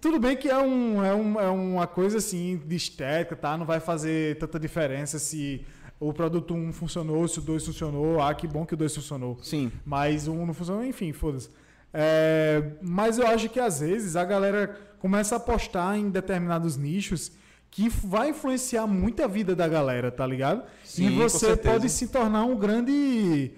tudo 0.00 0.18
bem 0.18 0.36
que 0.36 0.48
é, 0.48 0.58
um, 0.58 1.04
é, 1.04 1.14
um, 1.14 1.40
é 1.40 1.48
uma 1.48 1.86
coisa 1.86 2.18
assim 2.18 2.60
de 2.66 2.76
estética, 2.76 3.36
tá? 3.36 3.56
Não 3.56 3.66
vai 3.66 3.80
fazer 3.80 4.36
tanta 4.38 4.58
diferença 4.58 5.18
se 5.18 5.64
o 6.00 6.12
produto 6.12 6.54
1 6.54 6.72
funcionou, 6.72 7.28
se 7.28 7.38
o 7.38 7.42
2 7.42 7.66
funcionou. 7.66 8.20
Ah, 8.20 8.34
que 8.34 8.46
bom 8.48 8.66
que 8.66 8.74
o 8.74 8.76
2 8.76 8.94
funcionou. 8.96 9.38
Sim. 9.42 9.70
Mas 9.84 10.26
o 10.26 10.32
1 10.32 10.46
não 10.46 10.54
funcionou, 10.54 10.84
enfim, 10.84 11.12
foda-se. 11.12 11.48
É, 11.94 12.72
mas 12.80 13.18
eu 13.18 13.26
acho 13.26 13.48
que 13.48 13.60
às 13.60 13.80
vezes 13.80 14.16
a 14.16 14.24
galera 14.24 14.74
começa 15.02 15.34
a 15.34 15.38
apostar 15.38 15.98
em 15.98 16.08
determinados 16.08 16.76
nichos 16.76 17.32
que 17.72 17.88
vai 17.88 18.30
influenciar 18.30 18.86
muito 18.86 19.20
a 19.20 19.26
vida 19.26 19.52
da 19.52 19.66
galera, 19.66 20.12
tá 20.12 20.24
ligado? 20.24 20.62
Sim, 20.84 21.06
e 21.06 21.10
você 21.16 21.56
pode 21.56 21.88
se 21.88 22.06
tornar 22.06 22.44
um 22.44 22.56
grande 22.56 23.50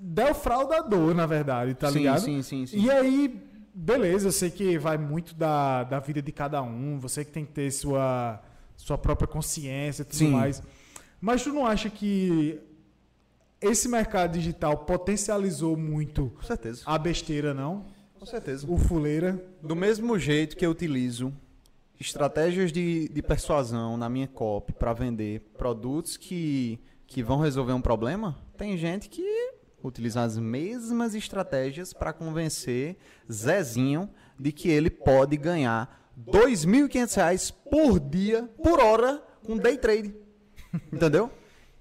defraudador, 0.00 1.14
na 1.14 1.26
verdade, 1.26 1.74
tá 1.74 1.92
sim, 1.92 1.98
ligado? 1.98 2.22
sim, 2.22 2.42
sim, 2.42 2.66
sim. 2.66 2.80
E 2.80 2.90
aí, 2.90 3.40
beleza, 3.72 4.28
eu 4.28 4.32
sei 4.32 4.50
que 4.50 4.76
vai 4.78 4.98
muito 4.98 5.32
da, 5.32 5.84
da 5.84 6.00
vida 6.00 6.20
de 6.20 6.32
cada 6.32 6.60
um, 6.60 6.98
você 6.98 7.24
que 7.24 7.30
tem 7.30 7.44
que 7.44 7.52
ter 7.52 7.70
sua, 7.70 8.42
sua 8.76 8.98
própria 8.98 9.28
consciência 9.28 10.02
e 10.02 10.06
tudo 10.06 10.16
Sim. 10.16 10.32
mais. 10.32 10.60
Mas 11.20 11.44
tu 11.44 11.52
não 11.52 11.64
acha 11.64 11.88
que 11.88 12.58
esse 13.60 13.88
mercado 13.88 14.32
digital 14.32 14.78
potencializou 14.78 15.76
muito 15.76 16.32
a 16.84 16.98
besteira, 16.98 17.54
não? 17.54 17.86
Com 18.18 18.26
certeza. 18.26 18.66
O 18.68 18.76
fuleira. 18.76 19.40
Do 19.62 19.76
mesmo 19.76 20.18
jeito 20.18 20.56
que 20.56 20.66
eu 20.66 20.70
utilizo 20.70 21.32
estratégias 22.00 22.72
de, 22.72 23.08
de 23.08 23.22
persuasão 23.22 23.96
na 23.96 24.08
minha 24.08 24.28
copy 24.28 24.72
para 24.72 24.92
vender 24.92 25.40
produtos 25.56 26.16
que, 26.16 26.80
que 27.06 27.22
vão 27.22 27.38
resolver 27.38 27.72
um 27.72 27.80
problema, 27.80 28.36
tem 28.56 28.76
gente 28.76 29.08
que 29.08 29.52
utiliza 29.82 30.22
as 30.22 30.36
mesmas 30.36 31.14
estratégias 31.14 31.92
para 31.92 32.12
convencer 32.12 32.96
Zezinho 33.30 34.10
de 34.38 34.52
que 34.52 34.68
ele 34.68 34.90
pode 34.90 35.36
ganhar 35.36 36.12
2.500 36.28 37.14
reais 37.16 37.50
por 37.50 38.00
dia, 38.00 38.48
por 38.62 38.80
hora, 38.80 39.22
com 39.44 39.56
day 39.56 39.76
trade. 39.76 40.14
Entendeu? 40.92 41.30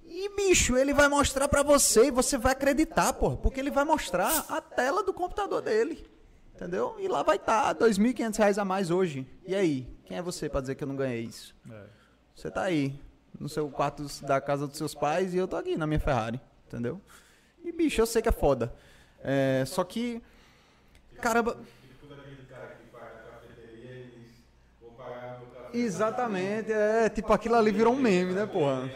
E, 0.05 0.35
bicho, 0.35 0.77
ele 0.77 0.93
vai 0.93 1.07
mostrar 1.07 1.47
pra 1.47 1.61
você 1.61 2.07
e 2.07 2.11
você 2.11 2.38
vai 2.38 2.53
acreditar, 2.53 3.13
pô, 3.13 3.38
porque 3.38 3.59
ele 3.59 3.69
vai 3.69 3.83
mostrar 3.83 4.45
a 4.49 4.61
tela 4.61 5.03
do 5.03 5.13
computador 5.13 5.61
dele. 5.61 6.16
Entendeu? 6.57 6.95
E 6.97 7.07
lá 7.07 7.21
vai 7.21 7.35
estar, 7.35 7.75
tá, 7.75 7.85
2.500 7.85 8.35
reais 8.35 8.57
a 8.57 8.65
mais 8.65 8.89
hoje. 8.89 9.27
E 9.45 9.53
aí? 9.53 9.87
Quem 10.05 10.17
é 10.17 10.23
você 10.23 10.49
pra 10.49 10.59
dizer 10.59 10.73
que 10.73 10.83
eu 10.83 10.87
não 10.87 10.95
ganhei 10.95 11.21
isso? 11.21 11.55
Você 12.33 12.49
tá 12.49 12.63
aí, 12.63 12.99
no 13.39 13.47
seu 13.47 13.69
quarto 13.69 14.07
da 14.23 14.41
casa 14.41 14.65
dos 14.65 14.75
seus 14.75 14.95
pais 14.95 15.35
e 15.35 15.37
eu 15.37 15.47
tô 15.47 15.55
aqui 15.55 15.77
na 15.77 15.85
minha 15.85 15.99
Ferrari. 15.99 16.41
Entendeu? 16.65 16.99
E, 17.63 17.71
bicho, 17.71 18.01
eu 18.01 18.07
sei 18.07 18.23
que 18.23 18.29
é 18.29 18.31
foda. 18.31 18.73
É, 19.23 19.65
só 19.67 19.83
que. 19.83 20.19
Caramba. 21.21 21.59
Exatamente, 25.71 26.71
é 26.71 27.07
tipo 27.07 27.31
aquilo 27.31 27.53
ali 27.53 27.71
virou 27.71 27.93
um 27.93 27.99
meme, 27.99 28.33
né, 28.33 28.47
porra? 28.47 28.89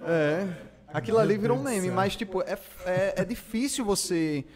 É. 0.00 0.48
Aquilo 0.88 1.18
ali 1.18 1.36
virou 1.36 1.58
um 1.58 1.62
meme, 1.62 1.90
mas 1.90 2.16
tipo, 2.16 2.40
é, 2.40 2.58
é, 2.86 3.14
é 3.16 3.24
difícil 3.24 3.84
você 3.84 4.46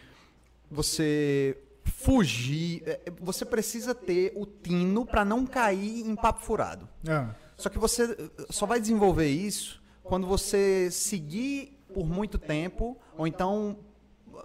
você 0.71 1.57
fugir. 1.83 2.83
é, 2.85 2.99
Você 3.21 3.45
precisa 3.45 3.93
ter 3.93 4.31
o 4.35 4.45
tino 4.45 5.05
pra 5.05 5.23
não 5.25 5.45
cair 5.45 6.01
em 6.07 6.15
papo 6.15 6.41
furado. 6.43 6.87
Ah, 7.07 7.33
Só 7.57 7.69
que 7.69 7.77
você 7.77 8.03
eh, 8.03 8.45
só 8.49 8.65
vai 8.65 8.79
desenvolver 8.79 9.27
isso 9.27 9.81
quando 10.03 10.25
você 10.25 10.89
seguir 10.91 11.77
por 11.93 12.05
muito 12.07 12.37
tempo, 12.37 12.97
ou 13.17 13.27
então, 13.27 13.77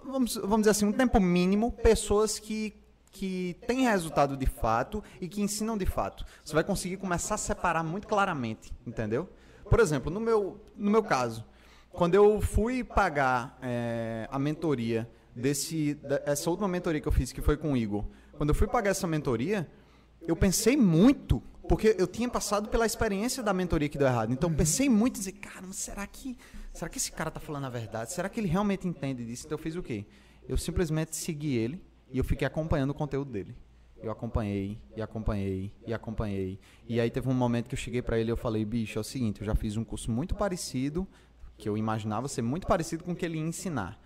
vamos, 0.03 0.35
vamos 0.35 0.59
dizer 0.61 0.71
assim, 0.71 0.85
um 0.85 0.91
tempo 0.91 1.19
mínimo, 1.19 1.71
pessoas 1.71 2.39
que, 2.39 2.73
que 3.11 3.55
têm 3.67 3.83
resultado 3.87 4.35
de 4.35 4.45
fato 4.45 5.03
e 5.21 5.27
que 5.27 5.41
ensinam 5.41 5.77
de 5.77 5.85
fato. 5.85 6.25
Você 6.43 6.53
vai 6.53 6.63
conseguir 6.63 6.97
começar 6.97 7.35
a 7.35 7.37
separar 7.37 7.83
muito 7.83 8.07
claramente, 8.07 8.73
entendeu? 8.85 9.29
Por 9.69 9.79
exemplo, 9.79 10.11
no 10.11 10.19
meu, 10.19 10.59
no 10.75 10.91
meu 10.91 11.03
caso, 11.03 11.45
quando 11.91 12.13
eu 12.15 12.41
fui 12.41 12.83
pagar 12.83 13.57
eh, 13.61 14.27
a 14.29 14.37
mentoria 14.37 15.09
desse, 15.35 15.95
da- 15.95 16.21
essa 16.25 16.49
última 16.49 16.67
mentoria 16.67 17.01
que 17.01 17.07
eu 17.07 17.11
fiz, 17.11 17.31
que 17.31 17.41
foi 17.41 17.57
com 17.57 17.73
o 17.73 17.77
Igor, 17.77 18.05
quando 18.33 18.49
eu 18.49 18.55
fui 18.55 18.67
pagar 18.67 18.91
essa 18.91 19.05
mentoria, 19.05 19.69
eu 20.21 20.35
pensei 20.35 20.75
muito, 20.77 21.41
porque 21.67 21.95
eu 21.97 22.07
tinha 22.07 22.29
passado 22.29 22.69
pela 22.69 22.85
experiência 22.85 23.43
da 23.43 23.53
mentoria 23.53 23.89
que 23.89 23.97
deu 23.97 24.07
errado. 24.07 24.31
Então 24.31 24.49
eu 24.49 24.55
pensei 24.55 24.87
muito 24.89 25.17
em 25.17 25.19
dizer, 25.19 25.33
cara, 25.33 25.65
mas 25.67 25.75
será 25.77 26.05
que, 26.07 26.37
será 26.73 26.89
que 26.89 26.97
esse 26.97 27.11
cara 27.11 27.29
tá 27.29 27.39
falando 27.39 27.65
a 27.65 27.69
verdade? 27.69 28.11
Será 28.13 28.29
que 28.29 28.39
ele 28.39 28.47
realmente 28.47 28.87
entende 28.87 29.25
disso? 29.25 29.45
Então 29.45 29.57
eu 29.57 29.61
fiz 29.61 29.75
o 29.75 29.83
quê? 29.83 30.05
Eu 30.47 30.57
simplesmente 30.57 31.15
segui 31.15 31.55
ele 31.57 31.81
e 32.11 32.17
eu 32.17 32.23
fiquei 32.23 32.47
acompanhando 32.47 32.91
o 32.91 32.93
conteúdo 32.93 33.31
dele. 33.31 33.55
Eu 34.03 34.11
acompanhei, 34.11 34.77
e 34.95 35.01
acompanhei, 35.01 35.73
e 35.87 35.93
acompanhei. 35.93 36.59
E 36.87 36.99
aí 36.99 37.09
teve 37.09 37.27
um 37.27 37.33
momento 37.33 37.67
que 37.67 37.73
eu 37.73 37.79
cheguei 37.79 38.01
pra 38.01 38.19
ele 38.19 38.29
e 38.29 38.31
eu 38.33 38.37
falei, 38.37 38.63
bicho, 38.63 38.99
é 38.99 39.01
o 39.01 39.03
seguinte, 39.03 39.41
eu 39.41 39.45
já 39.45 39.55
fiz 39.55 39.77
um 39.77 39.83
curso 39.83 40.11
muito 40.11 40.35
parecido, 40.35 41.07
que 41.57 41.67
eu 41.67 41.75
imaginava 41.77 42.27
ser 42.27 42.41
muito 42.43 42.67
parecido 42.67 43.03
com 43.03 43.13
o 43.13 43.15
que 43.15 43.25
ele 43.25 43.37
ia 43.37 43.43
ensinar. 43.43 43.99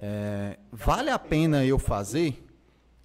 É, 0.00 0.58
vale 0.72 1.10
a 1.10 1.18
pena 1.18 1.64
eu 1.64 1.78
fazer? 1.78 2.44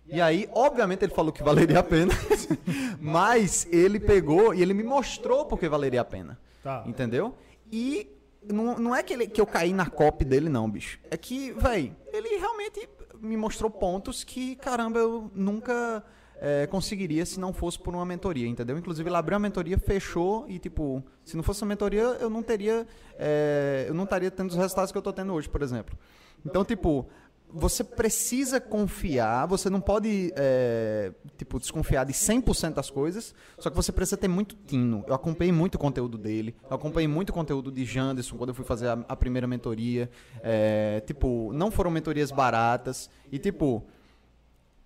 E 0.06 0.20
aí, 0.22 0.48
obviamente, 0.54 1.04
ele 1.06 1.14
falou 1.14 1.32
que 1.32 1.42
valeria 1.42 1.80
a 1.80 1.84
pena, 1.84 2.14
mas 3.00 3.66
ele 3.72 4.00
pegou 4.00 4.54
e 4.54 4.62
ele 4.62 4.74
me 4.74 4.84
mostrou 4.84 5.46
porque 5.46 5.68
valeria 5.70 6.02
a 6.02 6.06
pena. 6.06 6.40
Tá. 6.62 6.84
Entendeu? 6.86 7.36
E 7.72 8.08
não, 8.48 8.78
não 8.78 8.96
é 8.96 9.02
que, 9.02 9.14
ele- 9.14 9.28
que 9.28 9.40
eu 9.42 9.46
caí 9.46 9.74
na 9.74 9.86
copy 9.90 10.26
dele, 10.26 10.50
não, 10.50 10.70
bicho. 10.70 11.00
É 11.10 11.18
que, 11.18 11.52
véi, 11.54 11.96
ele 12.12 12.38
realmente 12.38 12.88
me 13.20 13.38
mostrou 13.38 13.70
pontos 13.72 14.24
que, 14.24 14.56
caramba, 14.58 15.00
eu 15.00 15.32
nunca 15.34 16.04
é, 16.40 16.68
conseguiria 16.68 17.26
se 17.26 17.40
não 17.40 17.54
fosse 17.54 17.80
por 17.80 17.94
uma 17.96 18.06
mentoria, 18.06 18.48
entendeu? 18.48 18.78
Inclusive, 18.78 19.08
ele 19.10 19.16
abriu 19.16 19.38
a 19.38 19.40
mentoria, 19.40 19.78
fechou 19.78 20.46
e, 20.50 20.60
tipo, 20.60 21.02
se 21.24 21.36
não 21.38 21.44
fosse 21.44 21.64
a 21.64 21.68
mentoria, 21.68 22.02
eu 22.20 22.30
não 22.30 22.44
teria. 22.44 22.86
é, 23.18 23.86
eu 23.88 23.94
não 23.94 24.04
estaria 24.04 24.30
tendo 24.30 24.50
os 24.50 24.58
resultados 24.58 24.92
que 24.92 24.98
eu 24.98 25.02
tô 25.02 25.14
tendo 25.14 25.34
hoje, 25.34 25.48
por 25.50 25.62
exemplo. 25.62 25.98
Então, 26.46 26.64
tipo, 26.66 27.08
você 27.54 27.84
precisa 27.84 28.60
confiar, 28.60 29.46
você 29.46 29.70
não 29.70 29.80
pode, 29.80 30.34
é, 30.36 31.12
tipo, 31.38 31.60
desconfiar 31.60 32.04
de 32.04 32.12
100% 32.12 32.74
das 32.74 32.90
coisas, 32.90 33.36
só 33.60 33.70
que 33.70 33.76
você 33.76 33.92
precisa 33.92 34.18
ter 34.18 34.28
muito 34.28 34.56
tino. 34.66 35.04
Eu 35.08 35.14
acompanhei 35.14 35.52
muito 35.52 35.76
o 35.76 35.80
conteúdo 35.80 36.18
dele, 36.18 36.56
eu 36.68 36.76
acompanhei 36.76 37.08
muito 37.08 37.30
o 37.30 37.34
conteúdo 37.34 37.72
de 37.72 37.86
Janderson 37.86 38.38
quando 38.38 38.50
eu 38.50 38.56
fui 38.56 38.66
fazer 38.66 38.88
a, 38.88 38.94
a 39.08 39.16
primeira 39.16 39.46
mentoria. 39.46 40.10
É, 40.42 41.02
tipo, 41.06 41.52
não 41.54 41.70
foram 41.70 41.92
mentorias 41.92 42.32
baratas 42.32 43.08
e, 43.32 43.38
tipo, 43.38 43.86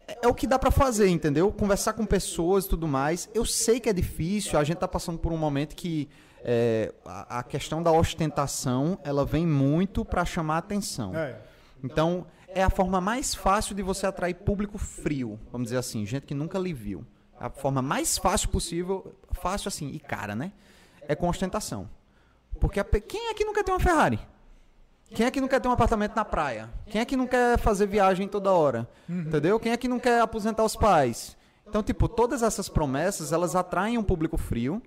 é, 0.05 0.25
é 0.25 0.27
o 0.27 0.33
que 0.33 0.45
dá 0.45 0.59
pra 0.59 0.69
fazer, 0.69 1.07
entendeu? 1.07 1.49
Conversar 1.53 1.93
com 1.93 2.05
pessoas 2.05 2.65
e 2.65 2.69
tudo 2.69 2.85
mais. 2.85 3.29
Eu 3.33 3.45
sei 3.45 3.79
que 3.79 3.87
é 3.87 3.93
difícil, 3.93 4.59
a 4.59 4.63
gente 4.65 4.77
tá 4.77 4.89
passando 4.89 5.17
por 5.17 5.31
um 5.31 5.37
momento 5.37 5.73
que 5.73 6.09
é, 6.43 6.93
a, 7.05 7.39
a 7.39 7.43
questão 7.43 7.81
da 7.81 7.93
ostentação, 7.93 8.99
ela 9.05 9.25
vem 9.25 9.47
muito 9.47 10.03
pra 10.03 10.25
chamar 10.25 10.57
atenção. 10.57 11.15
É. 11.15 11.46
Então, 11.83 12.25
é 12.47 12.63
a 12.63 12.69
forma 12.69 12.99
mais 12.99 13.35
fácil 13.35 13.75
de 13.75 13.81
você 13.81 14.05
atrair 14.05 14.33
público 14.33 14.77
frio, 14.77 15.39
vamos 15.51 15.67
dizer 15.67 15.77
assim, 15.77 16.05
gente 16.05 16.25
que 16.25 16.33
nunca 16.33 16.57
lhe 16.57 16.73
viu. 16.73 17.05
A 17.39 17.49
forma 17.49 17.81
mais 17.81 18.17
fácil 18.17 18.49
possível, 18.49 19.15
fácil 19.31 19.67
assim, 19.67 19.89
e 19.89 19.99
cara, 19.99 20.35
né? 20.35 20.51
É 21.07 21.15
com 21.15 21.29
ostentação. 21.29 21.89
Porque 22.59 22.79
a 22.79 22.83
quem 22.83 23.29
é 23.29 23.33
que 23.33 23.45
não 23.45 23.53
quer 23.53 23.63
ter 23.63 23.71
uma 23.71 23.79
Ferrari? 23.79 24.19
Quem 25.09 25.25
é 25.25 25.31
que 25.31 25.39
não 25.39 25.47
quer 25.47 25.61
ter 25.61 25.67
um 25.67 25.71
apartamento 25.71 26.15
na 26.15 26.25
praia? 26.25 26.69
Quem 26.87 26.99
é 26.99 27.05
que 27.05 27.15
não 27.15 27.27
quer 27.27 27.57
fazer 27.57 27.85
viagem 27.85 28.27
toda 28.27 28.51
hora? 28.51 28.89
Entendeu? 29.07 29.59
Quem 29.59 29.71
é 29.71 29.77
que 29.77 29.87
não 29.87 29.99
quer 29.99 30.19
aposentar 30.19 30.63
os 30.63 30.75
pais? 30.75 31.37
Então, 31.67 31.83
tipo, 31.83 32.07
todas 32.07 32.41
essas 32.41 32.67
promessas, 32.67 33.31
elas 33.31 33.55
atraem 33.55 33.97
um 33.97 34.03
público 34.03 34.37
frio, 34.37 34.81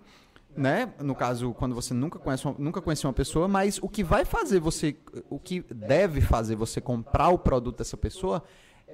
né? 0.56 0.92
No 1.00 1.14
caso, 1.14 1.54
quando 1.54 1.74
você 1.74 1.94
nunca 1.94 2.18
conhece 2.18 2.46
uma, 2.46 2.54
nunca 2.58 2.80
conheceu 2.80 3.08
uma 3.08 3.14
pessoa, 3.14 3.48
mas 3.48 3.78
o 3.82 3.88
que 3.88 4.02
vai 4.02 4.24
fazer 4.24 4.60
você, 4.60 4.96
o 5.28 5.38
que 5.38 5.60
deve 5.74 6.20
fazer 6.20 6.56
você 6.56 6.80
comprar 6.80 7.28
o 7.30 7.38
produto 7.38 7.78
dessa 7.78 7.96
pessoa 7.96 8.42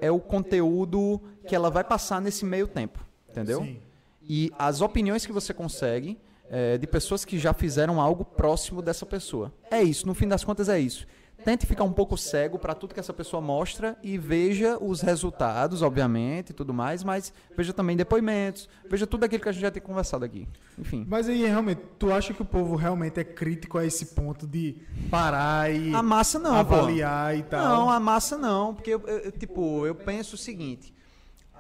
é 0.01 0.11
o 0.11 0.21
conteúdo 0.21 1.21
que 1.47 1.55
ela 1.55 1.71
vai 1.71 1.83
passar 1.83 2.21
nesse 2.21 2.45
meio 2.45 2.69
tempo, 2.69 3.05
entendeu? 3.29 3.63
Sim. 3.63 3.81
E 4.23 4.53
as 4.59 4.81
opiniões 4.81 5.25
que 5.25 5.33
você 5.33 5.55
consegue 5.55 6.19
é, 6.51 6.77
de 6.79 6.87
pessoas 6.87 7.25
que 7.25 7.39
já 7.39 7.53
fizeram 7.53 8.01
algo 8.01 8.25
próximo 8.25 8.83
dessa 8.83 9.07
pessoa. 9.07 9.53
É 9.71 9.83
isso, 9.83 10.07
no 10.07 10.15
fim 10.15 10.29
das 10.29 10.45
contas 10.45 10.69
é 10.69 10.79
isso. 10.79 11.07
Tente 11.47 11.65
ficar 11.65 11.85
um 11.85 11.93
pouco 11.93 12.19
cego 12.19 12.59
para 12.59 12.75
tudo 12.75 12.93
que 12.93 12.99
essa 12.99 13.13
pessoa 13.15 13.41
mostra 13.41 13.97
e 14.03 14.19
veja 14.19 14.79
os 14.83 15.01
resultados, 15.01 15.81
obviamente, 15.81 16.51
e 16.51 16.53
tudo 16.53 16.75
mais, 16.75 17.05
mas 17.05 17.33
veja 17.57 17.73
também 17.73 17.97
depoimentos, 17.97 18.69
veja 18.91 19.07
tudo 19.07 19.23
aquilo 19.23 19.41
que 19.45 19.49
a 19.49 19.53
gente 19.53 19.63
já 19.63 19.71
tem 19.71 19.81
conversado 19.81 20.25
aqui. 20.25 20.49
Enfim. 20.77 21.07
Mas 21.09 21.29
aí, 21.29 21.47
realmente, 21.47 21.83
tu 22.01 22.13
acha 22.13 22.35
que 22.35 22.43
o 22.43 22.45
povo 22.45 22.75
realmente 22.75 23.21
é 23.21 23.23
crítico 23.25 23.79
a 23.79 23.87
esse 23.87 24.07
ponto 24.07 24.45
de 24.45 24.75
parar 25.09 25.73
e 25.73 25.95
A 25.95 26.03
massa 26.03 26.37
não, 26.41 26.51
pô. 26.65 26.75
avaliar 26.75 27.37
e 27.39 27.45
tal? 27.45 27.65
Não, 27.65 27.91
a 27.91 28.01
massa 28.01 28.37
não, 28.37 28.75
porque 28.75 28.91
eu, 28.91 29.01
eu- 29.07 29.31
tipo, 29.31 29.87
eu 29.87 29.95
penso 29.95 30.35
o 30.35 30.39
seguinte, 30.39 30.93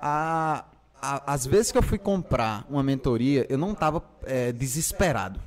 a, 0.02 0.64
a- 1.00 1.32
às 1.32 1.46
vezes 1.46 1.70
que 1.70 1.78
eu 1.78 1.82
fui 1.82 1.96
comprar 1.98 2.66
uma 2.68 2.82
mentoria, 2.82 3.46
eu 3.48 3.56
não 3.56 3.70
estava 3.70 4.02
desesperado. 4.56 5.40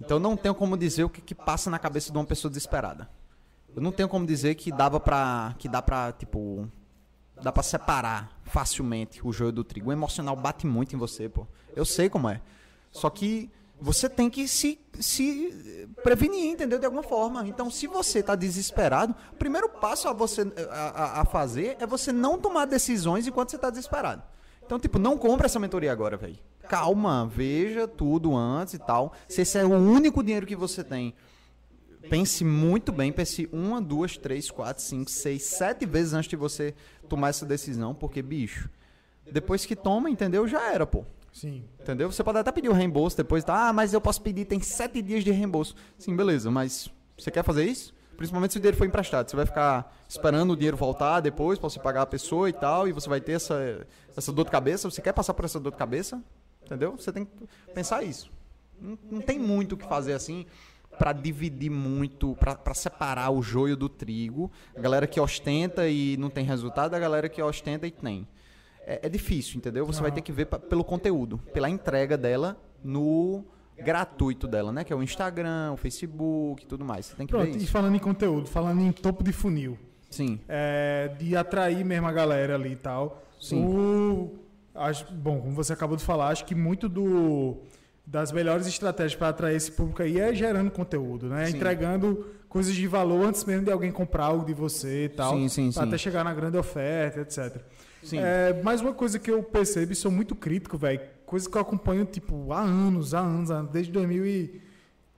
Então 0.00 0.16
eu 0.16 0.20
não 0.20 0.34
tenho 0.34 0.54
como 0.54 0.78
dizer 0.78 1.04
o 1.04 1.10
que, 1.10 1.20
que 1.20 1.34
passa 1.34 1.68
na 1.68 1.78
cabeça 1.78 2.10
de 2.10 2.16
uma 2.16 2.24
pessoa 2.24 2.48
desesperada. 2.50 3.06
Eu 3.78 3.82
não 3.82 3.92
tenho 3.92 4.08
como 4.08 4.26
dizer 4.26 4.54
que 4.56 4.70
dava 4.72 4.98
pra. 5.00 5.54
que 5.58 5.68
dá 5.68 5.80
pra, 5.80 6.12
tipo. 6.12 6.68
Dá 7.40 7.52
pra 7.52 7.62
separar 7.62 8.36
facilmente 8.42 9.24
o 9.24 9.32
joio 9.32 9.52
do 9.52 9.62
trigo. 9.62 9.90
O 9.90 9.92
emocional 9.92 10.34
bate 10.34 10.66
muito 10.66 10.96
em 10.96 10.98
você, 10.98 11.28
pô. 11.28 11.46
Eu 11.76 11.84
sei 11.84 12.08
como 12.08 12.28
é. 12.28 12.40
Só 12.90 13.08
que 13.08 13.48
você 13.80 14.08
tem 14.08 14.28
que 14.28 14.48
se, 14.48 14.80
se 14.98 15.86
prevenir, 16.02 16.46
entendeu? 16.50 16.80
De 16.80 16.84
alguma 16.84 17.04
forma. 17.04 17.46
Então, 17.46 17.70
se 17.70 17.86
você 17.86 18.20
tá 18.24 18.34
desesperado, 18.34 19.14
o 19.32 19.36
primeiro 19.36 19.68
passo 19.68 20.08
a 20.08 20.12
você 20.12 20.42
a, 20.68 21.20
a- 21.20 21.24
fazer 21.24 21.76
é 21.78 21.86
você 21.86 22.10
não 22.12 22.36
tomar 22.38 22.64
decisões 22.64 23.28
enquanto 23.28 23.50
você 23.52 23.58
tá 23.58 23.70
desesperado. 23.70 24.22
Então, 24.66 24.80
tipo, 24.80 24.98
não 24.98 25.16
compra 25.16 25.46
essa 25.46 25.60
mentoria 25.60 25.92
agora, 25.92 26.16
velho. 26.16 26.38
Calma, 26.68 27.24
veja 27.32 27.86
tudo 27.86 28.36
antes 28.36 28.74
e 28.74 28.78
tal. 28.78 29.12
Se 29.28 29.42
esse 29.42 29.56
é 29.56 29.64
o 29.64 29.70
único 29.72 30.24
dinheiro 30.24 30.44
que 30.44 30.56
você 30.56 30.82
tem, 30.82 31.14
pense 32.08 32.44
muito 32.44 32.92
bem, 32.92 33.12
pense 33.12 33.48
uma, 33.52 33.80
duas, 33.80 34.16
três, 34.16 34.50
quatro, 34.50 34.82
cinco, 34.82 35.10
seis, 35.10 35.44
sete 35.44 35.86
vezes 35.86 36.14
antes 36.14 36.28
de 36.28 36.36
você 36.36 36.74
tomar 37.08 37.28
essa 37.30 37.46
decisão, 37.46 37.94
porque, 37.94 38.22
bicho, 38.22 38.68
depois 39.30 39.66
que 39.66 39.76
toma, 39.76 40.10
entendeu? 40.10 40.46
Já 40.46 40.72
era, 40.72 40.86
pô. 40.86 41.04
Sim. 41.32 41.64
Entendeu? 41.80 42.10
Você 42.10 42.24
pode 42.24 42.38
até 42.38 42.50
pedir 42.50 42.68
o 42.68 42.72
reembolso 42.72 43.16
depois, 43.16 43.44
tá? 43.44 43.68
Ah, 43.68 43.72
mas 43.72 43.92
eu 43.92 44.00
posso 44.00 44.20
pedir, 44.22 44.44
tem 44.44 44.60
sete 44.60 45.00
dias 45.02 45.22
de 45.22 45.30
reembolso. 45.30 45.74
Sim, 45.98 46.16
beleza, 46.16 46.50
mas 46.50 46.90
você 47.16 47.30
quer 47.30 47.44
fazer 47.44 47.64
isso? 47.64 47.94
Principalmente 48.16 48.52
se 48.52 48.58
o 48.58 48.60
dinheiro 48.60 48.76
for 48.76 48.84
emprestado. 48.84 49.30
Você 49.30 49.36
vai 49.36 49.46
ficar 49.46 49.96
esperando 50.08 50.52
o 50.52 50.56
dinheiro 50.56 50.76
voltar 50.76 51.20
depois 51.20 51.58
pra 51.58 51.70
você 51.70 51.78
pagar 51.78 52.02
a 52.02 52.06
pessoa 52.06 52.48
e 52.48 52.52
tal, 52.52 52.88
e 52.88 52.92
você 52.92 53.08
vai 53.08 53.20
ter 53.20 53.32
essa, 53.32 53.86
essa 54.16 54.32
dor 54.32 54.44
de 54.44 54.50
cabeça. 54.50 54.90
Você 54.90 55.00
quer 55.00 55.12
passar 55.12 55.34
por 55.34 55.44
essa 55.44 55.60
dor 55.60 55.70
de 55.70 55.78
cabeça? 55.78 56.20
Entendeu? 56.64 56.96
Você 56.96 57.12
tem 57.12 57.24
que 57.24 57.32
pensar 57.72 58.02
isso. 58.02 58.28
Não, 58.80 58.98
não 59.08 59.20
tem 59.20 59.38
muito 59.38 59.74
o 59.74 59.76
que 59.76 59.86
fazer 59.86 60.14
assim 60.14 60.46
pra 60.98 61.12
dividir 61.12 61.70
muito, 61.70 62.34
pra 62.36 62.54
pra 62.54 62.74
separar 62.74 63.30
o 63.30 63.40
joio 63.42 63.76
do 63.76 63.88
trigo. 63.88 64.50
A 64.76 64.80
galera 64.80 65.06
que 65.06 65.20
ostenta 65.20 65.88
e 65.88 66.16
não 66.16 66.28
tem 66.30 66.44
resultado, 66.44 66.94
a 66.94 66.98
galera 66.98 67.28
que 67.28 67.40
ostenta 67.42 67.86
e 67.86 67.90
tem. 67.90 68.26
É, 68.86 69.00
é 69.04 69.08
difícil, 69.08 69.58
entendeu? 69.58 69.84
Você 69.86 70.00
vai 70.00 70.10
ter 70.10 70.20
que 70.22 70.32
ver 70.32 70.46
pa- 70.46 70.58
pelo 70.58 70.82
conteúdo, 70.82 71.38
pela 71.52 71.68
entrega 71.68 72.16
dela 72.16 72.56
no 72.82 73.44
gratuito 73.78 74.48
dela, 74.48 74.72
né? 74.72 74.82
Que 74.82 74.92
é 74.92 74.96
o 74.96 75.02
Instagram, 75.02 75.72
o 75.72 75.76
Facebook 75.76 76.64
e 76.64 76.66
tudo 76.66 76.84
mais. 76.84 77.06
Você 77.06 77.14
tem 77.16 77.26
que 77.26 77.32
ver 77.32 77.42
Pronto, 77.44 77.58
e 77.58 77.62
isso. 77.62 77.70
falando 77.72 77.94
em 77.94 77.98
conteúdo, 78.00 78.48
falando 78.48 78.80
em 78.80 78.90
topo 78.90 79.22
de 79.22 79.30
funil, 79.32 79.78
Sim. 80.10 80.40
é, 80.48 81.12
de 81.18 81.36
atrair 81.36 81.84
mesmo 81.84 82.06
a 82.08 82.12
galera 82.12 82.54
ali 82.54 82.72
e 82.72 82.76
tal. 82.76 83.22
Sim. 83.40 83.64
O, 83.64 84.36
acho, 84.74 85.12
bom, 85.12 85.40
como 85.40 85.52
você 85.52 85.72
acabou 85.74 85.96
de 85.96 86.02
falar, 86.02 86.28
acho 86.30 86.44
que 86.44 86.54
muito 86.54 86.88
do 86.88 87.58
das 88.10 88.32
melhores 88.32 88.66
estratégias 88.66 89.14
para 89.14 89.28
atrair 89.28 89.56
esse 89.56 89.70
público 89.70 90.02
aí 90.02 90.18
é 90.18 90.34
gerando 90.34 90.70
conteúdo, 90.70 91.28
né? 91.28 91.46
Sim. 91.46 91.56
Entregando 91.56 92.26
coisas 92.48 92.74
de 92.74 92.86
valor 92.86 93.26
antes 93.26 93.44
mesmo 93.44 93.66
de 93.66 93.70
alguém 93.70 93.92
comprar 93.92 94.24
algo 94.24 94.46
de 94.46 94.54
você 94.54 95.04
e 95.04 95.08
tal. 95.10 95.34
Sim, 95.34 95.48
sim, 95.48 95.70
sim. 95.70 95.78
Até 95.78 95.98
chegar 95.98 96.24
na 96.24 96.32
grande 96.32 96.56
oferta, 96.56 97.20
etc. 97.20 97.62
Sim. 98.02 98.18
É, 98.18 98.58
mas 98.62 98.80
uma 98.80 98.94
coisa 98.94 99.18
que 99.18 99.30
eu 99.30 99.42
percebo 99.42 99.92
e 99.92 99.94
sou 99.94 100.10
muito 100.10 100.34
crítico, 100.34 100.78
velho, 100.78 101.00
coisa 101.26 101.50
que 101.50 101.54
eu 101.54 101.60
acompanho, 101.60 102.06
tipo, 102.06 102.50
há 102.50 102.62
anos, 102.62 103.12
há 103.12 103.20
anos, 103.20 103.50
há 103.50 103.56
anos 103.56 103.70
desde 103.70 103.92
2000 103.92 104.26
e... 104.26 104.62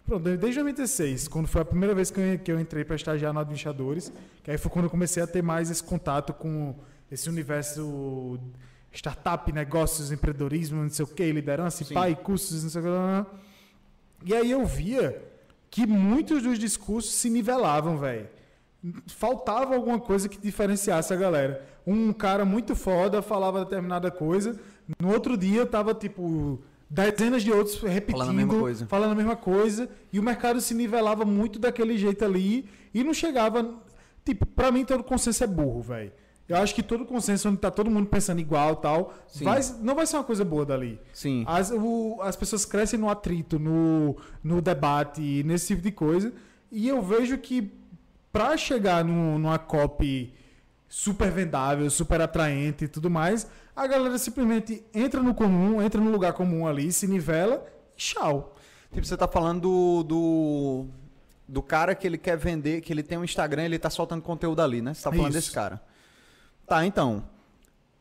Pronto, 0.05 0.25
desde 0.25 0.41
2016, 0.41 1.29
quando 1.29 1.47
foi 1.47 1.61
a 1.61 1.65
primeira 1.65 1.95
vez 1.95 2.11
que 2.11 2.19
eu, 2.19 2.39
que 2.41 2.51
eu 2.51 2.59
entrei 2.59 2.85
para 2.85 2.97
estagiar 2.97 3.33
no 3.33 3.39
Administradores, 3.39 4.13
que 4.43 4.51
aí 4.51 4.59
foi 4.59 4.69
quando 4.69 4.87
eu 4.87 4.91
comecei 4.91 5.23
a 5.23 5.27
ter 5.27 5.43
mais 5.43 5.71
esse 5.71 5.85
contato 5.85 6.33
com 6.33 6.75
esse 7.09 7.29
universo 7.29 8.41
startup, 8.93 9.51
negócios, 9.53 10.11
empreendedorismo, 10.13 10.83
não 10.83 10.91
sei 10.91 11.05
o 11.05 11.09
que, 11.09 11.31
liderança, 11.33 11.85
Sim. 11.85 11.95
pai, 11.95 12.15
cursos, 12.17 12.63
não 12.65 12.71
sei 12.71 12.81
o 12.81 12.85
que. 12.85 14.31
E 14.31 14.35
aí 14.35 14.51
eu 14.51 14.65
via 14.67 15.23
que 15.71 15.87
muitos 15.87 16.43
dos 16.43 16.59
discursos 16.59 17.13
se 17.13 17.31
nivelavam, 17.31 17.97
velho. 17.99 18.29
Faltava 19.07 19.75
alguma 19.75 19.99
coisa 20.01 20.29
que 20.29 20.39
diferenciasse 20.39 21.13
a 21.13 21.17
galera. 21.17 21.65
Um 21.87 22.13
cara 22.13 22.45
muito 22.45 22.75
foda 22.75 23.23
falava 23.23 23.65
determinada 23.65 24.11
coisa, 24.11 24.59
no 25.01 25.13
outro 25.13 25.37
dia 25.37 25.65
tava 25.67 25.95
tipo 25.95 26.61
dezenas 26.89 27.43
de 27.43 27.53
outros 27.53 27.81
repetindo, 27.81 28.19
Falando 28.19 28.31
a 28.31 28.33
mesma 28.33 28.59
coisa. 28.59 28.87
falando 28.87 29.13
a 29.13 29.15
mesma 29.15 29.37
coisa, 29.37 29.89
e 30.13 30.19
o 30.19 30.23
mercado 30.23 30.61
se 30.61 30.75
nivelava 30.75 31.25
muito 31.25 31.59
daquele 31.59 31.97
jeito 31.97 32.25
ali 32.25 32.69
e 32.93 33.05
não 33.05 33.15
chegava, 33.15 33.77
tipo, 34.25 34.45
pra 34.45 34.73
mim 34.73 34.85
todo 34.85 35.05
consenso 35.05 35.45
é 35.45 35.47
burro, 35.47 35.81
velho. 35.83 36.13
Eu 36.51 36.57
acho 36.57 36.75
que 36.75 36.83
todo 36.83 37.05
consenso 37.07 37.49
onde 37.49 37.59
tá 37.59 37.71
todo 37.71 37.91
mundo 37.91 38.09
pensando 38.09 38.41
igual, 38.41 38.75
tal, 38.77 39.15
vai, 39.43 39.61
não 39.81 39.95
vai 39.95 40.05
ser 40.05 40.17
uma 40.17 40.25
coisa 40.25 40.45
boa 40.45 40.67
dali. 40.67 41.01
Sim. 41.13 41.45
As, 41.47 41.71
o- 41.71 42.19
as 42.23 42.35
pessoas 42.35 42.65
crescem 42.65 42.99
no 42.99 43.09
atrito, 43.09 43.59
no, 43.59 44.17
no 44.43 44.61
debate, 44.61 45.43
nesse 45.45 45.69
tipo 45.69 45.83
de 45.83 45.93
coisa. 45.93 46.33
E 46.73 46.89
eu 46.89 47.01
vejo 47.03 47.39
que 47.39 47.73
para 48.33 48.57
chegar 48.57 49.05
num- 49.05 49.39
numa 49.39 49.59
copy 49.59 50.35
super 50.89 51.31
vendável, 51.31 51.89
super 51.89 52.21
atraente 52.21 52.85
e 52.85 52.89
tudo 52.89 53.09
mais, 53.09 53.47
a 53.77 53.87
galera 53.87 54.19
simplesmente 54.19 54.85
entra 54.93 55.23
no 55.23 55.33
comum, 55.35 55.81
entra 55.81 56.01
no 56.01 56.11
lugar 56.11 56.33
comum 56.33 56.67
ali, 56.67 56.91
se 56.91 57.07
nivela 57.07 57.65
e 57.95 57.97
tchau. 57.97 58.57
Tipo, 58.93 59.07
você 59.07 59.17
tá 59.17 59.29
falando 59.29 59.61
do, 59.61 60.03
do, 60.03 60.87
do 61.49 61.63
cara 61.63 61.95
que 61.95 62.05
ele 62.09 62.19
quer 62.19 62.37
vender, 62.37 62.81
que 62.81 62.93
ele 62.93 63.05
tem 63.05 63.17
um 63.17 63.23
Instagram, 63.23 63.63
ele 63.67 63.79
tá 63.79 63.89
soltando 63.89 64.21
conteúdo 64.21 64.61
ali, 64.61 64.83
né? 64.83 64.95
Você 64.95 65.05
tá 65.05 65.11
falando 65.13 65.31
Isso. 65.31 65.39
desse 65.39 65.53
cara. 65.53 65.81
Tá, 66.71 66.87
então. 66.87 67.25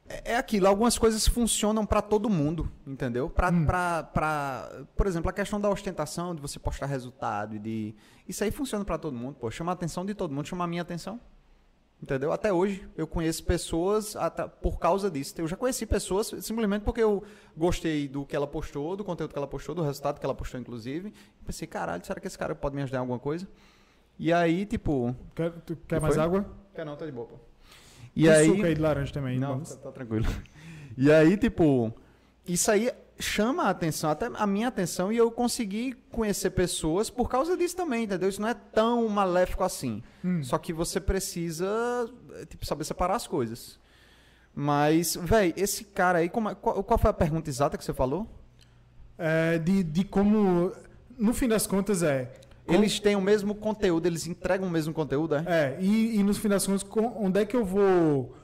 É 0.07 0.33
é 0.33 0.37
aquilo, 0.37 0.67
algumas 0.67 0.95
coisas 0.95 1.27
funcionam 1.27 1.87
pra 1.87 2.03
todo 2.03 2.29
mundo, 2.29 2.71
entendeu? 2.85 3.27
Pra, 3.27 3.51
pra, 3.51 4.03
pra, 4.03 4.85
por 4.95 5.07
exemplo, 5.07 5.27
a 5.27 5.33
questão 5.33 5.59
da 5.59 5.67
ostentação, 5.71 6.35
de 6.35 6.41
você 6.41 6.59
postar 6.59 6.85
resultado 6.85 7.55
e 7.55 7.59
de. 7.59 7.95
Isso 8.27 8.43
aí 8.43 8.51
funciona 8.51 8.85
pra 8.85 8.99
todo 8.99 9.17
mundo, 9.17 9.37
pô. 9.39 9.49
Chama 9.49 9.71
a 9.71 9.73
atenção 9.73 10.05
de 10.05 10.13
todo 10.13 10.31
mundo, 10.31 10.45
chama 10.45 10.65
a 10.65 10.67
minha 10.67 10.83
atenção. 10.83 11.19
Entendeu? 12.01 12.31
Até 12.31 12.53
hoje 12.53 12.87
eu 12.95 13.07
conheço 13.07 13.43
pessoas 13.43 14.15
por 14.61 14.77
causa 14.77 15.09
disso. 15.09 15.33
Eu 15.39 15.47
já 15.47 15.57
conheci 15.57 15.87
pessoas 15.87 16.27
simplesmente 16.41 16.83
porque 16.83 17.01
eu 17.01 17.23
gostei 17.57 18.07
do 18.07 18.23
que 18.23 18.35
ela 18.35 18.45
postou, 18.47 18.95
do 18.95 19.03
conteúdo 19.03 19.31
que 19.33 19.37
ela 19.37 19.47
postou, 19.47 19.73
do 19.73 19.81
resultado 19.81 20.19
que 20.19 20.25
ela 20.27 20.35
postou, 20.35 20.59
inclusive. 20.59 21.11
E 21.41 21.43
pensei, 21.43 21.67
caralho, 21.67 22.05
será 22.05 22.19
que 22.21 22.27
esse 22.27 22.37
cara 22.37 22.53
pode 22.53 22.75
me 22.75 22.83
ajudar 22.83 22.99
em 22.99 23.01
alguma 23.01 23.19
coisa? 23.19 23.47
E 24.19 24.31
aí, 24.31 24.63
tipo. 24.67 25.15
Quer, 25.33 25.51
tu 25.61 25.75
quer 25.87 25.95
Que 25.95 26.01
mais 26.01 26.13
foi? 26.13 26.23
água? 26.23 26.45
Quer 26.75 26.85
não, 26.85 26.95
tá 26.95 27.05
de 27.05 27.11
boa, 27.11 27.25
pô. 27.27 27.48
E 28.23 28.29
aí. 28.29 28.47
suco 28.47 28.65
aí 28.65 28.75
de 28.75 28.81
laranja 28.81 29.13
também. 29.13 29.39
Não, 29.39 29.59
tá, 29.61 29.75
tá 29.75 29.91
tranquilo. 29.91 30.25
E 30.97 31.11
aí, 31.11 31.37
tipo, 31.37 31.93
isso 32.47 32.69
aí 32.69 32.91
chama 33.19 33.63
a 33.63 33.69
atenção, 33.69 34.09
até 34.09 34.27
a 34.33 34.47
minha 34.47 34.67
atenção, 34.69 35.11
e 35.11 35.17
eu 35.17 35.29
consegui 35.29 35.93
conhecer 36.11 36.51
pessoas 36.51 37.09
por 37.09 37.29
causa 37.29 37.55
disso 37.57 37.75
também, 37.75 38.03
entendeu? 38.05 38.29
Isso 38.29 38.41
não 38.41 38.47
é 38.47 38.53
tão 38.53 39.07
maléfico 39.09 39.63
assim. 39.63 40.01
Hum. 40.23 40.41
Só 40.43 40.57
que 40.57 40.71
você 40.71 40.99
precisa, 41.01 41.67
tipo, 42.49 42.65
saber 42.65 42.83
separar 42.85 43.15
as 43.15 43.27
coisas. 43.27 43.77
Mas, 44.55 45.15
velho, 45.15 45.53
esse 45.55 45.83
cara 45.83 46.19
aí, 46.19 46.29
como 46.29 46.49
é- 46.49 46.55
qual, 46.55 46.83
qual 46.83 46.97
foi 46.97 47.09
a 47.09 47.13
pergunta 47.13 47.49
exata 47.49 47.77
que 47.77 47.83
você 47.83 47.93
falou? 47.93 48.27
É, 49.17 49.57
de, 49.59 49.83
de 49.83 50.03
como, 50.05 50.71
no 51.17 51.33
fim 51.33 51.47
das 51.47 51.67
contas, 51.67 52.01
é. 52.03 52.31
Eles 52.73 52.99
têm 52.99 53.15
o 53.15 53.21
mesmo 53.21 53.55
conteúdo, 53.55 54.05
eles 54.05 54.27
entregam 54.27 54.67
o 54.67 54.71
mesmo 54.71 54.93
conteúdo, 54.93 55.35
é? 55.35 55.43
É, 55.47 55.77
e, 55.79 56.19
e 56.19 56.23
no 56.23 56.33
fim 56.33 56.47
das 56.47 56.65
contas, 56.65 56.85
onde 57.15 57.41
é 57.41 57.45
que 57.45 57.55
eu 57.55 57.65
vou 57.65 58.35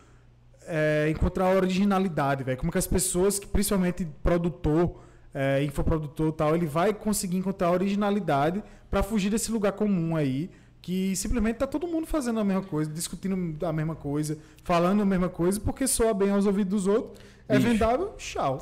é, 0.67 1.09
encontrar 1.09 1.45
a 1.45 1.55
originalidade, 1.55 2.43
velho? 2.43 2.57
Como 2.57 2.71
que 2.71 2.77
as 2.77 2.87
pessoas, 2.87 3.39
que 3.39 3.47
principalmente 3.47 4.07
produtor, 4.23 5.01
é, 5.33 5.63
infoprodutor 5.63 6.29
e 6.29 6.31
tal, 6.31 6.55
ele 6.55 6.65
vai 6.65 6.93
conseguir 6.93 7.37
encontrar 7.37 7.67
a 7.67 7.71
originalidade 7.71 8.63
para 8.89 9.03
fugir 9.03 9.29
desse 9.29 9.51
lugar 9.51 9.73
comum 9.73 10.15
aí, 10.15 10.49
que 10.81 11.15
simplesmente 11.15 11.57
tá 11.57 11.67
todo 11.67 11.87
mundo 11.87 12.07
fazendo 12.07 12.39
a 12.39 12.43
mesma 12.43 12.63
coisa, 12.63 12.89
discutindo 12.89 13.65
a 13.65 13.73
mesma 13.73 13.95
coisa, 13.95 14.37
falando 14.63 15.01
a 15.01 15.05
mesma 15.05 15.27
coisa, 15.27 15.59
porque 15.59 15.87
soa 15.87 16.13
bem 16.13 16.29
aos 16.29 16.45
ouvidos 16.45 16.85
dos 16.85 16.87
outros, 16.87 17.19
é 17.49 17.57
Bicho. 17.57 17.69
vendável, 17.69 18.13
tchau. 18.17 18.61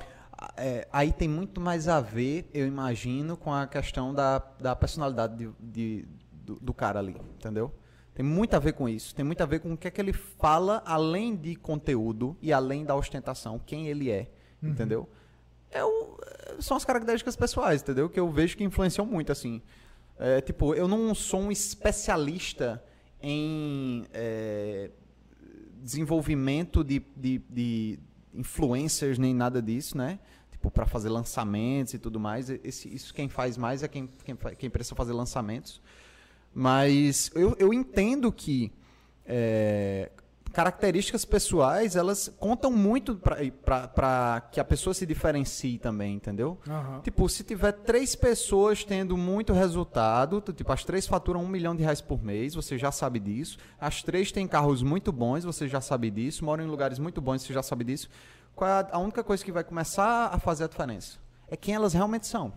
É, 0.57 0.87
aí 0.91 1.11
tem 1.11 1.27
muito 1.27 1.59
mais 1.61 1.87
a 1.87 1.99
ver, 2.01 2.49
eu 2.53 2.65
imagino, 2.67 3.37
com 3.37 3.53
a 3.53 3.65
questão 3.67 4.13
da, 4.13 4.39
da 4.59 4.75
personalidade 4.75 5.35
de- 5.37 5.51
de- 5.59 6.07
do, 6.31 6.55
do 6.59 6.73
cara 6.73 6.99
ali, 6.99 7.15
entendeu? 7.39 7.71
Tem 8.13 8.25
muito 8.25 8.53
a 8.55 8.59
ver 8.59 8.73
com 8.73 8.87
isso. 8.87 9.15
Tem 9.15 9.23
muito 9.25 9.41
a 9.41 9.45
ver 9.45 9.59
com 9.59 9.73
o 9.73 9.77
que 9.77 9.87
é 9.87 9.91
que 9.91 9.99
ele 9.99 10.13
fala, 10.13 10.83
além 10.85 11.35
de 11.35 11.55
conteúdo 11.55 12.37
e 12.41 12.51
além 12.53 12.83
da 12.85 12.95
ostentação, 12.95 13.59
quem 13.65 13.87
ele 13.87 14.09
é, 14.11 14.29
entendeu? 14.61 15.09
É 15.71 15.83
o, 15.83 16.17
é, 16.25 16.61
são 16.61 16.77
as 16.77 16.85
características 16.85 17.35
pessoais, 17.35 17.81
entendeu? 17.81 18.09
Que 18.09 18.19
eu 18.19 18.29
vejo 18.29 18.55
que 18.57 18.63
influenciam 18.63 19.05
muito, 19.05 19.31
assim. 19.31 19.61
É, 20.19 20.41
tipo, 20.41 20.75
eu 20.75 20.87
não 20.87 21.15
sou 21.15 21.39
um 21.41 21.51
especialista 21.51 22.83
em 23.21 24.05
é, 24.13 24.91
desenvolvimento 25.81 26.83
de, 26.83 27.01
de, 27.15 27.41
de 27.49 27.99
influencers 28.33 29.17
nem 29.17 29.33
nada 29.33 29.61
disso, 29.61 29.97
né? 29.97 30.19
Tipo, 30.63 30.71
para 30.71 30.85
fazer 30.85 31.09
lançamentos 31.09 31.93
e 31.93 31.99
tudo 31.99 32.21
mais. 32.21 32.49
Esse, 32.49 32.87
isso 32.87 33.13
quem 33.13 33.27
faz 33.27 33.57
mais 33.57 33.83
é 33.83 33.87
quem, 33.89 34.09
quem, 34.23 34.37
quem 34.57 34.69
precisa 34.69 34.95
fazer 34.95 35.11
lançamentos. 35.11 35.81
Mas 36.55 37.29
eu, 37.35 37.53
eu 37.59 37.73
entendo 37.73 38.31
que 38.31 38.71
é, 39.25 40.09
características 40.53 41.25
pessoais, 41.25 41.97
elas 41.97 42.33
contam 42.39 42.71
muito 42.71 43.19
para 43.65 44.41
que 44.53 44.57
a 44.57 44.63
pessoa 44.63 44.93
se 44.93 45.05
diferencie 45.05 45.77
também, 45.77 46.15
entendeu? 46.15 46.57
Aham. 46.65 47.01
Tipo, 47.01 47.27
se 47.27 47.43
tiver 47.43 47.73
três 47.73 48.15
pessoas 48.15 48.85
tendo 48.85 49.17
muito 49.17 49.51
resultado, 49.51 50.39
tipo, 50.55 50.71
as 50.71 50.85
três 50.85 51.05
faturam 51.05 51.43
um 51.43 51.47
milhão 51.49 51.75
de 51.75 51.83
reais 51.83 51.99
por 51.99 52.23
mês, 52.23 52.55
você 52.55 52.77
já 52.77 52.89
sabe 52.89 53.19
disso. 53.19 53.57
As 53.77 54.01
três 54.01 54.31
têm 54.31 54.47
carros 54.47 54.81
muito 54.81 55.11
bons, 55.11 55.43
você 55.43 55.67
já 55.67 55.81
sabe 55.81 56.09
disso. 56.09 56.45
Moram 56.45 56.63
em 56.63 56.67
lugares 56.67 56.99
muito 56.99 57.19
bons, 57.19 57.41
você 57.41 57.51
já 57.51 57.61
sabe 57.61 57.83
disso. 57.83 58.07
Qual 58.55 58.69
é 58.69 58.87
a, 58.91 58.97
única 58.99 59.23
coisa 59.23 59.43
que 59.43 59.51
vai 59.51 59.63
começar 59.63 60.27
a 60.27 60.39
fazer 60.39 60.65
a 60.65 60.67
diferença? 60.67 61.17
É 61.47 61.55
quem 61.57 61.73
elas 61.75 61.93
realmente 61.93 62.27
são. 62.27 62.53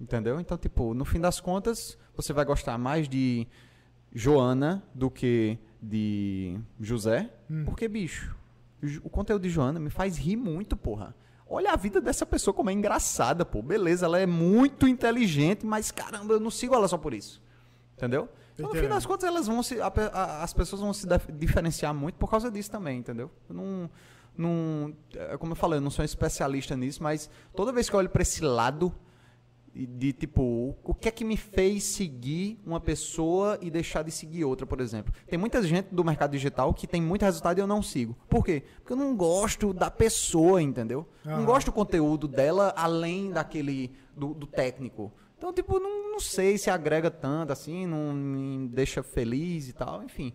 Entendeu? 0.00 0.38
Então, 0.40 0.58
tipo, 0.58 0.92
no 0.94 1.04
fim 1.04 1.20
das 1.20 1.40
contas, 1.40 1.96
você 2.14 2.32
vai 2.32 2.44
gostar 2.44 2.76
mais 2.76 3.08
de 3.08 3.46
Joana 4.14 4.82
do 4.94 5.10
que 5.10 5.58
de 5.80 6.58
José. 6.80 7.30
Porque, 7.64 7.88
bicho, 7.88 8.34
o 9.02 9.08
conteúdo 9.10 9.42
de 9.42 9.50
Joana 9.50 9.78
me 9.80 9.90
faz 9.90 10.16
rir 10.18 10.36
muito, 10.36 10.76
porra. 10.76 11.14
Olha 11.48 11.72
a 11.72 11.76
vida 11.76 12.00
dessa 12.00 12.26
pessoa 12.26 12.52
como 12.52 12.70
é 12.70 12.72
engraçada, 12.72 13.44
pô. 13.44 13.62
Beleza, 13.62 14.04
ela 14.06 14.18
é 14.18 14.26
muito 14.26 14.86
inteligente, 14.88 15.64
mas 15.64 15.90
caramba, 15.90 16.34
eu 16.34 16.40
não 16.40 16.50
sigo 16.50 16.74
ela 16.74 16.88
só 16.88 16.98
por 16.98 17.14
isso. 17.14 17.40
Entendeu? 17.96 18.28
Então, 18.54 18.66
no 18.66 18.72
fim 18.74 18.88
das 18.88 19.06
contas, 19.06 19.28
elas 19.28 19.46
vão 19.46 19.62
se, 19.62 19.80
a 19.80 19.86
a- 20.12 20.42
as 20.42 20.52
pessoas 20.52 20.80
vão 20.82 20.92
se 20.92 21.06
dif- 21.06 21.30
diferenciar 21.32 21.94
muito 21.94 22.16
por 22.16 22.28
causa 22.28 22.50
disso 22.50 22.70
também, 22.70 22.98
entendeu? 22.98 23.30
Eu 23.48 23.54
não, 23.54 23.90
não, 24.36 24.94
é 25.14 25.36
como 25.36 25.52
eu 25.52 25.56
falei, 25.56 25.78
eu 25.78 25.82
não 25.82 25.90
sou 25.90 26.02
um 26.02 26.06
especialista 26.06 26.76
nisso, 26.76 27.02
mas 27.02 27.28
toda 27.54 27.72
vez 27.72 27.88
que 27.88 27.94
eu 27.96 27.98
olho 27.98 28.10
para 28.10 28.22
esse 28.22 28.42
lado 28.42 28.94
de 29.74 30.10
tipo, 30.14 30.74
o- 30.82 30.94
que 30.94 31.06
é 31.08 31.10
que 31.10 31.22
me 31.22 31.36
fez 31.36 31.84
seguir 31.84 32.58
uma 32.64 32.80
pessoa 32.80 33.58
e 33.60 33.70
deixar 33.70 34.02
de 34.02 34.10
seguir 34.10 34.42
outra, 34.42 34.66
por 34.66 34.80
exemplo? 34.80 35.12
Tem 35.28 35.38
muita 35.38 35.62
gente 35.62 35.88
do 35.94 36.02
mercado 36.02 36.30
digital 36.30 36.72
que 36.72 36.86
tem 36.86 37.02
muito 37.02 37.22
resultado 37.26 37.58
e 37.58 37.60
eu 37.60 37.66
não 37.66 37.82
sigo. 37.82 38.16
Por 38.26 38.42
quê? 38.42 38.62
Porque 38.78 38.94
eu 38.94 38.96
não 38.96 39.14
gosto 39.14 39.74
da 39.74 39.90
pessoa, 39.90 40.62
entendeu? 40.62 41.06
Não 41.36 41.44
gosto 41.44 41.66
do 41.66 41.72
conteúdo 41.72 42.26
dela 42.26 42.72
além 42.74 43.30
daquele 43.30 43.92
do, 44.16 44.32
do 44.32 44.46
técnico. 44.46 45.12
Então, 45.36 45.52
tipo, 45.52 45.78
não, 45.78 46.12
não 46.12 46.20
sei 46.20 46.56
se 46.56 46.70
agrega 46.70 47.10
tanto 47.10 47.52
assim, 47.52 47.84
não 47.86 48.14
me 48.14 48.66
deixa 48.68 49.02
feliz 49.02 49.68
e 49.68 49.74
tal, 49.74 50.02
enfim. 50.02 50.32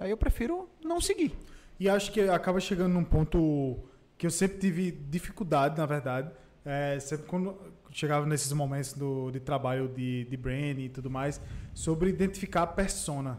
Aí 0.00 0.10
eu 0.10 0.16
prefiro 0.16 0.66
não 0.82 0.98
seguir. 0.98 1.36
E 1.78 1.88
acho 1.88 2.10
que 2.12 2.20
acaba 2.22 2.60
chegando 2.60 2.92
num 2.92 3.04
ponto 3.04 3.78
que 4.16 4.26
eu 4.26 4.30
sempre 4.30 4.58
tive 4.58 4.90
dificuldade, 4.90 5.78
na 5.78 5.86
verdade. 5.86 6.30
É, 6.64 6.98
sempre 7.00 7.26
quando 7.26 7.56
chegava 7.90 8.26
nesses 8.26 8.52
momentos 8.52 8.92
do, 8.92 9.30
de 9.30 9.40
trabalho 9.40 9.88
de, 9.88 10.24
de 10.24 10.36
branding 10.36 10.84
e 10.84 10.88
tudo 10.88 11.08
mais, 11.08 11.40
sobre 11.72 12.10
identificar 12.10 12.62
a 12.62 12.66
persona. 12.66 13.38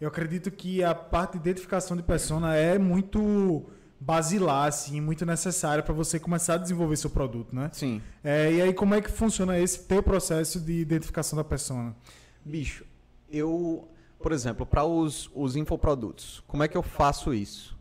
Eu 0.00 0.08
acredito 0.08 0.50
que 0.50 0.82
a 0.82 0.94
parte 0.94 1.32
de 1.32 1.38
identificação 1.38 1.96
de 1.96 2.02
persona 2.02 2.56
é 2.56 2.78
muito 2.78 3.66
basilar, 4.00 4.66
assim, 4.68 4.98
muito 4.98 5.26
necessária 5.26 5.82
para 5.82 5.92
você 5.92 6.18
começar 6.18 6.54
a 6.54 6.56
desenvolver 6.56 6.96
seu 6.96 7.10
produto, 7.10 7.54
né? 7.54 7.68
Sim. 7.72 8.00
É, 8.24 8.50
e 8.50 8.62
aí, 8.62 8.72
como 8.72 8.94
é 8.94 9.02
que 9.02 9.10
funciona 9.10 9.58
esse 9.58 9.84
teu 9.84 10.02
processo 10.02 10.58
de 10.58 10.72
identificação 10.72 11.36
da 11.36 11.44
persona? 11.44 11.94
Bicho, 12.42 12.86
eu, 13.30 13.86
por 14.18 14.32
exemplo, 14.32 14.64
para 14.64 14.84
os, 14.84 15.30
os 15.34 15.54
infoprodutos, 15.54 16.42
como 16.46 16.62
é 16.62 16.68
que 16.68 16.78
eu 16.78 16.82
faço 16.82 17.34
isso? 17.34 17.78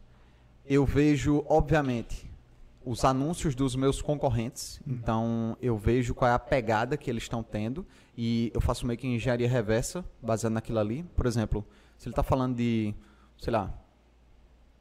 Eu 0.69 0.85
vejo, 0.85 1.43
obviamente, 1.49 2.29
os 2.85 3.03
anúncios 3.03 3.55
dos 3.55 3.75
meus 3.75 4.03
concorrentes, 4.03 4.79
então 4.85 5.57
eu 5.59 5.75
vejo 5.75 6.13
qual 6.13 6.29
é 6.29 6.33
a 6.33 6.39
pegada 6.39 6.95
que 6.95 7.09
eles 7.09 7.23
estão 7.23 7.41
tendo 7.41 7.83
e 8.15 8.51
eu 8.53 8.61
faço 8.61 8.85
meio 8.85 8.97
que 8.97 9.07
engenharia 9.07 9.49
reversa 9.49 10.05
baseado 10.21 10.53
naquilo 10.53 10.77
ali. 10.77 11.03
Por 11.15 11.25
exemplo, 11.25 11.65
se 11.97 12.07
ele 12.07 12.13
está 12.13 12.21
falando 12.21 12.55
de, 12.55 12.93
sei 13.35 13.51
lá, 13.51 13.73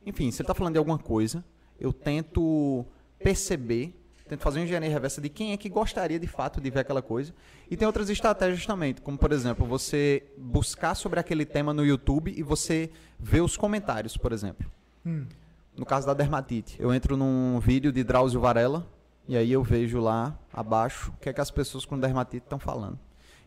enfim, 0.04 0.30
se 0.30 0.42
ele 0.42 0.44
está 0.44 0.54
falando 0.54 0.74
de 0.74 0.78
alguma 0.78 0.98
coisa, 0.98 1.42
eu 1.80 1.90
tento 1.90 2.84
perceber, 3.18 3.98
tento 4.28 4.42
fazer 4.42 4.58
uma 4.58 4.64
engenharia 4.66 4.90
reversa 4.90 5.22
de 5.22 5.30
quem 5.30 5.52
é 5.52 5.56
que 5.56 5.70
gostaria 5.70 6.20
de 6.20 6.26
fato 6.26 6.60
de 6.60 6.68
ver 6.68 6.80
aquela 6.80 7.00
coisa. 7.00 7.34
E 7.70 7.78
tem 7.78 7.86
outras 7.86 8.10
estratégias 8.10 8.66
também, 8.66 8.94
como 8.94 9.16
por 9.16 9.32
exemplo, 9.32 9.66
você 9.66 10.22
buscar 10.36 10.94
sobre 10.94 11.18
aquele 11.18 11.46
tema 11.46 11.72
no 11.72 11.84
YouTube 11.84 12.32
e 12.36 12.42
você 12.42 12.90
ver 13.18 13.40
os 13.40 13.56
comentários, 13.56 14.18
por 14.18 14.32
exemplo. 14.32 14.70
Hum. 15.04 15.26
No 15.78 15.86
caso 15.86 16.08
da 16.08 16.12
dermatite, 16.12 16.76
eu 16.80 16.92
entro 16.92 17.16
num 17.16 17.60
vídeo 17.60 17.92
de 17.92 18.02
Drauzio 18.02 18.40
Varela 18.40 18.84
e 19.28 19.36
aí 19.36 19.52
eu 19.52 19.62
vejo 19.62 20.00
lá 20.00 20.36
abaixo 20.52 21.12
o 21.16 21.20
que 21.20 21.28
é 21.28 21.32
que 21.32 21.40
as 21.40 21.52
pessoas 21.52 21.84
com 21.84 21.96
dermatite 21.96 22.44
estão 22.44 22.58
falando. 22.58 22.98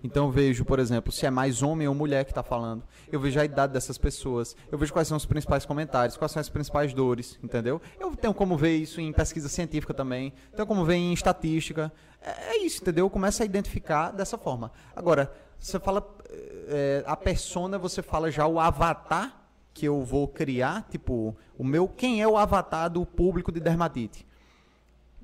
Então 0.01 0.27
eu 0.27 0.31
vejo, 0.31 0.63
por 0.63 0.79
exemplo, 0.79 1.11
se 1.11 1.25
é 1.25 1.29
mais 1.29 1.61
homem 1.61 1.89
ou 1.89 1.93
mulher 1.93 2.23
que 2.23 2.31
está 2.31 2.41
falando. 2.41 2.83
Eu 3.11 3.19
vejo 3.19 3.37
a 3.37 3.43
idade 3.43 3.73
dessas 3.73 3.97
pessoas. 3.97 4.55
Eu 4.71 4.77
vejo 4.77 4.93
quais 4.93 5.09
são 5.09 5.17
os 5.17 5.25
principais 5.25 5.65
comentários, 5.65 6.15
quais 6.15 6.31
são 6.31 6.39
as 6.39 6.47
principais 6.47 6.93
dores, 6.93 7.37
entendeu? 7.43 7.81
Eu 7.99 8.15
tenho 8.15 8.33
como 8.33 8.57
ver 8.57 8.77
isso 8.77 9.01
em 9.01 9.11
pesquisa 9.11 9.49
científica 9.49 9.93
também. 9.93 10.31
Tenho 10.55 10.65
como 10.65 10.85
ver 10.85 10.95
em 10.95 11.11
estatística. 11.11 11.91
É, 12.21 12.55
é 12.55 12.57
isso, 12.63 12.81
entendeu? 12.81 13.05
Eu 13.05 13.09
começo 13.09 13.43
a 13.43 13.45
identificar 13.45 14.11
dessa 14.11 14.37
forma. 14.37 14.71
Agora, 14.95 15.29
você 15.59 15.77
fala 15.79 16.01
é, 16.69 17.03
a 17.05 17.17
persona, 17.17 17.77
você 17.77 18.01
fala 18.01 18.31
já 18.31 18.47
o 18.47 18.57
avatar 18.57 19.40
que 19.73 19.85
eu 19.87 20.03
vou 20.03 20.27
criar, 20.27 20.87
tipo, 20.89 21.35
o 21.57 21.63
meu, 21.63 21.87
quem 21.87 22.21
é 22.21 22.27
o 22.27 22.37
avatar 22.37 22.89
do 22.89 23.05
público 23.05 23.51
de 23.51 23.59
dermatite? 23.59 24.27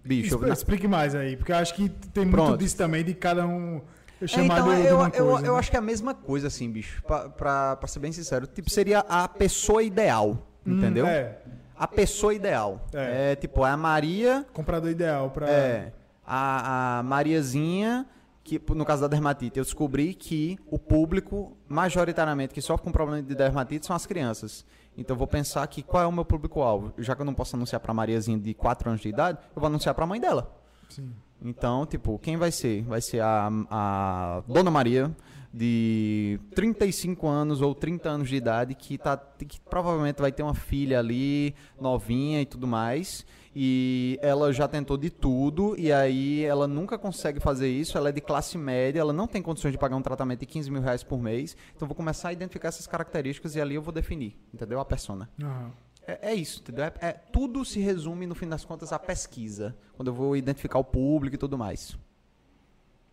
Bicho, 0.04 0.36
eu, 0.36 0.40
Expl- 0.40 0.54
Explique 0.54 0.88
mais 0.88 1.14
aí, 1.16 1.36
porque 1.36 1.52
eu 1.52 1.58
acho 1.58 1.74
que 1.76 1.90
tem 1.90 2.24
muito 2.24 2.36
Pronto. 2.36 2.58
disso 2.58 2.78
também 2.78 3.04
de 3.04 3.14
cada 3.14 3.46
um 3.46 3.82
É, 4.22 4.28
chamar 4.28 4.60
então, 4.60 4.70
de, 4.76 4.82
de 4.82 4.88
eu, 4.88 4.96
uma 4.98 5.08
eu, 5.10 5.26
coisa. 5.26 5.46
eu 5.48 5.54
né? 5.54 5.60
acho 5.60 5.70
que 5.70 5.76
é 5.76 5.80
a 5.80 5.82
mesma 5.82 6.14
coisa, 6.14 6.48
assim, 6.48 6.72
bicho. 6.72 7.04
Pra, 7.04 7.28
pra, 7.30 7.76
pra 7.76 7.88
ser 7.88 8.00
bem 8.00 8.12
sincero. 8.14 8.48
Tipo, 8.48 8.70
seria 8.70 9.00
a 9.00 9.28
pessoa 9.28 9.84
ideal. 9.84 10.38
Hum, 10.66 10.78
Entendeu? 10.78 11.06
É, 11.06 11.40
A 11.76 11.88
pessoa 11.88 12.34
ideal. 12.34 12.88
É. 12.94 13.34
É. 13.34 13.36
tipo, 13.36 13.66
é 13.66 13.70
a 13.70 13.78
Maria. 13.78 14.46
comprador 14.54 14.90
ideal 14.90 15.30
para 15.30 15.50
É. 15.50 15.94
A, 16.26 17.00
a 17.00 17.04
Mariazinha, 17.04 18.06
que 18.48 18.62
no 18.74 18.86
caso 18.86 19.02
da 19.02 19.10
dermatite, 19.10 19.60
eu 19.60 19.66
descobri 19.66 20.14
que 20.14 20.58
o 20.68 20.80
público, 20.80 21.58
majoritariamente, 21.68 22.54
que 22.54 22.62
sofre 22.62 22.86
com 22.86 22.94
problema 22.94 23.22
de 23.22 23.36
dermatite 23.36 23.86
são 23.86 23.94
as 23.94 24.06
crianças. 24.06 24.66
Então 24.98 25.16
eu 25.16 25.18
vou 25.18 25.28
pensar 25.28 25.68
que 25.68 25.84
qual 25.84 26.02
é 26.02 26.08
o 26.08 26.12
meu 26.14 26.24
público-alvo. 26.24 26.94
Já 26.98 27.14
que 27.14 27.22
eu 27.22 27.26
não 27.26 27.34
posso 27.34 27.58
anunciar 27.58 27.82
pra 27.82 27.94
Mariazinha 27.94 28.40
de 28.40 28.54
4 28.54 28.90
anos 28.90 29.02
de 29.02 29.10
idade, 29.10 29.38
eu 29.54 29.60
vou 29.60 29.68
anunciar 29.68 29.94
pra 29.94 30.06
mãe 30.06 30.22
dela. 30.22 30.50
Sim. 30.88 31.12
Então, 31.44 31.86
tipo, 31.86 32.18
quem 32.20 32.38
vai 32.38 32.50
ser? 32.50 32.84
Vai 32.84 33.02
ser 33.02 33.20
a, 33.20 33.52
a 33.70 34.44
Dona 34.48 34.72
Maria, 34.72 35.14
de 35.54 36.40
35 36.56 37.28
anos 37.28 37.62
ou 37.62 37.76
30 37.76 38.10
anos 38.10 38.30
de 38.30 38.38
idade, 38.38 38.76
que, 38.76 38.98
tá, 38.98 39.18
que 39.18 39.60
provavelmente 39.60 40.22
vai 40.22 40.32
ter 40.32 40.42
uma 40.42 40.54
filha 40.56 41.00
ali, 41.00 41.54
novinha 41.80 42.42
e 42.42 42.46
tudo 42.46 42.66
mais. 42.66 43.26
E 43.60 44.20
ela 44.22 44.54
já 44.54 44.68
tentou 44.68 44.96
de 44.98 45.10
tudo, 45.10 45.74
e 45.80 45.92
aí 45.92 46.44
ela 46.44 46.68
nunca 46.68 46.96
consegue 46.96 47.40
fazer 47.40 47.68
isso. 47.68 47.98
Ela 47.98 48.10
é 48.10 48.12
de 48.12 48.22
classe 48.22 48.56
média, 48.56 49.00
ela 49.00 49.12
não 49.12 49.26
tem 49.26 49.42
condições 49.42 49.72
de 49.72 49.80
pagar 49.80 49.96
um 49.96 50.02
tratamento 50.04 50.42
de 50.42 50.46
15 50.46 50.70
mil 50.70 50.80
reais 50.80 51.02
por 51.02 51.20
mês. 51.20 51.58
Então, 51.76 51.88
vou 51.88 51.96
começar 51.96 52.30
a 52.30 52.34
identificar 52.34 52.68
essas 52.68 52.86
características 52.86 53.56
e 53.56 53.60
ali 53.60 53.74
eu 53.74 53.82
vou 53.82 53.92
definir, 53.92 54.38
entendeu? 54.54 54.80
A 54.80 54.86
persona. 54.86 55.28
Aham. 55.42 55.72
É, 56.06 56.30
é 56.30 56.36
isso, 56.36 56.60
entendeu? 56.60 56.86
É, 56.86 56.94
é- 57.02 57.14
tudo 57.34 57.66
se 57.66 57.80
resume, 57.80 58.28
no 58.28 58.36
fim 58.36 58.48
das 58.48 58.64
contas, 58.64 58.94
à 58.94 59.00
pesquisa. 59.00 59.76
Quando 59.96 60.10
eu 60.10 60.14
vou 60.14 60.38
identificar 60.38 60.78
o 60.78 60.84
público 60.84 61.34
e 61.36 61.40
tudo 61.40 61.58
mais. 61.58 61.98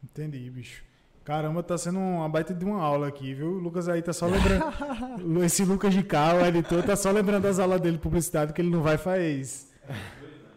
Entendi, 0.03 0.51
bicho. 0.51 0.85
Caramba, 1.25 1.63
tá 1.63 1.79
sendo 1.79 1.99
uma 1.99 2.29
baita 2.29 2.53
de 2.53 2.67
uma 2.67 2.83
aula 2.83 3.09
aqui, 3.09 3.33
viu? 3.33 3.49
O 3.49 3.59
Lucas 3.61 3.89
aí 3.89 4.03
tá 4.03 4.13
só 4.13 4.27
lembrando. 4.27 4.67
Esse 5.43 5.65
Lucas 5.65 5.95
de 5.95 6.03
Cal, 6.03 6.37
o 6.37 6.45
editor, 6.45 6.83
tá 6.83 6.95
só 6.95 7.11
lembrando 7.11 7.45
das 7.45 7.59
aulas 7.59 7.81
dele 7.81 7.97
de 7.97 8.03
publicidade 8.03 8.53
que 8.53 8.61
ele 8.61 8.69
não 8.69 8.83
vai 8.83 8.99
faz. 8.99 9.73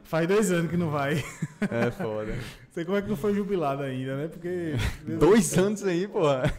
Faz 0.08 0.26
dois 0.26 0.50
anos 0.54 0.72
que 0.72 0.78
não 0.78 0.90
vai. 0.90 1.22
É 1.70 1.92
foda. 1.92 2.34
Sei 2.72 2.86
como 2.86 2.98
é 2.98 3.02
que 3.02 3.10
não 3.10 3.18
foi 3.18 3.34
jubilado 3.34 3.84
ainda, 3.84 4.16
né? 4.16 4.28
Porque. 4.30 4.76
Dois 5.20 5.44
céu, 5.44 5.66
anos 5.66 5.84
aí, 5.84 6.08
porra. 6.08 6.54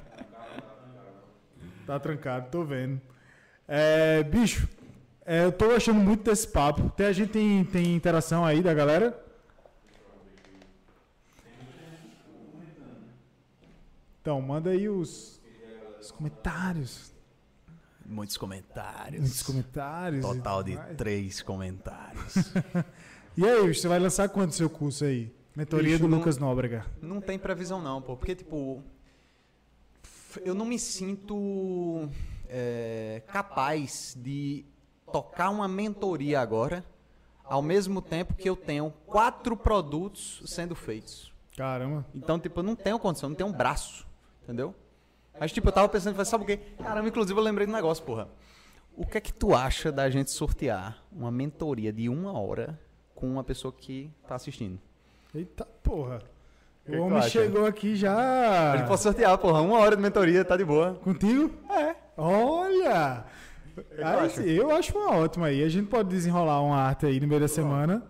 Tá 1.86 1.98
trancado, 1.98 2.50
tô 2.50 2.62
vendo. 2.62 3.00
É, 3.66 4.22
bicho, 4.22 4.68
é, 5.24 5.44
eu 5.46 5.52
tô 5.52 5.70
achando 5.70 5.98
muito 5.98 6.24
desse 6.24 6.46
papo. 6.46 6.90
Tem, 6.90 7.06
a 7.06 7.12
gente 7.12 7.30
tem, 7.30 7.64
tem 7.64 7.94
interação 7.94 8.44
aí 8.44 8.62
da 8.62 8.74
galera? 8.74 9.18
Então, 14.20 14.42
manda 14.42 14.68
aí 14.68 14.90
os, 14.90 15.40
os 15.98 16.10
comentários. 16.10 17.14
Muitos 18.04 18.36
comentários. 18.36 19.20
Muitos 19.20 19.42
comentários. 19.42 20.20
Total 20.22 20.62
de 20.62 20.76
três 20.98 21.40
comentários. 21.40 22.52
E 23.38 23.46
aí, 23.46 23.72
você 23.72 23.86
vai 23.86 24.00
lançar 24.00 24.28
quando 24.28 24.50
seu 24.50 24.68
curso 24.68 25.04
aí? 25.04 25.32
Mentoria 25.54 25.90
Bicho, 25.92 26.00
do 26.02 26.08
não- 26.08 26.18
Lucas 26.18 26.38
Nóbrega. 26.38 26.84
Não 27.00 27.20
tem 27.20 27.38
previsão 27.38 27.80
não, 27.80 28.02
pô. 28.02 28.16
Porque, 28.16 28.34
tipo, 28.34 28.82
eu 30.44 30.56
não 30.56 30.64
me 30.66 30.76
sinto 30.76 32.08
é, 32.48 33.22
capaz 33.28 34.16
de 34.20 34.64
tocar 35.12 35.50
uma 35.50 35.68
mentoria 35.68 36.40
agora, 36.40 36.84
ao 37.44 37.62
mesmo 37.62 38.02
tempo 38.02 38.34
que 38.34 38.48
eu 38.50 38.56
tenho 38.56 38.92
quatro 39.06 39.56
produtos 39.56 40.42
sendo 40.46 40.74
feitos. 40.74 41.32
Caramba. 41.56 42.04
Então, 42.12 42.40
tipo, 42.40 42.58
eu 42.58 42.64
não 42.64 42.74
tenho 42.74 42.98
condição, 42.98 43.28
não 43.28 43.36
tenho 43.36 43.50
um 43.50 43.52
braço, 43.52 44.04
entendeu? 44.42 44.74
Mas, 45.38 45.52
tipo, 45.52 45.68
eu 45.68 45.72
tava 45.72 45.88
pensando, 45.88 46.14
falei, 46.16 46.26
sabe 46.28 46.42
o 46.42 46.46
quê? 46.48 46.56
Caramba, 46.76 47.06
inclusive 47.06 47.38
eu 47.38 47.44
lembrei 47.44 47.68
do 47.68 47.72
negócio, 47.72 48.02
porra. 48.02 48.28
O 48.96 49.06
que 49.06 49.16
é 49.16 49.20
que 49.20 49.32
tu 49.32 49.54
acha 49.54 49.92
da 49.92 50.10
gente 50.10 50.32
sortear 50.32 51.04
uma 51.12 51.30
mentoria 51.30 51.92
de 51.92 52.08
uma 52.08 52.32
hora 52.36 52.76
com 53.18 53.26
uma 53.26 53.42
pessoa 53.42 53.74
que 53.76 54.08
tá 54.28 54.36
assistindo? 54.36 54.78
Eita 55.34 55.66
porra. 55.82 56.20
que 56.86 56.94
o 56.94 57.02
homem 57.02 57.20
chegou 57.22 57.66
aqui 57.66 57.94
A 57.94 57.96
já. 57.96 58.76
gente 58.76 58.86
pode 58.86 59.00
sortear, 59.00 59.36
porra, 59.38 59.60
uma 59.60 59.76
hora 59.80 59.96
de 59.96 60.02
mentoria, 60.02 60.44
tá 60.44 60.56
de 60.56 60.64
boa. 60.64 60.94
Contigo? 61.02 61.50
É. 61.68 61.96
Olha! 62.16 63.24
Aí, 63.96 64.02
acha? 64.04 64.40
eu 64.42 64.70
acho 64.70 64.96
uma 64.96 65.16
ótima 65.16 65.46
aí. 65.48 65.64
A 65.64 65.68
gente 65.68 65.88
pode 65.88 66.08
desenrolar 66.08 66.62
uma 66.62 66.76
arte 66.76 67.06
aí 67.06 67.18
no 67.18 67.26
meio 67.26 67.40
da 67.40 67.48
semana. 67.48 68.04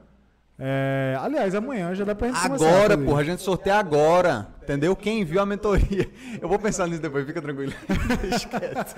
É, 0.59 1.16
aliás, 1.20 1.55
amanhã 1.55 1.94
já 1.94 2.05
dá 2.05 2.14
pra 2.14 2.28
gente 2.28 2.43
começar 2.43 2.64
a 2.66 2.68
Agora, 2.68 2.94
fazer. 2.94 3.06
porra, 3.06 3.20
a 3.20 3.24
gente 3.24 3.43
sorteia 3.43 3.76
agora. 3.76 4.48
Entendeu? 4.62 4.94
Quem 4.94 5.24
viu 5.24 5.40
a 5.40 5.47
mentoria. 5.47 6.06
Eu 6.40 6.48
vou 6.48 6.59
pensar 6.59 6.86
nisso 6.86 7.01
depois, 7.01 7.24
fica 7.24 7.40
tranquilo. 7.40 7.72
Quieto. 8.51 8.94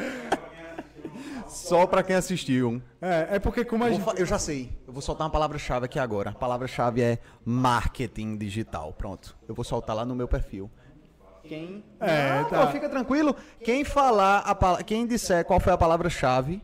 Só 1.51 1.87
pra 1.87 2.03
quem 2.03 2.17
assistiu. 2.17 2.81
É, 3.01 3.37
é 3.37 3.39
porque 3.39 3.65
como 3.65 3.85
a 3.85 3.91
gente. 3.91 4.05
eu 4.21 4.27
já 4.27 4.39
sei. 4.39 4.71
Eu 4.87 4.93
vou 4.93 5.03
soltar 5.03 5.27
uma 5.27 5.33
palavra-chave 5.33 5.85
aqui 5.87 5.99
agora. 5.99 6.31
A 6.31 6.35
palavra-chave 6.35 7.03
é 7.03 7.19
marketing 7.45 8.37
digital. 8.37 8.93
Pronto. 8.93 9.37
Eu 9.49 9.55
vou 9.55 9.65
soltar 9.65 9.95
lá 9.97 10.05
no 10.05 10.15
meu 10.15 10.29
perfil. 10.29 10.71
Quem. 11.43 11.85
É, 11.99 12.43
Não, 12.43 12.49
tá. 12.49 12.67
pô, 12.67 12.73
fica 12.73 12.89
tranquilo. 12.89 13.35
Quem 13.65 13.85
falar 13.85 14.39
a 14.41 14.55
pala- 14.55 14.83
Quem 14.83 15.07
disser 15.07 15.45
qual 15.45 15.59
foi 15.59 15.73
a 15.73 15.79
palavra-chave, 15.79 16.63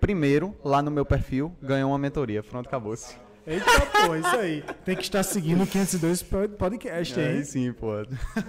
primeiro, 0.00 0.56
lá 0.64 0.80
no 0.80 0.90
meu 0.90 1.04
perfil, 1.04 1.54
ganhou 1.60 1.90
uma 1.90 1.98
mentoria. 1.98 2.42
Pronto, 2.42 2.66
acabou-se. 2.66 3.16
Eita, 3.46 3.64
pô, 4.06 4.14
isso 4.14 4.36
aí. 4.36 4.62
Tem 4.84 4.94
que 4.94 5.02
estar 5.02 5.22
seguindo 5.22 5.62
o 5.64 5.66
502 5.66 6.22
pod- 6.22 6.54
podcast, 6.56 7.18
hein? 7.18 7.26
Aí 7.26 7.44
sim, 7.44 7.72
pô. 7.72 7.88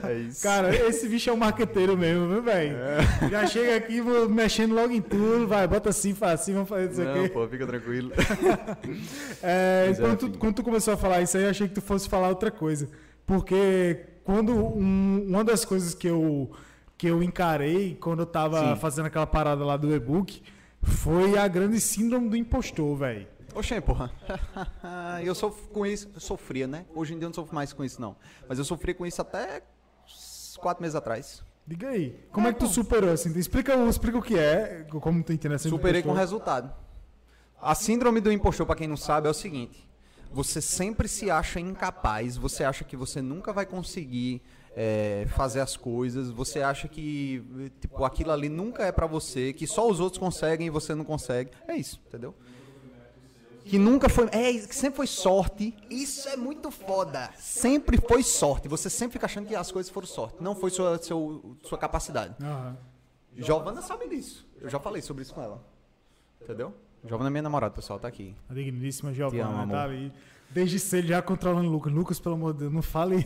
É 0.03 0.13
isso. 0.27 0.43
Cara, 0.43 0.75
esse 0.87 1.07
bicho 1.07 1.29
é 1.29 1.33
um 1.33 1.37
marqueteiro 1.37 1.97
mesmo, 1.97 2.27
viu, 2.27 2.43
velho? 2.43 2.75
Já 3.29 3.47
chega 3.47 3.77
aqui, 3.77 4.01
vou 4.01 4.29
mexendo 4.29 4.75
logo 4.75 4.91
em 4.91 5.01
tudo, 5.01 5.47
vai, 5.47 5.67
bota 5.67 5.89
assim, 5.89 6.13
faz 6.13 6.41
assim, 6.41 6.53
vamos 6.53 6.69
fazer 6.69 6.91
isso 6.91 7.03
Não, 7.03 7.19
aqui. 7.21 7.29
pô, 7.29 7.47
fica 7.47 7.65
tranquilo. 7.65 8.11
É, 9.41 9.87
é, 9.91 9.93
quando, 9.95 10.17
tu, 10.17 10.37
quando 10.37 10.55
tu 10.55 10.63
começou 10.63 10.93
a 10.93 10.97
falar 10.97 11.21
isso 11.21 11.37
aí, 11.37 11.43
eu 11.43 11.49
achei 11.49 11.67
que 11.67 11.73
tu 11.73 11.81
fosse 11.81 12.07
falar 12.07 12.29
outra 12.29 12.51
coisa. 12.51 12.87
Porque 13.25 13.99
quando 14.23 14.53
um- 14.53 15.25
uma 15.27 15.43
das 15.43 15.65
coisas 15.65 15.93
que 15.95 16.07
eu, 16.07 16.51
que 16.97 17.07
eu 17.07 17.23
encarei 17.23 17.97
quando 17.99 18.19
eu 18.19 18.25
tava 18.25 18.75
Sim. 18.75 18.79
fazendo 18.79 19.05
aquela 19.07 19.25
parada 19.27 19.63
lá 19.65 19.77
do 19.77 19.93
e-book 19.95 20.41
foi 20.83 21.37
a 21.37 21.47
grande 21.47 21.79
síndrome 21.79 22.29
do 22.29 22.35
impostor, 22.35 22.97
velho. 22.97 23.27
Oxê, 23.53 23.81
porra. 23.81 24.11
eu 25.23 25.35
sofro 25.35 25.67
com 25.69 25.85
isso. 25.85 26.09
Eu 26.13 26.19
sofria, 26.21 26.67
né? 26.67 26.85
Hoje 26.95 27.13
em 27.13 27.17
dia 27.17 27.25
eu 27.25 27.29
não 27.29 27.33
sofro 27.35 27.53
mais 27.53 27.73
com 27.73 27.83
isso, 27.83 27.99
não. 28.01 28.15
Mas 28.47 28.57
eu 28.57 28.65
sofri 28.65 28.93
com 28.93 29.05
isso 29.05 29.21
até 29.21 29.61
quatro 30.59 30.81
meses 30.81 30.95
atrás. 30.95 31.43
Diga 31.65 31.89
aí, 31.89 32.19
como 32.31 32.47
é 32.47 32.53
que 32.53 32.59
tu 32.59 32.67
superou 32.67 33.11
assim? 33.11 33.37
Explica, 33.37 33.75
o- 33.77 33.89
explica 33.89 34.17
o 34.17 34.21
que 34.21 34.37
é, 34.37 34.85
como 34.89 35.23
tu 35.23 35.31
entende 35.31 35.55
assim. 35.55 35.69
Superei 35.69 36.01
com 36.01 36.11
resultado. 36.13 36.73
A 37.61 37.75
síndrome 37.75 38.19
do 38.19 38.31
impostor, 38.31 38.65
pra 38.65 38.75
quem 38.75 38.87
não 38.87 38.97
sabe, 38.97 39.27
é 39.27 39.31
o 39.31 39.33
seguinte: 39.33 39.87
você 40.31 40.59
sempre 40.59 41.07
se 41.07 41.29
acha 41.29 41.59
incapaz, 41.59 42.35
você 42.35 42.63
acha 42.63 42.83
que 42.83 42.97
você 42.97 43.21
nunca 43.21 43.53
vai 43.53 43.65
conseguir 43.65 44.41
é, 44.75 45.25
fazer 45.29 45.59
as 45.61 45.77
coisas, 45.77 46.31
você 46.31 46.61
acha 46.61 46.87
que 46.87 47.43
tipo 47.79 48.03
aquilo 48.03 48.31
ali 48.31 48.49
nunca 48.49 48.83
é 48.83 48.91
pra 48.91 49.05
você, 49.05 49.53
que 49.53 49.67
só 49.67 49.87
os 49.87 49.99
outros 49.99 50.17
conseguem 50.19 50.67
e 50.67 50.69
você 50.69 50.95
não 50.95 51.05
consegue. 51.05 51.51
É 51.67 51.75
isso, 51.75 52.01
entendeu? 52.07 52.33
Que 53.65 53.77
nunca 53.77 54.09
foi. 54.09 54.25
É, 54.31 54.53
que 54.53 54.75
sempre 54.75 54.97
foi 54.97 55.07
sorte. 55.07 55.75
Isso 55.89 56.27
é 56.29 56.35
muito 56.35 56.71
foda. 56.71 57.29
Sempre 57.37 57.97
foi 57.97 58.23
sorte. 58.23 58.67
Você 58.67 58.89
sempre 58.89 59.13
fica 59.13 59.25
achando 59.25 59.47
que 59.47 59.55
as 59.55 59.71
coisas 59.71 59.91
foram 59.91 60.07
sorte. 60.07 60.37
Não 60.41 60.55
foi 60.55 60.69
sua, 60.69 60.97
seu, 61.01 61.57
sua 61.63 61.77
capacidade. 61.77 62.35
Aham. 62.41 62.77
Giovana 63.35 63.81
sabe 63.81 64.09
disso. 64.09 64.47
Eu 64.59 64.69
já 64.69 64.79
falei 64.79 65.01
sobre 65.01 65.23
isso 65.23 65.33
com 65.33 65.41
ela. 65.41 65.63
Entendeu? 66.41 66.73
Giovana 67.05 67.29
é 67.29 67.31
minha 67.31 67.41
namorada, 67.43 67.73
pessoal, 67.73 67.99
tá 67.99 68.07
aqui. 68.07 68.35
A 68.49 68.53
digníssima 68.53 69.13
Giovana, 69.13 69.45
amo, 69.45 69.61
amor. 69.61 69.75
tá 69.75 69.83
ali. 69.83 70.11
Desde 70.49 70.79
cedo 70.79 71.07
já 71.07 71.21
controlando 71.21 71.69
o 71.69 71.71
Lucas. 71.71 71.93
Lucas, 71.93 72.19
pelo 72.19 72.35
amor 72.35 72.53
de 72.53 72.59
Deus, 72.59 72.73
não 72.73 72.81
fale. 72.81 73.25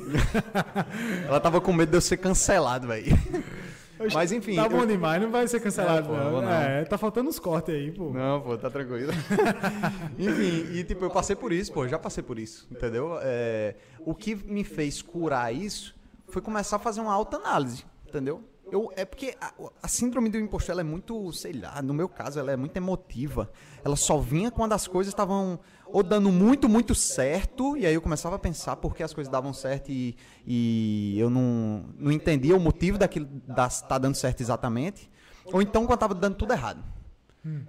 Ela 1.28 1.40
tava 1.40 1.60
com 1.60 1.74
medo 1.74 1.90
de 1.90 1.98
eu 1.98 2.02
ser 2.02 2.18
cancelado, 2.18 2.88
velho. 2.88 3.06
Mas 4.14 4.32
enfim. 4.32 4.56
Tá 4.56 4.68
bom 4.68 4.82
eu- 4.82 4.86
demais, 4.88 5.22
não 5.22 5.32
vai 5.32 5.48
ser 5.48 5.60
cancelado, 5.60 6.08
É, 6.08 6.10
pô, 6.10 6.16
não. 6.18 6.42
não. 6.42 6.52
É, 6.52 6.84
tá 6.86 6.98
faltando 6.98 7.30
uns 7.30 7.40
cortes 7.40 7.74
aí, 7.74 7.92
pô. 7.92 8.10
Não, 8.12 8.42
pô, 8.42 8.58
tá 8.58 8.70
tranquilo. 8.70 9.12
Enfim, 10.20 10.78
e 10.78 10.84
tipo, 10.84 11.06
eu 11.06 11.10
passei 11.10 11.36
por 11.36 11.52
isso, 11.52 11.72
pô, 11.72 11.88
já 11.88 11.98
passei 12.00 12.24
por 12.24 12.38
isso, 12.40 12.68
entendeu? 12.72 13.18
É, 13.22 13.76
o 14.00 14.14
que 14.14 14.36
me 14.36 14.64
fez 14.64 15.02
curar 15.02 15.54
isso 15.54 15.96
foi 16.28 16.42
começar 16.42 16.78
a 16.78 16.80
fazer 16.80 17.02
uma 17.02 17.14
autoanálise, 17.14 17.86
entendeu? 18.08 18.44
Eu, 18.72 18.92
é 18.96 19.06
porque 19.06 19.36
a, 19.40 19.54
a 19.84 19.88
síndrome 19.88 20.28
do 20.28 20.40
impostor 20.40 20.72
ela 20.74 20.82
é 20.82 20.84
muito, 20.84 21.32
sei 21.34 21.54
lá, 21.54 21.82
no 21.84 21.94
meu 21.94 22.10
caso, 22.10 22.40
ela 22.40 22.52
é 22.52 22.58
muito 22.58 22.76
emotiva. 22.76 23.52
Ela 23.84 23.96
só 23.96 24.18
vinha 24.18 24.50
quando 24.50 24.74
as 24.74 24.88
coisas 24.88 25.14
estavam 25.14 25.60
ou 25.96 26.04
dando 26.04 26.30
muito, 26.30 26.68
muito 26.68 26.94
certo, 26.94 27.78
e 27.78 27.86
aí 27.86 27.94
eu 27.94 28.02
começava 28.02 28.36
a 28.36 28.40
pensar 28.40 28.76
por 28.76 28.94
que 28.94 29.02
as 29.02 29.14
coisas 29.14 29.32
davam 29.32 29.54
certo 29.54 29.90
e, 29.90 30.14
e 30.46 31.18
eu 31.18 31.30
não, 31.30 31.86
não 31.98 32.12
entendia 32.12 32.54
o 32.54 32.60
motivo 32.60 32.98
daquilo 32.98 33.26
da, 33.48 33.70
tá 33.70 33.98
dando 33.98 34.16
certo 34.16 34.42
exatamente. 34.42 35.10
Ou 35.46 35.62
então 35.62 35.86
quando 35.86 35.98
tava 35.98 36.14
dando 36.14 36.36
tudo 36.36 36.52
errado. 36.52 36.84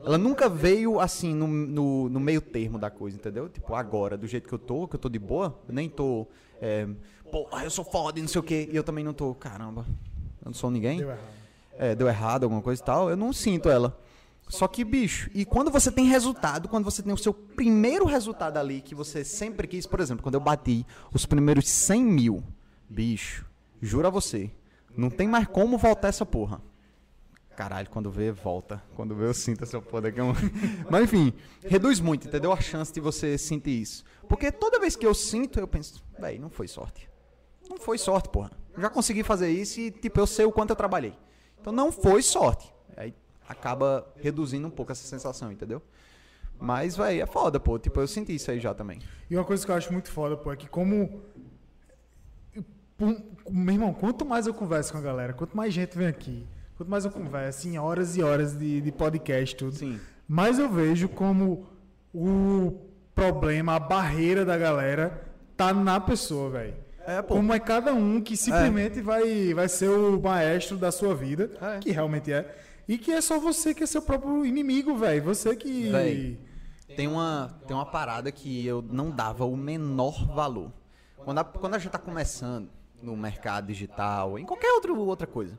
Ela 0.05 0.19
nunca 0.19 0.49
veio 0.49 0.99
assim 0.99 1.33
no, 1.37 1.47
no, 1.47 2.09
no 2.09 2.19
meio 2.19 2.41
termo 2.41 2.81
da 2.81 2.91
coisa, 2.91 3.17
entendeu? 3.17 3.49
Tipo, 3.49 3.77
agora, 3.77 4.17
do 4.17 4.27
jeito 4.27 4.49
que 4.49 4.55
eu 4.55 4.59
tô, 4.59 4.89
que 4.89 4.97
eu 4.97 5.01
tô 5.01 5.09
de 5.09 5.21
boa, 5.21 5.57
eu 5.69 5.73
nem 5.73 5.89
tô. 5.89 6.27
É, 6.61 6.89
Pô, 7.31 7.47
eu 7.63 7.71
sou 7.71 7.85
foda 7.85 8.19
e 8.19 8.23
não 8.23 8.29
sei 8.29 8.41
o 8.41 8.43
quê. 8.43 8.69
E 8.73 8.75
eu 8.75 8.83
também 8.83 9.05
não 9.05 9.13
tô, 9.13 9.37
caramba, 9.37 9.87
eu 10.43 10.47
não 10.47 10.55
sou 10.55 10.69
ninguém. 10.69 10.99
Deu 10.99 11.11
errado. 11.11 11.29
É, 11.79 11.95
deu 11.95 12.09
errado, 12.09 12.43
alguma 12.43 12.61
coisa 12.61 12.83
e 12.83 12.85
tal. 12.85 13.09
Eu 13.09 13.17
não 13.17 13.33
sinto 13.33 13.69
ela. 13.69 13.97
Só 14.49 14.69
que, 14.69 14.85
bicho, 14.85 15.29
e 15.35 15.45
quando 15.45 15.71
você 15.71 15.91
tem 15.91 16.07
resultado, 16.07 16.69
quando 16.69 16.85
você 16.85 17.03
tem 17.03 17.13
o 17.13 17.19
seu 17.19 17.35
primeiro 17.35 18.05
resultado 18.05 18.59
ali, 18.59 18.81
que 18.81 18.95
você 18.95 19.25
sempre 19.25 19.67
quis, 19.67 19.87
por 19.87 19.99
exemplo, 19.99 20.23
quando 20.23 20.37
eu 20.37 20.41
bati 20.41 20.87
os 21.13 21.27
primeiros 21.27 21.69
100 21.69 22.05
mil, 22.05 22.45
bicho, 22.89 23.45
juro 23.83 24.07
a 24.07 24.11
você, 24.11 24.51
não 24.97 25.11
tem 25.11 25.27
mais 25.27 25.49
como 25.49 25.77
voltar 25.77 26.09
essa 26.09 26.25
porra. 26.25 26.63
Caralho, 27.57 27.89
quando 27.89 28.11
vê, 28.11 28.31
volta. 28.31 28.83
Quando 28.95 29.17
vê, 29.17 29.25
eu 29.25 29.35
sinto 29.35 29.65
essa 29.65 29.81
porra 29.81 30.03
daqui. 30.03 30.19
Mas 30.91 31.05
enfim, 31.05 31.33
reduz 31.65 31.99
muito, 32.01 32.29
entendeu? 32.29 32.53
A 32.53 32.61
chance 32.61 32.93
de 32.93 33.01
você 33.01 33.39
sentir 33.39 33.81
isso. 33.81 34.05
Porque 34.29 34.53
toda 34.53 34.79
vez 34.79 34.95
que 34.95 35.07
eu 35.07 35.15
sinto, 35.15 35.59
eu 35.59 35.67
penso, 35.67 36.05
véi, 36.19 36.39
não 36.39 36.51
foi 36.51 36.69
sorte. 36.69 37.09
Não 37.69 37.79
foi 37.79 37.99
sorte, 37.99 38.29
porra. 38.29 38.53
Já 38.79 38.91
consegui 38.91 39.23
fazer 39.23 39.49
isso 39.49 39.81
e, 39.81 39.91
tipo, 39.91 40.21
eu 40.21 40.27
sei 40.27 40.45
o 40.45 40.53
quanto 40.53 40.71
eu 40.71 40.77
trabalhei. 40.77 41.15
Então 41.59 41.73
não 41.73 41.91
foi 41.91 42.23
sorte. 42.23 42.76
Acaba 43.49 44.07
reduzindo 44.17 44.67
um 44.67 44.71
pouco 44.71 44.93
essa 44.93 45.07
sensação, 45.07 45.51
entendeu? 45.53 45.81
Mas, 46.59 46.97
véi, 46.97 47.21
é 47.21 47.27
foda, 47.27 47.61
pô. 47.61 47.79
Tipo, 47.79 48.01
eu 48.01 48.09
senti 48.09 48.35
isso 48.35 48.51
aí 48.51 48.59
já 48.59 48.73
também. 48.75 49.01
E 49.31 49.37
uma 49.37 49.45
coisa 49.45 49.65
que 49.65 49.71
eu 49.71 49.77
acho 49.77 49.93
muito 49.93 50.11
foda, 50.11 50.37
pô, 50.37 50.53
é 50.53 50.57
que 50.57 50.69
como. 50.69 51.23
Meu 53.51 53.75
irmão, 53.75 53.93
quanto 53.93 54.25
mais 54.25 54.47
eu 54.47 54.55
converso 54.55 54.93
com 54.93 54.99
a 54.99 55.03
galera, 55.03 55.33
quanto 55.35 55.55
mais 55.55 55.73
gente 55.75 55.97
vem 55.97 56.07
aqui, 56.07 56.47
quanto 56.77 56.89
mais 56.89 57.05
eu 57.05 57.11
converso 57.11 57.69
em 57.69 57.79
horas 57.79 58.17
e 58.17 58.23
horas 58.23 58.57
de, 58.57 58.81
de 58.81 58.91
podcast, 58.91 59.55
tudo, 59.55 59.75
Sim. 59.77 60.01
mais 60.27 60.59
eu 60.59 60.71
vejo 60.71 61.07
como 61.11 61.67
o 62.15 62.73
problema, 63.15 63.75
a 63.75 63.79
barreira 63.79 64.47
da 64.47 64.57
galera 64.57 65.23
tá 65.59 65.75
na 65.75 66.01
pessoa, 66.01 66.49
velho. 66.51 66.75
É, 67.07 67.21
pô. 67.21 67.35
Como 67.35 67.53
é 67.53 67.61
cada 67.61 67.93
um 67.93 68.21
que 68.21 68.35
simplesmente 68.37 69.01
vai, 69.03 69.53
vai 69.53 69.69
ser 69.69 69.89
o 69.91 70.19
maestro 70.19 70.77
da 70.79 70.91
sua 70.91 71.15
vida, 71.15 71.51
É. 71.61 71.79
que 71.79 71.91
realmente 71.91 72.33
é, 72.33 72.51
e 72.89 72.99
que 72.99 73.11
é 73.11 73.21
só 73.21 73.39
você 73.39 73.75
que 73.75 73.83
é 73.83 73.87
seu 73.87 74.03
próprio 74.03 74.45
inimigo, 74.47 74.97
velho. 74.97 75.23
Você 75.25 75.55
que. 75.57 75.91
Véi. 75.91 76.39
Tem 76.95 77.09
uma, 77.09 77.61
tem 77.67 77.77
uma 77.77 77.85
parada 77.85 78.31
que 78.31 78.65
eu 78.65 78.81
não 78.81 79.11
dava 79.11 79.45
o 79.45 79.57
menor 79.57 80.25
valor. 80.27 80.73
Quando 81.17 81.39
a, 81.39 81.45
quando 81.45 81.75
a 81.75 81.79
gente 81.79 81.91
tá 81.91 81.99
começando 81.99 82.71
no 83.03 83.17
mercado 83.17 83.67
digital, 83.67 84.39
em 84.39 84.45
qualquer 84.45 84.73
outro, 84.73 84.97
outra 84.99 85.27
coisa, 85.27 85.59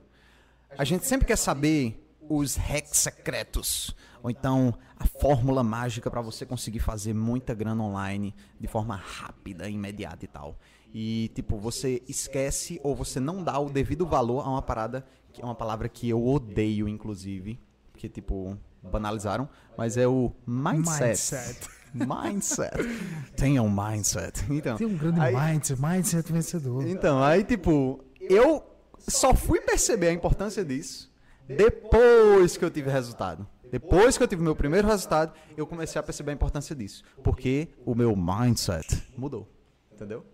a 0.77 0.85
gente 0.85 1.05
sempre 1.05 1.27
quer 1.27 1.35
saber 1.35 2.07
os 2.29 2.55
hacks 2.55 2.97
secretos. 2.97 3.95
Ou 4.23 4.29
então 4.29 4.73
a 4.97 5.05
fórmula 5.05 5.63
mágica 5.63 6.09
para 6.09 6.21
você 6.21 6.45
conseguir 6.45 6.79
fazer 6.79 7.13
muita 7.13 7.53
grana 7.53 7.83
online 7.83 8.33
de 8.59 8.67
forma 8.67 8.95
rápida, 8.95 9.69
imediata 9.69 10.25
e 10.25 10.27
tal. 10.27 10.57
E 10.93 11.29
tipo, 11.35 11.57
você 11.57 12.01
esquece 12.07 12.79
ou 12.83 12.95
você 12.95 13.19
não 13.19 13.43
dá 13.43 13.59
o 13.59 13.69
devido 13.69 14.05
valor 14.05 14.41
a 14.41 14.49
uma 14.49 14.61
parada, 14.61 15.05
que 15.37 15.41
é 15.43 15.45
uma 15.45 15.53
palavra 15.53 15.87
que 15.87 16.09
eu 16.09 16.25
odeio, 16.25 16.87
inclusive. 16.87 17.59
Que 17.95 18.09
tipo, 18.09 18.57
banalizaram, 18.81 19.47
mas 19.77 19.97
é 19.97 20.07
o 20.07 20.31
mindset. 20.47 21.05
Mindset. 21.05 21.69
Mindset. 21.93 22.77
Tenha 23.35 23.61
um 23.63 23.69
mindset. 23.69 24.45
Então, 24.51 24.77
Tem 24.77 24.85
um 24.87 24.97
grande 24.97 25.19
aí- 25.19 25.33
mindset, 25.35 25.79
mindset 25.81 26.31
vencedor. 26.33 26.87
então, 26.87 27.23
aí, 27.23 27.43
tipo, 27.43 28.03
eu 28.19 28.63
só 28.99 29.33
fui 29.33 29.61
perceber 29.61 30.07
a 30.09 30.11
importância 30.11 30.65
disso 30.65 31.11
depois 31.47 32.57
que 32.57 32.65
eu 32.65 32.69
tive 32.71 32.89
resultado. 32.89 33.47
Depois 33.71 34.17
que 34.17 34.23
eu 34.23 34.27
tive 34.27 34.41
meu 34.41 34.55
primeiro 34.55 34.87
resultado, 34.87 35.33
eu 35.55 35.65
comecei 35.67 35.99
a 35.99 36.03
perceber 36.03 36.31
a 36.31 36.33
importância 36.33 36.75
disso. 36.75 37.03
Porque 37.23 37.69
o 37.85 37.93
meu 37.95 38.15
mindset 38.15 39.03
mudou. 39.17 39.47
Entendeu? 39.91 40.25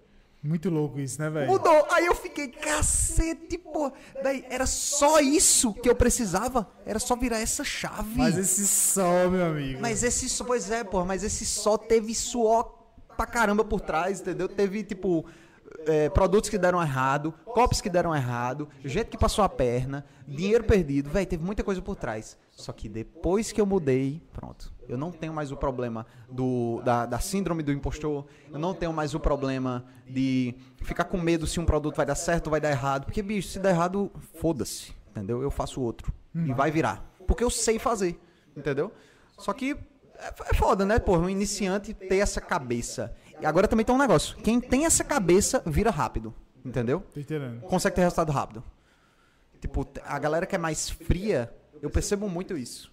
Muito 0.42 0.70
louco 0.70 1.00
isso, 1.00 1.22
né, 1.22 1.30
velho? 1.30 1.50
Mudou. 1.50 1.88
Aí 1.92 2.06
eu 2.06 2.14
fiquei, 2.44 2.48
cacete, 2.48 3.58
pô. 3.58 3.92
Daí, 4.22 4.46
era 4.50 4.66
só 4.66 5.20
isso 5.20 5.74
que 5.74 5.90
eu 5.90 5.96
precisava. 5.96 6.68
Era 6.86 7.00
só 7.00 7.16
virar 7.16 7.40
essa 7.40 7.64
chave. 7.64 8.18
Mas 8.18 8.38
esse 8.38 8.68
sol, 8.68 9.32
meu 9.32 9.46
amigo. 9.46 9.82
Mas 9.82 10.04
esse 10.04 10.30
só, 10.30 10.44
pois 10.44 10.70
é, 10.70 10.84
pô, 10.84 11.06
mas 11.06 11.24
esse 11.24 11.46
só 11.46 11.78
teve 11.78 12.14
suor 12.14 12.84
pra 13.16 13.26
caramba 13.26 13.64
por 13.64 13.82
trás, 13.82 14.22
entendeu? 14.22 14.48
Teve, 14.48 14.84
tipo, 14.84 15.26
é, 15.86 16.10
produtos 16.10 16.50
que 16.50 16.58
deram 16.58 16.82
errado, 16.82 17.34
copos 17.46 17.82
que 17.82 17.90
deram 17.90 18.16
errado, 18.16 18.68
gente 18.84 19.08
que 19.08 19.18
passou 19.18 19.44
a 19.44 19.50
perna, 19.50 20.06
dinheiro 20.28 20.64
perdido, 20.64 21.10
velho, 21.10 21.26
teve 21.26 21.44
muita 21.44 21.64
coisa 21.64 21.82
por 21.82 21.96
trás. 21.96 22.38
Só 22.52 22.72
que 22.72 22.88
depois 22.88 23.52
que 23.52 23.60
eu 23.60 23.66
mudei, 23.66 24.22
pronto. 24.32 24.72
Eu 24.88 24.98
não 24.98 25.12
tenho 25.12 25.34
mais 25.34 25.52
o 25.52 25.58
problema 25.58 26.06
do, 26.30 26.82
da, 26.84 27.06
da 27.06 27.20
síndrome 27.20 27.64
do 27.64 27.72
impostor, 27.72 28.26
eu 28.52 28.60
não 28.60 28.74
tenho 28.74 28.94
mais 28.94 29.16
o 29.16 29.20
problema 29.20 29.86
de 30.08 30.54
ficar 30.82 31.06
com 31.06 31.18
medo 31.18 31.48
se 31.48 31.60
um 31.60 31.66
produto 31.66 31.96
vai 31.96 32.06
dar 32.06 32.16
certo 32.16 32.48
ou 32.48 32.52
vai 32.52 32.62
dar 32.62 32.70
errado. 32.70 33.06
Porque, 33.06 33.22
bicho, 33.22 33.50
se 33.50 33.60
der 33.60 33.70
errado, 33.70 34.12
foda-se, 34.40 34.94
entendeu? 35.10 35.42
Eu 35.42 35.50
faço 35.50 35.82
outro. 35.82 36.14
E 36.36 36.54
vai 36.54 36.72
virar. 36.72 37.04
Porque 37.28 37.44
eu 37.44 37.50
sei 37.50 37.80
fazer, 37.80 38.20
entendeu? 38.56 38.92
Só 39.38 39.54
que 39.54 39.78
é, 40.18 40.34
é 40.50 40.54
foda, 40.54 40.86
né, 40.86 41.00
pô? 41.00 41.18
Um 41.18 41.30
iniciante 41.30 41.94
ter 41.94 42.18
essa 42.18 42.42
cabeça. 42.42 43.14
Agora 43.46 43.68
também 43.68 43.86
tem 43.86 43.94
um 43.94 43.98
negócio. 43.98 44.38
Quem 44.38 44.60
tem 44.60 44.86
essa 44.86 45.04
cabeça, 45.04 45.62
vira 45.66 45.90
rápido. 45.90 46.34
Entendeu? 46.66 47.04
Consegue 47.68 47.96
ter 47.96 48.02
resultado 48.02 48.32
rápido. 48.32 48.64
Tipo, 49.60 49.88
a 50.06 50.20
galera 50.20 50.46
que 50.46 50.56
é 50.56 50.58
mais 50.58 50.90
fria, 50.90 51.54
eu 51.82 51.90
percebo 51.90 52.30
muito 52.30 52.58
isso. 52.58 52.92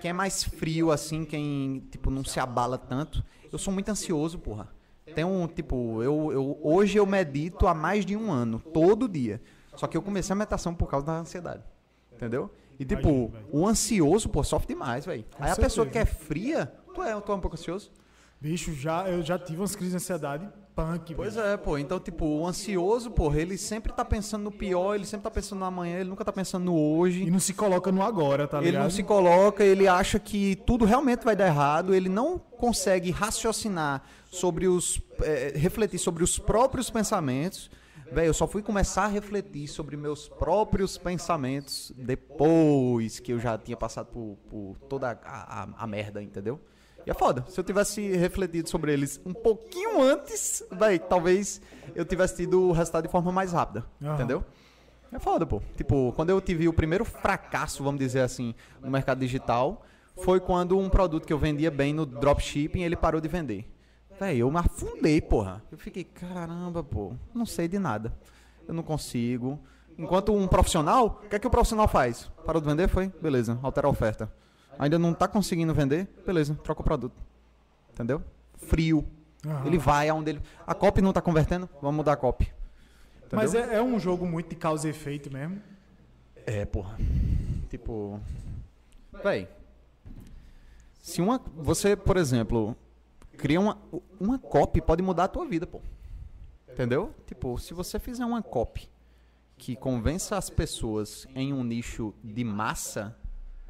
Quem 0.00 0.10
é 0.10 0.12
mais 0.12 0.44
frio, 0.44 0.90
assim, 0.90 1.24
quem, 1.24 1.86
tipo, 1.90 2.10
não 2.10 2.24
se 2.24 2.38
abala 2.38 2.76
tanto. 2.76 3.24
Eu 3.50 3.58
sou 3.58 3.72
muito 3.72 3.88
ansioso, 3.88 4.38
porra. 4.38 4.68
Tem 5.14 5.24
um, 5.24 5.46
tipo, 5.46 6.02
eu, 6.02 6.32
eu, 6.32 6.58
hoje 6.62 6.98
eu 6.98 7.06
medito 7.06 7.66
há 7.66 7.74
mais 7.74 8.04
de 8.04 8.16
um 8.16 8.30
ano, 8.30 8.58
todo 8.58 9.08
dia. 9.08 9.40
Só 9.74 9.86
que 9.86 9.96
eu 9.96 10.02
comecei 10.02 10.32
a 10.32 10.36
meditação 10.36 10.74
por 10.74 10.88
causa 10.88 11.06
da 11.06 11.18
ansiedade. 11.18 11.62
Entendeu? 12.12 12.50
E, 12.78 12.84
tipo, 12.84 13.32
o 13.50 13.66
ansioso, 13.66 14.28
pô, 14.28 14.42
sofre 14.42 14.68
demais, 14.68 15.06
velho. 15.06 15.24
Aí 15.38 15.50
a 15.50 15.56
pessoa 15.56 15.86
que 15.86 15.98
é 15.98 16.04
fria, 16.04 16.72
tu 16.94 17.02
é, 17.02 17.18
tu 17.20 17.32
é 17.32 17.34
um 17.34 17.40
pouco 17.40 17.56
ansioso? 17.56 17.90
Bicho, 18.46 18.72
já, 18.74 19.08
eu 19.08 19.22
já 19.22 19.36
tive 19.38 19.58
umas 19.60 19.74
crises 19.74 19.90
de 19.92 19.96
ansiedade 19.96 20.48
punk, 20.74 21.14
Pois 21.14 21.34
velho. 21.34 21.46
é, 21.48 21.56
pô. 21.56 21.78
Então, 21.78 21.98
tipo, 21.98 22.24
o 22.24 22.46
ansioso, 22.46 23.10
porra, 23.10 23.40
ele 23.40 23.56
sempre 23.58 23.92
tá 23.92 24.04
pensando 24.04 24.42
no 24.44 24.52
pior, 24.52 24.94
ele 24.94 25.04
sempre 25.06 25.24
tá 25.24 25.30
pensando 25.30 25.58
no 25.60 25.64
amanhã, 25.64 25.98
ele 25.98 26.10
nunca 26.10 26.24
tá 26.24 26.32
pensando 26.32 26.64
no 26.66 26.76
hoje. 26.78 27.22
E 27.24 27.30
não 27.30 27.40
se 27.40 27.54
coloca 27.54 27.90
no 27.90 28.02
agora, 28.02 28.46
tá 28.46 28.58
Ele 28.58 28.66
ligado? 28.66 28.82
não 28.84 28.90
se 28.90 29.02
coloca, 29.02 29.64
ele 29.64 29.88
acha 29.88 30.18
que 30.20 30.54
tudo 30.66 30.84
realmente 30.84 31.24
vai 31.24 31.34
dar 31.34 31.46
errado, 31.46 31.94
ele 31.94 32.08
não 32.10 32.38
consegue 32.38 33.10
raciocinar 33.10 34.02
sobre 34.30 34.68
os. 34.68 35.00
eh, 35.22 35.52
refletir 35.56 35.98
sobre 35.98 36.22
os 36.22 36.38
próprios 36.38 36.88
pensamentos. 36.90 37.70
Velho, 38.12 38.28
eu 38.28 38.34
só 38.34 38.46
fui 38.46 38.62
começar 38.62 39.04
a 39.06 39.08
refletir 39.08 39.66
sobre 39.66 39.96
meus 39.96 40.28
próprios 40.28 40.96
pensamentos 40.98 41.90
depois 41.96 43.18
que 43.18 43.32
eu 43.32 43.40
já 43.40 43.58
tinha 43.58 43.76
passado 43.76 44.06
por, 44.06 44.36
por 44.48 44.76
toda 44.88 45.18
a, 45.24 45.62
a- 45.62 45.68
a 45.76 45.86
merda, 45.86 46.22
entendeu? 46.22 46.60
E 47.06 47.10
é 47.10 47.14
foda. 47.14 47.44
Se 47.48 47.58
eu 47.60 47.62
tivesse 47.62 48.16
refletido 48.16 48.68
sobre 48.68 48.92
eles 48.92 49.20
um 49.24 49.32
pouquinho 49.32 50.02
antes, 50.02 50.64
velho, 50.72 50.98
talvez 50.98 51.60
eu 51.94 52.04
tivesse 52.04 52.36
tido 52.36 52.60
o 52.60 52.72
resultado 52.72 53.04
de 53.04 53.10
forma 53.10 53.30
mais 53.30 53.52
rápida, 53.52 53.86
Aham. 54.02 54.14
entendeu? 54.14 54.44
É 55.12 55.18
foda, 55.20 55.46
pô. 55.46 55.62
Tipo, 55.76 56.12
quando 56.16 56.30
eu 56.30 56.40
tive 56.40 56.66
o 56.66 56.72
primeiro 56.72 57.04
fracasso, 57.04 57.84
vamos 57.84 58.00
dizer 58.00 58.20
assim, 58.20 58.56
no 58.82 58.90
mercado 58.90 59.20
digital, 59.20 59.84
foi 60.16 60.40
quando 60.40 60.76
um 60.76 60.88
produto 60.88 61.24
que 61.24 61.32
eu 61.32 61.38
vendia 61.38 61.70
bem 61.70 61.94
no 61.94 62.04
dropshipping, 62.04 62.82
ele 62.82 62.96
parou 62.96 63.20
de 63.20 63.28
vender. 63.28 63.70
Véi, 64.18 64.38
eu 64.38 64.50
me 64.50 64.58
afundei, 64.58 65.20
porra. 65.20 65.62
Eu 65.70 65.78
fiquei, 65.78 66.02
caramba, 66.02 66.82
pô, 66.82 67.12
não 67.32 67.46
sei 67.46 67.68
de 67.68 67.78
nada. 67.78 68.12
Eu 68.66 68.74
não 68.74 68.82
consigo. 68.82 69.60
Enquanto 69.96 70.34
um 70.34 70.48
profissional, 70.48 71.22
o 71.24 71.28
que 71.28 71.36
é 71.36 71.38
que 71.38 71.46
o 71.46 71.50
profissional 71.50 71.86
faz? 71.86 72.30
Parou 72.44 72.60
de 72.60 72.66
vender? 72.66 72.88
Foi? 72.88 73.12
Beleza, 73.22 73.58
altera 73.62 73.86
a 73.86 73.90
oferta. 73.90 74.30
Ainda 74.78 74.98
não 74.98 75.14
tá 75.14 75.26
conseguindo 75.26 75.72
vender? 75.74 76.08
Beleza, 76.24 76.54
troca 76.62 76.80
o 76.80 76.84
produto. 76.84 77.14
Entendeu? 77.92 78.22
Frio. 78.56 79.06
Aham. 79.44 79.66
Ele 79.66 79.78
vai 79.78 80.08
aonde 80.08 80.30
ele. 80.30 80.42
A 80.66 80.74
copy 80.74 81.00
não 81.00 81.12
tá 81.12 81.20
convertendo? 81.20 81.68
Vamos 81.80 81.96
mudar 81.96 82.12
a 82.12 82.16
copy. 82.16 82.52
Entendeu? 83.18 83.38
Mas 83.38 83.54
é, 83.54 83.76
é 83.76 83.82
um 83.82 83.98
jogo 83.98 84.26
muito 84.26 84.50
de 84.50 84.56
causa 84.56 84.86
e 84.86 84.90
efeito 84.90 85.32
mesmo. 85.32 85.60
É, 86.44 86.64
porra. 86.64 86.96
Tipo. 87.70 88.20
Véi. 89.22 89.48
Se 91.00 91.22
uma. 91.22 91.40
Você, 91.56 91.96
por 91.96 92.16
exemplo, 92.16 92.76
cria 93.36 93.60
uma. 93.60 93.78
Uma 94.18 94.38
copy 94.38 94.80
pode 94.80 95.02
mudar 95.02 95.24
a 95.24 95.28
tua 95.28 95.46
vida, 95.46 95.66
pô. 95.66 95.80
Entendeu? 96.68 97.14
Tipo, 97.26 97.58
se 97.58 97.72
você 97.72 97.98
fizer 97.98 98.24
uma 98.24 98.42
copy 98.42 98.88
que 99.56 99.74
convença 99.74 100.36
as 100.36 100.50
pessoas 100.50 101.26
em 101.34 101.52
um 101.52 101.64
nicho 101.64 102.12
de 102.22 102.44
massa, 102.44 103.16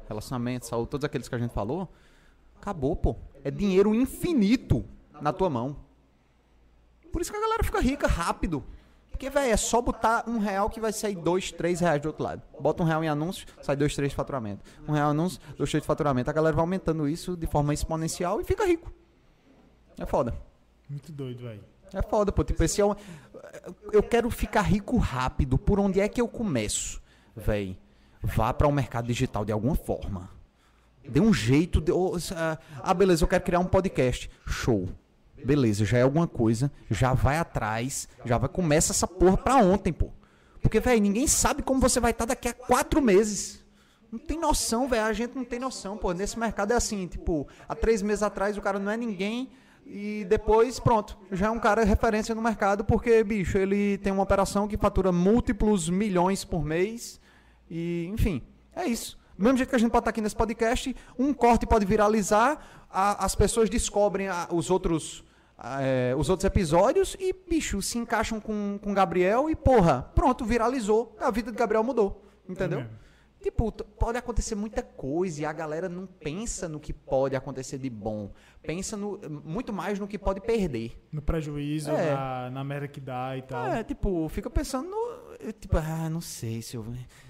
relacionamento, 0.07 0.65
saúde, 0.65 0.89
todos 0.89 1.05
aqueles 1.05 1.27
que 1.27 1.35
a 1.35 1.37
gente 1.37 1.53
falou, 1.53 1.91
acabou, 2.59 2.95
pô. 2.95 3.15
É 3.43 3.51
dinheiro 3.51 3.93
infinito 3.93 4.85
na 5.21 5.31
tua 5.31 5.49
mão. 5.49 5.77
Por 7.11 7.21
isso 7.21 7.31
que 7.31 7.37
a 7.37 7.41
galera 7.41 7.63
fica 7.63 7.79
rica 7.79 8.07
rápido. 8.07 8.63
Porque, 9.09 9.29
velho, 9.29 9.51
é 9.51 9.57
só 9.57 9.81
botar 9.81 10.29
um 10.29 10.37
real 10.37 10.69
que 10.69 10.79
vai 10.79 10.93
sair 10.93 11.15
dois, 11.15 11.51
três 11.51 11.79
reais 11.79 11.99
do 11.99 12.07
outro 12.07 12.23
lado. 12.23 12.43
Bota 12.59 12.83
um 12.83 12.85
real 12.85 13.03
em 13.03 13.07
anúncio, 13.07 13.47
sai 13.63 13.75
dois, 13.75 13.95
três 13.95 14.11
de 14.11 14.15
faturamento. 14.15 14.63
Um 14.87 14.91
real 14.91 15.07
em 15.07 15.11
anúncio, 15.11 15.39
dois, 15.57 15.71
três 15.71 15.81
de 15.81 15.87
faturamento. 15.87 16.29
A 16.29 16.33
galera 16.33 16.55
vai 16.55 16.61
aumentando 16.61 17.07
isso 17.07 17.35
de 17.35 17.47
forma 17.47 17.73
exponencial 17.73 18.39
e 18.39 18.43
fica 18.43 18.63
rico. 18.63 18.93
É 19.97 20.05
foda. 20.05 20.35
Muito 20.87 21.11
doido, 21.11 21.41
velho. 21.41 21.63
É 21.93 22.01
foda, 22.03 22.31
pô. 22.31 22.43
Tipo, 22.43 22.63
esse 22.63 22.79
é 22.79 22.85
um... 22.85 22.93
Eu 23.91 24.03
quero 24.03 24.29
ficar 24.29 24.61
rico 24.61 24.97
rápido. 24.97 25.57
Por 25.57 25.79
onde 25.79 25.99
é 25.99 26.07
que 26.07 26.21
eu 26.21 26.27
começo? 26.27 27.01
Véi, 27.35 27.79
vá 28.27 28.53
para 28.53 28.67
o 28.67 28.71
mercado 28.71 29.07
digital 29.07 29.45
de 29.45 29.51
alguma 29.51 29.75
forma. 29.75 30.29
Dê 31.07 31.19
um 31.19 31.33
jeito. 31.33 31.79
De... 31.79 31.91
ô, 31.91 32.17
ah, 32.83 32.93
beleza, 32.93 33.23
eu 33.23 33.27
quero 33.27 33.43
criar 33.43 33.59
um 33.59 33.65
podcast. 33.65 34.29
Show. 34.45 34.89
Beleza, 35.43 35.85
já 35.85 35.99
é 35.99 36.01
alguma 36.01 36.27
coisa. 36.27 36.71
Já 36.91 37.13
vai 37.13 37.37
atrás. 37.37 38.07
Já 38.25 38.37
vai. 38.37 38.49
Começa 38.49 38.91
essa 38.91 39.07
porra 39.07 39.37
pra 39.37 39.57
ontem, 39.57 39.93
pô. 39.93 40.09
Porque, 40.61 40.79
velho, 40.79 41.01
ninguém 41.01 41.27
sabe 41.27 41.61
como 41.61 41.79
você 41.79 41.99
vai 41.99 42.11
estar 42.11 42.25
daqui 42.25 42.49
a 42.49 42.53
quatro 42.53 43.01
meses. 43.01 43.65
Não 44.11 44.19
tem 44.19 44.39
noção, 44.39 44.87
velho. 44.87 45.05
A 45.05 45.13
gente 45.13 45.35
não 45.35 45.45
tem 45.45 45.59
noção, 45.59 45.97
pô. 45.97 46.11
Nesse 46.11 46.37
mercado 46.37 46.73
é 46.73 46.75
assim, 46.75 47.07
tipo, 47.07 47.47
há 47.67 47.75
três 47.75 48.01
meses 48.01 48.23
atrás 48.23 48.57
o 48.57 48.61
cara 48.61 48.79
não 48.79 48.91
é 48.91 48.97
ninguém. 48.97 49.49
E 49.85 50.25
depois, 50.25 50.79
pronto, 50.81 51.17
já 51.31 51.47
é 51.47 51.49
um 51.49 51.59
cara 51.59 51.85
referência 51.85 52.35
no 52.35 52.41
mercado, 52.41 52.83
porque, 52.83 53.23
bicho, 53.23 53.57
ele 53.57 53.97
tem 53.99 54.11
uma 54.11 54.23
operação 54.23 54.67
que 54.67 54.75
fatura 54.77 55.13
múltiplos 55.13 55.89
milhões 55.89 56.43
por 56.43 56.65
mês. 56.65 57.21
E, 57.69 58.07
enfim, 58.13 58.41
é 58.75 58.85
isso. 58.85 59.17
Do 59.37 59.43
mesmo 59.43 59.57
jeito 59.57 59.69
que 59.69 59.75
a 59.75 59.79
gente 59.79 59.91
pode 59.91 60.01
estar 60.01 60.09
aqui 60.09 60.21
nesse 60.21 60.35
podcast, 60.35 60.95
um 61.17 61.33
corte 61.33 61.65
pode 61.67 61.85
viralizar, 61.85 62.59
a- 62.89 63.23
as 63.25 63.35
pessoas 63.35 63.69
descobrem 63.69 64.27
a- 64.27 64.47
os 64.51 64.69
outros. 64.69 65.23
é, 65.81 66.13
os 66.15 66.29
outros 66.29 66.45
episódios 66.45 67.17
e, 67.19 67.33
bicho, 67.33 67.81
se 67.81 67.97
encaixam 67.97 68.39
com 68.39 68.77
com 68.79 68.91
o 68.91 68.93
Gabriel 68.93 69.49
e, 69.49 69.55
porra, 69.55 70.03
pronto, 70.13 70.45
viralizou. 70.45 71.15
A 71.19 71.31
vida 71.31 71.51
de 71.51 71.57
Gabriel 71.57 71.83
mudou. 71.83 72.23
Entendeu? 72.47 72.79
mesmo. 72.81 72.93
Tipo, 73.41 73.71
pode 73.71 74.17
acontecer 74.19 74.53
muita 74.55 74.83
coisa 74.83 75.41
e 75.41 75.45
a 75.45 75.51
galera 75.53 75.89
não 75.89 76.05
pensa 76.05 76.67
no 76.69 76.79
que 76.79 76.93
pode 76.93 77.35
acontecer 77.35 77.77
de 77.79 77.89
bom. 77.89 78.31
Pensa 78.61 78.95
no, 78.97 79.19
muito 79.43 79.73
mais 79.73 79.97
no 79.99 80.07
que 80.07 80.17
pode 80.19 80.41
perder. 80.41 80.99
No 81.11 81.21
prejuízo, 81.23 81.89
É. 81.91 82.13
na, 82.13 82.49
na 82.51 82.63
merda 82.63 82.87
que 82.87 82.99
dá 82.99 83.35
e 83.35 83.41
tal. 83.41 83.65
É, 83.67 83.83
tipo, 83.83 84.27
fica 84.29 84.49
pensando 84.51 84.87
no. 84.89 85.26
Eh, 85.39 85.51
Tipo, 85.51 85.77
ah, 85.77 86.09
não 86.09 86.21
sei 86.21 86.61
se 86.61 86.75
eu. 86.77 86.85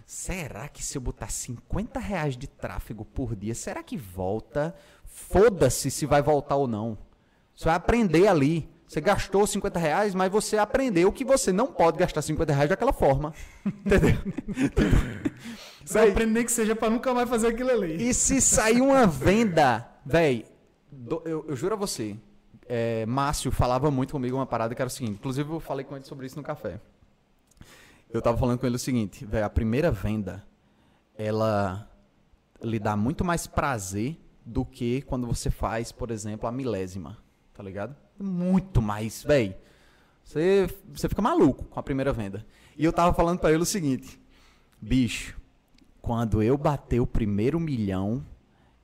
Será 0.05 0.67
que 0.67 0.83
se 0.83 0.97
eu 0.97 1.01
botar 1.01 1.29
50 1.29 1.99
reais 1.99 2.37
de 2.37 2.47
tráfego 2.47 3.03
por 3.03 3.35
dia, 3.35 3.53
será 3.53 3.83
que 3.83 3.97
volta? 3.97 4.73
Foda-se 5.05 5.89
se 5.91 6.05
vai 6.05 6.21
voltar 6.21 6.55
ou 6.55 6.67
não. 6.67 6.97
Você 7.55 7.65
vai 7.65 7.75
aprender 7.75 8.27
ali. 8.27 8.69
Você 8.87 9.01
gastou 9.01 9.45
50 9.45 9.77
reais, 9.77 10.15
mas 10.15 10.31
você 10.31 10.57
aprendeu 10.57 11.11
que 11.11 11.25
você 11.25 11.51
não 11.51 11.67
pode 11.67 11.97
gastar 11.97 12.21
50 12.21 12.53
reais 12.53 12.69
daquela 12.69 12.93
forma. 12.93 13.33
Entendeu? 13.65 14.15
Você 15.83 15.99
aprende 15.99 16.31
nem 16.31 16.45
que 16.45 16.51
seja 16.51 16.75
pra 16.75 16.89
nunca 16.89 17.13
mais 17.13 17.29
fazer 17.29 17.47
aquilo 17.47 17.69
ali. 17.71 18.09
E 18.09 18.13
se 18.13 18.39
sair 18.41 18.81
uma 18.81 19.05
venda, 19.07 19.87
véi, 20.05 20.45
do- 20.91 21.21
eu, 21.25 21.45
eu 21.49 21.55
juro 21.55 21.73
a 21.75 21.77
você, 21.77 22.15
é, 22.67 23.05
Márcio 23.05 23.51
falava 23.51 23.89
muito 23.91 24.11
comigo 24.11 24.35
uma 24.37 24.45
parada 24.45 24.73
que 24.75 24.81
era 24.81 24.87
o 24.87 24.91
seguinte, 24.91 25.13
inclusive 25.15 25.49
eu 25.51 25.59
falei 25.59 25.85
com 25.85 25.95
ele 25.95 26.05
sobre 26.05 26.25
isso 26.25 26.37
no 26.37 26.43
café. 26.43 26.79
Eu 28.09 28.21
tava 28.21 28.37
falando 28.37 28.59
com 28.59 28.65
ele 28.65 28.77
o 28.77 28.79
seguinte, 28.79 29.25
velho, 29.25 29.45
a 29.45 29.49
primeira 29.49 29.91
venda, 29.91 30.45
ela 31.15 31.89
lhe 32.61 32.79
dá 32.79 32.95
muito 32.95 33.23
mais 33.25 33.45
prazer 33.45 34.17
do 34.45 34.63
que 34.63 35.01
quando 35.01 35.27
você 35.27 35.51
faz, 35.51 35.91
por 35.91 36.09
exemplo, 36.09 36.47
a 36.47 36.51
milésima, 36.51 37.17
tá 37.53 37.61
ligado? 37.61 37.95
Muito 38.17 38.81
mais, 38.81 39.23
véi. 39.23 39.57
Você, 40.23 40.67
você 40.87 41.09
fica 41.09 41.21
maluco 41.21 41.65
com 41.65 41.79
a 41.79 41.83
primeira 41.83 42.13
venda. 42.13 42.45
E 42.77 42.83
eu 42.83 42.93
tava 42.93 43.13
falando 43.13 43.39
pra 43.39 43.51
ele 43.51 43.63
o 43.63 43.65
seguinte, 43.65 44.19
bicho, 44.81 45.37
quando 46.01 46.41
eu 46.41 46.57
bater 46.57 46.99
o 47.01 47.07
primeiro 47.07 47.59
milhão, 47.59 48.25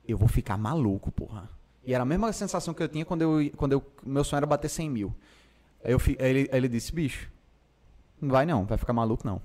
eu 0.06 0.18
vou 0.18 0.28
ficar 0.28 0.58
maluco, 0.58 1.10
porra. 1.10 1.48
E 1.82 1.94
era 1.94 2.02
a 2.02 2.06
mesma 2.06 2.32
sensação 2.32 2.74
que 2.74 2.82
eu 2.82 2.88
tinha 2.88 3.04
quando 3.04 3.22
eu, 3.22 3.50
quando 3.56 3.72
eu, 3.72 3.84
meu 4.04 4.24
sonho 4.24 4.38
era 4.38 4.46
bater 4.46 4.68
100 4.68 4.90
mil. 4.90 5.14
Aí, 5.82 5.92
eu, 5.92 6.00
ele, 6.18 6.48
ele 6.52 6.68
disse, 6.68 6.92
bicho, 6.94 7.30
não 8.24 8.32
vai 8.32 8.46
não, 8.46 8.64
vai 8.64 8.78
ficar 8.78 8.92
maluco 8.92 9.26
não. 9.26 9.40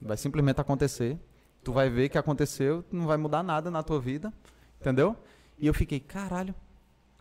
Vai 0.00 0.16
simplesmente 0.16 0.60
acontecer. 0.60 1.18
Tu 1.62 1.72
vai 1.72 1.90
ver 1.90 2.08
que 2.08 2.16
aconteceu, 2.16 2.84
não 2.92 3.06
vai 3.06 3.16
mudar 3.16 3.42
nada 3.42 3.70
na 3.70 3.82
tua 3.82 4.00
vida, 4.00 4.32
entendeu? 4.80 5.16
E 5.58 5.66
eu 5.66 5.74
fiquei, 5.74 5.98
caralho, 5.98 6.54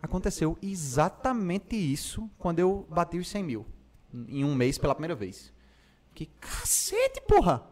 aconteceu 0.01 0.55
exatamente 0.61 1.75
isso 1.75 2.29
quando 2.37 2.59
eu 2.59 2.85
bati 2.89 3.17
os 3.17 3.27
100 3.27 3.43
mil. 3.43 3.65
Em 4.13 4.45
um 4.45 4.53
mês 4.53 4.77
pela 4.77 4.93
primeira 4.93 5.15
vez. 5.15 5.51
Fiquei, 6.09 6.29
cacete, 6.39 7.21
porra! 7.27 7.63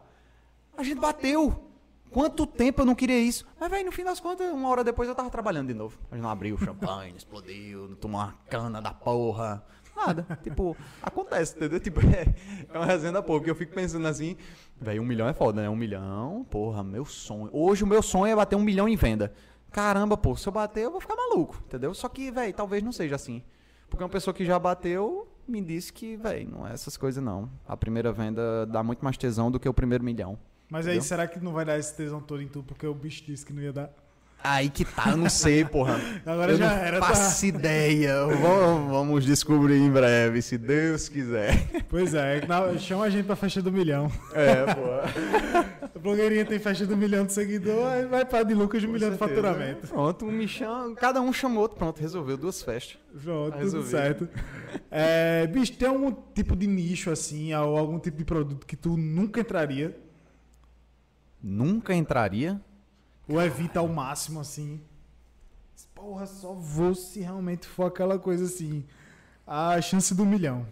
A 0.76 0.82
gente 0.82 1.00
bateu! 1.00 1.70
Quanto 2.10 2.46
tempo 2.46 2.82
eu 2.82 2.86
não 2.86 2.94
queria 2.94 3.18
isso? 3.18 3.46
Mas, 3.58 3.70
velho, 3.70 3.86
no 3.86 3.92
fim 3.92 4.04
das 4.04 4.20
contas, 4.20 4.52
uma 4.52 4.68
hora 4.68 4.84
depois 4.84 5.08
eu 5.08 5.14
tava 5.14 5.30
trabalhando 5.30 5.68
de 5.68 5.74
novo. 5.74 5.98
A 6.10 6.14
gente 6.14 6.22
não 6.22 6.30
abriu 6.30 6.54
o 6.54 6.58
champanhe, 6.64 7.16
explodiu, 7.16 7.88
não 7.88 7.96
tomou 7.96 8.20
uma 8.20 8.34
cana 8.48 8.82
da 8.82 8.92
porra. 8.92 9.64
Nada. 9.96 10.26
tipo, 10.42 10.76
acontece, 11.02 11.56
entendeu? 11.56 11.80
Tipo, 11.80 12.00
é, 12.00 12.34
é 12.72 12.78
uma 12.78 12.86
resenha 12.86 13.12
da 13.12 13.22
porra. 13.22 13.38
Porque 13.40 13.50
eu 13.50 13.54
fico 13.54 13.74
pensando 13.74 14.06
assim, 14.06 14.36
velho, 14.80 15.02
um 15.02 15.06
milhão 15.06 15.28
é 15.28 15.32
foda, 15.32 15.62
né? 15.62 15.68
Um 15.68 15.76
milhão, 15.76 16.44
porra, 16.50 16.82
meu 16.82 17.04
sonho. 17.04 17.50
Hoje 17.52 17.84
o 17.84 17.86
meu 17.86 18.02
sonho 18.02 18.32
é 18.32 18.36
bater 18.36 18.56
um 18.56 18.62
milhão 18.62 18.88
em 18.88 18.96
venda. 18.96 19.32
Caramba, 19.70 20.16
pô, 20.16 20.36
se 20.36 20.46
eu 20.48 20.52
bater, 20.52 20.84
eu 20.84 20.90
vou 20.90 21.00
ficar 21.00 21.16
maluco, 21.16 21.60
entendeu? 21.66 21.92
Só 21.94 22.08
que, 22.08 22.30
velho, 22.30 22.54
talvez 22.54 22.82
não 22.82 22.92
seja 22.92 23.16
assim. 23.16 23.42
Porque 23.88 24.02
uma 24.02 24.08
pessoa 24.10 24.32
que 24.32 24.44
já 24.44 24.58
bateu 24.58 25.28
me 25.46 25.60
disse 25.60 25.92
que, 25.92 26.16
velho, 26.16 26.50
não 26.50 26.66
é 26.66 26.72
essas 26.72 26.96
coisas 26.96 27.22
não. 27.22 27.50
A 27.66 27.76
primeira 27.76 28.12
venda 28.12 28.66
dá 28.66 28.82
muito 28.82 29.04
mais 29.04 29.16
tesão 29.16 29.50
do 29.50 29.58
que 29.58 29.68
o 29.68 29.74
primeiro 29.74 30.04
milhão. 30.04 30.38
Mas 30.70 30.86
aí, 30.86 30.94
Entendeu? 30.94 31.08
será 31.08 31.26
que 31.26 31.38
não 31.40 31.52
vai 31.52 31.64
dar 31.64 31.78
esse 31.78 31.94
tesão 31.94 32.20
todo 32.20 32.40
em 32.40 32.48
tu? 32.48 32.62
Porque 32.62 32.86
o 32.86 32.94
bicho 32.94 33.24
disse 33.24 33.44
que 33.44 33.52
não 33.52 33.62
ia 33.62 33.72
dar. 33.72 33.90
Aí 34.46 34.68
que 34.68 34.84
tá, 34.84 35.12
eu 35.12 35.16
não 35.16 35.30
sei, 35.30 35.64
porra. 35.64 35.98
Agora 36.26 36.52
eu 36.52 36.58
já 36.58 36.68
não 36.68 36.76
era, 36.76 37.00
tá? 37.00 37.06
faço 37.06 37.46
ideia. 37.46 38.26
Vamos, 38.26 38.90
vamos 38.90 39.24
descobrir 39.24 39.78
em 39.78 39.90
breve, 39.90 40.42
se 40.42 40.58
Deus 40.58 41.08
quiser. 41.08 41.66
Pois 41.88 42.12
é, 42.12 42.42
chama 42.78 43.04
a 43.04 43.10
gente 43.10 43.24
pra 43.24 43.36
festa 43.36 43.62
do 43.62 43.72
milhão. 43.72 44.12
É, 44.34 44.74
porra. 44.74 45.74
A 45.96 45.98
blogueirinha 45.98 46.44
tem 46.44 46.58
festa 46.58 46.84
do 46.84 46.94
milhão 46.94 47.24
de 47.24 47.32
seguidor, 47.32 47.86
aí 47.86 48.04
vai 48.04 48.22
pra 48.26 48.42
de 48.42 48.52
lucas 48.52 48.82
de 48.82 48.86
um 48.86 48.92
milhão 48.92 49.12
de 49.12 49.16
faturamento. 49.16 49.86
Pronto, 49.86 50.26
me 50.26 50.46
chama, 50.46 50.94
cada 50.94 51.22
um 51.22 51.32
chamou 51.32 51.62
outro, 51.62 51.78
pronto, 51.78 51.98
resolveu 51.98 52.36
duas 52.36 52.60
festas. 52.62 52.98
Pronto, 53.22 53.56
tudo 53.56 53.82
certo. 53.84 54.28
É, 54.90 55.46
bicho, 55.46 55.72
tem 55.72 55.88
algum 55.88 56.12
tipo 56.34 56.54
de 56.54 56.66
nicho 56.66 57.10
assim, 57.10 57.54
ou 57.54 57.78
algum 57.78 57.98
tipo 57.98 58.18
de 58.18 58.24
produto 58.26 58.66
que 58.66 58.76
tu 58.76 58.94
nunca 58.94 59.40
entraria? 59.40 59.96
Nunca 61.42 61.94
entraria. 61.94 62.60
Ou 63.28 63.40
evita 63.40 63.80
ao 63.80 63.88
máximo 63.88 64.40
assim? 64.40 64.80
Porra, 65.94 66.26
só 66.26 66.52
vou 66.52 66.94
se 66.94 67.20
realmente 67.20 67.66
for 67.66 67.86
aquela 67.86 68.18
coisa 68.18 68.44
assim. 68.44 68.84
A 69.46 69.80
chance 69.80 70.14
do 70.14 70.26
milhão. 70.26 70.66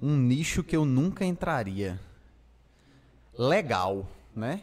Um 0.00 0.16
nicho 0.16 0.62
que 0.62 0.76
eu 0.76 0.84
nunca 0.84 1.24
entraria. 1.24 1.98
Legal, 3.36 4.06
né? 4.34 4.62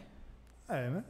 É, 0.68 0.88
né? 0.88 1.04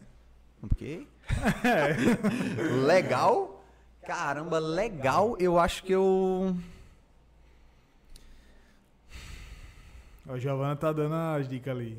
Porque. 0.61 1.07
legal? 2.85 3.65
Caramba, 4.05 4.59
legal, 4.59 5.37
eu 5.39 5.59
acho 5.59 5.83
que 5.83 5.93
eu. 5.93 6.57
A 10.29 10.39
Giovana 10.39 10.75
tá 10.75 10.93
dando 10.93 11.15
as 11.15 11.49
dicas 11.49 11.77
ali. 11.77 11.99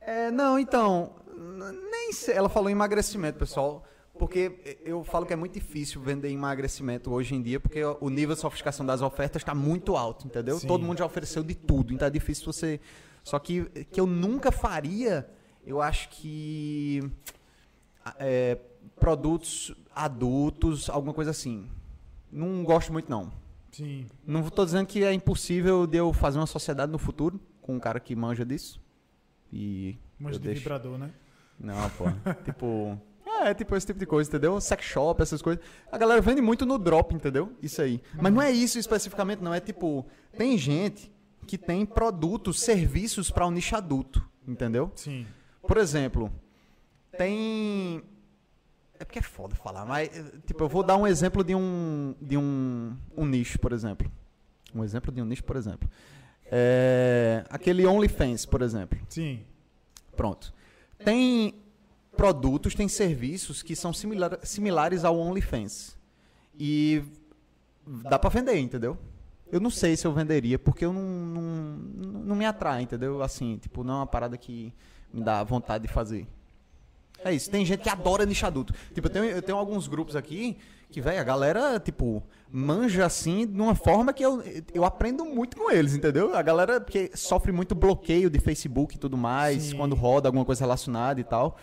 É, 0.00 0.30
não, 0.30 0.58
então. 0.58 1.12
Nem 1.36 2.12
sei. 2.12 2.34
Ela 2.34 2.48
falou 2.48 2.68
em 2.68 2.72
emagrecimento, 2.72 3.38
pessoal. 3.38 3.84
Porque 4.18 4.78
eu 4.84 5.02
falo 5.04 5.24
que 5.24 5.32
é 5.32 5.36
muito 5.36 5.54
difícil 5.54 6.00
vender 6.00 6.28
emagrecimento 6.30 7.10
hoje 7.10 7.34
em 7.34 7.42
dia, 7.42 7.58
porque 7.58 7.82
o 7.82 8.10
nível 8.10 8.34
de 8.34 8.40
sofisticação 8.42 8.84
das 8.84 9.00
ofertas 9.00 9.40
está 9.40 9.54
muito 9.54 9.96
alto, 9.96 10.26
entendeu? 10.26 10.58
Sim. 10.58 10.66
Todo 10.66 10.84
mundo 10.84 10.98
já 10.98 11.06
ofereceu 11.06 11.42
de 11.42 11.54
tudo, 11.54 11.94
então 11.94 12.06
é 12.06 12.10
difícil 12.10 12.44
você. 12.44 12.78
Só 13.24 13.38
que 13.38 13.64
que 13.90 13.98
eu 13.98 14.06
nunca 14.06 14.52
faria, 14.52 15.26
eu 15.66 15.80
acho 15.80 16.10
que. 16.10 17.02
é, 18.18 18.58
produtos 19.00 19.74
adultos, 19.94 20.90
alguma 20.90 21.14
coisa 21.14 21.30
assim. 21.30 21.68
Não 22.30 22.62
gosto 22.64 22.92
muito, 22.92 23.10
não. 23.10 23.32
Sim. 23.72 24.06
Não 24.26 24.46
estou 24.46 24.64
dizendo 24.64 24.86
que 24.86 25.02
é 25.04 25.12
impossível 25.12 25.86
de 25.86 25.96
eu 25.96 26.12
fazer 26.12 26.38
uma 26.38 26.46
sociedade 26.46 26.92
no 26.92 26.98
futuro 26.98 27.40
com 27.62 27.74
um 27.76 27.80
cara 27.80 27.98
que 27.98 28.14
manja 28.14 28.44
disso. 28.44 28.78
E. 29.50 29.96
Eu 30.20 30.30
de 30.30 30.38
deixo- 30.38 30.60
vibrador, 30.60 30.98
né? 30.98 31.10
Não, 31.58 31.90
pô. 31.90 32.04
tipo. 32.44 32.98
É, 33.44 33.54
tipo 33.54 33.74
esse 33.74 33.86
tipo 33.86 33.98
de 33.98 34.06
coisa, 34.06 34.28
entendeu? 34.30 34.60
Sex 34.60 34.84
shop, 34.84 35.20
essas 35.20 35.42
coisas. 35.42 35.64
A 35.90 35.98
galera 35.98 36.20
vende 36.20 36.40
muito 36.40 36.64
no 36.64 36.78
drop, 36.78 37.14
entendeu? 37.14 37.52
Isso 37.62 37.82
aí. 37.82 38.00
Mas 38.14 38.32
não 38.32 38.40
é 38.40 38.50
isso 38.50 38.78
especificamente, 38.78 39.42
não. 39.42 39.52
É 39.52 39.60
tipo. 39.60 40.06
Tem 40.36 40.56
gente 40.56 41.10
que 41.46 41.58
tem 41.58 41.84
produtos, 41.84 42.60
serviços 42.60 43.30
para 43.30 43.46
o 43.46 43.50
nicho 43.50 43.74
adulto, 43.74 44.24
entendeu? 44.46 44.92
Sim. 44.94 45.26
Por 45.66 45.76
exemplo, 45.76 46.30
tem. 47.16 48.02
É 48.98 49.04
porque 49.04 49.18
é 49.18 49.22
foda 49.22 49.54
falar, 49.54 49.84
mas. 49.84 50.08
Tipo, 50.46 50.64
eu 50.64 50.68
vou 50.68 50.82
dar 50.82 50.96
um 50.96 51.06
exemplo 51.06 51.42
de 51.42 51.54
um. 51.54 52.14
De 52.20 52.36
um, 52.36 52.96
um 53.16 53.26
nicho, 53.26 53.58
por 53.58 53.72
exemplo. 53.72 54.10
Um 54.74 54.84
exemplo 54.84 55.12
de 55.12 55.20
um 55.20 55.24
nicho, 55.24 55.44
por 55.44 55.56
exemplo. 55.56 55.88
É, 56.46 57.44
aquele 57.48 57.86
OnlyFans, 57.86 58.46
por 58.46 58.62
exemplo. 58.62 58.98
Sim. 59.08 59.42
Pronto. 60.16 60.52
Tem 61.04 61.54
produtos, 62.16 62.74
tem 62.74 62.88
serviços 62.88 63.62
que 63.62 63.74
são 63.74 63.92
similar- 63.92 64.38
similares 64.42 65.04
ao 65.04 65.18
OnlyFans. 65.18 65.96
E 66.58 67.02
dá 67.86 68.18
pra 68.18 68.30
vender, 68.30 68.58
entendeu? 68.58 68.96
Eu 69.50 69.60
não 69.60 69.70
sei 69.70 69.96
se 69.96 70.06
eu 70.06 70.12
venderia, 70.12 70.58
porque 70.58 70.84
eu 70.84 70.92
não, 70.92 71.02
não, 71.02 71.42
não 72.24 72.36
me 72.36 72.44
atrai, 72.46 72.82
entendeu? 72.82 73.22
Assim, 73.22 73.58
tipo, 73.58 73.84
não 73.84 73.94
é 73.94 73.96
uma 73.98 74.06
parada 74.06 74.36
que 74.36 74.72
me 75.12 75.22
dá 75.22 75.42
vontade 75.44 75.86
de 75.86 75.92
fazer. 75.92 76.26
É 77.24 77.32
isso, 77.32 77.50
tem 77.50 77.64
gente 77.64 77.80
que 77.82 77.88
adora 77.88 78.24
nicho 78.26 78.46
adulto. 78.46 78.74
Tipo, 78.94 79.06
eu 79.08 79.10
tenho, 79.12 79.24
eu 79.26 79.42
tenho 79.42 79.58
alguns 79.58 79.86
grupos 79.86 80.16
aqui 80.16 80.56
que, 80.92 81.00
velho, 81.00 81.20
a 81.20 81.24
galera, 81.24 81.80
tipo, 81.80 82.22
manja 82.50 83.04
assim 83.06 83.46
de 83.46 83.60
uma 83.60 83.74
forma 83.74 84.12
que 84.12 84.22
eu, 84.22 84.42
eu 84.72 84.84
aprendo 84.84 85.24
muito 85.24 85.56
com 85.56 85.70
eles, 85.70 85.94
entendeu? 85.94 86.36
A 86.36 86.42
galera 86.42 86.80
que 86.80 87.10
sofre 87.14 87.50
muito 87.50 87.74
bloqueio 87.74 88.28
de 88.28 88.38
Facebook 88.38 88.94
e 88.94 88.98
tudo 88.98 89.16
mais, 89.16 89.62
Sim. 89.64 89.76
quando 89.76 89.96
roda 89.96 90.28
alguma 90.28 90.44
coisa 90.44 90.60
relacionada 90.62 91.20
e 91.20 91.24
tal. 91.24 91.56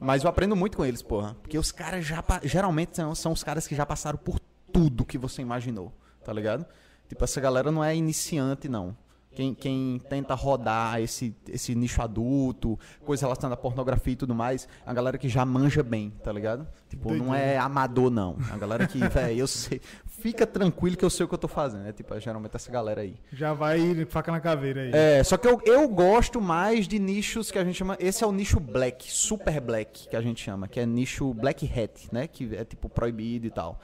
Mas 0.00 0.22
eu 0.22 0.30
aprendo 0.30 0.54
muito 0.54 0.76
com 0.76 0.84
eles, 0.84 1.02
porra. 1.02 1.36
Porque 1.42 1.58
os 1.58 1.72
caras 1.72 2.06
já. 2.06 2.22
Geralmente 2.44 2.96
são, 2.96 3.14
são 3.14 3.32
os 3.32 3.42
caras 3.42 3.66
que 3.66 3.74
já 3.74 3.84
passaram 3.84 4.16
por 4.16 4.38
tudo 4.72 5.04
que 5.04 5.18
você 5.18 5.42
imaginou, 5.42 5.92
tá 6.24 6.32
ligado? 6.32 6.64
Tipo, 7.08 7.24
essa 7.24 7.40
galera 7.40 7.72
não 7.72 7.82
é 7.82 7.96
iniciante, 7.96 8.68
não. 8.68 8.96
Quem, 9.38 9.54
quem 9.54 10.00
tenta 10.08 10.34
rodar 10.34 11.00
esse, 11.00 11.32
esse 11.48 11.72
nicho 11.72 12.02
adulto, 12.02 12.76
coisa 13.04 13.24
relacionada 13.24 13.54
à 13.54 13.56
pornografia 13.56 14.14
e 14.14 14.16
tudo 14.16 14.34
mais, 14.34 14.66
a 14.84 14.92
galera 14.92 15.16
que 15.16 15.28
já 15.28 15.44
manja 15.44 15.80
bem, 15.80 16.12
tá 16.24 16.32
ligado? 16.32 16.66
Tipo, 16.88 17.14
não 17.14 17.32
é 17.32 17.56
amador, 17.56 18.10
não. 18.10 18.36
A 18.50 18.56
galera 18.56 18.84
que, 18.88 18.98
velho, 19.06 19.38
eu 19.38 19.46
sei. 19.46 19.80
Fica 20.06 20.44
tranquilo 20.44 20.96
que 20.96 21.04
eu 21.04 21.10
sei 21.10 21.24
o 21.24 21.28
que 21.28 21.34
eu 21.34 21.38
tô 21.38 21.46
fazendo. 21.46 21.86
É 21.86 21.92
tipo, 21.92 22.12
é 22.12 22.20
geralmente 22.20 22.56
essa 22.56 22.68
galera 22.72 23.02
aí. 23.02 23.14
Já 23.32 23.54
vai 23.54 24.04
faca 24.06 24.32
na 24.32 24.40
caveira 24.40 24.80
aí. 24.80 24.90
É, 24.92 25.22
só 25.22 25.36
que 25.36 25.46
eu, 25.46 25.60
eu 25.64 25.88
gosto 25.88 26.40
mais 26.40 26.88
de 26.88 26.98
nichos 26.98 27.52
que 27.52 27.60
a 27.60 27.64
gente 27.64 27.76
chama. 27.76 27.96
Esse 28.00 28.24
é 28.24 28.26
o 28.26 28.32
nicho 28.32 28.58
black, 28.58 29.08
super 29.08 29.60
black, 29.60 30.08
que 30.08 30.16
a 30.16 30.20
gente 30.20 30.42
chama, 30.42 30.66
que 30.66 30.80
é 30.80 30.84
nicho 30.84 31.32
black 31.32 31.64
hat, 31.64 32.08
né? 32.10 32.26
Que 32.26 32.56
é 32.56 32.64
tipo 32.64 32.88
proibido 32.88 33.46
e 33.46 33.50
tal. 33.50 33.78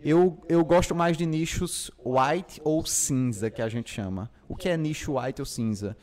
Eu, 0.00 0.40
eu 0.48 0.64
gosto 0.64 0.94
mais 0.94 1.16
de 1.16 1.26
nichos 1.26 1.90
white 2.04 2.60
ou 2.62 2.86
cinza, 2.86 3.50
que 3.50 3.60
a 3.60 3.68
gente 3.68 3.90
chama. 3.90 4.30
O 4.52 4.54
que 4.54 4.68
é 4.68 4.76
nicho 4.76 5.18
white 5.18 5.40
ou 5.40 5.46
cinza? 5.46 5.96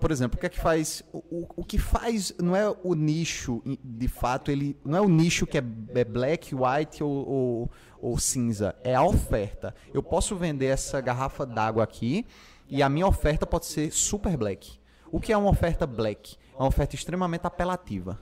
Por 0.00 0.10
exemplo, 0.10 0.36
o 0.36 0.40
que 0.40 0.46
é 0.46 0.48
que 0.48 0.58
faz. 0.58 1.04
O, 1.12 1.46
o, 1.58 1.64
que 1.64 1.78
faz. 1.78 2.34
Não 2.42 2.56
é 2.56 2.68
o 2.82 2.94
nicho, 2.96 3.62
de 3.64 4.08
fato, 4.08 4.50
ele. 4.50 4.76
Não 4.84 4.98
é 4.98 5.00
o 5.00 5.08
nicho 5.08 5.46
que 5.46 5.56
é, 5.56 5.62
é 5.94 6.04
black, 6.04 6.52
white 6.52 7.04
ou, 7.04 7.28
ou, 7.28 7.70
ou 8.00 8.18
cinza. 8.18 8.74
É 8.82 8.96
a 8.96 9.04
oferta. 9.04 9.72
Eu 9.94 10.02
posso 10.02 10.34
vender 10.34 10.66
essa 10.66 11.00
garrafa 11.00 11.46
d'água 11.46 11.84
aqui 11.84 12.26
e 12.68 12.82
a 12.82 12.88
minha 12.88 13.06
oferta 13.06 13.46
pode 13.46 13.66
ser 13.66 13.92
super 13.92 14.36
black. 14.36 14.80
O 15.12 15.20
que 15.20 15.32
é 15.32 15.36
uma 15.36 15.48
oferta 15.48 15.86
black? 15.86 16.36
É 16.54 16.58
uma 16.58 16.68
oferta 16.68 16.96
extremamente 16.96 17.46
apelativa. 17.46 18.18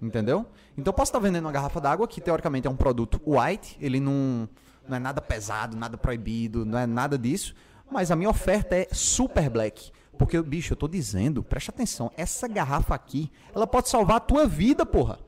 Entendeu? 0.00 0.46
Então 0.78 0.92
eu 0.92 0.94
posso 0.94 1.08
estar 1.08 1.18
vendendo 1.18 1.46
uma 1.46 1.52
garrafa 1.52 1.80
d'água 1.80 2.06
que 2.06 2.20
teoricamente 2.20 2.68
é 2.68 2.70
um 2.70 2.76
produto 2.76 3.20
white, 3.26 3.76
ele 3.80 3.98
não, 3.98 4.48
não 4.88 4.96
é 4.96 5.00
nada 5.00 5.20
pesado, 5.20 5.76
nada 5.76 5.98
proibido, 5.98 6.64
não 6.64 6.78
é 6.78 6.86
nada 6.86 7.18
disso, 7.18 7.56
mas 7.90 8.10
a 8.10 8.16
minha 8.16 8.30
oferta 8.30 8.74
é 8.76 8.88
super 8.92 9.48
black. 9.50 9.90
Porque, 10.18 10.40
bicho, 10.40 10.72
eu 10.72 10.76
tô 10.76 10.86
dizendo, 10.86 11.42
presta 11.42 11.70
atenção, 11.72 12.10
essa 12.16 12.46
garrafa 12.46 12.94
aqui, 12.94 13.30
ela 13.54 13.66
pode 13.66 13.88
salvar 13.88 14.16
a 14.16 14.20
tua 14.20 14.46
vida, 14.46 14.86
porra. 14.86 15.18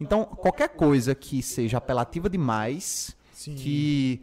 Então, 0.00 0.24
qualquer 0.24 0.68
coisa 0.70 1.14
que 1.14 1.42
seja 1.42 1.78
apelativa 1.78 2.28
demais, 2.28 3.16
Sim. 3.32 3.54
que 3.54 4.20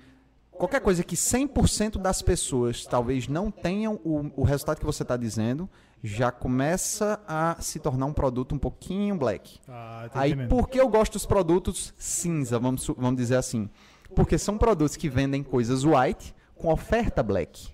qualquer 0.52 0.82
coisa 0.82 1.04
que 1.04 1.16
100% 1.16 1.98
das 1.98 2.22
pessoas 2.22 2.86
talvez 2.86 3.28
não 3.28 3.50
tenham 3.50 4.00
o, 4.04 4.32
o 4.36 4.44
resultado 4.44 4.80
que 4.80 4.86
você 4.86 5.02
está 5.02 5.18
dizendo, 5.18 5.68
já 6.04 6.32
começa 6.32 7.20
a 7.28 7.56
se 7.60 7.80
tornar 7.80 8.06
um 8.06 8.14
produto 8.14 8.54
um 8.54 8.60
pouquinho 8.60 9.16
black. 9.16 9.60
Ah, 9.68 10.10
Aí, 10.14 10.48
por 10.48 10.70
que 10.70 10.80
eu 10.80 10.88
gosto 10.90 11.14
dos 11.14 11.26
produtos 11.26 11.94
cinza, 11.98 12.60
vamos, 12.60 12.86
vamos 12.88 13.16
dizer 13.16 13.38
assim? 13.38 13.70
Porque 14.14 14.38
são 14.38 14.58
produtos 14.58 14.96
que 14.96 15.10
vendem 15.10 15.42
coisas 15.42 15.84
white 15.84 16.36
com 16.64 16.72
oferta 16.72 17.22
black. 17.22 17.68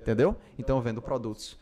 Entendeu? 0.00 0.36
Então 0.56 0.76
eu 0.76 0.82
vendo 0.82 1.02
produtos 1.02 1.58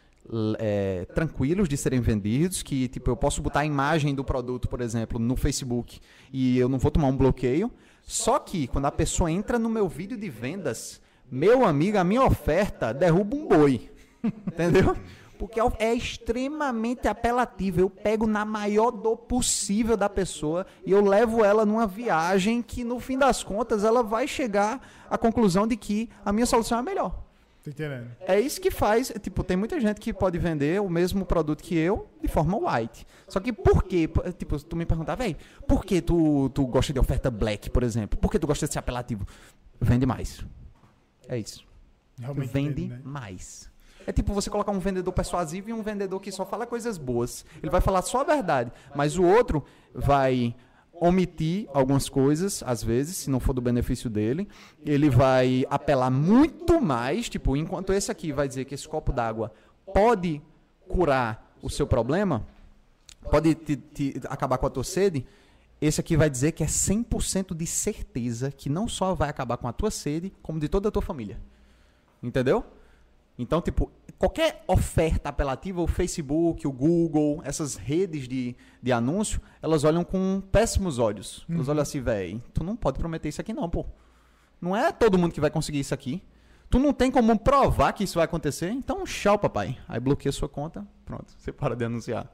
é, 0.58 1.06
tranquilos 1.14 1.66
de 1.66 1.76
serem 1.78 2.00
vendidos, 2.00 2.62
que 2.62 2.86
tipo, 2.86 3.10
eu 3.10 3.16
posso 3.16 3.40
botar 3.40 3.60
a 3.60 3.64
imagem 3.64 4.14
do 4.14 4.22
produto, 4.22 4.68
por 4.68 4.82
exemplo, 4.82 5.18
no 5.18 5.36
Facebook 5.36 5.98
e 6.30 6.58
eu 6.58 6.68
não 6.68 6.78
vou 6.78 6.90
tomar 6.90 7.08
um 7.08 7.16
bloqueio. 7.16 7.72
Só 8.02 8.38
que 8.38 8.66
quando 8.66 8.84
a 8.84 8.92
pessoa 8.92 9.30
entra 9.30 9.58
no 9.58 9.70
meu 9.70 9.88
vídeo 9.88 10.18
de 10.18 10.28
vendas, 10.28 11.00
meu 11.30 11.64
amigo, 11.64 11.96
a 11.96 12.04
minha 12.04 12.22
oferta 12.22 12.92
derruba 12.92 13.34
um 13.34 13.48
boi. 13.48 13.90
Entendeu? 14.22 14.94
Porque 15.38 15.60
é- 15.60 15.64
é 15.78 15.94
extremamente 15.94 17.08
apelativo. 17.08 17.80
Eu 17.80 17.90
pego 17.90 18.26
na 18.26 18.44
maior 18.44 18.90
dor 18.90 19.16
possível 19.16 19.96
da 19.96 20.08
pessoa 20.08 20.66
e 20.84 20.90
eu 20.90 21.02
levo 21.04 21.44
ela 21.44 21.64
numa 21.66 21.86
viagem 21.86 22.62
que, 22.62 22.84
no 22.84 22.98
fim 23.00 23.18
das 23.18 23.42
contas, 23.42 23.84
ela 23.84 24.02
vai 24.02 24.26
chegar 24.28 24.80
à 25.10 25.18
conclusão 25.18 25.66
de 25.66 25.76
que 25.76 26.08
a 26.24 26.32
minha 26.32 26.46
solução 26.46 26.78
é 26.78 26.82
melhor. 26.82 27.22
Tô 27.62 27.70
entendendo. 27.70 28.10
É 28.20 28.38
isso 28.38 28.60
que 28.60 28.70
faz, 28.70 29.10
tipo, 29.22 29.42
tem 29.42 29.56
muita 29.56 29.80
gente 29.80 29.98
que 29.98 30.12
pode 30.12 30.38
vender 30.38 30.82
o 30.82 30.88
mesmo 30.90 31.24
produto 31.24 31.62
que 31.62 31.74
eu 31.74 32.06
de 32.20 32.28
forma 32.28 32.58
white. 32.58 33.06
Só 33.26 33.40
que 33.40 33.54
por 33.54 33.82
quê? 33.84 34.06
Tipo, 34.38 34.62
tu 34.62 34.76
me 34.76 34.84
perguntar, 34.84 35.14
velho, 35.14 35.34
por 35.66 35.82
que 35.82 36.02
tu, 36.02 36.50
tu 36.50 36.66
gosta 36.66 36.92
de 36.92 36.98
oferta 37.00 37.30
black, 37.30 37.70
por 37.70 37.82
exemplo? 37.82 38.18
Por 38.18 38.30
que 38.30 38.38
tu 38.38 38.46
gosta 38.46 38.66
de 38.66 38.72
ser 38.74 38.78
apelativo? 38.80 39.26
Vende 39.80 40.04
mais. 40.04 40.44
É 41.26 41.38
isso. 41.38 41.66
Realmente 42.20 42.52
Vende 42.52 42.88
né? 42.88 43.00
mais. 43.02 43.70
É 44.06 44.12
tipo 44.12 44.32
você 44.32 44.50
colocar 44.50 44.70
um 44.72 44.78
vendedor 44.78 45.12
persuasivo 45.12 45.70
e 45.70 45.72
um 45.72 45.82
vendedor 45.82 46.20
que 46.20 46.30
só 46.32 46.44
fala 46.44 46.66
coisas 46.66 46.98
boas. 46.98 47.44
Ele 47.62 47.70
vai 47.70 47.80
falar 47.80 48.02
só 48.02 48.20
a 48.20 48.24
verdade, 48.24 48.70
mas 48.94 49.16
o 49.18 49.22
outro 49.24 49.64
vai 49.94 50.54
omitir 50.92 51.68
algumas 51.74 52.08
coisas, 52.08 52.62
às 52.64 52.82
vezes, 52.82 53.16
se 53.16 53.30
não 53.30 53.40
for 53.40 53.52
do 53.52 53.60
benefício 53.60 54.08
dele. 54.08 54.48
Ele 54.84 55.10
vai 55.10 55.66
apelar 55.68 56.10
muito 56.10 56.80
mais, 56.80 57.28
tipo, 57.28 57.56
enquanto 57.56 57.92
esse 57.92 58.10
aqui 58.12 58.32
vai 58.32 58.46
dizer 58.46 58.64
que 58.64 58.74
esse 58.74 58.88
copo 58.88 59.12
d'água 59.12 59.52
pode 59.92 60.40
curar 60.88 61.56
o 61.62 61.68
seu 61.68 61.86
problema, 61.86 62.46
pode 63.30 63.54
te- 63.54 63.76
te 63.76 64.20
acabar 64.28 64.58
com 64.58 64.66
a 64.66 64.70
tua 64.70 64.84
sede, 64.84 65.26
esse 65.80 66.00
aqui 66.00 66.16
vai 66.16 66.30
dizer 66.30 66.52
que 66.52 66.62
é 66.62 66.66
100% 66.66 67.54
de 67.54 67.66
certeza 67.66 68.50
que 68.50 68.68
não 68.70 68.86
só 68.86 69.14
vai 69.14 69.28
acabar 69.28 69.56
com 69.56 69.66
a 69.66 69.72
tua 69.72 69.90
sede, 69.90 70.32
como 70.42 70.60
de 70.60 70.68
toda 70.68 70.88
a 70.88 70.92
tua 70.92 71.02
família. 71.02 71.38
Entendeu? 72.22 72.64
Então, 73.36 73.60
tipo, 73.60 73.90
qualquer 74.18 74.62
oferta 74.66 75.28
apelativa, 75.28 75.80
o 75.80 75.86
Facebook, 75.86 76.66
o 76.66 76.72
Google, 76.72 77.42
essas 77.44 77.74
redes 77.74 78.28
de, 78.28 78.56
de 78.80 78.92
anúncio, 78.92 79.40
elas 79.60 79.82
olham 79.82 80.04
com 80.04 80.40
péssimos 80.52 80.98
olhos. 80.98 81.44
Elas 81.50 81.68
olham 81.68 81.82
assim, 81.82 82.00
velho, 82.00 82.42
tu 82.52 82.62
não 82.62 82.76
pode 82.76 82.98
prometer 82.98 83.28
isso 83.28 83.40
aqui 83.40 83.52
não, 83.52 83.68
pô. 83.68 83.84
Não 84.60 84.76
é 84.76 84.92
todo 84.92 85.18
mundo 85.18 85.32
que 85.32 85.40
vai 85.40 85.50
conseguir 85.50 85.80
isso 85.80 85.92
aqui. 85.92 86.22
Tu 86.70 86.78
não 86.78 86.92
tem 86.92 87.10
como 87.10 87.38
provar 87.38 87.92
que 87.92 88.04
isso 88.04 88.14
vai 88.14 88.24
acontecer, 88.24 88.70
então 88.70 89.04
tchau, 89.04 89.38
papai. 89.38 89.78
Aí 89.88 90.00
bloqueia 90.00 90.32
sua 90.32 90.48
conta, 90.48 90.86
pronto, 91.04 91.32
você 91.36 91.52
para 91.52 91.76
de 91.76 91.84
anunciar. 91.84 92.32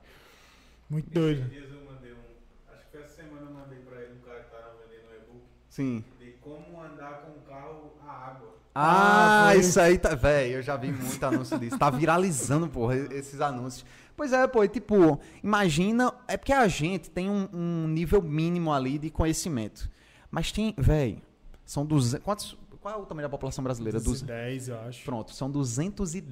Muito 0.88 1.10
doido. 1.10 1.40
Esses 1.40 1.50
dias 1.50 1.70
eu 1.70 1.84
mandei 1.84 2.12
um. 2.12 2.72
Acho 2.72 2.84
que 2.84 2.90
foi 2.90 3.02
essa 3.02 3.16
semana 3.16 3.46
eu 3.46 3.52
mandei 3.52 3.78
pra 3.80 4.00
ele 4.02 4.14
um 4.14 4.20
cara 4.20 4.40
que 4.40 4.50
tava 4.50 4.76
vendendo 4.82 5.10
um 5.10 5.16
e-book 5.16 5.44
Sim. 5.68 6.04
de 6.18 6.30
como 6.40 6.80
andar 6.82 7.22
com 7.22 7.32
o 7.32 7.42
carro 7.42 7.92
a 8.06 8.12
água. 8.12 8.59
Ah, 8.74 9.48
Ah, 9.48 9.56
isso 9.56 9.80
aí 9.80 9.98
tá. 9.98 10.14
Véi, 10.14 10.54
eu 10.54 10.62
já 10.62 10.76
vi 10.76 10.92
muito 10.92 11.22
anúncio 11.24 11.58
disso. 11.58 11.78
Tá 11.78 11.90
viralizando, 11.90 12.68
porra, 12.68 12.96
esses 12.96 13.40
anúncios. 13.40 13.84
Pois 14.16 14.32
é, 14.32 14.46
pô, 14.46 14.66
tipo, 14.68 15.18
imagina. 15.42 16.12
É 16.28 16.36
porque 16.36 16.52
a 16.52 16.68
gente 16.68 17.10
tem 17.10 17.28
um, 17.30 17.48
um 17.52 17.88
nível 17.88 18.22
mínimo 18.22 18.72
ali 18.72 18.98
de 18.98 19.10
conhecimento. 19.10 19.90
Mas 20.30 20.52
tem. 20.52 20.74
Véi, 20.78 21.22
são 21.64 21.84
200. 21.84 22.22
Quantos, 22.24 22.56
qual 22.80 22.94
é 22.94 22.98
o 22.98 23.06
tamanho 23.06 23.26
da 23.26 23.30
população 23.30 23.64
brasileira? 23.64 23.98
200. 23.98 24.22
10, 24.22 24.68
eu 24.68 24.80
acho. 24.82 25.04
Pronto, 25.04 25.34
são 25.34 25.50
200 25.50 26.14
e. 26.14 26.24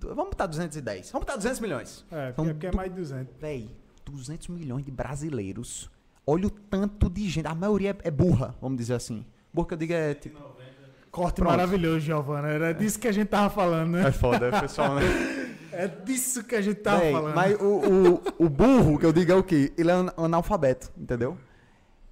Vamos 0.00 0.26
botar 0.26 0.46
210. 0.46 1.10
Vamos 1.12 1.24
botar 1.26 1.36
200 1.36 1.60
milhões. 1.60 2.04
É, 2.10 2.32
São 2.32 2.44
porque, 2.44 2.52
porque 2.52 2.66
é 2.66 2.70
du- 2.70 2.76
mais 2.76 2.90
de 2.90 2.96
200. 2.96 3.34
Véi, 3.40 3.70
200 4.04 4.48
milhões 4.48 4.84
de 4.84 4.90
brasileiros. 4.90 5.90
Olha 6.26 6.48
o 6.48 6.50
tanto 6.50 7.08
de 7.08 7.28
gente. 7.28 7.46
A 7.46 7.54
maioria 7.54 7.90
é, 8.02 8.08
é 8.08 8.10
burra, 8.10 8.54
vamos 8.60 8.76
dizer 8.78 8.94
assim. 8.94 9.24
Burra 9.54 9.68
que 9.68 9.74
eu 9.74 9.78
digo 9.78 9.92
é 9.94 10.12
tipo. 10.14 10.38
Corte 11.16 11.36
Pronto. 11.36 11.50
maravilhoso, 11.52 12.00
Giovana. 12.00 12.48
Era 12.48 12.74
disso 12.74 12.98
que 12.98 13.08
a 13.08 13.12
gente 13.12 13.28
tava 13.28 13.48
falando, 13.48 13.92
né? 13.92 14.08
É 14.08 14.12
foda, 14.12 14.50
pessoal, 14.60 14.96
né? 14.96 15.02
É 15.72 15.88
disso 15.88 16.42
que 16.44 16.54
a 16.54 16.60
gente 16.62 16.80
tava 16.80 17.00
Véi, 17.00 17.12
falando. 17.12 17.34
Mas 17.34 17.60
o, 17.60 17.64
o, 17.64 18.46
o 18.46 18.48
burro, 18.48 18.98
que 18.98 19.04
eu 19.04 19.12
digo 19.12 19.30
é 19.30 19.34
o 19.34 19.42
quê? 19.42 19.72
Ele 19.76 19.90
é 19.90 19.94
an- 19.94 20.12
analfabeto, 20.16 20.90
entendeu? 20.96 21.36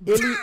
Ele. 0.07 0.37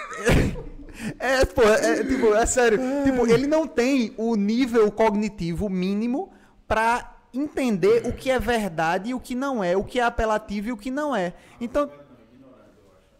é, 1.19 1.45
pô, 1.45 1.61
é, 1.61 2.03
tipo, 2.03 2.33
é 2.33 2.45
sério. 2.47 2.79
Tipo, 3.03 3.27
ele 3.27 3.45
não 3.45 3.67
tem 3.67 4.13
o 4.17 4.35
nível 4.35 4.91
cognitivo 4.91 5.69
mínimo 5.69 6.31
pra 6.67 7.15
entender 7.31 8.07
o 8.07 8.11
que 8.13 8.31
é 8.31 8.39
verdade 8.39 9.11
e 9.11 9.13
o 9.13 9.19
que 9.19 9.35
não 9.35 9.63
é, 9.63 9.77
o 9.77 9.83
que 9.83 9.99
é 9.99 10.03
apelativo 10.03 10.69
e 10.69 10.71
o 10.71 10.77
que 10.77 10.89
não 10.89 11.15
é. 11.15 11.33
Então. 11.59 11.89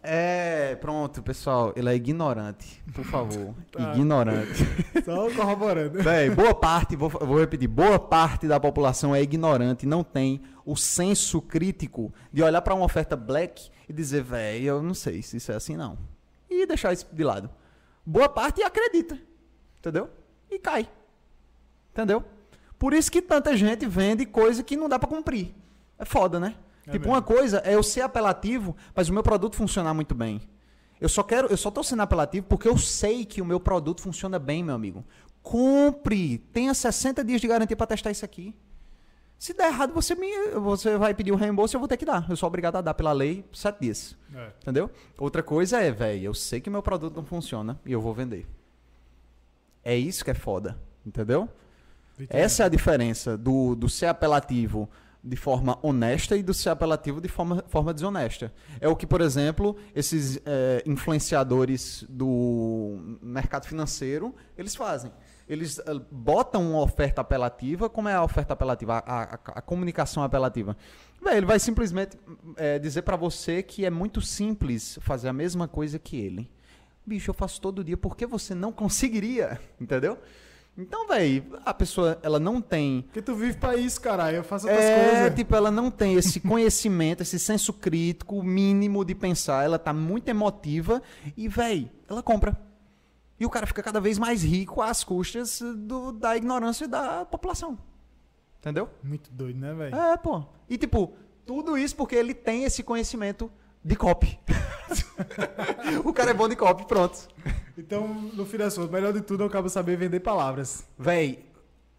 É, 0.03 0.75
pronto, 0.75 1.21
pessoal. 1.21 1.73
Ele 1.75 1.89
é 1.89 1.95
ignorante, 1.95 2.81
por 2.93 3.05
favor. 3.05 3.53
Tá. 3.71 3.93
Ignorante. 3.93 4.65
Só 5.05 5.31
corroborando. 5.31 6.03
Véi, 6.03 6.29
boa 6.29 6.53
parte, 6.53 6.95
vou, 6.95 7.09
vou 7.09 7.39
repetir, 7.39 7.69
boa 7.69 7.97
parte 7.97 8.47
da 8.47 8.59
população 8.59 9.15
é 9.15 9.21
ignorante, 9.21 9.85
não 9.85 10.03
tem 10.03 10.41
o 10.65 10.75
senso 10.75 11.41
crítico 11.41 12.13
de 12.33 12.43
olhar 12.43 12.61
para 12.61 12.73
uma 12.73 12.83
oferta 12.83 13.15
black 13.15 13.69
e 13.87 13.93
dizer, 13.93 14.23
velho, 14.23 14.65
eu 14.65 14.83
não 14.83 14.93
sei 14.93 15.21
se 15.21 15.37
isso 15.37 15.51
é 15.51 15.55
assim 15.55 15.77
não. 15.77 15.97
E 16.49 16.65
deixar 16.65 16.91
isso 16.91 17.07
de 17.11 17.23
lado. 17.23 17.49
Boa 18.05 18.27
parte 18.27 18.61
acredita, 18.61 19.17
entendeu? 19.79 20.09
E 20.49 20.59
cai. 20.59 20.89
Entendeu? 21.93 22.23
Por 22.77 22.93
isso 22.93 23.11
que 23.11 23.21
tanta 23.21 23.55
gente 23.55 23.85
vende 23.85 24.25
coisa 24.25 24.63
que 24.63 24.75
não 24.75 24.89
dá 24.89 24.99
para 24.99 25.07
cumprir. 25.07 25.53
É 25.97 26.03
foda, 26.03 26.39
né? 26.39 26.55
É 26.87 26.91
tipo, 26.91 27.05
mesmo. 27.05 27.13
uma 27.13 27.21
coisa 27.21 27.61
é 27.65 27.75
eu 27.75 27.83
ser 27.83 28.01
apelativo, 28.01 28.75
mas 28.95 29.09
o 29.09 29.13
meu 29.13 29.23
produto 29.23 29.55
funcionar 29.55 29.93
muito 29.93 30.15
bem. 30.15 30.41
Eu 30.99 31.09
só 31.09 31.23
quero, 31.23 31.47
eu 31.47 31.57
só 31.57 31.71
tô 31.71 31.83
sendo 31.83 32.01
apelativo 32.01 32.45
porque 32.47 32.67
eu 32.67 32.77
sei 32.77 33.25
que 33.25 33.41
o 33.41 33.45
meu 33.45 33.59
produto 33.59 34.01
funciona 34.01 34.37
bem, 34.37 34.63
meu 34.63 34.75
amigo. 34.75 35.03
Compre, 35.41 36.37
tenha 36.53 36.73
60 36.73 37.23
dias 37.23 37.41
de 37.41 37.47
garantia 37.47 37.75
para 37.75 37.87
testar 37.87 38.11
isso 38.11 38.23
aqui. 38.23 38.55
Se 39.39 39.55
der 39.55 39.69
errado, 39.69 39.91
você 39.91 40.13
me, 40.13 40.31
você 40.59 40.97
vai 40.97 41.15
pedir 41.15 41.31
o 41.31 41.35
reembolso, 41.35 41.75
eu 41.75 41.79
vou 41.79 41.87
ter 41.87 41.97
que 41.97 42.05
dar. 42.05 42.27
Eu 42.29 42.35
sou 42.35 42.45
obrigado 42.45 42.75
a 42.75 42.81
dar 42.81 42.93
pela 42.93 43.11
lei 43.11 43.43
7 43.51 43.79
dias. 43.81 44.15
É. 44.35 44.51
Entendeu? 44.61 44.91
Outra 45.17 45.41
coisa 45.41 45.81
é, 45.81 45.89
velho, 45.89 46.25
eu 46.25 46.33
sei 46.35 46.61
que 46.61 46.69
meu 46.69 46.83
produto 46.83 47.15
não 47.15 47.25
funciona 47.25 47.79
e 47.83 47.91
eu 47.91 47.99
vou 47.99 48.13
vender. 48.13 48.47
É 49.83 49.97
isso 49.97 50.23
que 50.23 50.29
é 50.29 50.35
foda, 50.35 50.77
entendeu? 51.03 51.49
Essa 52.29 52.61
é 52.61 52.65
a 52.67 52.69
diferença 52.69 53.35
do, 53.35 53.73
do 53.73 53.89
ser 53.89 54.05
apelativo 54.05 54.87
de 55.23 55.35
forma 55.35 55.77
honesta 55.83 56.35
e 56.35 56.41
do 56.41 56.53
ser 56.53 56.69
apelativo 56.69 57.21
de 57.21 57.27
forma, 57.27 57.63
forma 57.67 57.93
desonesta. 57.93 58.51
É 58.79 58.87
o 58.87 58.95
que, 58.95 59.05
por 59.05 59.21
exemplo, 59.21 59.75
esses 59.93 60.41
eh, 60.45 60.81
influenciadores 60.85 62.03
do 62.09 63.17
mercado 63.21 63.65
financeiro, 63.67 64.33
eles 64.57 64.75
fazem. 64.75 65.11
Eles 65.47 65.79
eh, 65.79 65.83
botam 66.11 66.71
uma 66.71 66.81
oferta 66.81 67.21
apelativa. 67.21 67.89
Como 67.89 68.09
é 68.09 68.15
a 68.15 68.23
oferta 68.23 68.53
apelativa? 68.53 68.97
A, 69.05 69.23
a- 69.35 69.39
a 69.55 69.61
comunicação 69.61 70.23
apelativa. 70.23 70.75
Véi, 71.23 71.37
ele 71.37 71.45
vai 71.45 71.59
simplesmente 71.59 72.17
eh, 72.57 72.79
dizer 72.79 73.03
pra 73.03 73.15
você 73.15 73.61
que 73.61 73.85
é 73.85 73.89
muito 73.91 74.21
simples 74.21 74.97
fazer 75.01 75.27
a 75.29 75.33
mesma 75.33 75.67
coisa 75.67 75.99
que 75.99 76.17
ele. 76.19 76.49
Bicho, 77.05 77.29
eu 77.29 77.33
faço 77.35 77.61
todo 77.61 77.83
dia, 77.83 77.97
por 77.97 78.15
que 78.15 78.25
você 78.25 78.55
não 78.55 78.71
conseguiria? 78.71 79.59
Entendeu? 79.79 80.17
Então, 80.77 81.07
velho, 81.07 81.59
a 81.65 81.73
pessoa, 81.73 82.17
ela 82.23 82.39
não 82.39 82.61
tem 82.61 83.01
Porque 83.03 83.21
tu 83.21 83.35
vive 83.35 83.57
pra 83.57 83.75
isso, 83.75 83.99
caralho. 83.99 84.37
Eu 84.37 84.43
faço 84.43 84.67
outras 84.67 84.85
é, 84.85 85.09
coisas. 85.19 85.35
tipo, 85.35 85.55
ela 85.55 85.69
não 85.69 85.91
tem 85.91 86.15
esse 86.15 86.39
conhecimento, 86.41 87.21
esse 87.21 87.37
senso 87.37 87.73
crítico 87.73 88.41
mínimo 88.41 89.03
de 89.03 89.13
pensar. 89.13 89.63
Ela 89.65 89.77
tá 89.77 89.93
muito 89.93 90.29
emotiva 90.29 91.01
e, 91.35 91.47
véi, 91.47 91.91
ela 92.09 92.23
compra. 92.23 92.57
E 93.39 93.45
o 93.45 93.49
cara 93.49 93.67
fica 93.67 93.83
cada 93.83 93.99
vez 93.99 94.17
mais 94.17 94.43
rico 94.43 94.81
às 94.81 95.03
custas 95.03 95.59
do- 95.61 96.11
da 96.11 96.37
ignorância 96.37 96.87
da 96.87 97.25
população. 97.25 97.77
Entendeu? 98.59 98.87
Muito 99.03 99.29
doido, 99.31 99.59
né, 99.59 99.73
velho? 99.73 99.95
É, 99.95 100.15
pô. 100.17 100.43
E, 100.69 100.77
tipo, 100.77 101.13
tudo 101.45 101.77
isso 101.77 101.95
porque 101.95 102.15
ele 102.15 102.33
tem 102.33 102.63
esse 102.63 102.81
conhecimento 102.83 103.51
de 103.83 103.95
copy. 103.95 104.39
o 106.05 106.13
cara 106.13 106.31
é 106.31 106.33
bom 106.33 106.47
de 106.47 106.55
copy, 106.55 106.85
pronto. 106.85 107.27
Então, 107.77 108.07
no 108.07 108.45
fim 108.45 108.57
das 108.57 108.75
contas, 108.75 108.91
melhor 108.91 109.13
de 109.13 109.21
tudo 109.21 109.43
é 109.43 109.45
o 109.47 109.49
cabo 109.49 109.69
saber 109.69 109.97
vender 109.97 110.19
palavras. 110.19 110.85
Véi, 110.97 111.45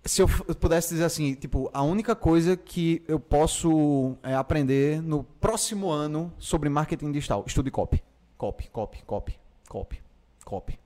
se 0.05 0.23
eu 0.23 0.29
pudesse 0.29 0.91
dizer 0.91 1.05
assim, 1.05 1.35
tipo, 1.35 1.71
a 1.73 1.83
única 1.83 2.15
coisa 2.15 2.57
que 2.57 3.03
eu 3.07 3.21
posso 3.21 4.17
é, 4.23 4.35
aprender 4.35 5.01
no 5.01 5.25
próximo 5.25 5.91
ano 5.91 6.33
sobre 6.39 6.69
marketing 6.69 7.13
digital, 7.13 7.45
estude 7.47 7.71
copy. 7.71 8.03
Copy, 8.37 8.69
copy, 8.71 9.03
copy, 9.05 9.39
copy, 9.69 10.03
copy. 10.45 10.79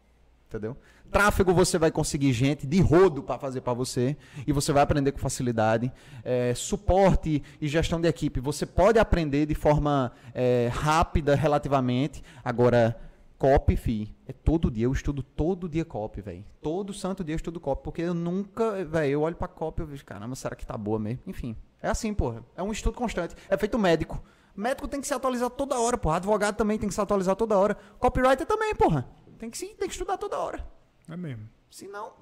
Entendeu? 0.49 0.77
Tráfego 1.11 1.55
você 1.55 1.79
vai 1.79 1.91
conseguir 1.91 2.33
gente 2.33 2.67
de 2.67 2.81
rodo 2.81 3.23
para 3.23 3.39
fazer 3.39 3.61
para 3.61 3.73
você 3.73 4.17
e 4.47 4.53
você 4.53 4.73
vai 4.73 4.83
aprender 4.83 5.13
com 5.13 5.19
facilidade. 5.19 5.93
É, 6.25 6.53
suporte 6.55 7.43
e 7.61 7.69
gestão 7.69 8.01
de 8.01 8.09
equipe 8.09 8.41
você 8.41 8.67
pode 8.67 8.99
aprender 8.99 9.47
de 9.47 9.55
forma 9.55 10.13
é, 10.35 10.71
rápida 10.73 11.35
relativamente. 11.35 12.23
Agora, 12.45 12.99
copy, 13.39 13.77
fi, 13.77 14.17
é 14.27 14.33
todo 14.33 14.71
dia. 14.71 14.85
Eu 14.85 14.93
estudo 14.93 15.23
todo 15.23 15.69
dia 15.69 15.85
copy, 15.85 16.21
velho. 16.21 16.45
Todo 16.61 16.93
santo 16.93 17.23
dia 17.23 17.35
eu 17.35 17.37
estudo 17.37 17.61
copy 17.61 17.83
porque 17.83 18.03
eu 18.03 18.15
nunca, 18.15 18.85
velho, 18.85 19.11
eu 19.11 19.21
olho 19.23 19.37
para 19.37 19.49
copy 19.49 19.83
e 19.83 19.87
vejo, 19.87 20.05
caramba, 20.05 20.35
será 20.35 20.57
que 20.57 20.67
tá 20.67 20.77
boa 20.77 20.99
mesmo? 20.99 21.21
Enfim, 21.27 21.57
é 21.83 21.89
assim, 21.89 22.13
porra. 22.13 22.45
É 22.57 22.63
um 22.63 22.73
estudo 22.73 22.97
constante. 22.97 23.35
É 23.49 23.57
feito 23.57 23.79
médico. 23.79 24.23
Médico 24.55 24.89
tem 24.89 25.01
que 25.01 25.07
se 25.07 25.15
atualizar 25.15 25.51
toda 25.51 25.79
hora, 25.79 25.99
porra. 25.99 26.17
Advogado 26.17 26.57
também 26.57 26.79
tem 26.79 26.89
que 26.89 26.95
se 26.95 27.01
atualizar 27.01 27.37
toda 27.37 27.59
hora. 27.59 27.77
Copywriter 27.99 28.47
também, 28.47 28.75
porra. 28.75 29.07
Tem 29.39 29.51
que, 29.51 29.59
sim, 29.59 29.75
tem 29.79 29.87
que 29.87 29.95
estudar 29.95 30.17
toda 30.17 30.39
hora. 30.39 30.67
É 31.09 31.17
mesmo. 31.17 31.49
Se 31.71 31.87
não, 31.87 32.13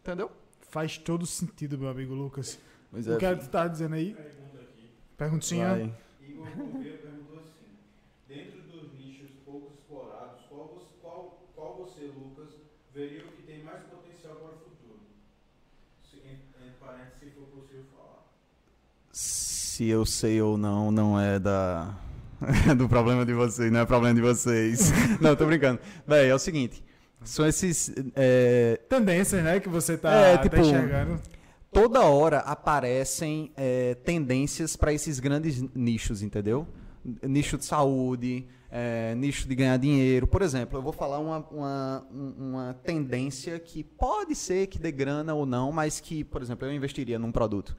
entendeu? 0.00 0.30
Faz 0.70 0.96
todo 0.96 1.26
sentido, 1.26 1.78
meu 1.78 1.88
amigo 1.88 2.14
Lucas. 2.14 2.58
Pois 2.90 3.06
o 3.06 3.18
que 3.18 3.26
é 3.26 3.34
que 3.34 3.44
tu 3.44 3.50
tá 3.50 3.68
dizendo 3.68 3.94
aí? 3.94 4.14
Pergunta 4.14 4.58
aqui. 4.60 4.90
Perguntinha. 5.16 5.68
Vai. 5.68 5.94
Igor 6.22 6.50
Gouveia 6.56 6.98
perguntou 6.98 7.38
assim: 7.38 7.76
dentro 8.26 8.62
dos 8.62 8.92
nichos 8.94 9.30
pouco 9.44 9.70
explorados, 9.70 10.44
qual 10.48 10.68
você, 10.68 10.86
qual, 11.02 11.46
qual 11.54 11.76
você, 11.76 12.04
Lucas, 12.06 12.54
veria 12.94 13.24
o 13.24 13.32
que 13.32 13.42
tem 13.42 13.62
mais 13.62 13.82
potencial 13.82 14.36
para 14.36 14.54
o 14.54 14.58
futuro? 14.60 14.98
Se, 16.02 16.16
entre, 16.16 16.46
entre 16.58 16.78
parênteses, 16.80 17.18
se 17.18 17.30
for 17.30 17.44
possível 17.48 17.84
falar. 17.94 18.24
Se 19.12 19.86
eu 19.86 20.06
sei 20.06 20.40
ou 20.40 20.56
não, 20.56 20.90
não 20.90 21.20
é 21.20 21.38
da. 21.38 21.94
do 22.76 22.88
problema 22.88 23.24
de 23.24 23.32
vocês, 23.32 23.70
não 23.72 23.80
é 23.80 23.86
problema 23.86 24.14
de 24.14 24.20
vocês. 24.20 24.90
não, 25.20 25.34
tô 25.36 25.46
brincando. 25.46 25.80
Véi, 26.06 26.28
é 26.28 26.34
o 26.34 26.38
seguinte. 26.38 26.85
São 27.26 27.46
esses. 27.46 27.92
é, 28.14 28.80
Tendências, 28.88 29.42
né? 29.44 29.60
Que 29.60 29.68
você 29.68 29.96
tá, 29.98 30.10
É, 30.12 30.36
tá 30.36 30.42
tipo, 30.44 30.56
enxergando. 30.56 31.20
toda 31.72 32.00
hora 32.02 32.38
aparecem 32.38 33.50
é, 33.56 33.94
tendências 33.96 34.76
para 34.76 34.92
esses 34.92 35.20
grandes 35.20 35.62
nichos, 35.74 36.22
entendeu? 36.22 36.66
Nicho 37.22 37.56
de 37.58 37.64
saúde, 37.64 38.46
é, 38.70 39.14
nicho 39.14 39.46
de 39.48 39.54
ganhar 39.54 39.76
dinheiro. 39.76 40.26
Por 40.26 40.42
exemplo, 40.42 40.78
eu 40.78 40.82
vou 40.82 40.92
falar 40.92 41.18
uma, 41.20 41.38
uma, 41.50 42.06
um- 42.12 42.34
uma 42.50 42.74
tendência 42.82 43.58
que 43.60 43.84
pode 43.84 44.34
ser 44.34 44.66
que 44.66 44.78
dê 44.78 44.90
grana 44.90 45.34
ou 45.34 45.46
não, 45.46 45.70
mas 45.70 46.00
que, 46.00 46.24
por 46.24 46.42
exemplo, 46.42 46.66
eu 46.66 46.72
investiria 46.72 47.18
num 47.18 47.30
produto. 47.30 47.76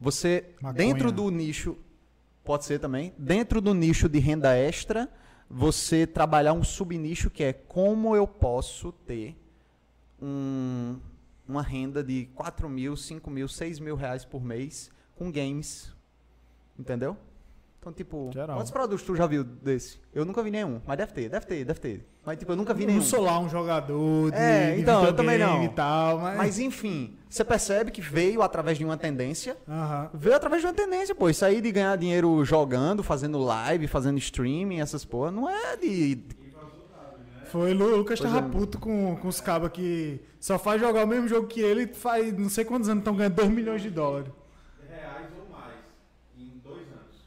Você, 0.00 0.44
Maconha. 0.62 0.72
dentro 0.86 1.12
do 1.12 1.28
nicho, 1.30 1.76
pode 2.44 2.64
ser 2.64 2.78
também, 2.78 3.12
dentro 3.18 3.60
do 3.60 3.74
nicho 3.74 4.08
de 4.08 4.18
renda 4.18 4.56
extra, 4.56 5.08
você 5.52 6.06
trabalhar 6.06 6.52
um 6.52 6.62
subnicho 6.62 7.28
que 7.28 7.42
é 7.42 7.52
como 7.52 8.14
eu 8.14 8.26
posso 8.26 8.92
ter 8.92 9.36
um- 10.22 10.96
uma 11.48 11.60
renda 11.62 12.04
de 12.04 12.26
4 12.34 12.68
mil, 12.68 12.96
5 12.96 13.28
mil, 13.28 13.48
6 13.48 13.80
mil 13.80 13.96
reais 13.96 14.24
por 14.24 14.40
mês 14.44 14.90
com 15.16 15.30
games. 15.32 15.92
Entendeu? 16.78 17.16
Então, 17.80 17.92
tipo, 17.94 18.30
Geral. 18.30 18.56
quantos 18.58 18.70
produtos 18.70 19.02
tu 19.06 19.16
já 19.16 19.26
viu 19.26 19.42
desse? 19.42 19.98
Eu 20.12 20.26
nunca 20.26 20.42
vi 20.42 20.50
nenhum, 20.50 20.82
mas 20.86 20.98
deve 20.98 21.12
ter, 21.14 21.30
deve 21.30 21.46
ter, 21.46 21.64
deve 21.64 21.80
ter. 21.80 22.06
Mas, 22.26 22.38
tipo, 22.38 22.52
eu 22.52 22.56
nunca 22.56 22.74
vi 22.74 22.84
nenhum. 22.84 22.98
Não 22.98 23.04
sou 23.06 23.22
lá 23.22 23.38
um 23.38 23.48
jogador 23.48 24.30
de, 24.30 24.36
É, 24.36 24.78
então, 24.78 25.02
eu 25.06 25.14
também 25.16 25.38
não. 25.38 25.64
e 25.64 25.68
tal, 25.70 26.18
mas... 26.18 26.36
Mas, 26.36 26.58
enfim, 26.58 27.16
você 27.26 27.42
percebe 27.42 27.90
que 27.90 28.02
veio 28.02 28.42
através 28.42 28.76
de 28.76 28.84
uma 28.84 28.98
tendência. 28.98 29.56
Aham. 29.66 30.10
Veio 30.12 30.36
através 30.36 30.60
de 30.60 30.68
uma 30.68 30.74
tendência, 30.74 31.14
pô. 31.14 31.30
Isso 31.30 31.42
aí 31.42 31.62
de 31.62 31.72
ganhar 31.72 31.96
dinheiro 31.96 32.44
jogando, 32.44 33.02
fazendo 33.02 33.38
live, 33.38 33.86
fazendo 33.86 34.18
streaming, 34.18 34.80
essas 34.80 35.02
porra, 35.06 35.30
não 35.30 35.48
é 35.48 35.74
de. 35.78 36.18
Foi, 37.46 37.72
Lu- 37.72 37.96
Lucas 37.96 38.20
Pois 38.20 38.30
tava 38.32 38.46
é. 38.46 38.48
puto 38.50 38.78
com, 38.78 39.16
com 39.16 39.26
os 39.26 39.40
cabas 39.40 39.72
que 39.72 40.20
só 40.38 40.58
faz 40.58 40.80
jogar 40.80 41.04
o 41.04 41.08
mesmo 41.08 41.26
jogo 41.26 41.48
que 41.48 41.60
ele 41.60 41.86
faz 41.88 42.32
não 42.38 42.48
sei 42.48 42.64
quantos 42.64 42.88
anos 42.88 43.00
estão 43.00 43.16
ganhando 43.16 43.34
2 43.34 43.48
milhões 43.48 43.82
de 43.82 43.90
dólares. 43.90 44.30
Reais 44.88 45.26
ou 45.36 45.50
mais, 45.50 45.74
em 46.38 46.60
dois 46.62 46.86
anos. 46.86 47.24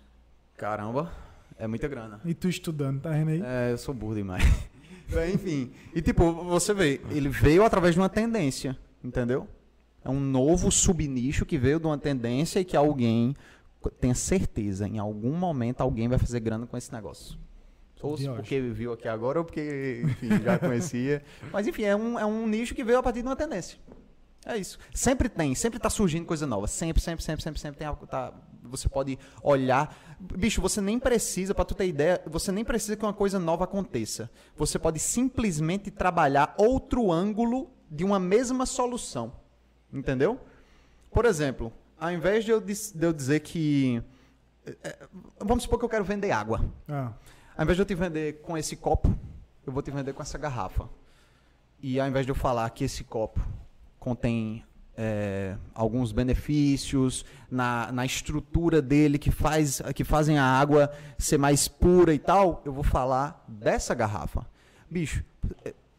Caramba, 0.64 1.11
é 1.57 1.68
muita 1.68 1.90
grana. 1.90 2.22
E 2.23 2.34
tu 2.34 2.48
estudando, 2.48 3.02
tá 3.02 3.10
aí? 3.10 3.41
É, 3.44 3.73
eu 3.73 3.77
sou 3.77 3.94
burro 3.94 4.15
demais. 4.15 4.45
Bem, 5.14 5.34
Enfim. 5.34 5.73
E 5.94 6.02
tipo, 6.02 6.31
você 6.31 6.73
vê, 6.73 7.02
ele 7.11 7.27
veio 7.27 7.65
através 7.65 7.95
de 7.95 7.99
uma 7.99 8.07
tendência, 8.07 8.77
entendeu? 9.03 9.45
É 10.06 10.10
um 10.10 10.22
novo 10.22 10.72
subnicho 10.72 11.45
que 11.45 11.57
veio 11.57 11.81
de 11.81 11.85
uma 11.85 11.98
tendência 11.98 12.61
e 12.61 12.64
que 12.64 12.77
alguém 12.77 13.35
tenha 13.99 14.15
certeza, 14.15 14.88
em 14.88 14.99
algum 14.99 15.35
momento 15.35 15.81
alguém 15.81 16.07
vai 16.07 16.18
fazer 16.18 16.40
grana 16.40 16.65
com 16.65 16.77
esse 16.77 16.94
negócio. 16.94 17.38
Ou 18.02 18.15
De 18.15 18.30
porque 18.30 18.61
viu 18.61 18.94
aqui 18.94 19.10
agora, 19.10 19.40
ou 19.40 19.45
porque, 19.45 20.02
enfim, 20.06 20.30
já 20.41 20.57
conhecia. 20.57 21.22
Mas 21.52 21.68
enfim, 21.68 21.84
é 21.84 21.95
um, 21.95 22.18
é 22.18 22.26
um 22.26 22.48
nicho 22.48 22.73
que 22.73 22.85
veio 22.85 22.99
a 22.99 23.03
partir 23.03 23.22
de 23.22 23.27
uma 23.27 23.35
tendência. 23.35 23.77
É 24.45 24.56
isso. 24.56 24.80
Sempre 24.94 25.27
tem, 25.27 25.56
sempre 25.56 25.77
tá 25.77 25.90
surgindo 25.90 26.26
coisa 26.26 26.48
nova. 26.48 26.68
Sempre, 26.68 27.02
sempre, 27.02 27.22
sempre, 27.22 27.44
sempre, 27.44 27.60
sempre 27.60 27.80
tem 27.80 27.88
algo. 27.88 28.07
Tá, 28.07 28.34
você 28.64 28.88
pode 28.90 29.18
olhar. 29.41 29.95
Bicho, 30.19 30.61
você 30.61 30.80
nem 30.81 30.98
precisa, 30.99 31.53
pra 31.53 31.65
tu 31.65 31.76
ter 31.76 31.88
ideia, 31.88 32.22
você 32.26 32.52
nem 32.52 32.64
precisa 32.64 32.95
que 32.95 33.03
uma 33.06 33.14
coisa 33.14 33.38
nova 33.40 33.65
aconteça. 33.65 34.30
Você 34.56 34.80
pode 34.80 34.99
simplesmente 34.99 35.91
trabalhar 35.91 36.53
outro 36.57 37.11
ângulo 37.11 37.69
de 37.90 38.03
uma 38.03 38.19
mesma 38.19 38.65
solução. 38.65 39.34
Entendeu? 39.91 40.40
Por 41.11 41.26
exemplo, 41.26 41.72
ao 41.99 42.11
invés 42.11 42.44
de 42.44 42.52
eu, 42.52 42.60
dis- 42.60 42.91
de 42.91 43.06
eu 43.06 43.14
dizer 43.14 43.41
que. 43.41 44.02
é, 44.65 44.76
é, 44.84 45.07
Vamos 45.40 45.64
supor 45.64 45.77
que 45.77 45.85
eu 45.85 45.90
quero 45.90 46.03
vender 46.03 46.31
água. 46.31 46.64
Ah, 46.88 47.14
Ao 47.56 47.64
invés 47.64 47.76
de 47.76 47.81
eu 47.84 47.85
te 47.85 47.94
vender 47.94 48.41
com 48.41 48.57
esse 48.57 48.76
copo, 48.76 49.14
eu 49.65 49.72
vou 49.72 49.84
te 49.84 49.91
vender 49.91 50.14
com 50.14 50.22
essa 50.23 50.38
garrafa. 50.38 50.90
E 51.80 51.99
ao 51.99 52.07
invés 52.07 52.26
de 52.26 52.31
eu 52.31 52.35
falar 52.35 52.68
que 52.72 52.84
esse 52.85 53.03
copo 53.03 53.40
contém 53.99 54.64
é, 54.98 55.56
alguns 55.74 56.11
benefícios 56.11 57.26
na, 57.49 57.91
na 57.91 58.06
estrutura 58.06 58.82
dele 58.82 59.18
que, 59.18 59.32
faz, 59.32 59.82
que 59.95 60.03
fazem 60.03 60.38
a 60.38 60.45
água 60.45 60.91
ser 61.18 61.38
mais 61.38 61.68
pura 61.68 62.14
e 62.14 62.20
tal, 62.20 62.61
eu 62.65 62.72
vou 62.72 62.84
falar 62.84 63.44
dessa 63.48 63.94
garrafa. 63.94 64.45
Bicho, 64.90 65.24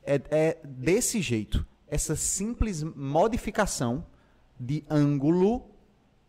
é, 0.05 0.21
é 0.31 0.59
desse 0.65 1.21
jeito. 1.21 1.67
Essa 1.89 2.17
simples 2.17 2.83
modificação 2.83 4.05
de 4.59 4.85
ângulo 4.89 5.65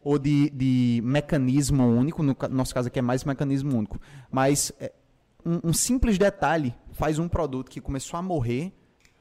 ou 0.03 0.19
de, 0.19 0.49
de 0.51 1.01
mecanismo 1.03 1.83
único, 1.83 2.21
no 2.21 2.35
nosso 2.51 2.73
caso 2.73 2.87
aqui 2.87 2.99
é 2.99 3.01
mais 3.01 3.23
mecanismo 3.23 3.75
único, 3.75 3.99
mas 4.29 4.71
é, 4.79 4.91
um, 5.43 5.69
um 5.69 5.73
simples 5.73 6.17
detalhe 6.17 6.75
faz 6.93 7.17
um 7.17 7.27
produto 7.27 7.71
que 7.71 7.81
começou 7.81 8.17
a 8.17 8.21
morrer 8.21 8.71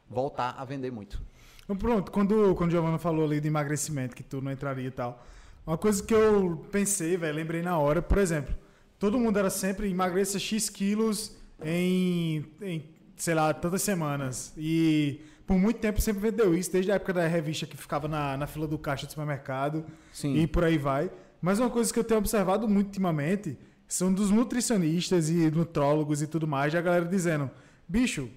voltar 0.09 0.55
a 0.59 0.65
vender 0.65 0.91
muito. 0.91 1.23
Então, 1.65 1.77
pronto, 1.77 2.13
quando, 2.13 2.55
quando 2.55 2.69
o 2.69 2.73
Giovanna 2.73 2.99
falou 2.99 3.25
ali 3.25 3.41
de 3.41 3.49
emagrecimento, 3.49 4.15
que 4.15 4.23
tu 4.23 4.41
não 4.41 4.53
entraria 4.53 4.87
e 4.87 4.91
tal, 4.91 5.25
uma 5.67 5.79
coisa 5.79 6.03
que 6.03 6.15
eu 6.15 6.67
pensei, 6.71 7.17
velho, 7.17 7.35
lembrei 7.35 7.63
na 7.63 7.79
hora, 7.79 8.03
por 8.03 8.19
exemplo, 8.19 8.55
todo 8.99 9.19
mundo 9.19 9.39
era 9.39 9.49
sempre 9.49 9.91
emagreça 9.91 10.39
X 10.39 10.69
quilos 10.69 11.37
em, 11.63 12.45
em, 12.61 12.85
sei 13.17 13.35
lá, 13.35 13.53
tantas 13.55 13.83
semanas. 13.83 14.53
E 14.59 15.21
por 15.47 15.59
muito 15.59 15.79
tempo 15.79 16.01
sempre 16.01 16.21
vendeu 16.21 16.55
isso, 16.55 16.71
desde 16.71 16.93
a 16.93 16.97
época 16.97 17.15
da 17.15 17.27
revista 17.27 17.67
que 17.67 17.77
ficava 17.77 18.09
na, 18.09 18.37
na 18.37 18.47
fila 18.47 18.67
do 18.67 18.79
caixa 18.79 19.07
do 19.07 19.11
supermercado 19.11 19.85
Sim. 20.13 20.37
e 20.37 20.47
por 20.47 20.65
aí 20.65 20.77
vai. 20.77 21.11
Mas 21.41 21.59
uma 21.59 21.71
coisa 21.71 21.93
que 21.93 21.99
eu 21.99 22.05
tenho 22.05 22.19
observado 22.19 22.69
muito 22.69 22.89
ultimamente 22.89 23.59
são 23.87 24.13
dos 24.13 24.31
nutricionistas 24.31 25.29
e 25.31 25.51
nutrólogos 25.51 26.23
e 26.23 26.27
tudo 26.27 26.47
mais, 26.47 26.75
a 26.75 26.81
galera 26.81 27.05
dizendo: 27.05 27.51
bicho, 27.89 28.29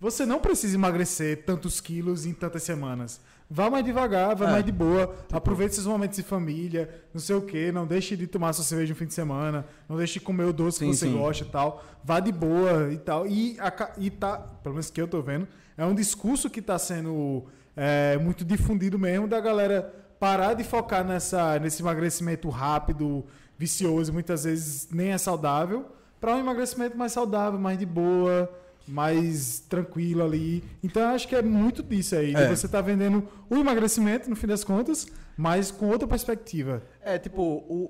você 0.00 0.24
não 0.24 0.38
precisa 0.38 0.74
emagrecer 0.76 1.44
tantos 1.44 1.80
quilos 1.80 2.24
em 2.26 2.32
tantas 2.32 2.62
semanas. 2.62 3.20
Vá 3.50 3.70
mais 3.70 3.82
devagar, 3.84 4.36
vá 4.36 4.46
É. 4.46 4.50
mais 4.52 4.64
de 4.64 4.70
boa, 4.70 5.14
aproveite 5.32 5.74
seus 5.74 5.86
momentos 5.86 6.16
de 6.18 6.22
família, 6.22 7.02
não 7.14 7.20
sei 7.20 7.34
o 7.34 7.40
que, 7.42 7.72
não 7.72 7.86
deixe 7.86 8.14
de 8.14 8.26
tomar 8.26 8.52
sua 8.52 8.62
cerveja 8.64 8.92
no 8.92 8.96
fim 8.98 9.06
de 9.06 9.14
semana, 9.14 9.64
não 9.88 9.96
deixe 9.96 10.14
de 10.14 10.20
comer 10.20 10.44
o 10.44 10.52
doce 10.52 10.80
Sim, 10.80 10.90
que 10.90 10.96
você 10.96 11.06
sim. 11.06 11.16
gosta 11.16 11.44
e 11.44 11.48
tal. 11.48 11.82
Vá 12.04 12.20
de 12.20 12.30
boa 12.30 12.92
e 12.92 12.98
tal. 12.98 13.26
E, 13.26 13.56
aca- 13.58 13.92
e 13.96 14.10
tá, 14.10 14.36
pelo 14.62 14.74
menos 14.74 14.90
que 14.90 15.00
eu 15.00 15.08
tô 15.08 15.22
vendo, 15.22 15.48
é 15.78 15.84
um 15.86 15.94
discurso 15.94 16.50
que 16.50 16.60
tá 16.60 16.78
sendo 16.78 17.46
é, 17.74 18.18
muito 18.18 18.44
difundido 18.44 18.98
mesmo 18.98 19.26
da 19.26 19.40
galera 19.40 19.94
parar 20.20 20.52
de 20.52 20.62
focar 20.64 21.02
nessa, 21.04 21.58
nesse 21.58 21.80
emagrecimento 21.80 22.48
rápido, 22.50 23.24
vicioso, 23.56 24.12
muitas 24.12 24.44
vezes 24.44 24.88
nem 24.92 25.08
é 25.12 25.18
saudável, 25.18 25.86
para 26.20 26.34
um 26.34 26.38
emagrecimento 26.40 26.98
mais 26.98 27.12
saudável, 27.12 27.58
mais 27.58 27.78
de 27.78 27.86
boa, 27.86 28.52
mais 28.88 29.60
tranquilo 29.68 30.24
ali. 30.24 30.64
Então 30.82 31.02
eu 31.02 31.08
acho 31.08 31.28
que 31.28 31.36
é 31.36 31.42
muito 31.42 31.82
disso 31.82 32.16
aí. 32.16 32.34
É. 32.34 32.48
Você 32.48 32.66
tá 32.66 32.80
vendendo 32.80 33.26
o 33.48 33.56
emagrecimento, 33.56 34.28
no 34.28 34.36
fim 34.36 34.46
das 34.46 34.64
contas, 34.64 35.06
mas 35.36 35.70
com 35.70 35.86
outra 35.88 36.08
perspectiva. 36.08 36.82
É, 37.02 37.18
tipo, 37.18 37.42
o, 37.42 37.88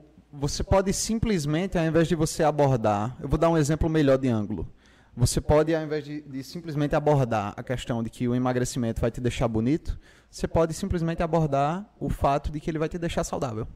o- 0.00 0.04
você 0.32 0.62
pode 0.62 0.92
simplesmente, 0.92 1.76
ao 1.76 1.84
invés 1.84 2.06
de 2.08 2.14
você 2.14 2.42
abordar, 2.42 3.16
eu 3.20 3.28
vou 3.28 3.38
dar 3.38 3.48
um 3.50 3.56
exemplo 3.58 3.88
melhor 3.88 4.16
de 4.18 4.28
ângulo. 4.28 4.66
Você 5.16 5.40
pode, 5.40 5.74
ao 5.74 5.82
invés 5.82 6.04
de, 6.04 6.20
de 6.22 6.42
simplesmente 6.44 6.94
abordar 6.94 7.52
a 7.56 7.62
questão 7.64 8.02
de 8.02 8.08
que 8.08 8.28
o 8.28 8.34
emagrecimento 8.34 9.00
vai 9.00 9.10
te 9.10 9.20
deixar 9.20 9.48
bonito, 9.48 9.98
você 10.30 10.46
pode 10.46 10.72
simplesmente 10.72 11.20
abordar 11.22 11.92
o 11.98 12.08
fato 12.08 12.50
de 12.52 12.60
que 12.60 12.70
ele 12.70 12.78
vai 12.78 12.88
te 12.88 12.96
deixar 12.96 13.24
saudável. 13.24 13.66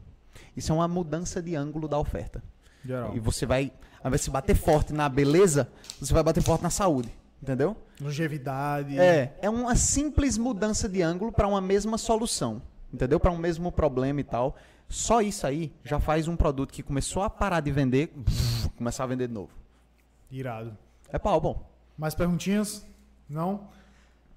Isso 0.55 0.71
é 0.71 0.75
uma 0.75 0.87
mudança 0.87 1.41
de 1.41 1.53
ângulo 1.55 1.87
da 1.89 1.99
oferta. 1.99 2.41
Geral. 2.85 3.13
E 3.15 3.19
você 3.19 3.45
vai, 3.45 3.71
ao 4.05 4.09
invés 4.09 4.23
de 4.23 4.29
bater 4.29 4.55
forte 4.55 4.93
na 4.93 5.09
beleza, 5.09 5.67
você 5.99 6.13
vai 6.13 6.21
bater 6.21 6.43
forte 6.43 6.61
na 6.61 6.69
saúde. 6.69 7.09
Entendeu? 7.41 7.75
Longevidade. 7.99 8.99
É, 8.99 9.35
é 9.41 9.49
uma 9.49 9.75
simples 9.75 10.37
mudança 10.37 10.87
de 10.87 11.01
ângulo 11.01 11.31
para 11.31 11.47
uma 11.47 11.59
mesma 11.59 11.97
solução. 11.97 12.61
Entendeu? 12.93 13.19
Para 13.19 13.31
um 13.31 13.37
mesmo 13.37 13.71
problema 13.71 14.21
e 14.21 14.23
tal. 14.23 14.55
Só 14.87 15.21
isso 15.21 15.47
aí 15.47 15.73
já 15.83 15.99
faz 15.99 16.27
um 16.27 16.35
produto 16.35 16.71
que 16.71 16.83
começou 16.83 17.23
a 17.23 17.31
parar 17.31 17.61
de 17.61 17.71
vender, 17.71 18.13
começar 18.77 19.05
a 19.05 19.07
vender 19.07 19.27
de 19.27 19.33
novo. 19.33 19.49
Irado. 20.29 20.77
É 21.11 21.17
pau, 21.17 21.41
bom. 21.41 21.67
Mais 21.97 22.13
perguntinhas? 22.13 22.85
Não? 23.27 23.69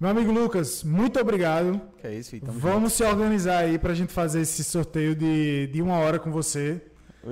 Meu 0.01 0.09
amigo 0.09 0.33
Lucas, 0.33 0.83
muito 0.83 1.21
obrigado. 1.21 1.79
Que 1.99 2.07
é 2.07 2.15
isso, 2.15 2.31
Vitor. 2.31 2.55
Vamos 2.55 2.95
se 2.95 3.05
organizar 3.05 3.65
aí 3.65 3.79
pra 3.79 3.93
gente 3.93 4.15
fazer 4.15 4.41
esse 4.41 4.65
sorteio 4.65 5.15
de, 5.15 5.67
de 5.67 5.83
uma 5.83 5.99
hora 5.99 6.19
com 6.19 6.33
você. 6.33 6.83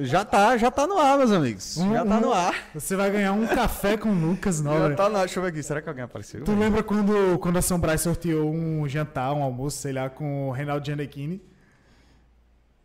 Já 0.00 0.24
tá, 0.24 0.56
já 0.56 0.70
tá 0.70 0.86
no 0.86 0.98
ar, 0.98 1.18
meus 1.18 1.30
amigos. 1.32 1.76
Um- 1.76 1.92
já 1.92 2.04
tá 2.04 2.20
no 2.20 2.32
ar. 2.32 2.54
Você 2.74 2.96
vai 2.96 3.10
ganhar 3.10 3.32
um 3.32 3.46
café 3.46 3.96
com 3.96 4.10
o 4.10 4.14
Lucas 4.14 4.58
Já 4.58 4.64
Nobre. 4.64 4.96
tá 4.96 5.08
no 5.08 5.16
ar. 5.16 5.20
Deixa 5.26 5.38
eu 5.38 5.42
ver 5.42 5.48
aqui. 5.50 5.62
Será 5.62 5.80
que 5.82 5.88
alguém 5.88 6.04
apareceu? 6.04 6.44
Tu 6.44 6.54
lembra 6.54 6.82
quando, 6.82 7.38
quando 7.38 7.56
a 7.58 7.62
São 7.62 7.78
Brás 7.78 8.00
sorteou 8.00 8.50
um 8.52 8.86
jantar, 8.88 9.32
um 9.32 9.42
almoço, 9.42 9.78
sei 9.78 9.92
lá, 9.92 10.08
com 10.10 10.48
o 10.48 10.52
Reinaldo 10.52 10.84
Gianecchini? 10.84 11.40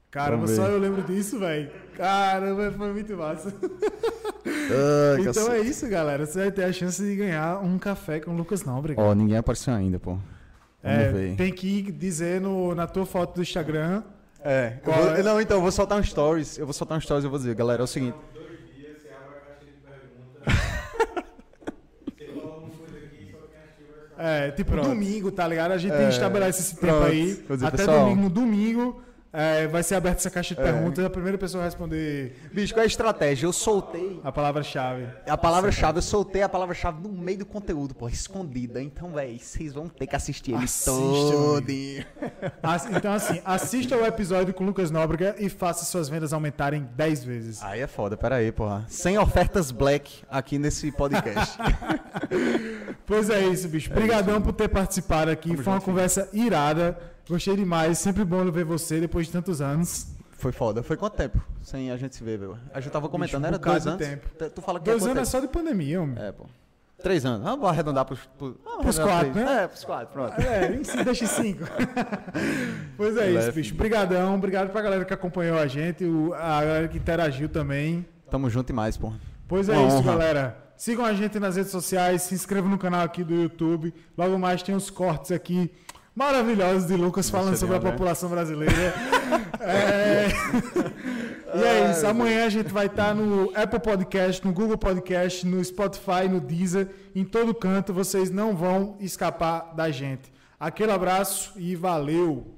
Caramba, 0.09 0.45
só 0.47 0.65
eu 0.67 0.77
lembro 0.77 1.01
disso, 1.03 1.39
velho. 1.39 1.71
Caramba, 1.95 2.69
foi 2.77 2.91
muito 2.91 3.15
massa. 3.15 3.53
Ah, 4.45 5.15
então 5.19 5.33
cacete. 5.45 5.51
é 5.55 5.59
isso, 5.61 5.87
galera. 5.87 6.25
Você 6.25 6.39
vai 6.39 6.51
ter 6.51 6.65
a 6.65 6.73
chance 6.73 7.01
de 7.01 7.15
ganhar 7.15 7.63
um 7.63 7.79
café 7.79 8.19
com 8.19 8.31
o 8.31 8.35
Lucas 8.35 8.63
Nobre. 8.65 8.93
Ó, 8.97 9.13
ninguém 9.15 9.37
apareceu 9.37 9.73
ainda, 9.73 9.99
pô. 9.99 10.17
Vamos 10.83 10.99
É, 10.99 11.11
ver. 11.13 11.35
tem 11.37 11.53
que 11.53 11.81
dizer 11.93 12.41
no, 12.41 12.75
na 12.75 12.87
tua 12.87 13.05
foto 13.05 13.35
do 13.35 13.41
Instagram. 13.41 14.03
É, 14.43 14.77
Qual 14.83 14.97
vou- 14.97 15.15
é? 15.15 15.23
não, 15.23 15.39
então, 15.39 15.57
eu 15.57 15.61
vou 15.61 15.71
soltar 15.71 15.99
um 15.99 16.03
stories. 16.03 16.57
Eu 16.57 16.65
vou 16.65 16.73
soltar 16.73 16.97
um 16.97 17.01
stories 17.01 17.23
e 17.23 17.27
eu 17.27 17.29
vou 17.29 17.39
dizer, 17.39 17.53
galera, 17.55 17.81
é 17.81 17.85
o 17.85 17.87
seguinte. 17.87 18.17
É, 24.17 24.51
tipo, 24.51 24.71
Pronto. 24.71 24.89
domingo, 24.89 25.31
tá 25.31 25.47
ligado? 25.47 25.71
A 25.71 25.77
gente 25.77 25.93
É, 25.93 26.09
estabelece 26.09 26.61
esse 26.61 26.75
tempo 26.75 26.93
pronto. 26.93 27.05
aí. 27.07 27.43
Dizer, 27.49 27.65
Até 27.65 27.77
pessoal. 27.77 27.99
domingo. 28.05 28.21
No 28.21 28.29
domingo 28.29 29.01
é, 29.33 29.67
vai 29.67 29.81
ser 29.83 29.95
aberta 29.95 30.19
essa 30.19 30.29
caixa 30.29 30.53
de 30.53 30.61
É. 30.61 30.63
perguntas. 30.63 31.03
A 31.05 31.09
primeira 31.09 31.37
pessoa 31.37 31.63
a 31.63 31.65
responder 31.65 32.35
Bicho, 32.51 32.73
qual 32.73 32.81
é 32.81 32.83
a 32.83 32.87
estratégia? 32.87 33.45
Eu 33.45 33.53
soltei 33.53 34.19
a 34.23 34.31
palavra-chave. 34.31 35.07
a 35.27 35.37
palavra-chave, 35.37 35.99
eu 35.99 36.01
soltei 36.01 36.41
a 36.41 36.49
palavra-chave 36.49 37.01
no 37.07 37.09
meio 37.09 37.39
do 37.39 37.45
conteúdo, 37.45 37.93
pô, 37.95 38.07
escondida. 38.09 38.81
Então, 38.81 39.11
véi, 39.13 39.39
vocês 39.39 39.73
vão 39.73 39.87
ter 39.87 40.07
que 40.07 40.15
assistir 40.15 40.51
ele 40.53 40.63
Assista, 40.65 40.91
todo. 40.91 41.71
Então, 42.95 43.13
assim, 43.13 43.41
assista 43.45 43.95
o 43.95 44.05
episódio 44.05 44.53
com 44.53 44.63
o 44.63 44.67
Lucas 44.67 44.91
Nóbrega 44.91 45.35
e 45.39 45.49
faça 45.49 45.85
suas 45.85 46.09
vendas 46.09 46.33
aumentarem 46.33 46.87
10 46.95 47.23
vezes. 47.23 47.63
Aí 47.63 47.79
é 47.81 47.87
foda, 47.87 48.17
pera 48.17 48.35
aí, 48.35 48.51
porra. 48.51 48.85
Sem 48.87 49.17
ofertas 49.17 49.71
black 49.71 50.23
aqui 50.29 50.57
nesse 50.57 50.91
podcast. 50.91 51.57
Pois 53.05 53.29
é 53.29 53.41
isso, 53.45 53.67
bicho. 53.67 53.91
Obrigadão 53.91 54.41
por 54.41 54.53
ter 54.53 54.69
participado 54.69 55.29
aqui. 55.31 55.57
Foi 55.57 55.73
uma 55.73 55.81
conversa 55.81 56.29
irada. 56.31 56.97
Gostei 57.31 57.55
demais. 57.55 57.97
Sempre 57.97 58.25
bom 58.25 58.43
ver 58.51 58.65
você 58.65 58.99
depois 58.99 59.27
de 59.27 59.31
tantos 59.31 59.61
anos. 59.61 60.07
Foi 60.31 60.51
foda. 60.51 60.83
Foi 60.83 60.97
quanto 60.97 61.15
tempo 61.15 61.41
sem 61.63 61.89
a 61.91 61.95
gente 61.97 62.15
se 62.15 62.23
ver, 62.23 62.37
velho? 62.37 62.57
A 62.73 62.81
gente 62.81 62.91
tava 62.91 63.07
comentando, 63.07 63.43
um 63.43 63.47
era 63.47 63.57
dois 63.57 63.87
anos? 63.87 64.05
tempo. 64.05 64.27
Tu- 64.49 64.61
fala 64.61 64.79
que 64.79 64.85
Dois 64.85 65.01
é 65.03 65.05
anos 65.05 65.17
é 65.17 65.21
tempo? 65.21 65.27
só 65.31 65.39
de 65.39 65.47
pandemia, 65.47 66.01
homem. 66.01 66.15
É, 66.21 66.31
pô. 66.31 66.45
Três 67.01 67.25
anos. 67.25 67.43
Vamos 67.43 67.67
arredondar 67.67 68.05
pros... 68.05 68.19
Pros, 68.37 68.55
vamos 68.63 68.81
Pros 68.83 68.99
quatro, 68.99 69.31
três. 69.31 69.45
né? 69.47 69.63
É, 69.63 69.67
pros 69.67 69.83
quatro, 69.85 70.07
pronto. 70.13 70.33
É, 70.41 70.83
si, 70.83 71.03
deixa 71.03 71.25
cinco. 71.27 71.63
pois 72.97 73.15
é 73.17 73.27
isso, 73.29 73.39
Leve. 73.39 73.51
bicho. 73.53 73.73
Obrigadão. 73.73 74.35
Obrigado 74.35 74.69
pra 74.71 74.81
galera 74.81 75.05
que 75.05 75.13
acompanhou 75.13 75.57
a 75.57 75.67
gente, 75.67 76.03
a 76.35 76.61
galera 76.63 76.87
que 76.87 76.97
interagiu 76.97 77.49
também. 77.49 78.05
Tamo 78.29 78.49
junto 78.49 78.69
e 78.71 78.73
mais, 78.73 78.97
pô. 78.97 79.13
Pois 79.47 79.69
é 79.69 79.73
Uma 79.77 79.87
isso, 79.87 79.97
honra. 79.97 80.11
galera. 80.11 80.57
Sigam 80.77 81.05
a 81.05 81.13
gente 81.13 81.39
nas 81.39 81.55
redes 81.55 81.71
sociais, 81.71 82.23
se 82.23 82.33
inscrevam 82.33 82.69
no 82.69 82.77
canal 82.77 83.01
aqui 83.01 83.23
do 83.23 83.33
YouTube. 83.35 83.93
Logo 84.17 84.37
mais 84.39 84.63
tem 84.63 84.73
uns 84.73 84.89
cortes 84.89 85.31
aqui 85.31 85.71
maravilhosos 86.15 86.87
de 86.87 86.95
Lucas 86.95 87.29
falando 87.29 87.57
sobre 87.57 87.75
a 87.75 87.79
né? 87.79 87.91
população 87.91 88.29
brasileira. 88.29 88.73
É, 89.63 90.27
E 91.53 91.63
é 91.63 91.91
isso. 91.91 92.07
Amanhã 92.07 92.45
a 92.45 92.49
gente 92.49 92.71
vai 92.71 92.85
estar 92.85 93.13
no 93.13 93.51
Apple 93.55 93.79
Podcast, 93.79 94.45
no 94.45 94.53
Google 94.53 94.77
Podcast, 94.77 95.45
no 95.45 95.63
Spotify, 95.63 96.27
no 96.29 96.39
Deezer, 96.39 96.89
em 97.13 97.23
todo 97.23 97.53
canto. 97.53 97.93
Vocês 97.93 98.29
não 98.29 98.55
vão 98.55 98.95
escapar 98.99 99.73
da 99.75 99.91
gente. 99.91 100.31
Aquele 100.59 100.91
abraço 100.91 101.53
e 101.57 101.75
valeu! 101.75 102.55